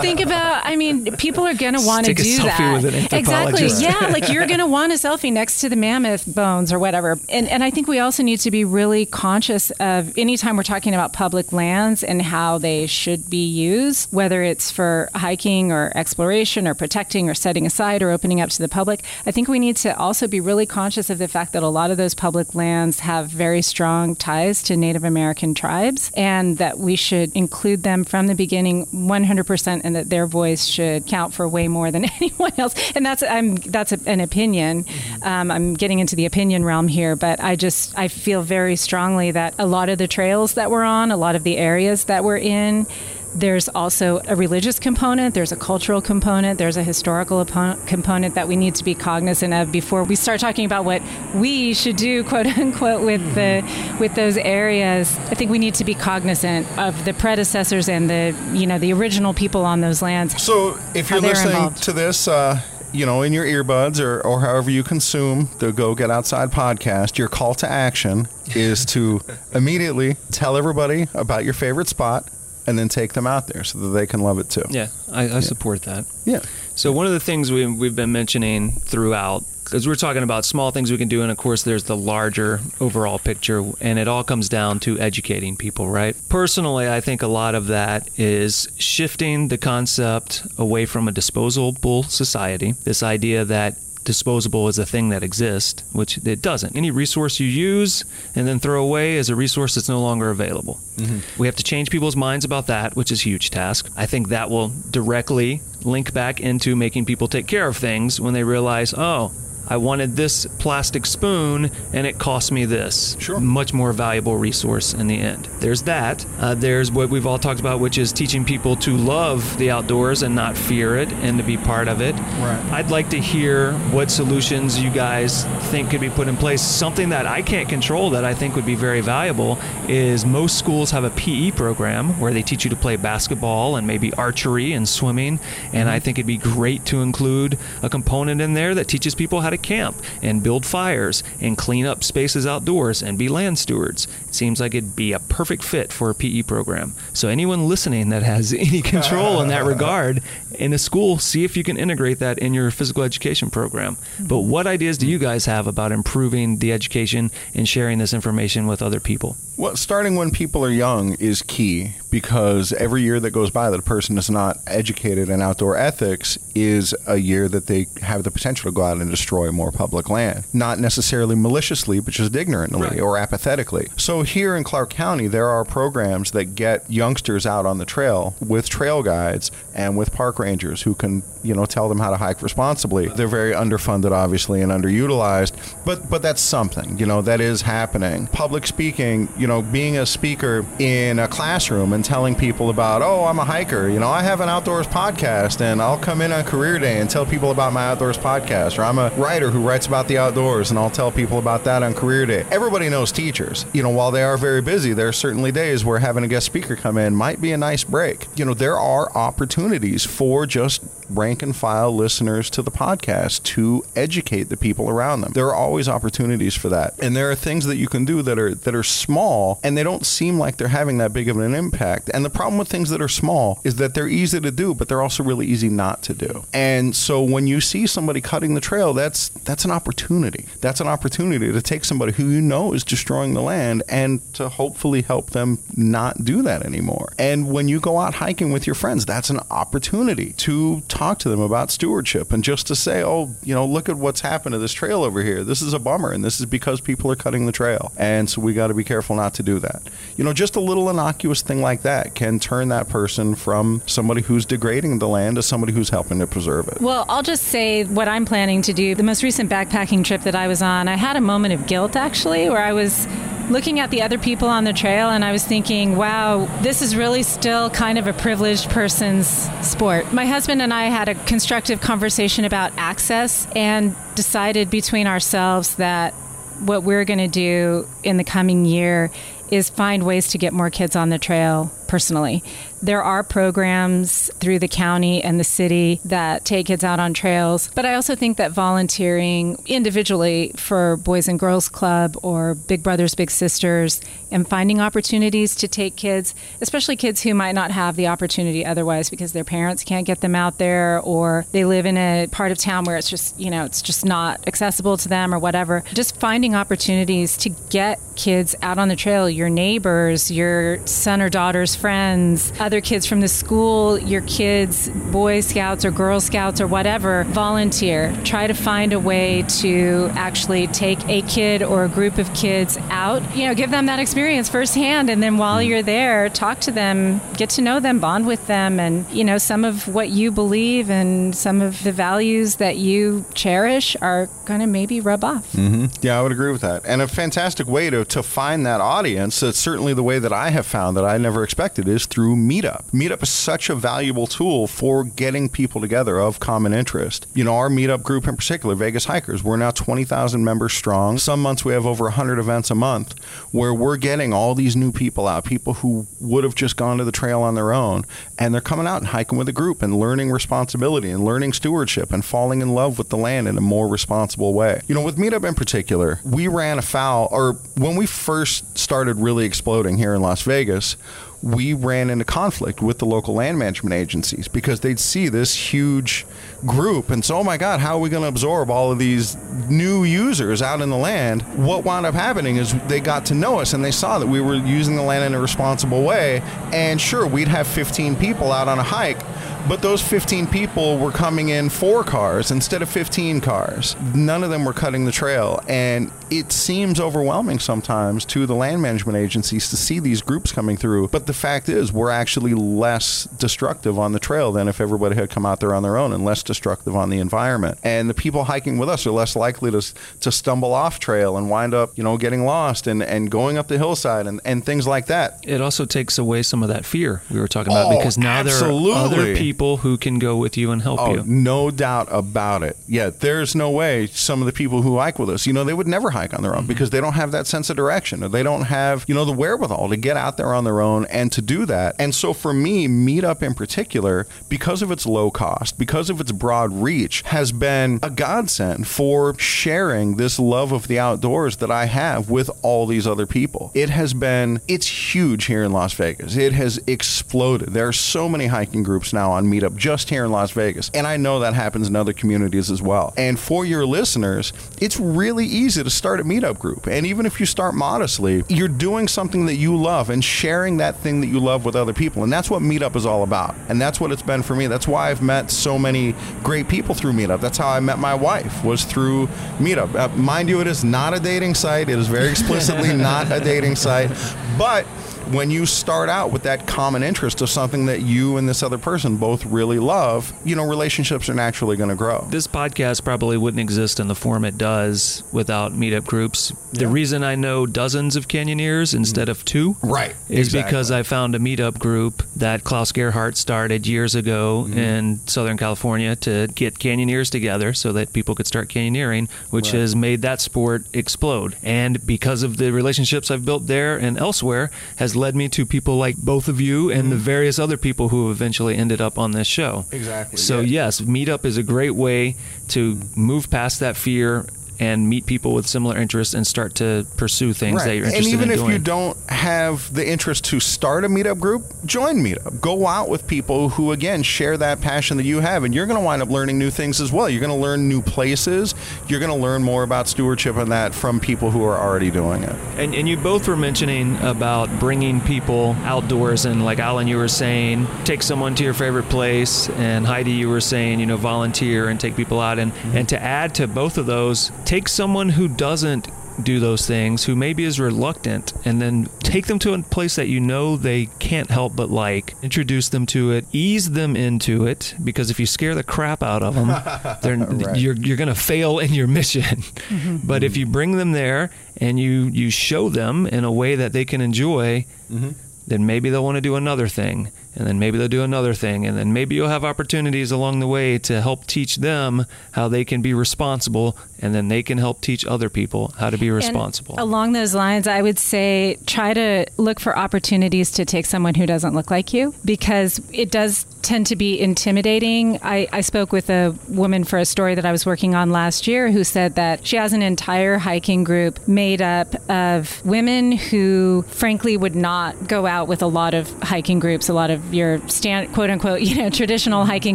think 0.00 0.20
about. 0.20 0.62
I 0.64 0.76
mean, 0.76 1.16
people 1.16 1.46
are 1.46 1.54
going 1.54 1.74
to 1.74 1.84
want 1.86 2.06
to 2.06 2.14
do 2.14 2.22
selfie 2.22 2.82
that. 2.82 3.12
exactly. 3.12 3.66
Yeah. 3.78 4.08
Like 4.12 4.28
you're 4.28 4.46
going 4.46 4.60
to 4.60 4.66
want 4.66 4.92
a 4.92 4.96
selfie 4.96 5.32
next 5.32 5.60
to 5.60 5.68
the 5.68 5.76
mammoth 5.76 6.24
bones 6.26 6.72
or 6.72 6.78
whatever. 6.78 7.18
And 7.28 7.48
and 7.48 7.62
I 7.64 7.70
think 7.70 7.83
we 7.88 7.98
also 7.98 8.22
need 8.22 8.40
to 8.40 8.50
be 8.50 8.64
really 8.64 9.06
conscious 9.06 9.70
of 9.72 10.16
anytime 10.18 10.56
we're 10.56 10.62
talking 10.62 10.94
about 10.94 11.12
public 11.12 11.52
lands 11.52 12.02
and 12.02 12.22
how 12.22 12.58
they 12.58 12.86
should 12.86 13.28
be 13.28 13.46
used, 13.46 14.12
whether 14.12 14.42
it's 14.42 14.70
for 14.70 15.10
hiking 15.14 15.72
or 15.72 15.92
exploration 15.94 16.66
or 16.66 16.74
protecting 16.74 17.28
or 17.28 17.34
setting 17.34 17.66
aside 17.66 18.02
or 18.02 18.10
opening 18.10 18.40
up 18.40 18.50
to 18.50 18.62
the 18.62 18.68
public. 18.68 19.02
I 19.26 19.30
think 19.30 19.48
we 19.48 19.58
need 19.58 19.76
to 19.78 19.96
also 19.96 20.26
be 20.26 20.40
really 20.40 20.66
conscious 20.66 21.10
of 21.10 21.18
the 21.18 21.28
fact 21.28 21.52
that 21.52 21.62
a 21.62 21.68
lot 21.68 21.90
of 21.90 21.96
those 21.96 22.14
public 22.14 22.54
lands 22.54 23.00
have 23.00 23.28
very 23.28 23.62
strong 23.62 24.16
ties 24.16 24.62
to 24.64 24.76
Native 24.76 25.04
American 25.04 25.54
tribes 25.54 26.10
and 26.14 26.58
that 26.58 26.78
we 26.78 26.96
should 26.96 27.32
include 27.34 27.82
them 27.82 28.04
from 28.04 28.26
the 28.26 28.34
beginning 28.34 28.86
100% 28.86 29.80
and 29.84 29.96
that 29.96 30.10
their 30.10 30.26
voice 30.26 30.66
should 30.66 31.06
count 31.06 31.34
for 31.34 31.48
way 31.48 31.68
more 31.68 31.90
than 31.90 32.04
anyone 32.20 32.52
else. 32.58 32.74
And 32.94 33.04
that's 33.04 33.22
I'm 33.22 33.56
that's 33.56 33.92
a, 33.92 33.98
an 34.06 34.20
opinion. 34.20 34.86
Um, 35.22 35.50
I'm 35.50 35.74
getting 35.74 35.98
into 35.98 36.16
the 36.16 36.26
opinion 36.26 36.64
realm 36.64 36.88
here, 36.88 37.16
but 37.16 37.40
I 37.40 37.56
just 37.56 37.73
I 37.96 38.08
feel 38.08 38.42
very 38.42 38.76
strongly 38.76 39.30
that 39.32 39.54
a 39.58 39.66
lot 39.66 39.88
of 39.88 39.98
the 39.98 40.08
trails 40.08 40.54
that 40.54 40.70
we're 40.70 40.84
on, 40.84 41.10
a 41.10 41.16
lot 41.16 41.34
of 41.36 41.44
the 41.44 41.56
areas 41.56 42.04
that 42.04 42.24
we're 42.24 42.38
in, 42.38 42.86
there's 43.34 43.68
also 43.68 44.20
a 44.28 44.36
religious 44.36 44.78
component, 44.78 45.34
there's 45.34 45.52
a 45.52 45.56
cultural 45.56 46.00
component, 46.00 46.58
there's 46.58 46.76
a 46.76 46.82
historical 46.82 47.44
component 47.44 48.34
that 48.36 48.46
we 48.46 48.56
need 48.56 48.74
to 48.76 48.84
be 48.84 48.94
cognizant 48.94 49.52
of 49.52 49.72
before 49.72 50.04
we 50.04 50.14
start 50.14 50.40
talking 50.40 50.64
about 50.64 50.84
what 50.84 51.02
we 51.34 51.74
should 51.74 51.96
do, 51.96 52.22
quote 52.32 52.46
unquote, 52.46 53.04
with 53.04 53.34
the 53.34 53.62
with 53.98 54.14
those 54.14 54.36
areas. 54.36 55.18
I 55.30 55.34
think 55.34 55.50
we 55.50 55.58
need 55.58 55.74
to 55.74 55.84
be 55.84 55.94
cognizant 55.94 56.66
of 56.78 57.04
the 57.04 57.12
predecessors 57.12 57.88
and 57.88 58.08
the 58.08 58.36
you 58.52 58.66
know 58.66 58.78
the 58.78 58.92
original 58.92 59.34
people 59.34 59.64
on 59.64 59.80
those 59.80 60.00
lands. 60.00 60.40
So 60.40 60.78
if 60.94 61.10
you're 61.10 61.20
listening 61.20 61.56
involved. 61.56 61.82
to 61.84 61.92
this, 61.92 62.28
uh, 62.28 62.60
you 62.94 63.04
know, 63.04 63.22
in 63.22 63.32
your 63.32 63.44
earbuds 63.44 64.00
or, 64.00 64.20
or 64.20 64.40
however 64.40 64.70
you 64.70 64.82
consume 64.82 65.50
the 65.58 65.72
Go 65.72 65.94
Get 65.94 66.10
Outside 66.10 66.50
podcast, 66.50 67.18
your 67.18 67.28
call 67.28 67.54
to 67.56 67.70
action 67.70 68.28
is 68.54 68.84
to 68.86 69.20
immediately 69.52 70.16
tell 70.30 70.56
everybody 70.56 71.08
about 71.12 71.44
your 71.44 71.54
favorite 71.54 71.88
spot 71.88 72.30
and 72.66 72.78
then 72.78 72.88
take 72.88 73.12
them 73.12 73.26
out 73.26 73.48
there 73.48 73.64
so 73.64 73.78
that 73.78 73.88
they 73.88 74.06
can 74.06 74.20
love 74.20 74.38
it 74.38 74.48
too. 74.48 74.64
Yeah, 74.70 74.88
I, 75.10 75.36
I 75.36 75.40
support 75.40 75.82
that. 75.82 76.06
Yeah. 76.24 76.40
So 76.76 76.92
one 76.92 77.06
of 77.06 77.12
the 77.12 77.20
things 77.20 77.52
we, 77.52 77.66
we've 77.66 77.96
been 77.96 78.12
mentioning 78.12 78.72
throughout, 78.80 79.44
because 79.64 79.88
we're 79.88 79.94
talking 79.94 80.22
about 80.22 80.44
small 80.44 80.70
things 80.70 80.92
we 80.92 80.98
can 80.98 81.08
do, 81.08 81.22
and 81.22 81.30
of 81.30 81.36
course 81.36 81.62
there's 81.62 81.84
the 81.84 81.96
larger 81.96 82.60
overall 82.80 83.18
picture, 83.18 83.64
and 83.80 83.98
it 83.98 84.08
all 84.08 84.22
comes 84.24 84.48
down 84.48 84.80
to 84.80 84.98
educating 84.98 85.56
people, 85.56 85.88
right? 85.88 86.16
Personally, 86.28 86.88
I 86.88 87.00
think 87.00 87.22
a 87.22 87.26
lot 87.26 87.54
of 87.54 87.68
that 87.68 88.08
is 88.18 88.68
shifting 88.78 89.48
the 89.48 89.58
concept 89.58 90.46
away 90.58 90.86
from 90.86 91.08
a 91.08 91.12
disposable 91.12 92.02
society. 92.04 92.72
This 92.84 93.02
idea 93.02 93.44
that 93.44 93.76
disposable 94.04 94.68
is 94.68 94.78
a 94.78 94.86
thing 94.86 95.08
that 95.08 95.22
exists, 95.22 95.82
which 95.92 96.18
it 96.18 96.42
doesn't. 96.42 96.76
Any 96.76 96.90
resource 96.90 97.40
you 97.40 97.46
use 97.46 98.04
and 98.34 98.46
then 98.46 98.58
throw 98.58 98.82
away 98.82 99.16
is 99.16 99.30
a 99.30 99.34
resource 99.34 99.74
that's 99.74 99.88
no 99.88 100.00
longer 100.00 100.30
available. 100.30 100.78
Mm-hmm. 100.96 101.40
We 101.40 101.46
have 101.46 101.56
to 101.56 101.62
change 101.64 101.90
people's 101.90 102.14
minds 102.14 102.44
about 102.44 102.66
that, 102.66 102.96
which 102.96 103.10
is 103.10 103.22
a 103.22 103.24
huge 103.24 103.50
task. 103.50 103.90
I 103.96 104.04
think 104.06 104.28
that 104.28 104.50
will 104.50 104.72
directly 104.90 105.62
link 105.82 106.12
back 106.12 106.40
into 106.40 106.76
making 106.76 107.06
people 107.06 107.28
take 107.28 107.46
care 107.46 107.66
of 107.66 107.76
things 107.76 108.20
when 108.20 108.34
they 108.34 108.44
realize, 108.44 108.94
oh, 108.94 109.32
I 109.66 109.76
wanted 109.78 110.16
this 110.16 110.46
plastic 110.58 111.06
spoon 111.06 111.70
and 111.92 112.06
it 112.06 112.18
cost 112.18 112.52
me 112.52 112.64
this. 112.64 113.16
Sure. 113.18 113.40
Much 113.40 113.72
more 113.72 113.92
valuable 113.92 114.36
resource 114.36 114.94
in 114.94 115.06
the 115.06 115.18
end. 115.18 115.48
There's 115.60 115.82
that. 115.82 116.24
Uh, 116.38 116.54
there's 116.54 116.92
what 116.92 117.08
we've 117.10 117.26
all 117.26 117.38
talked 117.38 117.60
about, 117.60 117.80
which 117.80 117.98
is 117.98 118.12
teaching 118.12 118.44
people 118.44 118.76
to 118.76 118.96
love 118.96 119.56
the 119.58 119.70
outdoors 119.70 120.22
and 120.22 120.34
not 120.34 120.56
fear 120.56 120.96
it 120.96 121.12
and 121.14 121.38
to 121.38 121.44
be 121.44 121.56
part 121.56 121.88
of 121.88 122.00
it. 122.00 122.14
Right. 122.14 122.62
I'd 122.72 122.90
like 122.90 123.10
to 123.10 123.20
hear 123.20 123.72
what 123.90 124.10
solutions 124.10 124.78
you 124.78 124.90
guys 124.90 125.44
think 125.70 125.90
could 125.90 126.00
be 126.00 126.10
put 126.10 126.28
in 126.28 126.36
place. 126.36 126.60
Something 126.62 127.08
that 127.10 127.26
I 127.26 127.42
can't 127.42 127.68
control 127.68 128.10
that 128.10 128.24
I 128.24 128.34
think 128.34 128.56
would 128.56 128.66
be 128.66 128.74
very 128.74 129.00
valuable 129.00 129.58
is 129.88 130.24
most 130.26 130.58
schools 130.58 130.90
have 130.90 131.04
a 131.04 131.10
PE 131.10 131.52
program 131.52 132.18
where 132.20 132.32
they 132.32 132.42
teach 132.42 132.64
you 132.64 132.70
to 132.70 132.76
play 132.76 132.96
basketball 132.96 133.76
and 133.76 133.86
maybe 133.86 134.12
archery 134.14 134.72
and 134.72 134.88
swimming. 134.88 135.40
And 135.72 135.88
I 135.88 135.98
think 135.98 136.18
it'd 136.18 136.26
be 136.26 136.36
great 136.36 136.84
to 136.86 137.00
include 137.02 137.58
a 137.82 137.88
component 137.88 138.40
in 138.40 138.54
there 138.54 138.74
that 138.74 138.88
teaches 138.88 139.14
people 139.14 139.40
how 139.40 139.50
to 139.50 139.53
camp 139.62 139.96
and 140.22 140.42
build 140.42 140.64
fires 140.66 141.22
and 141.40 141.56
clean 141.56 141.86
up 141.86 142.04
spaces 142.04 142.46
outdoors 142.46 143.02
and 143.02 143.18
be 143.18 143.28
land 143.28 143.58
stewards. 143.58 144.06
It 144.28 144.34
seems 144.34 144.60
like 144.60 144.74
it'd 144.74 144.96
be 144.96 145.12
a 145.12 145.18
perfect 145.18 145.62
fit 145.62 145.92
for 145.92 146.10
a 146.10 146.14
PE 146.14 146.42
program. 146.42 146.94
So 147.12 147.28
anyone 147.28 147.68
listening 147.68 148.08
that 148.10 148.22
has 148.22 148.52
any 148.58 148.82
control 148.82 149.40
in 149.40 149.48
that 149.48 149.64
regard 149.66 150.22
in 150.54 150.72
a 150.72 150.78
school, 150.78 151.18
see 151.18 151.44
if 151.44 151.56
you 151.56 151.62
can 151.62 151.76
integrate 151.76 152.18
that 152.20 152.38
in 152.38 152.54
your 152.54 152.70
physical 152.70 153.02
education 153.02 153.50
program. 153.50 153.96
Mm-hmm. 153.96 154.26
But 154.26 154.40
what 154.40 154.66
ideas 154.66 154.98
do 154.98 155.06
you 155.06 155.18
guys 155.18 155.46
have 155.46 155.66
about 155.66 155.92
improving 155.92 156.58
the 156.58 156.72
education 156.72 157.30
and 157.54 157.68
sharing 157.68 157.98
this 157.98 158.12
information 158.14 158.66
with 158.66 158.82
other 158.82 159.00
people? 159.00 159.36
Well, 159.56 159.76
starting 159.76 160.16
when 160.16 160.32
people 160.32 160.64
are 160.64 160.70
young 160.70 161.14
is 161.14 161.40
key 161.42 161.92
because 162.10 162.72
every 162.72 163.02
year 163.02 163.20
that 163.20 163.30
goes 163.30 163.50
by 163.50 163.70
that 163.70 163.78
a 163.78 163.82
person 163.82 164.18
is 164.18 164.28
not 164.28 164.58
educated 164.66 165.28
in 165.28 165.40
outdoor 165.40 165.76
ethics 165.76 166.38
is 166.56 166.92
a 167.06 167.16
year 167.18 167.48
that 167.48 167.66
they 167.66 167.86
have 168.02 168.24
the 168.24 168.30
potential 168.32 168.68
to 168.70 168.74
go 168.74 168.82
out 168.82 168.96
and 168.98 169.10
destroy 169.10 169.52
more 169.52 169.70
public 169.70 170.10
land. 170.10 170.44
Not 170.52 170.80
necessarily 170.80 171.36
maliciously, 171.36 172.00
but 172.00 172.14
just 172.14 172.34
ignorantly 172.34 172.80
Right. 172.82 173.00
or 173.00 173.16
apathetically. 173.16 173.88
So 173.96 174.22
here 174.22 174.56
in 174.56 174.64
Clark 174.64 174.90
County, 174.90 175.28
there 175.28 175.48
are 175.48 175.64
programs 175.64 176.32
that 176.32 176.56
get 176.56 176.90
youngsters 176.90 177.46
out 177.46 177.64
on 177.64 177.78
the 177.78 177.84
trail 177.84 178.34
with 178.40 178.68
trail 178.68 179.02
guides 179.04 179.52
and 179.72 179.96
with 179.96 180.12
park 180.12 180.38
rangers 180.44 180.82
who 180.82 180.94
can, 180.94 181.22
you 181.44 181.54
know, 181.54 181.66
tell 181.66 181.88
them 181.88 181.98
how 181.98 182.10
to 182.10 182.16
hike 182.16 182.42
responsibly. 182.42 183.06
They're 183.06 183.28
very 183.28 183.52
underfunded, 183.52 184.12
obviously, 184.12 184.62
and 184.62 184.72
underutilized, 184.72 185.52
but 185.84 186.08
but 186.08 186.22
that's 186.22 186.40
something, 186.40 186.98
you 186.98 187.06
know, 187.06 187.22
that 187.22 187.40
is 187.40 187.62
happening. 187.62 188.26
Public 188.28 188.66
speaking, 188.66 189.28
you 189.36 189.46
know, 189.46 189.62
being 189.62 189.98
a 189.98 190.06
speaker 190.06 190.64
in 190.78 191.18
a 191.18 191.28
classroom 191.28 191.92
and 191.92 192.04
telling 192.04 192.34
people 192.34 192.70
about, 192.70 193.02
oh, 193.02 193.24
I'm 193.24 193.38
a 193.38 193.44
hiker, 193.44 193.88
you 193.88 194.00
know, 194.00 194.08
I 194.08 194.22
have 194.22 194.40
an 194.40 194.48
outdoors 194.48 194.86
podcast, 194.86 195.60
and 195.60 195.80
I'll 195.80 195.98
come 195.98 196.20
in 196.20 196.32
on 196.32 196.44
career 196.44 196.78
day 196.78 197.00
and 197.00 197.08
tell 197.08 197.26
people 197.26 197.50
about 197.50 197.72
my 197.72 197.86
outdoors 197.86 198.18
podcast, 198.18 198.78
or 198.78 198.82
I'm 198.82 198.98
a 198.98 199.10
writer 199.16 199.50
who 199.50 199.60
writes 199.60 199.86
about 199.86 200.08
the 200.08 200.18
outdoors, 200.18 200.70
and 200.70 200.78
I'll 200.78 200.90
tell 200.90 201.12
people 201.12 201.38
about 201.38 201.64
that 201.64 201.82
on 201.82 201.94
career 201.94 202.26
day. 202.26 202.46
Everybody 202.50 202.88
knows 202.88 203.12
teachers. 203.12 203.66
You 203.72 203.82
know, 203.82 203.90
while 203.90 204.10
they 204.10 204.22
are 204.22 204.36
very 204.36 204.62
busy, 204.62 204.92
there 204.92 205.08
are 205.08 205.12
certainly 205.12 205.52
days 205.52 205.84
where 205.84 205.98
having 205.98 206.24
a 206.24 206.28
guest 206.28 206.46
speaker 206.46 206.76
come 206.76 206.98
in 206.98 207.14
might 207.14 207.40
be 207.40 207.52
a 207.52 207.56
nice 207.56 207.84
break. 207.84 208.26
You 208.36 208.44
know, 208.44 208.54
there 208.54 208.78
are 208.78 209.10
opportunities 209.16 210.04
for 210.04 210.46
just 210.46 210.82
rank 211.08 211.42
and 211.42 211.54
file 211.54 211.94
listeners 211.94 212.50
to 212.50 212.62
the 212.62 212.70
podcast 212.70 213.42
to 213.44 213.84
educate 213.96 214.44
the 214.44 214.56
people 214.56 214.88
around 214.88 215.20
them. 215.20 215.32
There 215.32 215.46
are 215.46 215.54
always 215.54 215.88
opportunities 215.88 216.54
for 216.54 216.68
that. 216.70 216.94
And 217.02 217.16
there 217.16 217.30
are 217.30 217.34
things 217.34 217.66
that 217.66 217.76
you 217.76 217.88
can 217.88 218.04
do 218.04 218.22
that 218.22 218.38
are 218.38 218.54
that 218.54 218.74
are 218.74 218.82
small 218.82 219.60
and 219.62 219.76
they 219.76 219.82
don't 219.82 220.06
seem 220.06 220.38
like 220.38 220.56
they're 220.56 220.68
having 220.68 220.98
that 220.98 221.12
big 221.12 221.28
of 221.28 221.38
an 221.38 221.54
impact. 221.54 222.10
And 222.12 222.24
the 222.24 222.30
problem 222.30 222.58
with 222.58 222.68
things 222.68 222.90
that 222.90 223.00
are 223.00 223.08
small 223.08 223.60
is 223.64 223.76
that 223.76 223.94
they're 223.94 224.08
easy 224.08 224.40
to 224.40 224.50
do, 224.50 224.74
but 224.74 224.88
they're 224.88 225.02
also 225.02 225.22
really 225.22 225.46
easy 225.46 225.68
not 225.68 226.02
to 226.04 226.14
do. 226.14 226.44
And 226.52 226.94
so 226.94 227.22
when 227.22 227.46
you 227.46 227.60
see 227.60 227.86
somebody 227.86 228.20
cutting 228.20 228.54
the 228.54 228.60
trail, 228.60 228.92
that's 228.92 229.28
that's 229.44 229.64
an 229.64 229.70
opportunity. 229.70 230.46
That's 230.60 230.80
an 230.80 230.88
opportunity 230.88 231.52
to 231.52 231.62
take 231.62 231.84
somebody 231.84 232.12
who 232.12 232.28
you 232.28 232.40
know 232.40 232.72
is 232.72 232.84
destroying 232.84 233.34
the 233.34 233.42
land 233.42 233.82
and 233.88 234.20
to 234.34 234.48
hopefully 234.48 235.02
help 235.02 235.30
them 235.30 235.58
not 235.76 236.24
do 236.24 236.42
that 236.42 236.64
anymore. 236.64 237.12
And 237.18 237.50
when 237.50 237.68
you 237.68 237.80
go 237.80 237.98
out 237.98 238.14
hiking 238.14 238.52
with 238.52 238.66
your 238.66 238.74
friends, 238.74 239.04
that's 239.06 239.30
an 239.30 239.40
opportunity 239.50 240.32
to 240.32 240.82
talk 240.94 241.18
to 241.18 241.28
them 241.28 241.40
about 241.40 241.70
stewardship 241.70 242.32
and 242.32 242.44
just 242.44 242.66
to 242.68 242.74
say, 242.74 243.02
"Oh, 243.02 243.34
you 243.42 243.54
know, 243.54 243.66
look 243.66 243.88
at 243.88 243.96
what's 243.96 244.20
happened 244.20 244.52
to 244.52 244.58
this 244.58 244.72
trail 244.72 245.02
over 245.02 245.22
here. 245.22 245.42
This 245.42 245.60
is 245.60 245.72
a 245.72 245.78
bummer 245.78 246.12
and 246.12 246.24
this 246.24 246.38
is 246.38 246.46
because 246.46 246.80
people 246.80 247.10
are 247.10 247.16
cutting 247.16 247.46
the 247.46 247.52
trail." 247.52 247.92
And 247.96 248.30
so 248.30 248.40
we 248.40 248.54
got 248.54 248.68
to 248.68 248.74
be 248.74 248.84
careful 248.84 249.16
not 249.16 249.34
to 249.34 249.42
do 249.42 249.58
that. 249.58 249.82
You 250.16 250.24
know, 250.24 250.32
just 250.32 250.56
a 250.56 250.60
little 250.60 250.88
innocuous 250.88 251.42
thing 251.42 251.60
like 251.60 251.82
that 251.82 252.14
can 252.14 252.38
turn 252.38 252.68
that 252.68 252.88
person 252.88 253.34
from 253.34 253.82
somebody 253.86 254.22
who's 254.22 254.46
degrading 254.46 254.98
the 255.00 255.08
land 255.08 255.36
to 255.36 255.42
somebody 255.42 255.72
who's 255.72 255.90
helping 255.90 256.20
to 256.20 256.26
preserve 256.26 256.68
it. 256.68 256.80
Well, 256.80 257.04
I'll 257.08 257.22
just 257.22 257.44
say 257.44 257.84
what 257.84 258.08
I'm 258.08 258.24
planning 258.24 258.62
to 258.62 258.72
do. 258.72 258.94
The 258.94 259.02
most 259.02 259.22
recent 259.22 259.50
backpacking 259.50 260.04
trip 260.04 260.22
that 260.22 260.34
I 260.36 260.46
was 260.46 260.62
on, 260.62 260.86
I 260.86 260.96
had 260.96 261.16
a 261.16 261.20
moment 261.20 261.54
of 261.54 261.66
guilt 261.66 261.96
actually, 261.96 262.48
where 262.48 262.62
I 262.62 262.72
was 262.72 263.06
looking 263.50 263.78
at 263.78 263.90
the 263.90 264.00
other 264.00 264.16
people 264.16 264.48
on 264.48 264.64
the 264.64 264.72
trail 264.72 265.10
and 265.10 265.24
I 265.24 265.32
was 265.32 265.44
thinking, 265.44 265.96
wow, 265.96 266.46
this 266.62 266.80
is 266.80 266.96
really 266.96 267.22
still 267.22 267.68
kind 267.70 267.98
of 267.98 268.06
a 268.06 268.12
privileged 268.12 268.70
person's 268.70 269.50
sport. 269.60 270.12
My 270.12 270.24
husband 270.24 270.62
and 270.62 270.72
I 270.72 270.83
had 270.86 271.08
a 271.08 271.14
constructive 271.14 271.80
conversation 271.80 272.44
about 272.44 272.72
access 272.76 273.46
and 273.54 273.94
decided 274.14 274.70
between 274.70 275.06
ourselves 275.06 275.76
that 275.76 276.14
what 276.60 276.82
we're 276.82 277.04
going 277.04 277.18
to 277.18 277.28
do 277.28 277.86
in 278.02 278.16
the 278.16 278.24
coming 278.24 278.64
year 278.64 279.10
is 279.50 279.68
find 279.70 280.04
ways 280.04 280.28
to 280.28 280.38
get 280.38 280.52
more 280.52 280.70
kids 280.70 280.96
on 280.96 281.10
the 281.10 281.18
trail 281.18 281.70
personally. 281.88 282.42
There 282.84 283.02
are 283.02 283.22
programs 283.22 284.30
through 284.40 284.58
the 284.58 284.68
county 284.68 285.24
and 285.24 285.40
the 285.40 285.44
city 285.44 286.02
that 286.04 286.44
take 286.44 286.66
kids 286.66 286.84
out 286.84 287.00
on 287.00 287.14
trails, 287.14 287.70
but 287.74 287.86
I 287.86 287.94
also 287.94 288.14
think 288.14 288.36
that 288.36 288.52
volunteering 288.52 289.58
individually 289.64 290.52
for 290.56 290.98
Boys 290.98 291.26
and 291.26 291.38
Girls 291.38 291.70
Club 291.70 292.14
or 292.22 292.54
Big 292.54 292.82
Brothers 292.82 293.14
Big 293.14 293.30
Sisters 293.30 294.02
and 294.30 294.46
finding 294.46 294.80
opportunities 294.80 295.54
to 295.56 295.66
take 295.66 295.96
kids, 295.96 296.34
especially 296.60 296.94
kids 296.94 297.22
who 297.22 297.32
might 297.32 297.54
not 297.54 297.70
have 297.70 297.96
the 297.96 298.08
opportunity 298.08 298.66
otherwise 298.66 299.08
because 299.08 299.32
their 299.32 299.44
parents 299.44 299.82
can't 299.82 300.06
get 300.06 300.20
them 300.20 300.34
out 300.34 300.58
there 300.58 301.00
or 301.00 301.46
they 301.52 301.64
live 301.64 301.86
in 301.86 301.96
a 301.96 302.26
part 302.32 302.52
of 302.52 302.58
town 302.58 302.84
where 302.84 302.98
it's 302.98 303.08
just, 303.08 303.40
you 303.40 303.50
know, 303.50 303.64
it's 303.64 303.80
just 303.80 304.04
not 304.04 304.46
accessible 304.46 304.98
to 304.98 305.08
them 305.08 305.32
or 305.32 305.38
whatever. 305.38 305.84
Just 305.94 306.20
finding 306.20 306.54
opportunities 306.54 307.38
to 307.38 307.48
get 307.70 307.98
kids 308.16 308.54
out 308.60 308.76
on 308.76 308.88
the 308.88 308.96
trail, 308.96 309.30
your 309.30 309.48
neighbors, 309.48 310.30
your 310.30 310.84
son 310.86 311.22
or 311.22 311.30
daughter's 311.30 311.74
friends, 311.74 312.52
other 312.58 312.73
kids 312.80 313.06
from 313.06 313.20
the 313.20 313.28
school, 313.28 313.98
your 313.98 314.22
kids, 314.22 314.88
Boy 314.88 315.40
Scouts 315.40 315.84
or 315.84 315.90
Girl 315.90 316.20
Scouts 316.20 316.60
or 316.60 316.66
whatever, 316.66 317.24
volunteer. 317.24 318.16
Try 318.24 318.46
to 318.46 318.54
find 318.54 318.92
a 318.92 319.00
way 319.00 319.42
to 319.60 320.10
actually 320.14 320.66
take 320.68 321.06
a 321.08 321.22
kid 321.22 321.62
or 321.62 321.84
a 321.84 321.88
group 321.88 322.18
of 322.18 322.32
kids 322.34 322.78
out, 322.90 323.22
you 323.36 323.46
know, 323.46 323.54
give 323.54 323.70
them 323.70 323.86
that 323.86 323.98
experience 323.98 324.48
firsthand. 324.48 325.10
And 325.10 325.22
then 325.22 325.36
while 325.36 325.62
you're 325.62 325.82
there, 325.82 326.28
talk 326.28 326.60
to 326.60 326.70
them, 326.70 327.20
get 327.36 327.50
to 327.50 327.62
know 327.62 327.80
them, 327.80 328.00
bond 328.00 328.26
with 328.26 328.46
them, 328.46 328.80
and, 328.80 329.08
you 329.10 329.24
know, 329.24 329.38
some 329.38 329.64
of 329.64 329.88
what 329.88 330.10
you 330.10 330.30
believe 330.30 330.90
and 330.90 331.34
some 331.36 331.60
of 331.60 331.82
the 331.84 331.92
values 331.92 332.56
that 332.56 332.76
you 332.76 333.24
cherish 333.34 333.96
are 334.00 334.28
going 334.44 334.60
to 334.60 334.66
maybe 334.66 335.00
rub 335.00 335.24
off. 335.24 335.52
Mm-hmm. 335.52 335.86
Yeah, 336.02 336.18
I 336.18 336.22
would 336.22 336.32
agree 336.32 336.52
with 336.52 336.60
that. 336.62 336.82
And 336.84 337.02
a 337.02 337.08
fantastic 337.08 337.66
way 337.66 337.90
to, 337.90 338.04
to 338.06 338.22
find 338.22 338.66
that 338.66 338.80
audience, 338.80 339.40
that's 339.40 339.58
certainly 339.58 339.94
the 339.94 340.02
way 340.02 340.18
that 340.18 340.32
I 340.32 340.50
have 340.50 340.66
found 340.66 340.96
that 340.96 341.04
I 341.04 341.18
never 341.18 341.42
expected 341.42 341.88
is 341.88 342.06
through 342.06 342.36
Meetup. 342.64 342.90
Meetup 342.92 343.22
is 343.22 343.28
such 343.28 343.68
a 343.68 343.74
valuable 343.74 344.26
tool 344.26 344.66
for 344.66 345.04
getting 345.04 345.48
people 345.48 345.80
together 345.80 346.18
of 346.18 346.40
common 346.40 346.72
interest. 346.72 347.26
You 347.34 347.44
know, 347.44 347.56
our 347.56 347.68
Meetup 347.68 348.02
group 348.02 348.26
in 348.26 348.36
particular, 348.36 348.74
Vegas 348.74 349.04
Hikers, 349.04 349.44
we're 349.44 349.56
now 349.56 349.70
20,000 349.70 350.42
members 350.42 350.72
strong. 350.72 351.18
Some 351.18 351.42
months 351.42 351.64
we 351.64 351.72
have 351.72 351.86
over 351.86 352.04
100 352.04 352.38
events 352.38 352.70
a 352.70 352.74
month 352.74 353.18
where 353.52 353.74
we're 353.74 353.96
getting 353.96 354.32
all 354.32 354.54
these 354.54 354.76
new 354.76 354.92
people 354.92 355.28
out, 355.28 355.44
people 355.44 355.74
who 355.74 356.06
would 356.20 356.44
have 356.44 356.54
just 356.54 356.76
gone 356.76 356.98
to 356.98 357.04
the 357.04 357.12
trail 357.12 357.42
on 357.42 357.54
their 357.54 357.72
own, 357.72 358.04
and 358.38 358.54
they're 358.54 358.60
coming 358.60 358.86
out 358.86 358.98
and 358.98 359.08
hiking 359.08 359.38
with 359.38 359.48
a 359.48 359.52
group 359.52 359.82
and 359.82 359.98
learning 359.98 360.30
responsibility 360.30 361.10
and 361.10 361.24
learning 361.24 361.52
stewardship 361.52 362.12
and 362.12 362.24
falling 362.24 362.62
in 362.62 362.74
love 362.74 362.98
with 362.98 363.10
the 363.10 363.16
land 363.16 363.46
in 363.46 363.58
a 363.58 363.60
more 363.60 363.88
responsible 363.88 364.54
way. 364.54 364.80
You 364.88 364.94
know, 364.94 365.02
with 365.02 365.16
Meetup 365.16 365.46
in 365.46 365.54
particular, 365.54 366.20
we 366.24 366.48
ran 366.48 366.78
afoul, 366.78 367.28
or 367.30 367.54
when 367.76 367.96
we 367.96 368.06
first 368.06 368.78
started 368.78 369.18
really 369.18 369.44
exploding 369.44 369.98
here 369.98 370.14
in 370.14 370.22
Las 370.22 370.42
Vegas, 370.42 370.96
we 371.44 371.74
ran 371.74 372.08
into 372.08 372.24
conflict 372.24 372.80
with 372.80 372.98
the 372.98 373.04
local 373.04 373.34
land 373.34 373.58
management 373.58 373.92
agencies 373.92 374.48
because 374.48 374.80
they'd 374.80 374.98
see 374.98 375.28
this 375.28 375.54
huge 375.54 376.24
group 376.64 377.10
and 377.10 377.22
so, 377.22 377.36
oh 377.36 377.44
my 377.44 377.58
God, 377.58 377.80
how 377.80 377.96
are 377.96 378.00
we 378.00 378.08
going 378.08 378.22
to 378.22 378.28
absorb 378.28 378.70
all 378.70 378.90
of 378.90 378.98
these 378.98 379.36
new 379.68 380.04
users 380.04 380.62
out 380.62 380.80
in 380.80 380.88
the 380.88 380.96
land? 380.96 381.42
What 381.62 381.84
wound 381.84 382.06
up 382.06 382.14
happening 382.14 382.56
is 382.56 382.74
they 382.86 382.98
got 382.98 383.26
to 383.26 383.34
know 383.34 383.60
us 383.60 383.74
and 383.74 383.84
they 383.84 383.90
saw 383.90 384.18
that 384.18 384.26
we 384.26 384.40
were 384.40 384.54
using 384.54 384.96
the 384.96 385.02
land 385.02 385.22
in 385.22 385.34
a 385.34 385.40
responsible 385.40 386.02
way. 386.02 386.40
And 386.72 386.98
sure, 386.98 387.26
we'd 387.26 387.48
have 387.48 387.66
15 387.66 388.16
people 388.16 388.50
out 388.50 388.66
on 388.66 388.78
a 388.78 388.82
hike, 388.82 389.20
but 389.68 389.80
those 389.80 390.02
15 390.02 390.46
people 390.46 390.98
were 390.98 391.10
coming 391.10 391.48
in 391.48 391.70
four 391.70 392.04
cars 392.04 392.50
instead 392.50 392.82
of 392.82 392.88
15 392.88 393.40
cars. 393.40 393.96
None 394.14 394.44
of 394.44 394.50
them 394.50 394.64
were 394.64 394.72
cutting 394.72 395.04
the 395.04 395.12
trail. 395.12 395.60
And 395.66 396.12
it 396.30 396.52
seems 396.52 397.00
overwhelming 397.00 397.58
sometimes 397.58 398.24
to 398.26 398.44
the 398.44 398.54
land 398.54 398.82
management 398.82 399.16
agencies 399.16 399.70
to 399.70 399.76
see 399.76 400.00
these 400.00 400.20
groups 400.20 400.52
coming 400.52 400.76
through. 400.76 401.08
But 401.08 401.26
the 401.26 401.32
fact 401.32 401.68
is, 401.68 401.92
we're 401.92 402.10
actually 402.10 402.54
less 402.54 403.24
destructive 403.24 403.98
on 403.98 404.12
the 404.12 404.18
trail 404.18 404.52
than 404.52 404.68
if 404.68 404.80
everybody 404.80 405.14
had 405.14 405.30
come 405.30 405.46
out 405.46 405.60
there 405.60 405.74
on 405.74 405.82
their 405.82 405.96
own 405.96 406.12
and 406.12 406.24
less 406.24 406.42
destructive 406.42 406.94
on 406.94 407.08
the 407.08 407.18
environment. 407.18 407.78
And 407.82 408.10
the 408.10 408.14
people 408.14 408.44
hiking 408.44 408.76
with 408.78 408.88
us 408.88 409.06
are 409.06 409.12
less 409.12 409.34
likely 409.34 409.70
to, 409.70 409.80
to 410.20 410.30
stumble 410.30 410.74
off 410.74 410.98
trail 410.98 411.36
and 411.36 411.48
wind 411.48 411.72
up, 411.72 411.96
you 411.96 412.04
know, 412.04 412.18
getting 412.18 412.44
lost 412.44 412.86
and, 412.86 413.02
and 413.02 413.30
going 413.30 413.56
up 413.56 413.68
the 413.68 413.78
hillside 413.78 414.26
and, 414.26 414.40
and 414.44 414.64
things 414.64 414.86
like 414.86 415.06
that. 415.06 415.40
It 415.42 415.60
also 415.60 415.84
takes 415.86 416.18
away 416.18 416.42
some 416.42 416.62
of 416.62 416.68
that 416.68 416.84
fear 416.84 417.22
we 417.30 417.40
were 417.40 417.48
talking 417.48 417.72
about 417.72 417.92
oh, 417.92 417.96
because 417.96 418.18
now 418.18 418.40
absolutely. 418.40 418.92
there 418.92 419.00
are 419.00 419.06
other 419.06 419.36
people 419.36 419.53
who 419.78 419.96
can 419.96 420.18
go 420.18 420.36
with 420.36 420.56
you 420.56 420.70
and 420.70 420.82
help 420.82 421.00
oh, 421.00 421.14
you. 421.14 421.22
No 421.24 421.70
doubt 421.70 422.08
about 422.10 422.62
it. 422.62 422.76
Yeah, 422.86 423.10
there's 423.10 423.54
no 423.54 423.70
way 423.70 424.06
some 424.06 424.40
of 424.40 424.46
the 424.46 424.52
people 424.52 424.82
who 424.82 424.98
hike 424.98 425.18
with 425.18 425.30
us, 425.30 425.46
you 425.46 425.52
know, 425.52 425.64
they 425.64 425.74
would 425.74 425.86
never 425.86 426.10
hike 426.10 426.34
on 426.34 426.42
their 426.42 426.52
own 426.54 426.60
mm-hmm. 426.60 426.68
because 426.68 426.90
they 426.90 427.00
don't 427.00 427.14
have 427.14 427.32
that 427.32 427.46
sense 427.46 427.70
of 427.70 427.76
direction 427.76 428.22
or 428.22 428.28
they 428.28 428.42
don't 428.42 428.62
have, 428.62 429.04
you 429.08 429.14
know, 429.14 429.24
the 429.24 429.32
wherewithal 429.32 429.88
to 429.88 429.96
get 429.96 430.16
out 430.16 430.36
there 430.36 430.54
on 430.54 430.64
their 430.64 430.80
own 430.80 431.04
and 431.06 431.32
to 431.32 431.42
do 431.42 431.66
that. 431.66 431.94
And 431.98 432.14
so 432.14 432.32
for 432.32 432.52
me, 432.52 432.88
Meetup 432.88 433.42
in 433.42 433.54
particular, 433.54 434.26
because 434.48 434.82
of 434.82 434.90
its 434.90 435.06
low 435.06 435.30
cost, 435.30 435.78
because 435.78 436.10
of 436.10 436.20
its 436.20 436.32
broad 436.32 436.72
reach, 436.72 437.22
has 437.22 437.52
been 437.52 438.00
a 438.02 438.10
godsend 438.10 438.86
for 438.88 439.38
sharing 439.38 440.16
this 440.16 440.38
love 440.38 440.72
of 440.72 440.88
the 440.88 440.98
outdoors 440.98 441.56
that 441.58 441.70
I 441.70 441.86
have 441.86 442.30
with 442.30 442.50
all 442.62 442.86
these 442.86 443.06
other 443.06 443.26
people. 443.26 443.70
It 443.74 443.90
has 443.90 444.14
been, 444.14 444.60
it's 444.68 444.86
huge 444.86 445.46
here 445.46 445.62
in 445.62 445.72
Las 445.72 445.94
Vegas. 445.94 446.36
It 446.36 446.52
has 446.52 446.78
exploded. 446.86 447.70
There 447.70 447.88
are 447.88 447.92
so 447.92 448.28
many 448.28 448.46
hiking 448.46 448.82
groups 448.82 449.12
now 449.12 449.32
on 449.32 449.43
Meetup 449.46 449.76
just 449.76 450.10
here 450.10 450.24
in 450.24 450.30
Las 450.30 450.50
Vegas. 450.52 450.90
And 450.94 451.06
I 451.06 451.16
know 451.16 451.40
that 451.40 451.54
happens 451.54 451.88
in 451.88 451.96
other 451.96 452.12
communities 452.12 452.70
as 452.70 452.82
well. 452.82 453.12
And 453.16 453.38
for 453.38 453.64
your 453.64 453.86
listeners, 453.86 454.52
it's 454.80 454.98
really 454.98 455.46
easy 455.46 455.82
to 455.82 455.90
start 455.90 456.20
a 456.20 456.24
Meetup 456.24 456.58
group. 456.58 456.86
And 456.86 457.06
even 457.06 457.26
if 457.26 457.40
you 457.40 457.46
start 457.46 457.74
modestly, 457.74 458.44
you're 458.48 458.68
doing 458.68 459.08
something 459.08 459.46
that 459.46 459.56
you 459.56 459.76
love 459.76 460.10
and 460.10 460.24
sharing 460.24 460.78
that 460.78 460.96
thing 460.96 461.20
that 461.20 461.28
you 461.28 461.40
love 461.40 461.64
with 461.64 461.76
other 461.76 461.92
people. 461.92 462.22
And 462.22 462.32
that's 462.32 462.50
what 462.50 462.62
Meetup 462.62 462.96
is 462.96 463.06
all 463.06 463.22
about. 463.22 463.54
And 463.68 463.80
that's 463.80 464.00
what 464.00 464.12
it's 464.12 464.22
been 464.22 464.42
for 464.42 464.54
me. 464.54 464.66
That's 464.66 464.88
why 464.88 465.10
I've 465.10 465.22
met 465.22 465.50
so 465.50 465.78
many 465.78 466.14
great 466.42 466.68
people 466.68 466.94
through 466.94 467.12
Meetup. 467.12 467.40
That's 467.40 467.58
how 467.58 467.68
I 467.68 467.80
met 467.80 467.98
my 467.98 468.14
wife 468.14 468.64
was 468.64 468.84
through 468.84 469.26
Meetup. 469.58 469.94
Uh, 469.94 470.08
mind 470.16 470.48
you, 470.48 470.60
it 470.60 470.66
is 470.66 470.84
not 470.84 471.14
a 471.14 471.20
dating 471.20 471.54
site. 471.54 471.88
It 471.88 471.98
is 471.98 472.08
very 472.08 472.28
explicitly 472.28 472.94
not 472.96 473.30
a 473.30 473.40
dating 473.40 473.76
site. 473.76 474.10
But 474.58 474.86
when 475.32 475.50
you 475.50 475.66
start 475.66 476.08
out 476.08 476.32
with 476.32 476.42
that 476.42 476.66
common 476.66 477.02
interest 477.02 477.40
of 477.40 477.48
something 477.48 477.86
that 477.86 478.02
you 478.02 478.36
and 478.36 478.48
this 478.48 478.62
other 478.62 478.78
person 478.78 479.16
both 479.16 479.44
really 479.46 479.78
love, 479.78 480.32
you 480.44 480.56
know, 480.56 480.68
relationships 480.68 481.28
are 481.28 481.34
naturally 481.34 481.76
going 481.76 481.90
to 481.90 481.94
grow. 481.94 482.26
This 482.30 482.46
podcast 482.46 483.04
probably 483.04 483.36
wouldn't 483.36 483.60
exist 483.60 484.00
in 484.00 484.08
the 484.08 484.14
form 484.14 484.44
it 484.44 484.58
does 484.58 485.22
without 485.32 485.72
meetup 485.72 486.04
groups. 486.04 486.52
Yeah. 486.72 486.80
The 486.80 486.88
reason 486.88 487.24
I 487.24 487.34
know 487.34 487.66
dozens 487.66 488.16
of 488.16 488.28
canyoneers 488.28 488.94
instead 488.94 489.28
of 489.28 489.44
two 489.44 489.76
right, 489.82 490.14
is 490.28 490.48
exactly. 490.48 490.70
because 490.70 490.90
I 490.90 491.02
found 491.02 491.34
a 491.34 491.38
meetup 491.38 491.78
group 491.78 492.22
that 492.36 492.64
Klaus 492.64 492.92
Gerhardt 492.92 493.36
started 493.36 493.86
years 493.86 494.14
ago 494.14 494.64
mm-hmm. 494.66 494.78
in 494.78 495.26
Southern 495.26 495.56
California 495.56 496.16
to 496.16 496.48
get 496.54 496.78
canyoneers 496.78 497.30
together 497.30 497.74
so 497.74 497.92
that 497.92 498.12
people 498.12 498.34
could 498.34 498.46
start 498.46 498.68
canyoneering, 498.68 499.30
which 499.50 499.72
right. 499.72 499.80
has 499.80 499.96
made 499.96 500.22
that 500.22 500.40
sport 500.40 500.84
explode. 500.92 501.56
And 501.62 502.04
because 502.06 502.42
of 502.42 502.56
the 502.56 502.72
relationships 502.72 503.30
I've 503.30 503.44
built 503.44 503.66
there 503.66 503.96
and 503.96 504.18
elsewhere, 504.18 504.70
has 504.96 505.13
has 505.14 505.20
led 505.20 505.36
me 505.36 505.48
to 505.48 505.64
people 505.64 505.96
like 505.96 506.16
both 506.16 506.48
of 506.48 506.60
you 506.60 506.90
and 506.90 507.10
the 507.10 507.16
mm-hmm. 507.16 507.24
various 507.24 507.58
other 507.58 507.76
people 507.76 508.08
who 508.08 508.30
eventually 508.30 508.76
ended 508.76 509.00
up 509.00 509.18
on 509.18 509.30
this 509.30 509.46
show. 509.46 509.86
Exactly, 509.92 510.36
So 510.36 510.60
yeah. 510.60 510.84
yes, 510.84 511.00
Meetup 511.00 511.44
is 511.44 511.56
a 511.56 511.62
great 511.62 511.94
way 511.94 512.36
to 512.68 513.00
move 513.14 513.50
past 513.50 513.80
that 513.80 513.96
fear 513.96 514.46
and 514.78 515.08
meet 515.08 515.26
people 515.26 515.54
with 515.54 515.66
similar 515.66 515.96
interests 515.96 516.34
and 516.34 516.46
start 516.46 516.74
to 516.76 517.06
pursue 517.16 517.52
things 517.52 517.84
that 517.84 517.94
you're 517.94 518.04
interested 518.04 518.26
in. 518.28 518.34
and 518.34 518.34
even 518.34 518.48
in 518.48 518.54
if 518.54 518.60
doing. 518.60 518.72
you 518.72 518.78
don't 518.78 519.16
have 519.30 519.92
the 519.94 520.06
interest 520.06 520.44
to 520.46 520.60
start 520.60 521.04
a 521.04 521.08
meetup 521.08 521.38
group, 521.38 521.64
join 521.84 522.16
meetup. 522.16 522.60
Go 522.60 522.86
out 522.86 523.08
with 523.08 523.26
people 523.26 523.68
who 523.70 523.92
again 523.92 524.22
share 524.22 524.56
that 524.56 524.80
passion 524.80 525.16
that 525.16 525.24
you 525.24 525.40
have, 525.40 525.64
and 525.64 525.74
you're 525.74 525.86
going 525.86 525.98
to 525.98 526.04
wind 526.04 526.22
up 526.22 526.28
learning 526.28 526.58
new 526.58 526.70
things 526.70 527.00
as 527.00 527.12
well. 527.12 527.28
You're 527.28 527.40
going 527.40 527.50
to 527.50 527.62
learn 527.62 527.88
new 527.88 528.02
places. 528.02 528.74
You're 529.08 529.20
going 529.20 529.32
to 529.32 529.38
learn 529.38 529.62
more 529.62 529.82
about 529.82 530.08
stewardship 530.08 530.56
and 530.56 530.72
that 530.72 530.94
from 530.94 531.20
people 531.20 531.50
who 531.50 531.64
are 531.64 531.78
already 531.78 532.10
doing 532.10 532.42
it. 532.42 532.56
And, 532.76 532.94
and 532.94 533.08
you 533.08 533.16
both 533.16 533.48
were 533.48 533.56
mentioning 533.56 534.16
about 534.18 534.78
bringing 534.80 535.20
people 535.20 535.76
outdoors, 535.82 536.44
and 536.44 536.64
like 536.64 536.78
Alan, 536.78 537.06
you 537.06 537.16
were 537.16 537.28
saying, 537.28 537.86
take 538.04 538.22
someone 538.22 538.54
to 538.56 538.64
your 538.64 538.74
favorite 538.74 539.08
place, 539.08 539.68
and 539.70 540.06
Heidi, 540.06 540.32
you 540.32 540.48
were 540.48 540.60
saying, 540.60 541.00
you 541.00 541.06
know, 541.06 541.16
volunteer 541.16 541.88
and 541.88 542.00
take 542.00 542.16
people 542.16 542.40
out, 542.40 542.58
and 542.58 542.72
mm-hmm. 542.72 542.96
and 542.96 543.08
to 543.08 543.22
add 543.22 543.54
to 543.56 543.66
both 543.66 543.98
of 543.98 544.06
those, 544.06 544.50
take 544.64 544.88
someone 544.88 545.30
who 545.30 545.48
doesn't 545.48 546.08
do 546.42 546.58
those 546.58 546.84
things, 546.84 547.24
who 547.24 547.36
maybe 547.36 547.62
is 547.62 547.78
reluctant, 547.78 548.52
and 548.64 548.82
then 548.82 549.08
take 549.20 549.46
them 549.46 549.58
to 549.60 549.72
a 549.72 549.82
place 549.82 550.16
that 550.16 550.26
you 550.26 550.40
know 550.40 550.76
they 550.76 551.06
can't 551.20 551.48
help 551.48 551.76
but 551.76 551.90
like. 551.90 552.34
Introduce 552.42 552.88
them 552.88 553.06
to 553.06 553.30
it, 553.30 553.46
ease 553.52 553.92
them 553.92 554.16
into 554.16 554.66
it, 554.66 554.94
because 555.04 555.30
if 555.30 555.38
you 555.38 555.46
scare 555.46 555.76
the 555.76 555.84
crap 555.84 556.22
out 556.24 556.42
of 556.42 556.56
them, 556.56 556.68
they're, 557.22 557.36
Right. 557.36 557.76
you're 557.76 557.94
you're 557.94 558.16
going 558.16 558.28
to 558.28 558.34
fail 558.34 558.80
in 558.80 558.92
your 558.92 559.06
mission. 559.06 559.44
Mm-hmm. 559.44 560.26
but 560.26 560.42
if 560.42 560.56
you 560.56 560.66
bring 560.66 560.96
them 560.96 561.12
there 561.12 561.50
and 561.76 562.00
you 562.00 562.24
you 562.32 562.50
show 562.50 562.88
them 562.88 563.26
in 563.28 563.44
a 563.44 563.52
way 563.52 563.76
that 563.76 563.92
they 563.92 564.04
can 564.04 564.20
enjoy, 564.20 564.86
mm-hmm. 565.10 565.30
then 565.68 565.86
maybe 565.86 566.10
they'll 566.10 566.24
want 566.24 566.36
to 566.36 566.40
do 566.40 566.56
another 566.56 566.88
thing, 566.88 567.30
and 567.56 567.66
then 567.66 567.78
maybe 567.78 567.98
they'll 567.98 568.08
do 568.08 568.22
another 568.22 568.54
thing, 568.54 568.86
and 568.86 568.96
then 568.96 569.12
maybe 569.12 569.34
you'll 569.34 569.48
have 569.48 569.64
opportunities 569.64 570.30
along 570.30 570.60
the 570.60 570.66
way 570.66 570.98
to 570.98 571.20
help 571.20 571.46
teach 571.46 571.76
them 571.76 572.26
how 572.52 572.68
they 572.68 572.84
can 572.84 573.02
be 573.02 573.14
responsible, 573.14 573.96
and 574.20 574.34
then 574.34 574.48
they 574.48 574.62
can 574.62 574.78
help 574.78 575.00
teach 575.00 575.24
other 575.26 575.48
people 575.48 575.92
how 575.98 576.10
to 576.10 576.18
be 576.18 576.30
responsible. 576.30 576.94
And 576.94 577.02
along 577.02 577.32
those 577.32 577.54
lines, 577.54 577.86
I 577.86 578.02
would 578.02 578.18
say 578.18 578.78
try 578.86 579.14
to 579.14 579.46
look 579.56 579.80
for 579.80 579.96
opportunities 579.96 580.70
to 580.72 580.84
take 580.84 581.06
someone 581.06 581.34
who 581.34 581.46
doesn't 581.46 581.74
look 581.74 581.90
like 581.90 582.12
you 582.12 582.34
because 582.44 583.00
it 583.12 583.30
does 583.30 583.66
tend 583.82 584.06
to 584.06 584.16
be 584.16 584.40
intimidating. 584.40 585.38
I, 585.42 585.68
I 585.72 585.82
spoke 585.82 586.10
with 586.10 586.30
a 586.30 586.56
woman 586.68 587.04
for 587.04 587.18
a 587.18 587.24
story 587.24 587.54
that 587.54 587.66
I 587.66 587.72
was 587.72 587.84
working 587.84 588.14
on 588.14 588.30
last 588.30 588.66
year 588.66 588.90
who 588.90 589.04
said 589.04 589.34
that 589.34 589.66
she 589.66 589.76
has 589.76 589.92
an 589.92 590.02
entire 590.02 590.56
hiking 590.56 591.04
group 591.04 591.46
made 591.46 591.82
up 591.82 592.14
of 592.30 592.84
women 592.86 593.32
who, 593.32 594.02
frankly, 594.08 594.56
would 594.56 594.74
not 594.74 595.28
go 595.28 595.46
out 595.46 595.68
with 595.68 595.82
a 595.82 595.86
lot 595.86 596.14
of 596.14 596.32
hiking 596.42 596.78
groups, 596.78 597.08
a 597.10 597.14
lot 597.14 597.30
of 597.30 597.43
your 597.52 597.86
stand, 597.88 598.32
quote 598.32 598.50
unquote, 598.50 598.80
you 598.82 598.96
know, 598.96 599.10
traditional 599.10 599.64
hiking 599.64 599.94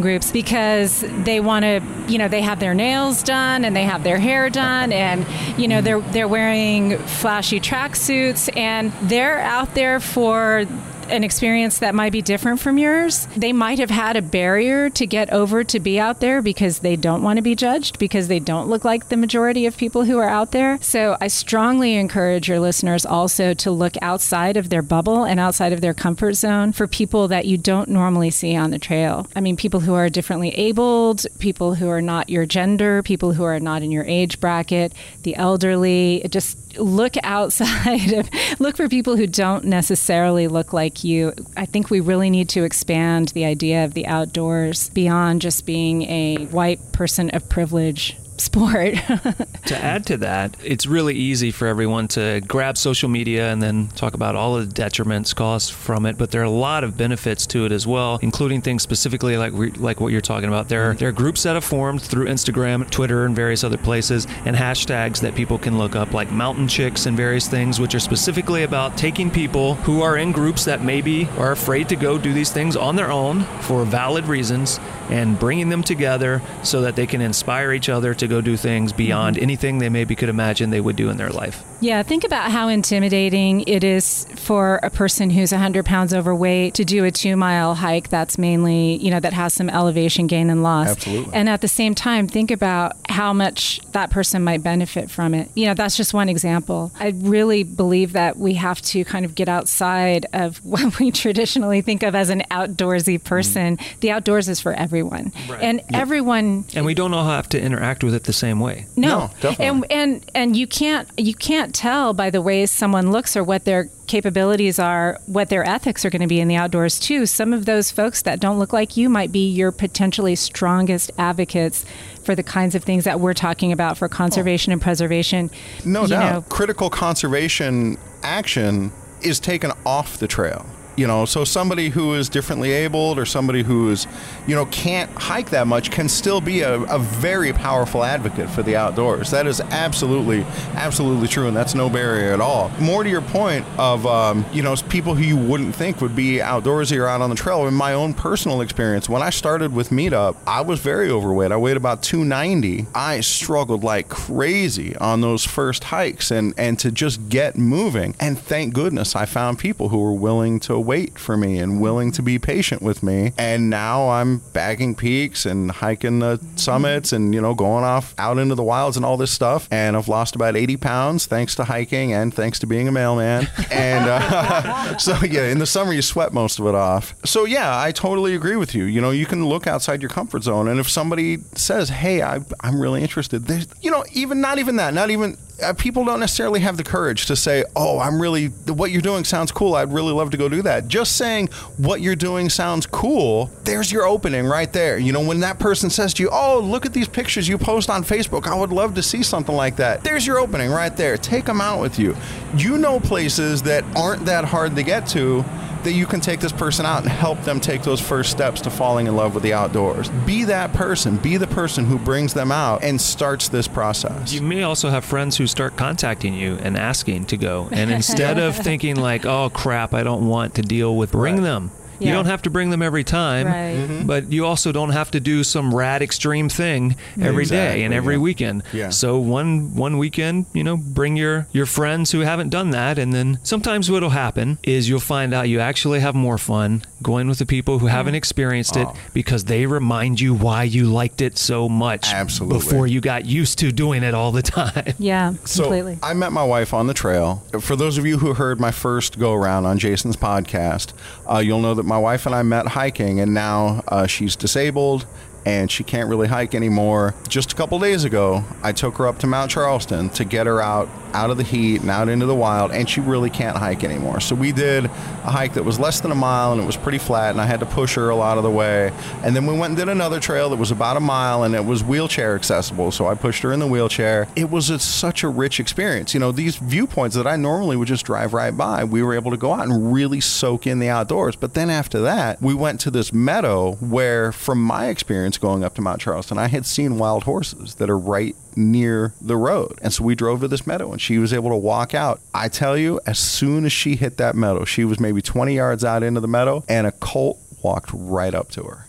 groups 0.00 0.30
because 0.30 1.04
they 1.24 1.40
want 1.40 1.64
to, 1.64 1.80
you 2.08 2.18
know, 2.18 2.28
they 2.28 2.42
have 2.42 2.60
their 2.60 2.74
nails 2.74 3.22
done 3.22 3.64
and 3.64 3.74
they 3.74 3.84
have 3.84 4.04
their 4.04 4.18
hair 4.18 4.50
done 4.50 4.92
and, 4.92 5.26
you 5.60 5.68
know, 5.68 5.80
they're, 5.80 6.00
they're 6.00 6.28
wearing 6.28 6.98
flashy 6.98 7.60
tracksuits 7.60 8.54
and 8.56 8.92
they're 9.02 9.40
out 9.40 9.74
there 9.74 10.00
for 10.00 10.66
an 11.10 11.24
experience 11.24 11.78
that 11.78 11.94
might 11.94 12.12
be 12.12 12.22
different 12.22 12.60
from 12.60 12.78
yours. 12.78 13.26
They 13.36 13.52
might 13.52 13.78
have 13.78 13.90
had 13.90 14.16
a 14.16 14.22
barrier 14.22 14.90
to 14.90 15.06
get 15.06 15.32
over 15.32 15.64
to 15.64 15.80
be 15.80 15.98
out 15.98 16.20
there 16.20 16.42
because 16.42 16.80
they 16.80 16.96
don't 16.96 17.22
want 17.22 17.36
to 17.36 17.42
be 17.42 17.54
judged, 17.54 17.98
because 17.98 18.28
they 18.28 18.38
don't 18.38 18.68
look 18.68 18.84
like 18.84 19.08
the 19.08 19.16
majority 19.16 19.66
of 19.66 19.76
people 19.76 20.04
who 20.04 20.18
are 20.18 20.28
out 20.28 20.52
there. 20.52 20.78
So 20.80 21.16
I 21.20 21.28
strongly 21.28 21.94
encourage 21.94 22.48
your 22.48 22.60
listeners 22.60 23.04
also 23.04 23.54
to 23.54 23.70
look 23.70 23.94
outside 24.02 24.56
of 24.56 24.70
their 24.70 24.82
bubble 24.82 25.24
and 25.24 25.40
outside 25.40 25.72
of 25.72 25.80
their 25.80 25.94
comfort 25.94 26.34
zone 26.34 26.72
for 26.72 26.86
people 26.86 27.28
that 27.28 27.46
you 27.46 27.58
don't 27.58 27.88
normally 27.88 28.30
see 28.30 28.56
on 28.56 28.70
the 28.70 28.78
trail. 28.78 29.26
I 29.34 29.40
mean, 29.40 29.56
people 29.56 29.80
who 29.80 29.94
are 29.94 30.08
differently 30.08 30.50
abled, 30.50 31.26
people 31.38 31.74
who 31.74 31.88
are 31.88 32.02
not 32.02 32.30
your 32.30 32.46
gender, 32.46 33.02
people 33.02 33.32
who 33.32 33.44
are 33.44 33.60
not 33.60 33.82
in 33.82 33.90
your 33.90 34.04
age 34.04 34.40
bracket, 34.40 34.92
the 35.22 35.36
elderly. 35.36 36.26
Just 36.30 36.69
look 36.76 37.14
outside 37.22 38.12
of, 38.12 38.30
look 38.58 38.76
for 38.76 38.88
people 38.88 39.16
who 39.16 39.26
don't 39.26 39.64
necessarily 39.64 40.48
look 40.48 40.72
like 40.72 41.04
you. 41.04 41.32
I 41.56 41.66
think 41.66 41.90
we 41.90 42.00
really 42.00 42.30
need 42.30 42.48
to 42.50 42.64
expand 42.64 43.28
the 43.28 43.44
idea 43.44 43.84
of 43.84 43.94
the 43.94 44.06
outdoors 44.06 44.90
beyond 44.90 45.42
just 45.42 45.66
being 45.66 46.02
a 46.02 46.46
white 46.46 46.92
person 46.92 47.30
of 47.30 47.48
privilege 47.48 48.16
sport. 48.40 48.94
to 49.66 49.76
add 49.76 50.06
to 50.06 50.16
that, 50.18 50.56
it's 50.64 50.86
really 50.86 51.14
easy 51.14 51.50
for 51.50 51.66
everyone 51.66 52.08
to 52.08 52.40
grab 52.46 52.76
social 52.76 53.08
media 53.08 53.52
and 53.52 53.62
then 53.62 53.88
talk 53.88 54.14
about 54.14 54.34
all 54.34 54.56
the 54.56 54.66
detriments 54.66 55.34
caused 55.34 55.72
from 55.72 56.06
it. 56.06 56.18
But 56.18 56.30
there 56.30 56.40
are 56.40 56.44
a 56.44 56.50
lot 56.50 56.84
of 56.84 56.96
benefits 56.96 57.46
to 57.48 57.64
it 57.66 57.72
as 57.72 57.86
well, 57.86 58.18
including 58.22 58.62
things 58.62 58.82
specifically 58.82 59.36
like 59.36 59.52
like 59.78 60.00
what 60.00 60.12
you're 60.12 60.20
talking 60.20 60.48
about. 60.48 60.68
There 60.68 60.90
are, 60.90 60.94
there 60.94 61.08
are 61.08 61.12
groups 61.12 61.42
that 61.44 61.54
have 61.54 61.64
formed 61.64 62.02
through 62.02 62.26
Instagram, 62.26 62.88
Twitter, 62.90 63.24
and 63.24 63.34
various 63.36 63.64
other 63.64 63.78
places, 63.78 64.26
and 64.44 64.56
hashtags 64.56 65.20
that 65.20 65.34
people 65.34 65.58
can 65.58 65.78
look 65.78 65.96
up, 65.96 66.12
like 66.12 66.30
Mountain 66.30 66.68
Chicks 66.68 67.06
and 67.06 67.16
various 67.16 67.48
things, 67.48 67.80
which 67.80 67.94
are 67.94 68.00
specifically 68.00 68.62
about 68.62 68.96
taking 68.96 69.30
people 69.30 69.74
who 69.76 70.02
are 70.02 70.16
in 70.16 70.32
groups 70.32 70.64
that 70.64 70.82
maybe 70.82 71.28
are 71.38 71.52
afraid 71.52 71.88
to 71.88 71.96
go 71.96 72.18
do 72.18 72.32
these 72.32 72.52
things 72.52 72.76
on 72.76 72.96
their 72.96 73.10
own 73.10 73.42
for 73.62 73.84
valid 73.84 74.24
reasons 74.26 74.78
and 75.10 75.38
bringing 75.38 75.68
them 75.68 75.82
together 75.82 76.40
so 76.62 76.80
that 76.82 76.96
they 76.96 77.06
can 77.06 77.20
inspire 77.20 77.72
each 77.72 77.88
other 77.88 78.14
to 78.14 78.28
go 78.30 78.40
do 78.40 78.56
things 78.56 78.92
beyond 78.92 79.36
mm-hmm. 79.36 79.42
anything 79.42 79.78
they 79.78 79.88
maybe 79.88 80.14
could 80.14 80.28
imagine 80.28 80.70
they 80.70 80.80
would 80.80 80.96
do 80.96 81.10
in 81.10 81.16
their 81.16 81.30
life. 81.30 81.62
Yeah, 81.80 82.02
think 82.02 82.24
about 82.24 82.50
how 82.50 82.68
intimidating 82.68 83.62
it 83.62 83.84
is 83.84 84.26
for 84.36 84.80
a 84.82 84.90
person 84.90 85.30
who's 85.30 85.52
100 85.52 85.84
pounds 85.84 86.14
overweight 86.14 86.74
to 86.74 86.84
do 86.84 87.04
a 87.04 87.10
two 87.10 87.36
mile 87.36 87.74
hike 87.74 88.08
that's 88.08 88.38
mainly, 88.38 88.96
you 88.96 89.10
know, 89.10 89.20
that 89.20 89.32
has 89.32 89.54
some 89.54 89.68
elevation 89.68 90.26
gain 90.26 90.50
and 90.50 90.62
loss. 90.62 90.90
Absolutely. 90.90 91.34
And 91.34 91.48
at 91.48 91.60
the 91.60 91.68
same 91.68 91.94
time, 91.94 92.28
think 92.28 92.50
about 92.50 92.96
how 93.08 93.32
much 93.32 93.80
that 93.92 94.10
person 94.10 94.44
might 94.44 94.62
benefit 94.62 95.10
from 95.10 95.34
it. 95.34 95.50
You 95.54 95.66
know, 95.66 95.74
that's 95.74 95.96
just 95.96 96.14
one 96.14 96.28
example. 96.28 96.92
I 97.00 97.14
really 97.16 97.64
believe 97.64 98.12
that 98.12 98.36
we 98.36 98.54
have 98.54 98.80
to 98.82 99.04
kind 99.04 99.24
of 99.24 99.34
get 99.34 99.48
outside 99.48 100.26
of 100.32 100.58
what 100.64 100.98
we 100.98 101.10
traditionally 101.10 101.80
think 101.80 102.02
of 102.02 102.14
as 102.14 102.30
an 102.30 102.42
outdoorsy 102.50 103.16
mm-hmm. 103.16 103.26
person. 103.26 103.78
The 104.00 104.10
outdoors 104.10 104.48
is 104.48 104.60
for 104.60 104.72
everyone. 104.74 105.32
Right. 105.48 105.62
And 105.62 105.82
everyone 105.92 106.64
And 106.74 106.84
we 106.84 106.94
don't 106.94 107.14
all 107.14 107.26
have 107.26 107.48
to 107.50 107.60
interact 107.60 108.04
with 108.04 108.14
it 108.14 108.19
the 108.24 108.32
same 108.32 108.60
way. 108.60 108.86
no, 108.96 109.08
No, 109.08 109.30
definitely. 109.40 109.66
and 109.66 109.86
and 109.90 110.30
and 110.34 110.56
you 110.56 110.66
can't 110.66 111.08
you 111.16 111.34
can't 111.34 111.74
tell 111.74 112.12
by 112.14 112.30
the 112.30 112.42
way 112.42 112.66
someone 112.66 113.10
looks 113.10 113.36
or 113.36 113.44
what 113.44 113.64
their 113.64 113.88
capabilities 114.06 114.78
are, 114.78 115.18
what 115.26 115.48
their 115.50 115.64
ethics 115.64 116.04
are 116.04 116.10
going 116.10 116.20
to 116.22 116.26
be 116.26 116.40
in 116.40 116.48
the 116.48 116.56
outdoors 116.56 116.98
too. 116.98 117.26
Some 117.26 117.52
of 117.52 117.64
those 117.64 117.90
folks 117.90 118.22
that 118.22 118.40
don't 118.40 118.58
look 118.58 118.72
like 118.72 118.96
you 118.96 119.08
might 119.08 119.30
be 119.30 119.48
your 119.48 119.70
potentially 119.72 120.34
strongest 120.34 121.10
advocates 121.18 121.84
for 122.24 122.34
the 122.34 122.42
kinds 122.42 122.74
of 122.74 122.82
things 122.84 123.04
that 123.04 123.20
we're 123.20 123.34
talking 123.34 123.70
about 123.72 123.96
for 123.96 124.08
conservation 124.08 124.72
and 124.72 124.82
preservation. 124.82 125.50
No 125.84 126.02
You 126.02 126.08
doubt. 126.08 126.32
know, 126.32 126.42
Critical 126.42 126.90
conservation 126.90 127.96
action 128.22 128.90
is 129.22 129.38
taken 129.40 129.70
off 129.86 130.18
the 130.18 130.26
trail. 130.26 130.66
You 131.00 131.06
know, 131.06 131.24
so 131.24 131.46
somebody 131.46 131.88
who 131.88 132.12
is 132.12 132.28
differently 132.28 132.72
abled 132.72 133.18
or 133.18 133.24
somebody 133.24 133.62
who 133.62 133.88
is, 133.88 134.06
you 134.46 134.54
know, 134.54 134.66
can't 134.66 135.10
hike 135.12 135.48
that 135.48 135.66
much 135.66 135.90
can 135.90 136.10
still 136.10 136.42
be 136.42 136.60
a, 136.60 136.74
a 136.74 136.98
very 136.98 137.54
powerful 137.54 138.04
advocate 138.04 138.50
for 138.50 138.62
the 138.62 138.76
outdoors. 138.76 139.30
That 139.30 139.46
is 139.46 139.62
absolutely, 139.62 140.42
absolutely 140.74 141.26
true, 141.26 141.48
and 141.48 141.56
that's 141.56 141.74
no 141.74 141.88
barrier 141.88 142.34
at 142.34 142.42
all. 142.42 142.68
More 142.78 143.02
to 143.02 143.08
your 143.08 143.22
point 143.22 143.64
of, 143.78 144.06
um, 144.06 144.44
you 144.52 144.62
know, 144.62 144.76
people 144.90 145.14
who 145.14 145.24
you 145.24 145.38
wouldn't 145.38 145.74
think 145.74 146.02
would 146.02 146.14
be 146.14 146.36
outdoorsy 146.36 146.98
or 147.00 147.06
out 147.06 147.22
on 147.22 147.30
the 147.30 147.36
trail. 147.36 147.66
In 147.66 147.72
my 147.72 147.94
own 147.94 148.12
personal 148.12 148.60
experience, 148.60 149.08
when 149.08 149.22
I 149.22 149.30
started 149.30 149.72
with 149.72 149.88
Meetup, 149.88 150.36
I 150.46 150.60
was 150.60 150.80
very 150.80 151.10
overweight. 151.10 151.50
I 151.50 151.56
weighed 151.56 151.78
about 151.78 152.02
290. 152.02 152.88
I 152.94 153.20
struggled 153.20 153.82
like 153.82 154.10
crazy 154.10 154.94
on 154.96 155.22
those 155.22 155.46
first 155.46 155.84
hikes 155.84 156.30
and, 156.30 156.52
and 156.58 156.78
to 156.80 156.92
just 156.92 157.30
get 157.30 157.56
moving. 157.56 158.14
And 158.20 158.38
thank 158.38 158.74
goodness 158.74 159.16
I 159.16 159.24
found 159.24 159.58
people 159.58 159.88
who 159.88 159.98
were 159.98 160.12
willing 160.12 160.60
to 160.60 160.89
wait 160.90 161.16
for 161.20 161.36
me 161.36 161.56
and 161.60 161.80
willing 161.80 162.10
to 162.10 162.20
be 162.20 162.36
patient 162.36 162.82
with 162.82 163.00
me. 163.00 163.32
And 163.38 163.70
now 163.70 164.08
I'm 164.08 164.38
bagging 164.52 164.96
peaks 164.96 165.46
and 165.46 165.70
hiking 165.70 166.18
the 166.18 166.40
summits 166.56 167.12
and, 167.12 167.32
you 167.32 167.40
know, 167.40 167.54
going 167.54 167.84
off 167.84 168.12
out 168.18 168.38
into 168.38 168.56
the 168.56 168.64
wilds 168.64 168.96
and 168.96 169.06
all 169.06 169.16
this 169.16 169.30
stuff. 169.30 169.68
And 169.70 169.96
I've 169.96 170.08
lost 170.08 170.34
about 170.34 170.56
80 170.56 170.78
pounds 170.78 171.26
thanks 171.26 171.54
to 171.54 171.64
hiking 171.64 172.12
and 172.12 172.34
thanks 172.34 172.58
to 172.58 172.66
being 172.66 172.88
a 172.88 172.90
mailman. 172.90 173.46
and 173.70 174.10
uh, 174.10 174.98
so, 174.98 175.16
yeah, 175.24 175.44
in 175.44 175.60
the 175.60 175.66
summer 175.66 175.92
you 175.92 176.02
sweat 176.02 176.32
most 176.32 176.58
of 176.58 176.66
it 176.66 176.74
off. 176.74 177.14
So, 177.24 177.44
yeah, 177.44 177.80
I 177.80 177.92
totally 177.92 178.34
agree 178.34 178.56
with 178.56 178.74
you. 178.74 178.82
You 178.82 179.00
know, 179.00 179.12
you 179.12 179.26
can 179.26 179.46
look 179.46 179.68
outside 179.68 180.02
your 180.02 180.10
comfort 180.10 180.42
zone. 180.42 180.66
And 180.66 180.80
if 180.80 180.90
somebody 180.90 181.38
says, 181.54 181.88
hey, 181.90 182.20
I, 182.20 182.40
I'm 182.62 182.80
really 182.80 183.00
interested, 183.00 183.48
you 183.80 183.92
know, 183.92 184.04
even 184.12 184.40
not 184.40 184.58
even 184.58 184.74
that, 184.74 184.92
not 184.92 185.10
even 185.10 185.38
uh, 185.62 185.72
people 185.74 186.04
don't 186.04 186.20
necessarily 186.20 186.60
have 186.60 186.76
the 186.76 186.84
courage 186.84 187.26
to 187.26 187.36
say, 187.36 187.64
"Oh, 187.76 187.98
I'm 187.98 188.20
really 188.20 188.46
what 188.46 188.90
you're 188.90 189.02
doing 189.02 189.24
sounds 189.24 189.52
cool. 189.52 189.74
I'd 189.74 189.92
really 189.92 190.12
love 190.12 190.30
to 190.30 190.36
go 190.36 190.48
do 190.48 190.62
that." 190.62 190.88
Just 190.88 191.16
saying 191.16 191.48
what 191.76 192.00
you're 192.00 192.16
doing 192.16 192.48
sounds 192.48 192.86
cool. 192.86 193.50
There's 193.64 193.90
your 193.92 194.04
opening 194.06 194.46
right 194.46 194.72
there. 194.72 194.98
You 194.98 195.12
know, 195.12 195.22
when 195.22 195.40
that 195.40 195.58
person 195.58 195.90
says 195.90 196.14
to 196.14 196.22
you, 196.22 196.30
"Oh, 196.32 196.60
look 196.60 196.86
at 196.86 196.92
these 196.92 197.08
pictures 197.08 197.48
you 197.48 197.58
post 197.58 197.90
on 197.90 198.04
Facebook. 198.04 198.46
I 198.46 198.54
would 198.54 198.72
love 198.72 198.94
to 198.94 199.02
see 199.02 199.22
something 199.22 199.54
like 199.54 199.76
that." 199.76 200.02
There's 200.02 200.26
your 200.26 200.38
opening 200.38 200.70
right 200.70 200.96
there. 200.96 201.16
Take 201.16 201.44
them 201.44 201.60
out 201.60 201.80
with 201.80 201.98
you. 201.98 202.16
You 202.56 202.78
know 202.78 203.00
places 203.00 203.62
that 203.62 203.84
aren't 203.96 204.24
that 204.26 204.44
hard 204.44 204.76
to 204.76 204.82
get 204.82 205.06
to 205.08 205.44
that 205.84 205.92
you 205.92 206.06
can 206.06 206.20
take 206.20 206.40
this 206.40 206.52
person 206.52 206.84
out 206.86 207.02
and 207.02 207.08
help 207.10 207.40
them 207.42 207.60
take 207.60 207.82
those 207.82 208.00
first 208.00 208.30
steps 208.30 208.60
to 208.62 208.70
falling 208.70 209.06
in 209.06 209.16
love 209.16 209.34
with 209.34 209.42
the 209.42 209.52
outdoors. 209.52 210.08
Be 210.26 210.44
that 210.44 210.72
person. 210.72 211.16
Be 211.16 211.36
the 211.36 211.46
person 211.46 211.84
who 211.86 211.98
brings 211.98 212.34
them 212.34 212.52
out 212.52 212.82
and 212.82 213.00
starts 213.00 213.48
this 213.48 213.68
process. 213.68 214.32
You 214.32 214.42
may 214.42 214.62
also 214.62 214.90
have 214.90 215.04
friends 215.04 215.36
who 215.36 215.46
start 215.46 215.76
contacting 215.76 216.34
you 216.34 216.58
and 216.62 216.76
asking 216.76 217.26
to 217.26 217.36
go. 217.36 217.68
And 217.72 217.90
instead 217.90 218.38
of 218.38 218.56
thinking 218.70 218.96
like, 218.96 219.24
"Oh 219.26 219.50
crap, 219.50 219.94
I 219.94 220.02
don't 220.02 220.28
want 220.28 220.54
to 220.56 220.62
deal 220.62 220.96
with," 220.96 221.12
bring 221.12 221.36
Right. 221.36 221.42
them. 221.42 221.70
You 222.00 222.12
don't 222.12 222.26
have 222.26 222.42
to 222.42 222.50
bring 222.50 222.70
them 222.70 222.82
every 222.82 223.04
time, 223.04 223.46
Right. 223.46 223.76
Mm-hmm. 223.76 224.06
but 224.06 224.32
you 224.32 224.46
also 224.46 224.72
don't 224.72 224.90
have 224.90 225.10
to 225.12 225.20
do 225.20 225.44
some 225.44 225.74
rad 225.74 226.02
extreme 226.02 226.48
thing 226.48 226.96
every 227.20 227.44
day 227.44 227.64
Exactly, 227.64 227.84
and 227.84 227.94
every 227.94 228.14
yeah. 228.14 228.20
weekend. 228.20 228.62
Yeah. 228.72 228.88
So 228.90 229.18
one 229.18 229.74
one 229.74 229.98
weekend, 229.98 230.46
you 230.52 230.64
know, 230.64 230.76
bring 230.76 231.16
your 231.16 231.46
your 231.52 231.66
friends 231.66 232.10
who 232.12 232.20
haven't 232.20 232.48
done 232.50 232.70
that, 232.70 232.98
and 232.98 233.12
then 233.12 233.38
sometimes 233.42 233.90
what'll 233.90 234.10
happen 234.10 234.58
is 234.62 234.88
you'll 234.88 235.00
find 235.00 235.34
out 235.34 235.48
you 235.48 235.60
actually 235.60 236.00
have 236.00 236.14
more 236.14 236.38
fun 236.38 236.82
going 237.02 237.28
with 237.28 237.38
the 237.38 237.46
people 237.46 237.78
who 237.78 237.86
haven't 237.86 238.14
experienced 238.14 238.76
it 238.76 238.86
Oh. 238.88 238.94
because 239.14 239.44
they 239.44 239.64
remind 239.66 240.20
you 240.20 240.34
why 240.34 240.64
you 240.64 240.84
liked 240.84 241.20
it 241.22 241.38
so 241.38 241.66
much 241.68 242.12
Absolutely. 242.12 242.58
before 242.58 242.86
you 242.86 243.00
got 243.00 243.24
used 243.24 243.58
to 243.60 243.72
doing 243.72 244.02
it 244.02 244.12
all 244.14 244.32
the 244.32 244.42
time. 244.42 244.94
Yeah, 244.98 245.32
So 245.44 245.62
completely. 245.64 245.98
I 246.02 246.12
met 246.14 246.32
my 246.32 246.44
wife 246.44 246.74
on 246.74 246.86
the 246.88 246.94
trail. 246.94 247.42
For 247.60 247.74
those 247.74 247.96
of 247.96 248.04
you 248.06 248.18
who 248.18 248.34
heard 248.34 248.60
my 248.60 248.70
first 248.70 249.18
go 249.18 249.32
around 249.32 249.64
on 249.64 249.78
Jason's 249.78 250.16
podcast, 250.16 250.92
uh, 251.30 251.38
you'll 251.38 251.60
know 251.60 251.72
that 251.74 251.84
my 251.90 251.98
wife 251.98 252.24
and 252.24 252.36
I 252.36 252.42
met 252.44 252.68
hiking, 252.68 253.18
and 253.18 253.34
now 253.34 253.82
uh, 253.88 254.06
she's 254.06 254.36
disabled 254.36 255.06
and 255.44 255.70
she 255.70 255.84
can't 255.84 256.08
really 256.08 256.28
hike 256.28 256.54
anymore. 256.54 257.14
Just 257.28 257.52
a 257.52 257.56
couple 257.56 257.78
days 257.78 258.04
ago, 258.04 258.44
I 258.62 258.72
took 258.72 258.96
her 258.96 259.06
up 259.06 259.18
to 259.20 259.26
Mount 259.26 259.50
Charleston 259.50 260.10
to 260.10 260.24
get 260.24 260.46
her 260.46 260.60
out 260.60 260.88
out 261.12 261.30
of 261.30 261.36
the 261.36 261.42
heat 261.42 261.80
and 261.80 261.90
out 261.90 262.08
into 262.08 262.26
the 262.26 262.34
wild, 262.34 262.70
and 262.70 262.88
she 262.88 263.00
really 263.00 263.30
can't 263.30 263.56
hike 263.56 263.84
anymore. 263.84 264.20
So 264.20 264.34
we 264.34 264.52
did 264.52 264.84
a 264.84 265.30
hike 265.30 265.54
that 265.54 265.64
was 265.64 265.78
less 265.78 266.00
than 266.00 266.10
a 266.10 266.14
mile 266.14 266.52
and 266.52 266.60
it 266.60 266.66
was 266.66 266.76
pretty 266.76 266.98
flat, 266.98 267.30
and 267.30 267.40
I 267.40 267.46
had 267.46 267.60
to 267.60 267.66
push 267.66 267.94
her 267.96 268.10
a 268.10 268.16
lot 268.16 268.38
of 268.38 268.44
the 268.44 268.50
way. 268.50 268.92
And 269.22 269.34
then 269.34 269.46
we 269.46 269.52
went 269.54 269.70
and 269.70 269.76
did 269.76 269.88
another 269.88 270.20
trail 270.20 270.50
that 270.50 270.56
was 270.56 270.70
about 270.70 270.96
a 270.96 271.00
mile 271.00 271.44
and 271.44 271.54
it 271.54 271.64
was 271.64 271.82
wheelchair 271.82 272.34
accessible, 272.34 272.90
so 272.90 273.06
I 273.06 273.14
pushed 273.14 273.42
her 273.42 273.52
in 273.52 273.60
the 273.60 273.66
wheelchair. 273.66 274.28
It 274.36 274.50
was 274.50 274.70
a, 274.70 274.78
such 274.78 275.22
a 275.22 275.28
rich 275.28 275.60
experience. 275.60 276.14
You 276.14 276.20
know, 276.20 276.32
these 276.32 276.56
viewpoints 276.56 277.16
that 277.16 277.26
I 277.26 277.36
normally 277.36 277.76
would 277.76 277.88
just 277.88 278.04
drive 278.04 278.32
right 278.32 278.56
by, 278.56 278.84
we 278.84 279.02
were 279.02 279.14
able 279.14 279.30
to 279.30 279.36
go 279.36 279.52
out 279.52 279.66
and 279.66 279.92
really 279.92 280.20
soak 280.20 280.66
in 280.66 280.78
the 280.78 280.88
outdoors. 280.88 281.36
But 281.36 281.54
then 281.54 281.70
after 281.70 282.00
that, 282.02 282.40
we 282.40 282.54
went 282.54 282.80
to 282.80 282.90
this 282.90 283.12
meadow 283.12 283.74
where, 283.76 284.32
from 284.32 284.62
my 284.62 284.86
experience 284.86 285.29
going 285.38 285.64
up 285.64 285.74
to 285.74 285.82
Mount 285.82 286.00
Charleston, 286.00 286.38
I 286.38 286.48
had 286.48 286.66
seen 286.66 286.98
wild 286.98 287.24
horses 287.24 287.76
that 287.76 287.90
are 287.90 287.98
right 287.98 288.34
near 288.56 289.14
the 289.20 289.36
road. 289.36 289.78
And 289.82 289.92
so 289.92 290.04
we 290.04 290.14
drove 290.14 290.40
to 290.40 290.48
this 290.48 290.66
meadow 290.66 290.92
and 290.92 291.00
she 291.00 291.18
was 291.18 291.32
able 291.32 291.50
to 291.50 291.56
walk 291.56 291.94
out. 291.94 292.20
I 292.34 292.48
tell 292.48 292.76
you, 292.76 293.00
as 293.06 293.18
soon 293.18 293.64
as 293.64 293.72
she 293.72 293.96
hit 293.96 294.16
that 294.18 294.34
meadow, 294.34 294.64
she 294.64 294.84
was 294.84 295.00
maybe 295.00 295.22
20 295.22 295.54
yards 295.54 295.84
out 295.84 296.02
into 296.02 296.20
the 296.20 296.28
meadow 296.28 296.64
and 296.68 296.86
a 296.86 296.92
colt 296.92 297.38
walked 297.62 297.90
right 297.92 298.34
up 298.34 298.50
to 298.50 298.64
her. 298.64 298.86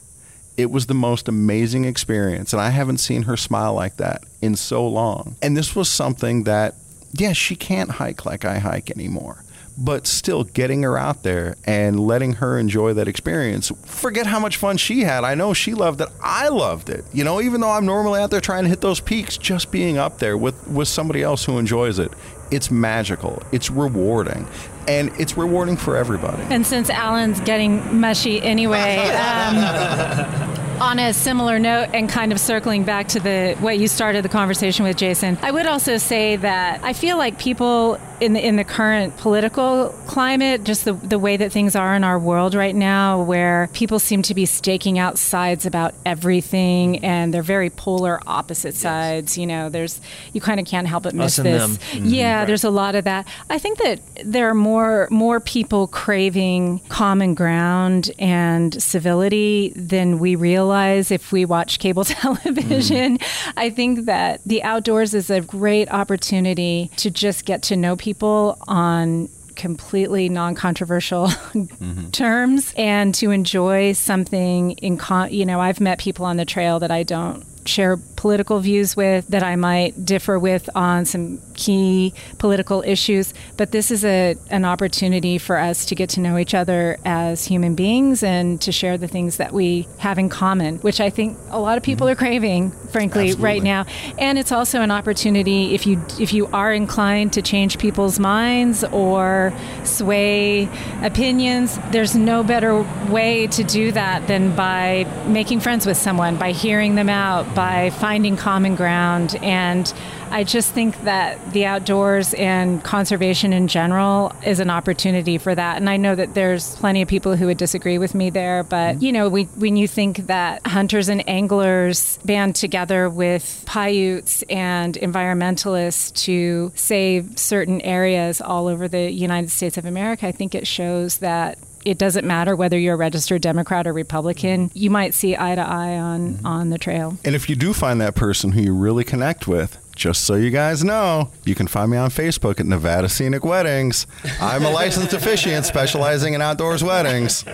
It 0.58 0.70
was 0.70 0.88
the 0.88 0.94
most 0.94 1.28
amazing 1.28 1.86
experience. 1.86 2.54
And 2.54 2.62
I 2.62 2.70
haven't 2.70 2.98
seen 2.98 3.24
her 3.24 3.38
smile 3.38 3.74
like 3.74 3.98
that 3.98 4.24
in 4.42 4.56
so 4.56 4.88
long. 4.88 5.36
And 5.42 5.56
this 5.56 5.76
was 5.76 5.90
something 5.90 6.44
that, 6.44 6.76
yeah, 7.14 7.34
she 7.34 7.56
can't 7.56 7.90
hike 7.92 8.26
like 8.26 8.46
I 8.46 8.60
hike 8.60 8.92
anymore. 8.92 9.44
But 9.84 10.06
still, 10.06 10.44
getting 10.44 10.84
her 10.84 10.96
out 10.96 11.24
there 11.24 11.56
and 11.66 12.00
letting 12.00 12.34
her 12.34 12.60
enjoy 12.60 12.94
that 12.94 13.08
experience. 13.08 13.72
Forget 13.84 14.28
how 14.28 14.40
much 14.40 14.58
fun 14.58 14.78
she 14.78 15.02
had. 15.02 15.24
I 15.24 15.34
know 15.34 15.54
she 15.54 15.74
loved 15.74 16.02
it. 16.02 16.10
I 16.22 16.50
loved 16.50 16.90
it. 16.90 17.04
You 17.14 17.24
know, 17.24 17.42
even 17.42 17.62
though 17.62 17.72
I'm 17.72 17.86
normally 17.86 18.22
out 18.22 18.30
there 18.30 18.42
trying 18.42 18.64
to 18.64 18.70
hit 18.70 18.82
those 18.82 19.00
peaks, 19.00 19.38
just 19.38 19.72
being 19.72 19.98
up 19.98 20.20
there 20.20 20.38
with, 20.38 20.68
with 20.68 20.88
somebody 20.88 21.24
else 21.24 21.44
who 21.46 21.58
enjoys 21.58 21.98
it, 21.98 22.12
it's 22.52 22.70
magical. 22.70 23.42
It's 23.52 23.72
rewarding. 23.72 24.48
And 24.88 25.12
it's 25.20 25.38
rewarding 25.38 25.78
for 25.78 25.96
everybody. 25.98 26.44
And 26.44 26.66
since 26.66 26.90
Alan's 26.90 27.40
getting 27.42 28.00
mushy 28.00 28.42
anyway, 28.42 28.98
um, 29.08 30.62
on 30.82 30.98
a 30.98 31.14
similar 31.14 31.60
note 31.60 31.90
and 31.94 32.10
kind 32.10 32.32
of 32.32 32.40
circling 32.40 32.84
back 32.84 33.08
to 33.10 33.20
the 33.20 33.56
what 33.60 33.78
you 33.78 33.88
started 33.88 34.26
the 34.26 34.30
conversation 34.30 34.84
with, 34.84 34.98
Jason, 34.98 35.38
I 35.42 35.52
would 35.52 35.68
also 35.68 35.98
say 35.98 36.38
that 36.38 36.84
I 36.84 36.94
feel 36.94 37.18
like 37.18 37.38
people 37.38 38.00
in 38.22 38.34
the 38.34 38.46
in 38.46 38.56
the 38.56 38.64
current 38.64 39.18
political 39.18 39.90
climate, 40.08 40.64
just 40.64 40.86
the 40.86 40.94
the 40.94 41.20
way 41.20 41.38
that 41.38 41.52
things 41.52 41.76
are 41.76 41.96
in 41.96 42.04
our 42.04 42.18
world 42.18 42.56
right 42.56 42.76
now, 42.76 43.22
where 43.22 43.70
people 43.74 44.00
seem 44.00 44.22
to 44.24 44.34
be 44.34 44.46
staking 44.46 44.98
out 44.98 45.18
sides 45.18 45.66
about 45.66 45.94
everything, 46.06 47.04
and 47.04 47.34
they're 47.34 47.44
very 47.44 47.70
polar 47.70 48.20
opposite 48.26 48.76
sides. 48.76 49.38
You 49.38 49.46
know, 49.48 49.70
there's 49.70 50.02
you 50.34 50.42
kind 50.42 50.60
of 50.60 50.66
can't 50.66 50.88
help 50.88 51.04
but 51.04 51.14
miss 51.14 51.38
and 51.38 51.46
this. 51.48 51.62
them. 51.62 51.78
Mm-hmm. 51.78 52.14
Yeah, 52.14 52.46
there's 52.46 52.64
a 52.64 52.72
lot 52.72 52.96
of 52.96 53.04
that. 53.06 53.28
I 53.50 53.60
think 53.60 53.78
that 53.80 54.00
there 54.24 54.50
are 54.50 54.56
more 54.56 54.71
more 54.72 55.08
more 55.12 55.42
people 55.42 55.88
craving 55.88 56.80
common 56.88 57.34
ground 57.34 58.10
and 58.18 58.82
civility 58.82 59.74
than 59.76 60.18
we 60.18 60.36
realize 60.36 61.12
if 61.12 61.34
we 61.34 61.44
watch 61.44 61.80
cable 61.80 62.06
television. 62.22 63.18
I 63.58 63.70
think 63.70 64.06
that 64.06 64.40
the 64.46 64.64
outdoors 64.64 65.14
is 65.14 65.30
a 65.30 65.42
great 65.42 65.92
opportunity 65.92 66.90
to 66.98 67.12
just 67.12 67.44
get 67.44 67.64
to 67.64 67.76
know 67.76 67.98
people 67.98 68.58
on 68.66 69.28
completely 69.58 70.30
non-controversial 70.30 71.28
mm-hmm. 71.28 72.10
terms 72.12 72.74
and 72.78 73.14
to 73.14 73.30
enjoy 73.30 73.92
something 73.92 74.72
in 74.72 74.98
con- 74.98 75.32
you 75.34 75.46
know 75.46 75.60
I've 75.60 75.82
met 75.82 76.00
people 76.00 76.26
on 76.26 76.38
the 76.38 76.46
trail 76.46 76.80
that 76.80 76.92
I 76.92 77.04
don't 77.04 77.46
share 77.66 77.98
political 78.16 78.60
views 78.60 78.96
with 78.96 79.28
that 79.28 79.44
I 79.44 79.56
might 79.56 80.06
differ 80.06 80.38
with 80.38 80.70
on 80.76 81.06
some 81.06 81.42
key 81.54 82.14
political 82.38 82.84
issues. 82.86 83.34
But 83.58 83.72
this 83.72 83.92
is 83.92 84.06
a 84.06 84.36
an 84.50 84.66
opportunity 84.66 85.38
for 85.38 85.58
us 85.58 85.86
to 85.86 85.96
get 85.96 86.10
to 86.12 86.20
know 86.20 86.38
each 86.38 86.54
other 86.54 86.98
as 87.06 87.46
human 87.46 87.76
beings 87.76 88.24
and 88.24 88.62
to 88.62 88.72
share 88.72 88.98
the 88.98 89.08
things 89.08 89.38
that 89.38 89.54
we 89.54 89.88
have 90.00 90.18
in 90.18 90.30
common 90.30 90.78
which 90.78 91.00
I 91.00 91.10
think 91.10 91.38
a 91.50 91.60
lot 91.60 91.78
of 91.78 91.84
people 91.84 92.08
mm-hmm. 92.08 92.14
are 92.14 92.16
craving 92.16 92.72
frankly 92.92 93.34
right 93.34 93.64
now. 93.64 93.86
And 94.18 94.38
it's 94.38 94.52
also 94.52 94.82
an 94.82 94.92
opportunity 94.92 95.74
if 95.74 95.86
you 95.88 96.02
if 96.20 96.34
you 96.34 96.48
are 96.48 96.74
inclined 96.74 97.34
to 97.34 97.42
change 97.42 97.78
people's 97.78 98.20
minds 98.20 98.84
or 98.86 99.54
sway 99.84 100.70
opinions 101.02 101.80
there's 101.92 102.16
no 102.16 102.44
better 102.44 102.82
way 103.10 103.48
to 103.48 103.64
do 103.64 103.92
that 103.92 104.28
than 104.28 104.56
by 104.56 105.06
making 105.28 105.60
friends 105.60 105.86
with 105.86 105.98
someone 105.98 106.38
by 106.38 106.52
hearing 106.52 106.96
them 106.96 107.10
out 107.10 107.51
by 107.56 107.90
finding 107.92 108.38
common 108.38 108.76
ground 108.76 109.38
and 109.42 109.94
I 110.32 110.46
just 110.46 110.72
think 110.72 111.04
that 111.04 111.52
the 111.52 111.66
outdoors 111.66 112.34
and 112.36 112.82
conservation 112.82 113.52
in 113.52 113.68
general 113.68 114.34
is 114.46 114.62
an 114.62 114.70
opportunity 114.70 115.38
for 115.38 115.54
that. 115.54 115.76
And 115.76 115.90
I 115.90 115.98
know 115.98 116.16
that 116.16 116.36
there's 116.36 116.74
plenty 116.78 117.02
of 117.02 117.10
people 117.10 117.36
who 117.36 117.48
would 117.48 117.58
disagree 117.58 117.98
with 117.98 118.16
me 118.16 118.30
there, 118.30 118.64
but 118.64 119.02
you 119.02 119.12
know, 119.12 119.28
we, 119.28 119.44
when 119.44 119.76
you 119.76 119.90
think 119.90 120.28
that 120.28 120.66
hunters 120.66 121.10
and 121.10 121.28
anglers 121.28 122.18
band 122.24 122.56
together 122.56 123.10
with 123.10 123.64
Paiutes 123.68 124.42
and 124.44 124.96
environmentalists 124.96 126.14
to 126.24 126.72
save 126.76 127.38
certain 127.38 127.82
areas 127.82 128.40
all 128.40 128.68
over 128.68 128.88
the 128.88 129.12
United 129.12 129.52
States 129.52 129.78
of 129.78 129.86
America, 129.86 130.26
I 130.28 130.32
think 130.32 130.56
it 130.56 130.66
shows 130.66 131.18
that 131.18 131.60
it 131.86 131.98
doesn't 131.98 132.26
matter 132.26 132.56
whether 132.56 132.78
you're 132.78 132.96
a 132.96 132.98
registered 132.98 133.42
Democrat 133.42 133.88
or 133.88 133.94
Republican. 133.94 134.70
Mm-hmm. 134.70 134.78
You 134.78 134.90
might 134.90 135.14
see 135.14 135.36
eye 135.36 135.56
to 135.56 135.62
eye 135.62 135.98
on 135.98 136.34
mm-hmm. 136.36 136.46
on 136.46 136.70
the 136.70 136.78
trail. 136.78 137.18
And 137.24 137.36
if 137.36 137.50
you 137.50 137.56
do 137.56 137.74
find 137.74 138.00
that 138.02 138.16
person 138.16 138.52
who 138.52 138.62
you 138.62 138.74
really 138.74 139.04
connect 139.04 139.48
with, 139.48 139.78
just 139.96 140.24
so 140.24 140.36
you 140.36 140.50
guys 140.50 140.84
know, 140.84 141.30
you 141.46 141.56
can 141.56 141.68
find 141.68 141.92
me 141.92 141.98
on 141.98 142.10
Facebook 142.10 142.60
at 142.60 142.66
Nevada 142.66 143.10
Scenic 143.10 143.44
Weddings. 143.44 144.08
I'm 144.40 144.64
a 144.64 144.70
licensed 144.70 145.14
officiant 145.14 145.66
specializing 145.66 146.34
in 146.34 146.42
outdoors 146.42 146.84
weddings. 146.84 147.46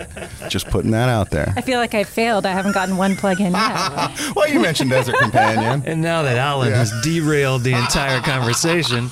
Just 0.48 0.68
putting 0.68 0.90
that 0.92 1.08
out 1.08 1.30
there. 1.30 1.52
I 1.56 1.60
feel 1.60 1.78
like 1.78 1.94
I 1.94 2.04
failed. 2.04 2.46
I 2.46 2.52
haven't 2.52 2.72
gotten 2.72 2.96
one 2.96 3.16
plug 3.16 3.40
in 3.40 3.52
yet. 3.52 4.32
Well, 4.36 4.48
you 4.48 4.60
mentioned 4.60 4.90
Desert 4.90 5.16
Companion. 5.18 5.82
And 5.86 6.00
now 6.00 6.22
that 6.22 6.36
Alan 6.36 6.72
has 6.72 6.92
derailed 7.02 7.62
the 7.62 7.72
entire 7.72 8.20
conversation. 8.20 9.10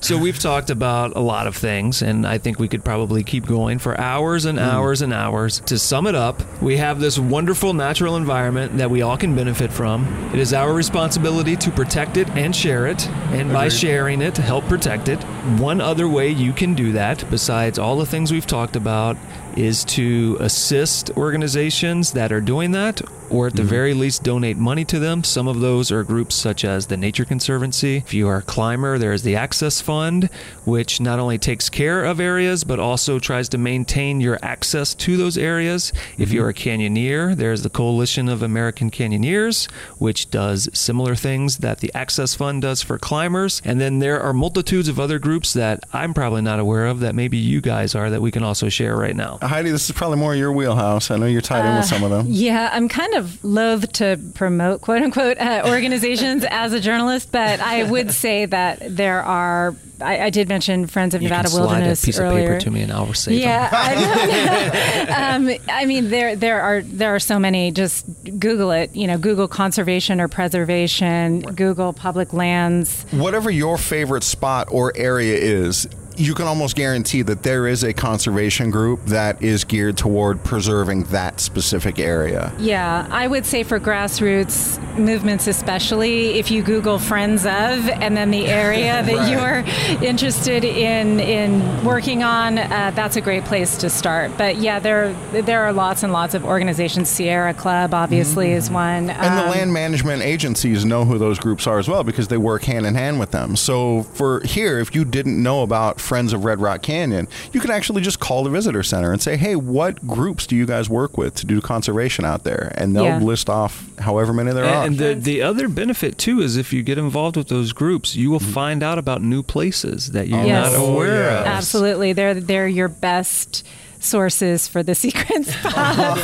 So 0.00 0.18
we've 0.18 0.38
talked 0.38 0.70
about 0.70 1.16
a 1.16 1.20
lot 1.20 1.46
of 1.46 1.56
things, 1.56 2.02
and 2.02 2.26
I 2.26 2.38
think 2.38 2.58
we 2.58 2.68
could 2.68 2.84
probably 2.84 3.22
keep 3.22 3.46
going 3.46 3.78
for 3.78 3.98
hours 4.00 4.44
and 4.44 4.58
mm. 4.58 4.62
hours 4.62 5.02
and 5.02 5.12
hours. 5.12 5.60
To 5.60 5.78
sum 5.78 6.06
it 6.06 6.14
up, 6.14 6.42
we 6.62 6.76
have 6.76 7.00
this 7.00 7.18
wonderful 7.18 7.72
natural 7.72 8.16
environment 8.16 8.76
that 8.78 8.90
we 8.90 9.02
all 9.02 9.16
can 9.16 9.34
benefit 9.34 9.72
from. 9.72 10.04
It 10.32 10.40
is 10.40 10.52
our 10.52 10.72
responsibility 10.72 11.56
to 11.56 11.70
protect 11.70 12.16
it 12.16 12.31
and 12.34 12.54
share 12.54 12.86
it, 12.86 13.08
and 13.30 13.52
by 13.52 13.68
sharing 13.68 14.22
it, 14.22 14.36
help 14.36 14.64
protect 14.64 15.08
it. 15.08 15.22
One 15.58 15.80
other 15.80 16.08
way 16.08 16.30
you 16.30 16.52
can 16.52 16.74
do 16.74 16.92
that, 16.92 17.24
besides 17.30 17.78
all 17.78 17.96
the 17.96 18.06
things 18.06 18.32
we've 18.32 18.46
talked 18.46 18.76
about, 18.76 19.16
is 19.56 19.84
to 19.84 20.38
assist 20.40 21.10
organizations 21.16 22.12
that 22.12 22.32
are 22.32 22.40
doing 22.40 22.72
that, 22.72 23.00
or 23.32 23.46
at 23.46 23.54
the 23.54 23.62
mm-hmm. 23.62 23.68
very 23.68 23.94
least 23.94 24.22
donate 24.22 24.56
money 24.56 24.84
to 24.84 24.98
them. 24.98 25.24
Some 25.24 25.48
of 25.48 25.60
those 25.60 25.90
are 25.90 26.02
groups 26.04 26.34
such 26.34 26.64
as 26.64 26.86
the 26.86 26.96
Nature 26.96 27.24
Conservancy. 27.24 27.96
If 27.98 28.14
you 28.14 28.28
are 28.28 28.38
a 28.38 28.42
climber, 28.42 28.98
there 28.98 29.12
is 29.12 29.22
the 29.22 29.36
Access 29.36 29.80
Fund, 29.80 30.28
which 30.64 31.00
not 31.00 31.18
only 31.18 31.38
takes 31.38 31.68
care 31.68 32.04
of 32.04 32.20
areas 32.20 32.64
but 32.64 32.78
also 32.78 33.18
tries 33.18 33.48
to 33.50 33.58
maintain 33.58 34.20
your 34.20 34.38
access 34.42 34.94
to 34.94 35.16
those 35.16 35.38
areas. 35.38 35.92
If 36.18 36.28
mm-hmm. 36.28 36.36
you're 36.36 36.48
a 36.50 36.54
canyoneer, 36.54 37.34
there's 37.36 37.62
the 37.62 37.70
Coalition 37.70 38.28
of 38.28 38.42
American 38.42 38.90
Canyoneers, 38.90 39.70
which 39.98 40.30
does 40.30 40.68
similar 40.72 41.14
things 41.14 41.58
that 41.58 41.78
the 41.78 41.92
Access 41.94 42.34
Fund 42.34 42.62
does 42.62 42.82
for 42.82 42.98
climbers. 42.98 43.62
And 43.64 43.80
then 43.80 43.98
there 43.98 44.20
are 44.20 44.32
multitudes 44.32 44.88
of 44.88 45.00
other 45.00 45.18
groups 45.18 45.52
that 45.54 45.84
I'm 45.92 46.14
probably 46.14 46.42
not 46.42 46.58
aware 46.58 46.86
of 46.86 47.00
that 47.00 47.14
maybe 47.14 47.38
you 47.38 47.60
guys 47.60 47.94
are 47.94 48.10
that 48.10 48.20
we 48.20 48.30
can 48.30 48.42
also 48.42 48.68
share 48.68 48.96
right 48.96 49.16
now. 49.16 49.38
Heidi, 49.42 49.70
this 49.70 49.88
is 49.88 49.92
probably 49.92 50.18
more 50.18 50.34
your 50.34 50.52
wheelhouse. 50.52 51.10
I 51.10 51.16
know 51.16 51.26
you're 51.26 51.40
tied 51.40 51.64
in 51.64 51.76
with 51.76 51.84
uh, 51.84 51.88
some 51.88 52.04
of 52.04 52.10
them. 52.10 52.26
Yeah, 52.28 52.70
I'm 52.72 52.88
kind 52.88 53.14
of 53.14 53.21
loath 53.44 53.92
to 53.94 54.18
promote 54.34 54.80
quote 54.82 55.02
unquote 55.02 55.38
uh, 55.38 55.62
organizations 55.66 56.44
as 56.48 56.72
a 56.72 56.80
journalist, 56.80 57.30
but 57.32 57.60
I 57.60 57.82
would 57.84 58.10
say 58.24 58.46
that 58.46 58.78
there 58.96 59.22
are. 59.22 59.74
I, 60.00 60.18
I 60.26 60.30
did 60.30 60.48
mention 60.48 60.88
Friends 60.88 61.14
of 61.14 61.22
You 61.22 61.28
Nevada 61.28 61.44
can 61.48 61.52
slide 61.52 61.60
Wilderness 61.66 62.02
a 62.02 62.06
piece 62.06 62.18
earlier. 62.18 62.42
of 62.42 62.48
paper 62.58 62.60
to 62.62 62.70
me 62.72 62.82
and 62.82 62.90
I'll 62.90 63.14
save 63.14 63.38
Yeah, 63.38 63.70
them. 63.70 65.08
I, 65.08 65.34
um, 65.58 65.60
I 65.68 65.84
mean 65.86 66.08
there 66.10 66.34
there 66.34 66.60
are 66.60 66.82
there 66.82 67.14
are 67.14 67.20
so 67.20 67.38
many. 67.38 67.70
Just 67.70 68.04
Google 68.40 68.72
it. 68.72 68.94
You 68.96 69.06
know, 69.06 69.16
Google 69.18 69.46
conservation 69.46 70.20
or 70.20 70.26
preservation. 70.26 71.40
Google 71.42 71.92
public 71.92 72.32
lands. 72.32 73.04
Whatever 73.12 73.50
your 73.50 73.78
favorite 73.78 74.24
spot 74.24 74.68
or 74.72 74.92
area 74.96 75.36
is, 75.36 75.86
you 76.16 76.34
can 76.34 76.46
almost 76.46 76.76
guarantee 76.76 77.22
that 77.22 77.42
there 77.42 77.66
is 77.66 77.82
a 77.84 77.92
conservation 77.92 78.70
group 78.70 79.04
that 79.06 79.42
is 79.42 79.64
geared 79.64 79.96
toward 79.96 80.42
preserving 80.44 81.04
that 81.04 81.40
specific 81.40 81.98
area. 81.98 82.52
Yeah, 82.58 83.06
I 83.10 83.26
would 83.26 83.46
say 83.46 83.62
for 83.62 83.78
grassroots 83.80 84.78
movements, 84.98 85.46
especially 85.46 86.38
if 86.38 86.50
you 86.50 86.62
Google 86.62 86.98
Friends 86.98 87.44
of 87.46 87.50
and 87.88 88.16
then 88.16 88.30
the 88.30 88.46
area 88.62 89.02
that 89.02 89.30
you're 89.30 90.02
interested 90.02 90.64
in 90.64 91.20
in 91.20 91.84
working 91.84 92.22
on, 92.22 92.58
uh, 92.58 92.92
that's 92.94 93.16
a 93.16 93.20
great 93.20 93.44
place 93.44 93.76
to 93.78 93.88
start. 93.90 94.36
But 94.36 94.56
yeah, 94.56 94.78
there 94.78 95.12
there 95.32 95.62
are 95.64 95.72
lots 95.72 96.02
and 96.02 96.12
lots 96.12 96.34
of 96.34 96.44
organizations. 96.44 97.08
Sierra 97.08 97.54
Club 97.54 97.94
obviously 97.94 98.52
is 98.52 98.70
one. 98.70 99.10
And 99.10 99.38
the 99.38 99.44
Um, 99.44 99.50
land 99.50 99.72
management 99.72 100.22
agencies 100.22 100.84
know 100.84 101.04
who 101.04 101.18
those 101.18 101.38
groups 101.38 101.66
are 101.66 101.78
as 101.78 101.88
well 101.88 102.04
because 102.04 102.28
they 102.28 102.36
work 102.36 102.64
hand 102.64 102.86
in 102.86 102.94
hand 102.94 103.18
with 103.18 103.30
them. 103.30 103.56
So 103.56 104.04
for 104.14 104.40
here, 104.44 104.78
if 104.78 104.94
you 104.94 105.04
didn't 105.04 105.42
know 105.42 105.62
about 105.62 106.00
Friends 106.02 106.32
of 106.32 106.44
Red 106.44 106.60
Rock 106.60 106.82
Canyon, 106.82 107.28
you 107.52 107.60
can 107.60 107.70
actually 107.70 108.02
just 108.02 108.20
call 108.20 108.44
the 108.44 108.50
visitor 108.50 108.82
center 108.82 109.12
and 109.12 109.22
say, 109.22 109.36
"Hey, 109.36 109.56
what 109.56 110.06
groups 110.06 110.46
do 110.46 110.56
you 110.56 110.66
guys 110.66 110.90
work 110.90 111.16
with 111.16 111.34
to 111.36 111.46
do 111.46 111.60
conservation 111.60 112.24
out 112.24 112.44
there?" 112.44 112.72
And 112.76 112.94
they'll 112.94 113.04
Yeah. 113.04 113.18
list 113.18 113.48
off 113.48 113.88
however 113.98 114.32
many 114.32 114.52
there 114.52 114.64
are. 114.64 114.84
And 114.84 114.98
the, 114.98 115.14
the 115.14 115.42
other 115.42 115.68
benefit 115.68 116.18
too 116.18 116.40
is 116.40 116.56
if 116.56 116.72
you 116.72 116.82
get 116.82 116.98
involved 116.98 117.36
with 117.36 117.48
those 117.48 117.72
groups, 117.72 118.16
you 118.16 118.30
will 118.30 118.40
mm-hmm. 118.40 118.52
find 118.52 118.82
out 118.82 118.98
about 118.98 119.22
new 119.22 119.42
places 119.42 120.08
that 120.12 120.28
you're 120.28 120.44
Yes. 120.44 120.72
not 120.72 120.80
oh, 120.80 120.94
aware 120.94 121.30
Oh, 121.30 121.40
of. 121.40 121.46
Absolutely, 121.46 122.12
they're 122.12 122.34
they're 122.34 122.68
your 122.68 122.88
best 122.88 123.64
sources 124.04 124.68
for 124.68 124.82
the 124.82 124.94
secret 125.02 125.46
spots. 125.46 126.20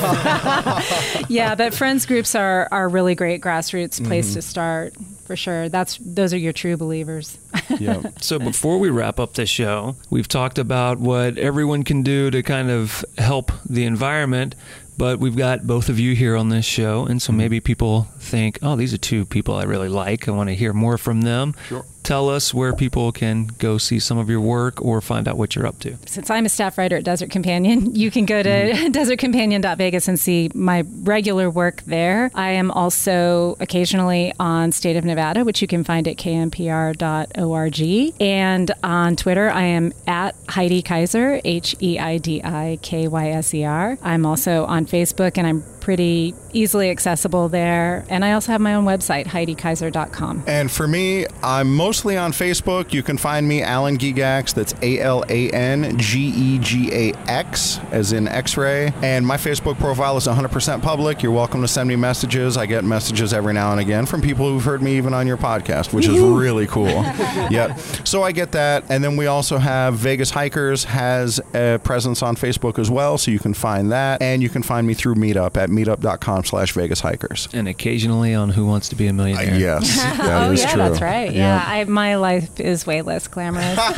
yeah, 1.31 1.55
but 1.55 1.75
friends 1.75 2.07
groups 2.07 2.35
are 2.35 2.69
are 2.71 2.89
really 2.89 3.15
great 3.15 3.41
grassroots 3.41 4.05
place 4.05 4.27
mm-hmm. 4.29 4.35
to 4.35 4.43
start 4.43 4.95
for 5.29 5.37
sure. 5.37 5.69
That's 5.69 5.99
those 5.99 6.33
are 6.33 6.39
your 6.39 6.53
true 6.53 6.77
believers. 6.77 7.39
yeah. 7.79 8.03
So 8.21 8.39
before 8.39 8.79
we 8.79 8.91
wrap 8.91 9.21
up 9.21 9.35
the 9.35 9.47
show, 9.47 9.97
we've 10.11 10.27
talked 10.27 10.59
about 10.59 10.99
what 10.99 11.39
everyone 11.39 11.85
can 11.85 12.03
do 12.03 12.31
to 12.31 12.43
kind 12.43 12.71
of 12.71 13.05
help 13.19 13.53
the 13.69 13.85
environment, 13.85 14.55
but 14.97 15.21
we've 15.21 15.37
got 15.37 15.67
both 15.67 15.89
of 15.89 16.01
you 16.01 16.15
here 16.15 16.35
on 16.35 16.49
this 16.49 16.65
show, 16.65 17.05
and 17.05 17.21
so 17.21 17.31
mm-hmm. 17.31 17.39
maybe 17.39 17.61
people 17.61 18.09
think, 18.19 18.59
"Oh, 18.63 18.75
these 18.75 18.93
are 18.95 18.99
two 18.99 19.25
people 19.25 19.55
I 19.55 19.65
really 19.65 19.89
like. 19.89 20.29
I 20.29 20.33
want 20.33 20.49
to 20.49 20.55
hear 20.55 20.73
more 20.73 20.99
from 20.99 21.21
them." 21.21 21.55
Sure. 21.69 21.85
Tell 22.09 22.31
us 22.31 22.55
where 22.55 22.73
people 22.73 23.13
can 23.13 23.49
go 23.59 23.77
see 23.77 23.99
some 23.99 24.17
of 24.17 24.31
your 24.31 24.41
work 24.41 24.83
or 24.83 25.03
find 25.03 25.29
out 25.29 25.37
what 25.37 25.55
you're 25.55 25.67
up 25.67 25.79
to. 25.81 25.99
Since 26.07 26.31
I'm 26.31 26.47
a 26.47 26.49
staff 26.49 26.79
writer 26.79 26.97
at 26.97 27.05
Desert 27.05 27.29
Companion, 27.29 27.95
you 27.95 28.11
can 28.11 28.25
go 28.25 28.43
to 28.43 28.49
mm-hmm. 28.49 28.87
desertcompanion.vegas 28.93 30.09
and 30.09 30.19
see 30.19 30.51
my 30.55 30.85
regular 31.03 31.51
work 31.51 31.83
there. 31.83 32.31
I 32.35 32.53
am 32.53 32.71
also 32.71 33.59
occasionally 33.61 34.33
on 34.41 34.73
State 34.73 34.97
of 34.97 35.05
Nevada, 35.05 35.45
which 35.45 35.61
you 35.61 35.69
can 35.69 35.85
find 35.85 36.09
at 36.09 36.17
knpr.org. 36.17 37.83
And 38.23 38.71
on 38.83 39.15
Twitter, 39.15 39.51
I 39.51 39.65
am 39.65 39.93
at 40.07 40.35
Heidi 40.49 40.83
Kyser, 40.83 41.43
H 41.45 41.77
E 41.83 41.99
I 41.99 42.17
D 42.17 42.41
I 42.43 42.79
K 42.81 43.07
Y 43.07 43.29
S 43.29 43.53
E 43.53 43.67
R. 43.67 43.99
I'm 44.03 44.25
also 44.25 44.65
on 44.65 44.87
Facebook 44.87 45.37
and 45.37 45.47
I'm 45.47 45.63
pretty 45.89 46.35
easily 46.53 46.91
accessible 46.91 47.49
there. 47.49 48.05
And 48.11 48.23
I 48.23 48.33
also 48.33 48.53
have 48.53 48.61
my 48.61 48.75
own 48.75 48.85
website, 48.85 49.25
HeidiKyser.com. 49.25 50.45
And 50.47 50.71
for 50.71 50.87
me, 50.87 51.25
I'm 51.43 51.75
mostly 51.75 52.15
on 52.15 52.33
Facebook. 52.33 52.93
You 52.93 53.03
can 53.03 53.17
find 53.17 53.49
me 53.49 53.63
Alan 53.63 53.97
Gegax. 53.97 54.53
That's 54.53 54.75
A 54.83 55.01
L 55.01 55.25
A 55.31 55.49
N 55.49 55.97
G 55.97 56.29
E 56.29 56.59
G 56.59 56.93
A 56.93 57.15
X, 57.27 57.81
as 57.91 58.13
in 58.13 58.29
X-ray. 58.29 58.93
And 59.01 59.27
my 59.27 59.39
Facebook 59.39 59.79
profile 59.79 60.19
is 60.19 60.27
100% 60.27 60.83
public. 60.83 61.23
You're 61.23 61.33
welcome 61.33 61.63
to 61.63 61.69
send 61.69 61.89
me 61.89 61.97
messages. 61.97 62.59
I 62.59 62.67
get 62.67 62.85
messages 62.85 63.33
every 63.33 63.55
now 63.55 63.73
and 63.73 63.81
again 63.81 64.05
from 64.05 64.21
people 64.21 64.47
who've 64.47 64.63
heard 64.63 64.83
me 64.83 64.99
even 64.99 65.15
on 65.15 65.27
your 65.27 65.39
podcast, 65.39 65.95
which 65.95 66.07
is 66.07 66.21
really 66.21 66.67
cool. 66.67 66.87
yep. 67.51 67.79
So 68.05 68.23
I 68.23 68.33
get 68.33 68.53
that. 68.53 68.85
And 68.91 69.03
then 69.03 69.17
we 69.17 69.27
also 69.27 69.57
have 69.57 69.95
Vegas 69.95 70.31
Hikers 70.31 70.85
has 70.85 71.41
a 71.55 71.81
presence 71.83 72.23
on 72.23 72.37
Facebook 72.37 72.79
as 72.79 72.91
well, 72.91 73.17
so 73.17 73.31
you 73.31 73.39
can 73.39 73.55
find 73.55 73.91
that. 73.91 74.21
And 74.21 74.43
you 74.43 74.51
can 74.51 74.63
find 74.63 74.87
me 74.87 74.93
through 74.93 75.15
Meetup 75.15 75.57
at 75.57 75.78
meetup.com 75.85 76.45
slash 76.45 76.73
Vegas 76.73 77.01
Hikers. 77.01 77.49
And 77.53 77.69
occasionally 77.69 78.35
on 78.35 78.51
Who 78.51 78.67
Wants 78.67 78.89
to 78.91 78.97
Be 78.97 79.07
a 79.07 79.11
Uh, 79.11 79.15
Millionaire. 79.15 79.59
yes, 79.59 79.97
that 80.03 80.49
oh 80.49 80.53
is 80.53 80.61
yeah, 80.63 80.71
true. 80.73 80.79
that's 80.83 81.01
right. 81.01 81.33
Yeah, 81.33 81.63
I, 81.67 81.85
my 81.85 82.17
life 82.17 82.59
is 82.61 82.87
way 82.87 83.03
less 83.03 83.29
glamorous. 83.29 83.79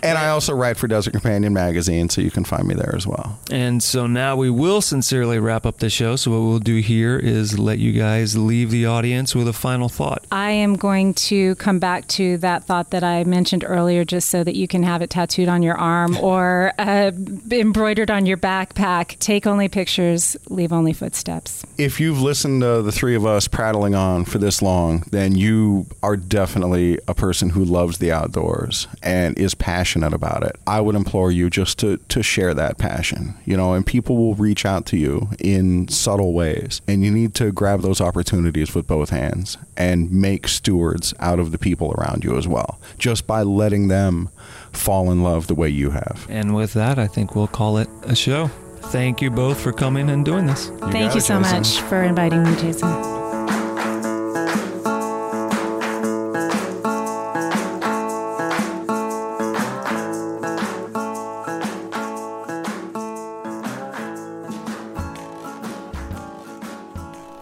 And 0.00 0.16
I 0.16 0.28
also 0.28 0.54
write 0.54 0.76
for 0.76 0.86
Desert 0.86 1.10
Companion 1.10 1.52
magazine, 1.52 2.08
so 2.08 2.20
you 2.20 2.30
can 2.30 2.44
find 2.44 2.66
me 2.68 2.74
there 2.74 2.94
as 2.94 3.06
well. 3.06 3.38
And 3.50 3.82
so 3.82 4.06
now 4.06 4.36
we 4.36 4.48
will 4.48 4.80
sincerely 4.80 5.38
wrap 5.40 5.66
up 5.66 5.78
the 5.78 5.90
show. 5.90 6.14
So 6.16 6.30
what 6.30 6.40
we'll 6.48 6.58
do 6.60 6.76
here 6.76 7.18
is 7.18 7.58
let 7.58 7.78
you 7.78 7.92
guys 7.92 8.36
leave 8.36 8.70
the 8.70 8.86
audience 8.86 9.34
with 9.34 9.48
a 9.48 9.52
final 9.52 9.88
thought. 9.88 10.24
I 10.30 10.50
am 10.52 10.76
going 10.76 11.14
to 11.14 11.56
come 11.56 11.78
back 11.80 12.06
to 12.08 12.36
that 12.38 12.64
thought 12.64 12.90
that 12.90 13.02
I 13.02 13.24
mentioned 13.24 13.64
earlier, 13.66 14.04
just 14.04 14.30
so 14.30 14.44
that 14.44 14.54
you 14.54 14.68
can 14.68 14.82
have 14.84 15.02
it 15.02 15.10
tattooed 15.10 15.48
on 15.48 15.62
your 15.62 15.76
arm 15.76 16.16
or 16.18 16.72
uh, 16.78 17.10
embroidered 17.50 18.10
on 18.10 18.24
your 18.24 18.36
backpack. 18.36 19.18
Take 19.18 19.46
only 19.46 19.68
pictures, 19.78 20.36
leave 20.48 20.72
only 20.72 20.92
footsteps. 20.92 21.64
If 21.78 22.00
you've 22.00 22.20
listened 22.20 22.62
to 22.62 22.82
the 22.82 22.90
three 22.90 23.14
of 23.14 23.24
us 23.24 23.46
prattling 23.46 23.94
on 23.94 24.24
for 24.24 24.38
this 24.38 24.60
long, 24.60 25.04
then 25.12 25.36
you 25.36 25.86
are 26.02 26.16
definitely 26.16 26.98
a 27.06 27.14
person 27.14 27.50
who 27.50 27.64
loves 27.64 27.98
the 27.98 28.10
outdoors 28.10 28.88
and 29.04 29.38
is 29.38 29.54
passionate 29.54 30.12
about 30.12 30.42
it. 30.42 30.56
I 30.66 30.80
would 30.80 30.96
implore 30.96 31.30
you 31.30 31.48
just 31.48 31.78
to, 31.78 31.96
to 31.96 32.24
share 32.24 32.54
that 32.54 32.76
passion, 32.76 33.34
you 33.44 33.56
know, 33.56 33.74
and 33.74 33.86
people 33.86 34.16
will 34.16 34.34
reach 34.34 34.66
out 34.66 34.84
to 34.86 34.96
you 34.96 35.28
in 35.38 35.86
subtle 35.86 36.32
ways. 36.32 36.80
And 36.88 37.04
you 37.04 37.12
need 37.12 37.36
to 37.36 37.52
grab 37.52 37.82
those 37.82 38.00
opportunities 38.00 38.74
with 38.74 38.88
both 38.88 39.10
hands 39.10 39.58
and 39.76 40.10
make 40.10 40.48
stewards 40.48 41.14
out 41.20 41.38
of 41.38 41.52
the 41.52 41.58
people 41.58 41.92
around 41.92 42.24
you 42.24 42.36
as 42.36 42.48
well, 42.48 42.80
just 42.98 43.28
by 43.28 43.42
letting 43.42 43.86
them 43.86 44.28
fall 44.72 45.12
in 45.12 45.22
love 45.22 45.46
the 45.46 45.54
way 45.54 45.68
you 45.68 45.90
have. 45.90 46.26
And 46.28 46.56
with 46.56 46.72
that, 46.72 46.98
I 46.98 47.06
think 47.06 47.36
we'll 47.36 47.46
call 47.46 47.78
it 47.78 47.88
a 48.02 48.16
show. 48.16 48.50
Thank 48.90 49.20
you 49.20 49.30
both 49.30 49.60
for 49.60 49.70
coming 49.70 50.08
and 50.08 50.24
doing 50.24 50.46
this. 50.46 50.68
Thank 50.68 51.12
you 51.12 51.18
it, 51.18 51.22
so 51.22 51.38
Jason. 51.38 51.40
much 51.40 51.80
for 51.82 52.02
inviting 52.02 52.42
me, 52.42 52.56
Jason. 52.56 52.88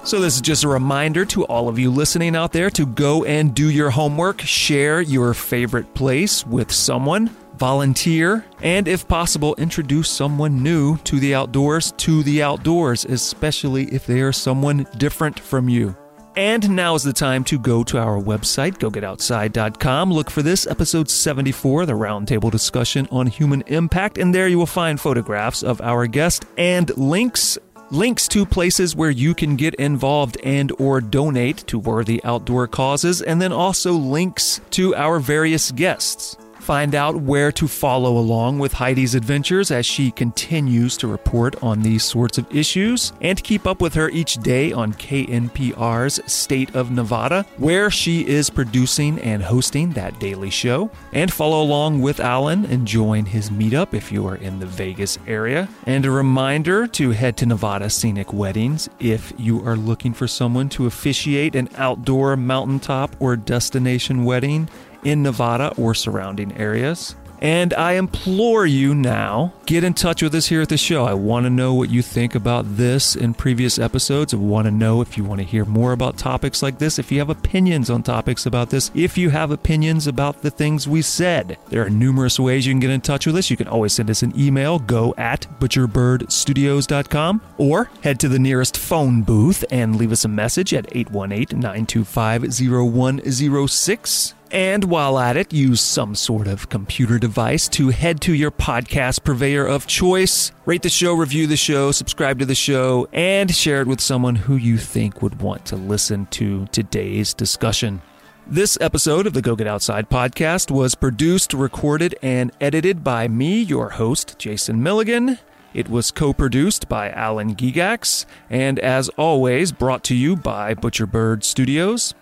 So, 0.02 0.20
this 0.20 0.36
is 0.36 0.40
just 0.40 0.62
a 0.62 0.68
reminder 0.68 1.24
to 1.26 1.44
all 1.46 1.68
of 1.68 1.80
you 1.80 1.90
listening 1.90 2.36
out 2.36 2.52
there 2.52 2.70
to 2.70 2.86
go 2.86 3.24
and 3.24 3.52
do 3.52 3.70
your 3.70 3.90
homework, 3.90 4.40
share 4.40 5.00
your 5.00 5.34
favorite 5.34 5.94
place 5.94 6.46
with 6.46 6.70
someone, 6.70 7.30
volunteer, 7.58 8.44
and 8.62 8.86
if 8.86 9.06
possible, 9.08 9.54
introduce 9.56 10.08
someone 10.10 10.62
new 10.62 10.96
to 10.98 11.18
the 11.18 11.34
outdoors, 11.34 11.92
to 11.98 12.22
the 12.22 12.42
outdoors, 12.42 13.04
especially 13.04 13.84
if 13.86 14.06
they 14.06 14.20
are 14.20 14.32
someone 14.32 14.86
different 14.98 15.38
from 15.38 15.68
you. 15.68 15.96
And 16.36 16.76
now 16.76 16.94
is 16.94 17.02
the 17.02 17.14
time 17.14 17.44
to 17.44 17.58
go 17.58 17.82
to 17.84 17.98
our 17.98 18.20
website, 18.20 18.76
gogetoutside.com. 18.76 20.12
Look 20.12 20.30
for 20.30 20.42
this, 20.42 20.66
episode 20.66 21.08
74, 21.08 21.86
the 21.86 21.94
roundtable 21.94 22.50
discussion 22.50 23.08
on 23.10 23.26
human 23.26 23.62
impact. 23.68 24.18
And 24.18 24.34
there 24.34 24.46
you 24.46 24.58
will 24.58 24.66
find 24.66 25.00
photographs 25.00 25.62
of 25.62 25.80
our 25.80 26.06
guest 26.06 26.44
and 26.58 26.94
links 26.98 27.58
links 27.90 28.26
to 28.26 28.44
places 28.44 28.96
where 28.96 29.10
you 29.10 29.32
can 29.32 29.54
get 29.54 29.72
involved 29.76 30.36
and 30.42 30.72
or 30.80 31.00
donate 31.00 31.58
to 31.58 31.78
worthy 31.78 32.22
outdoor 32.24 32.66
causes 32.66 33.22
and 33.22 33.40
then 33.40 33.52
also 33.52 33.92
links 33.92 34.60
to 34.70 34.92
our 34.96 35.20
various 35.20 35.70
guests 35.70 36.36
find 36.66 36.96
out 36.96 37.14
where 37.14 37.52
to 37.52 37.68
follow 37.68 38.18
along 38.18 38.58
with 38.58 38.72
Heidi's 38.72 39.14
adventures 39.14 39.70
as 39.70 39.86
she 39.86 40.10
continues 40.10 40.96
to 40.96 41.06
report 41.06 41.62
on 41.62 41.80
these 41.80 42.02
sorts 42.02 42.38
of 42.38 42.52
issues, 42.52 43.12
and 43.20 43.40
keep 43.40 43.68
up 43.68 43.80
with 43.80 43.94
her 43.94 44.10
each 44.10 44.34
day 44.38 44.72
on 44.72 44.92
KNPR's 44.94 46.20
State 46.30 46.74
of 46.74 46.90
Nevada, 46.90 47.46
where 47.58 47.88
she 47.88 48.26
is 48.26 48.50
producing 48.50 49.20
and 49.20 49.44
hosting 49.44 49.92
that 49.92 50.18
daily 50.18 50.50
show. 50.50 50.90
And 51.12 51.32
follow 51.32 51.62
along 51.62 52.02
with 52.02 52.18
Alan 52.18 52.64
and 52.66 52.84
join 52.84 53.26
his 53.26 53.48
meetup 53.48 53.94
if 53.94 54.10
you 54.10 54.26
are 54.26 54.34
in 54.34 54.58
the 54.58 54.66
Vegas 54.66 55.20
area. 55.28 55.68
And 55.86 56.04
a 56.04 56.10
reminder 56.10 56.88
to 56.88 57.12
head 57.12 57.36
to 57.36 57.46
Nevada 57.46 57.88
Scenic 57.88 58.32
Weddings 58.32 58.88
if 58.98 59.32
you 59.38 59.64
are 59.64 59.76
looking 59.76 60.12
for 60.12 60.26
someone 60.26 60.68
to 60.70 60.86
officiate 60.86 61.54
an 61.54 61.68
outdoor 61.76 62.36
mountaintop 62.36 63.14
or 63.20 63.36
destination 63.36 64.24
wedding 64.24 64.68
in 65.04 65.22
Nevada 65.22 65.72
or 65.76 65.94
surrounding 65.94 66.56
areas. 66.56 67.14
And 67.40 67.74
I 67.74 67.92
implore 67.92 68.66
you 68.66 68.94
now, 68.94 69.52
get 69.66 69.84
in 69.84 69.94
touch 69.94 70.22
with 70.22 70.34
us 70.34 70.46
here 70.46 70.62
at 70.62 70.68
the 70.68 70.78
show. 70.78 71.04
I 71.04 71.14
want 71.14 71.44
to 71.44 71.50
know 71.50 71.74
what 71.74 71.90
you 71.90 72.00
think 72.00 72.34
about 72.34 72.64
this 72.76 73.14
in 73.14 73.34
previous 73.34 73.78
episodes. 73.78 74.32
I 74.32 74.38
want 74.38 74.66
to 74.66 74.70
know 74.70 75.00
if 75.02 75.18
you 75.18 75.24
want 75.24 75.40
to 75.40 75.46
hear 75.46 75.64
more 75.64 75.92
about 75.92 76.16
topics 76.16 76.62
like 76.62 76.78
this, 76.78 76.98
if 76.98 77.12
you 77.12 77.18
have 77.18 77.30
opinions 77.30 77.90
on 77.90 78.02
topics 78.02 78.46
about 78.46 78.70
this, 78.70 78.90
if 78.94 79.18
you 79.18 79.30
have 79.30 79.50
opinions 79.50 80.06
about 80.06 80.42
the 80.42 80.50
things 80.50 80.88
we 80.88 81.02
said. 81.02 81.58
There 81.68 81.84
are 81.84 81.90
numerous 81.90 82.40
ways 82.40 82.66
you 82.66 82.72
can 82.72 82.80
get 82.80 82.90
in 82.90 83.02
touch 83.02 83.26
with 83.26 83.36
us. 83.36 83.50
You 83.50 83.56
can 83.56 83.68
always 83.68 83.92
send 83.92 84.08
us 84.10 84.22
an 84.22 84.32
email, 84.38 84.78
go 84.78 85.14
at 85.18 85.46
butcherbirdstudios.com, 85.60 87.42
or 87.58 87.90
head 88.02 88.18
to 88.20 88.28
the 88.28 88.38
nearest 88.38 88.76
phone 88.78 89.22
booth 89.22 89.64
and 89.70 89.96
leave 89.96 90.12
us 90.12 90.24
a 90.24 90.28
message 90.28 90.72
at 90.72 90.86
818 90.96 91.58
925 91.60 92.42
0106. 92.42 94.34
And 94.56 94.84
while 94.84 95.18
at 95.18 95.36
it, 95.36 95.52
use 95.52 95.82
some 95.82 96.14
sort 96.14 96.46
of 96.48 96.70
computer 96.70 97.18
device 97.18 97.68
to 97.68 97.90
head 97.90 98.22
to 98.22 98.32
your 98.32 98.50
podcast 98.50 99.22
purveyor 99.22 99.66
of 99.66 99.86
choice, 99.86 100.50
rate 100.64 100.80
the 100.80 100.88
show, 100.88 101.12
review 101.12 101.46
the 101.46 101.58
show, 101.58 101.92
subscribe 101.92 102.38
to 102.38 102.46
the 102.46 102.54
show, 102.54 103.06
and 103.12 103.54
share 103.54 103.82
it 103.82 103.86
with 103.86 104.00
someone 104.00 104.34
who 104.34 104.56
you 104.56 104.78
think 104.78 105.20
would 105.20 105.42
want 105.42 105.66
to 105.66 105.76
listen 105.76 106.24
to 106.28 106.64
today's 106.68 107.34
discussion. 107.34 108.00
This 108.46 108.78
episode 108.80 109.26
of 109.26 109.34
the 109.34 109.42
Go 109.42 109.56
Get 109.56 109.66
Outside 109.66 110.08
podcast 110.08 110.70
was 110.70 110.94
produced, 110.94 111.52
recorded, 111.52 112.14
and 112.22 112.50
edited 112.58 113.04
by 113.04 113.28
me, 113.28 113.60
your 113.60 113.90
host, 113.90 114.38
Jason 114.38 114.82
Milligan. 114.82 115.38
It 115.74 115.90
was 115.90 116.10
co 116.10 116.32
produced 116.32 116.88
by 116.88 117.10
Alan 117.10 117.56
Gegax, 117.56 118.24
and 118.48 118.78
as 118.78 119.10
always, 119.18 119.70
brought 119.70 120.02
to 120.04 120.14
you 120.14 120.34
by 120.34 120.74
Butcherbird 120.74 121.44
Studios. 121.44 122.14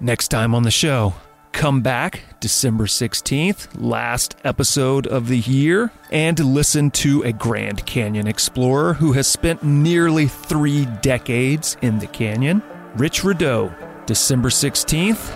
Next 0.00 0.28
time 0.28 0.54
on 0.54 0.62
the 0.62 0.70
show, 0.70 1.14
come 1.56 1.80
back 1.80 2.22
December 2.38 2.84
16th, 2.84 3.68
last 3.74 4.36
episode 4.44 5.06
of 5.06 5.26
the 5.28 5.38
year, 5.38 5.90
and 6.12 6.38
listen 6.38 6.90
to 6.90 7.22
a 7.22 7.32
Grand 7.32 7.86
Canyon 7.86 8.26
explorer 8.26 8.92
who 8.92 9.12
has 9.12 9.26
spent 9.26 9.62
nearly 9.62 10.28
three 10.28 10.84
decades 11.00 11.78
in 11.80 11.98
the 11.98 12.06
canyon, 12.06 12.62
Rich 12.96 13.22
Rudow. 13.22 13.74
December 14.04 14.50
16th. 14.50 15.32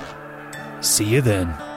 See 0.84 1.06
you 1.06 1.22
then. 1.22 1.69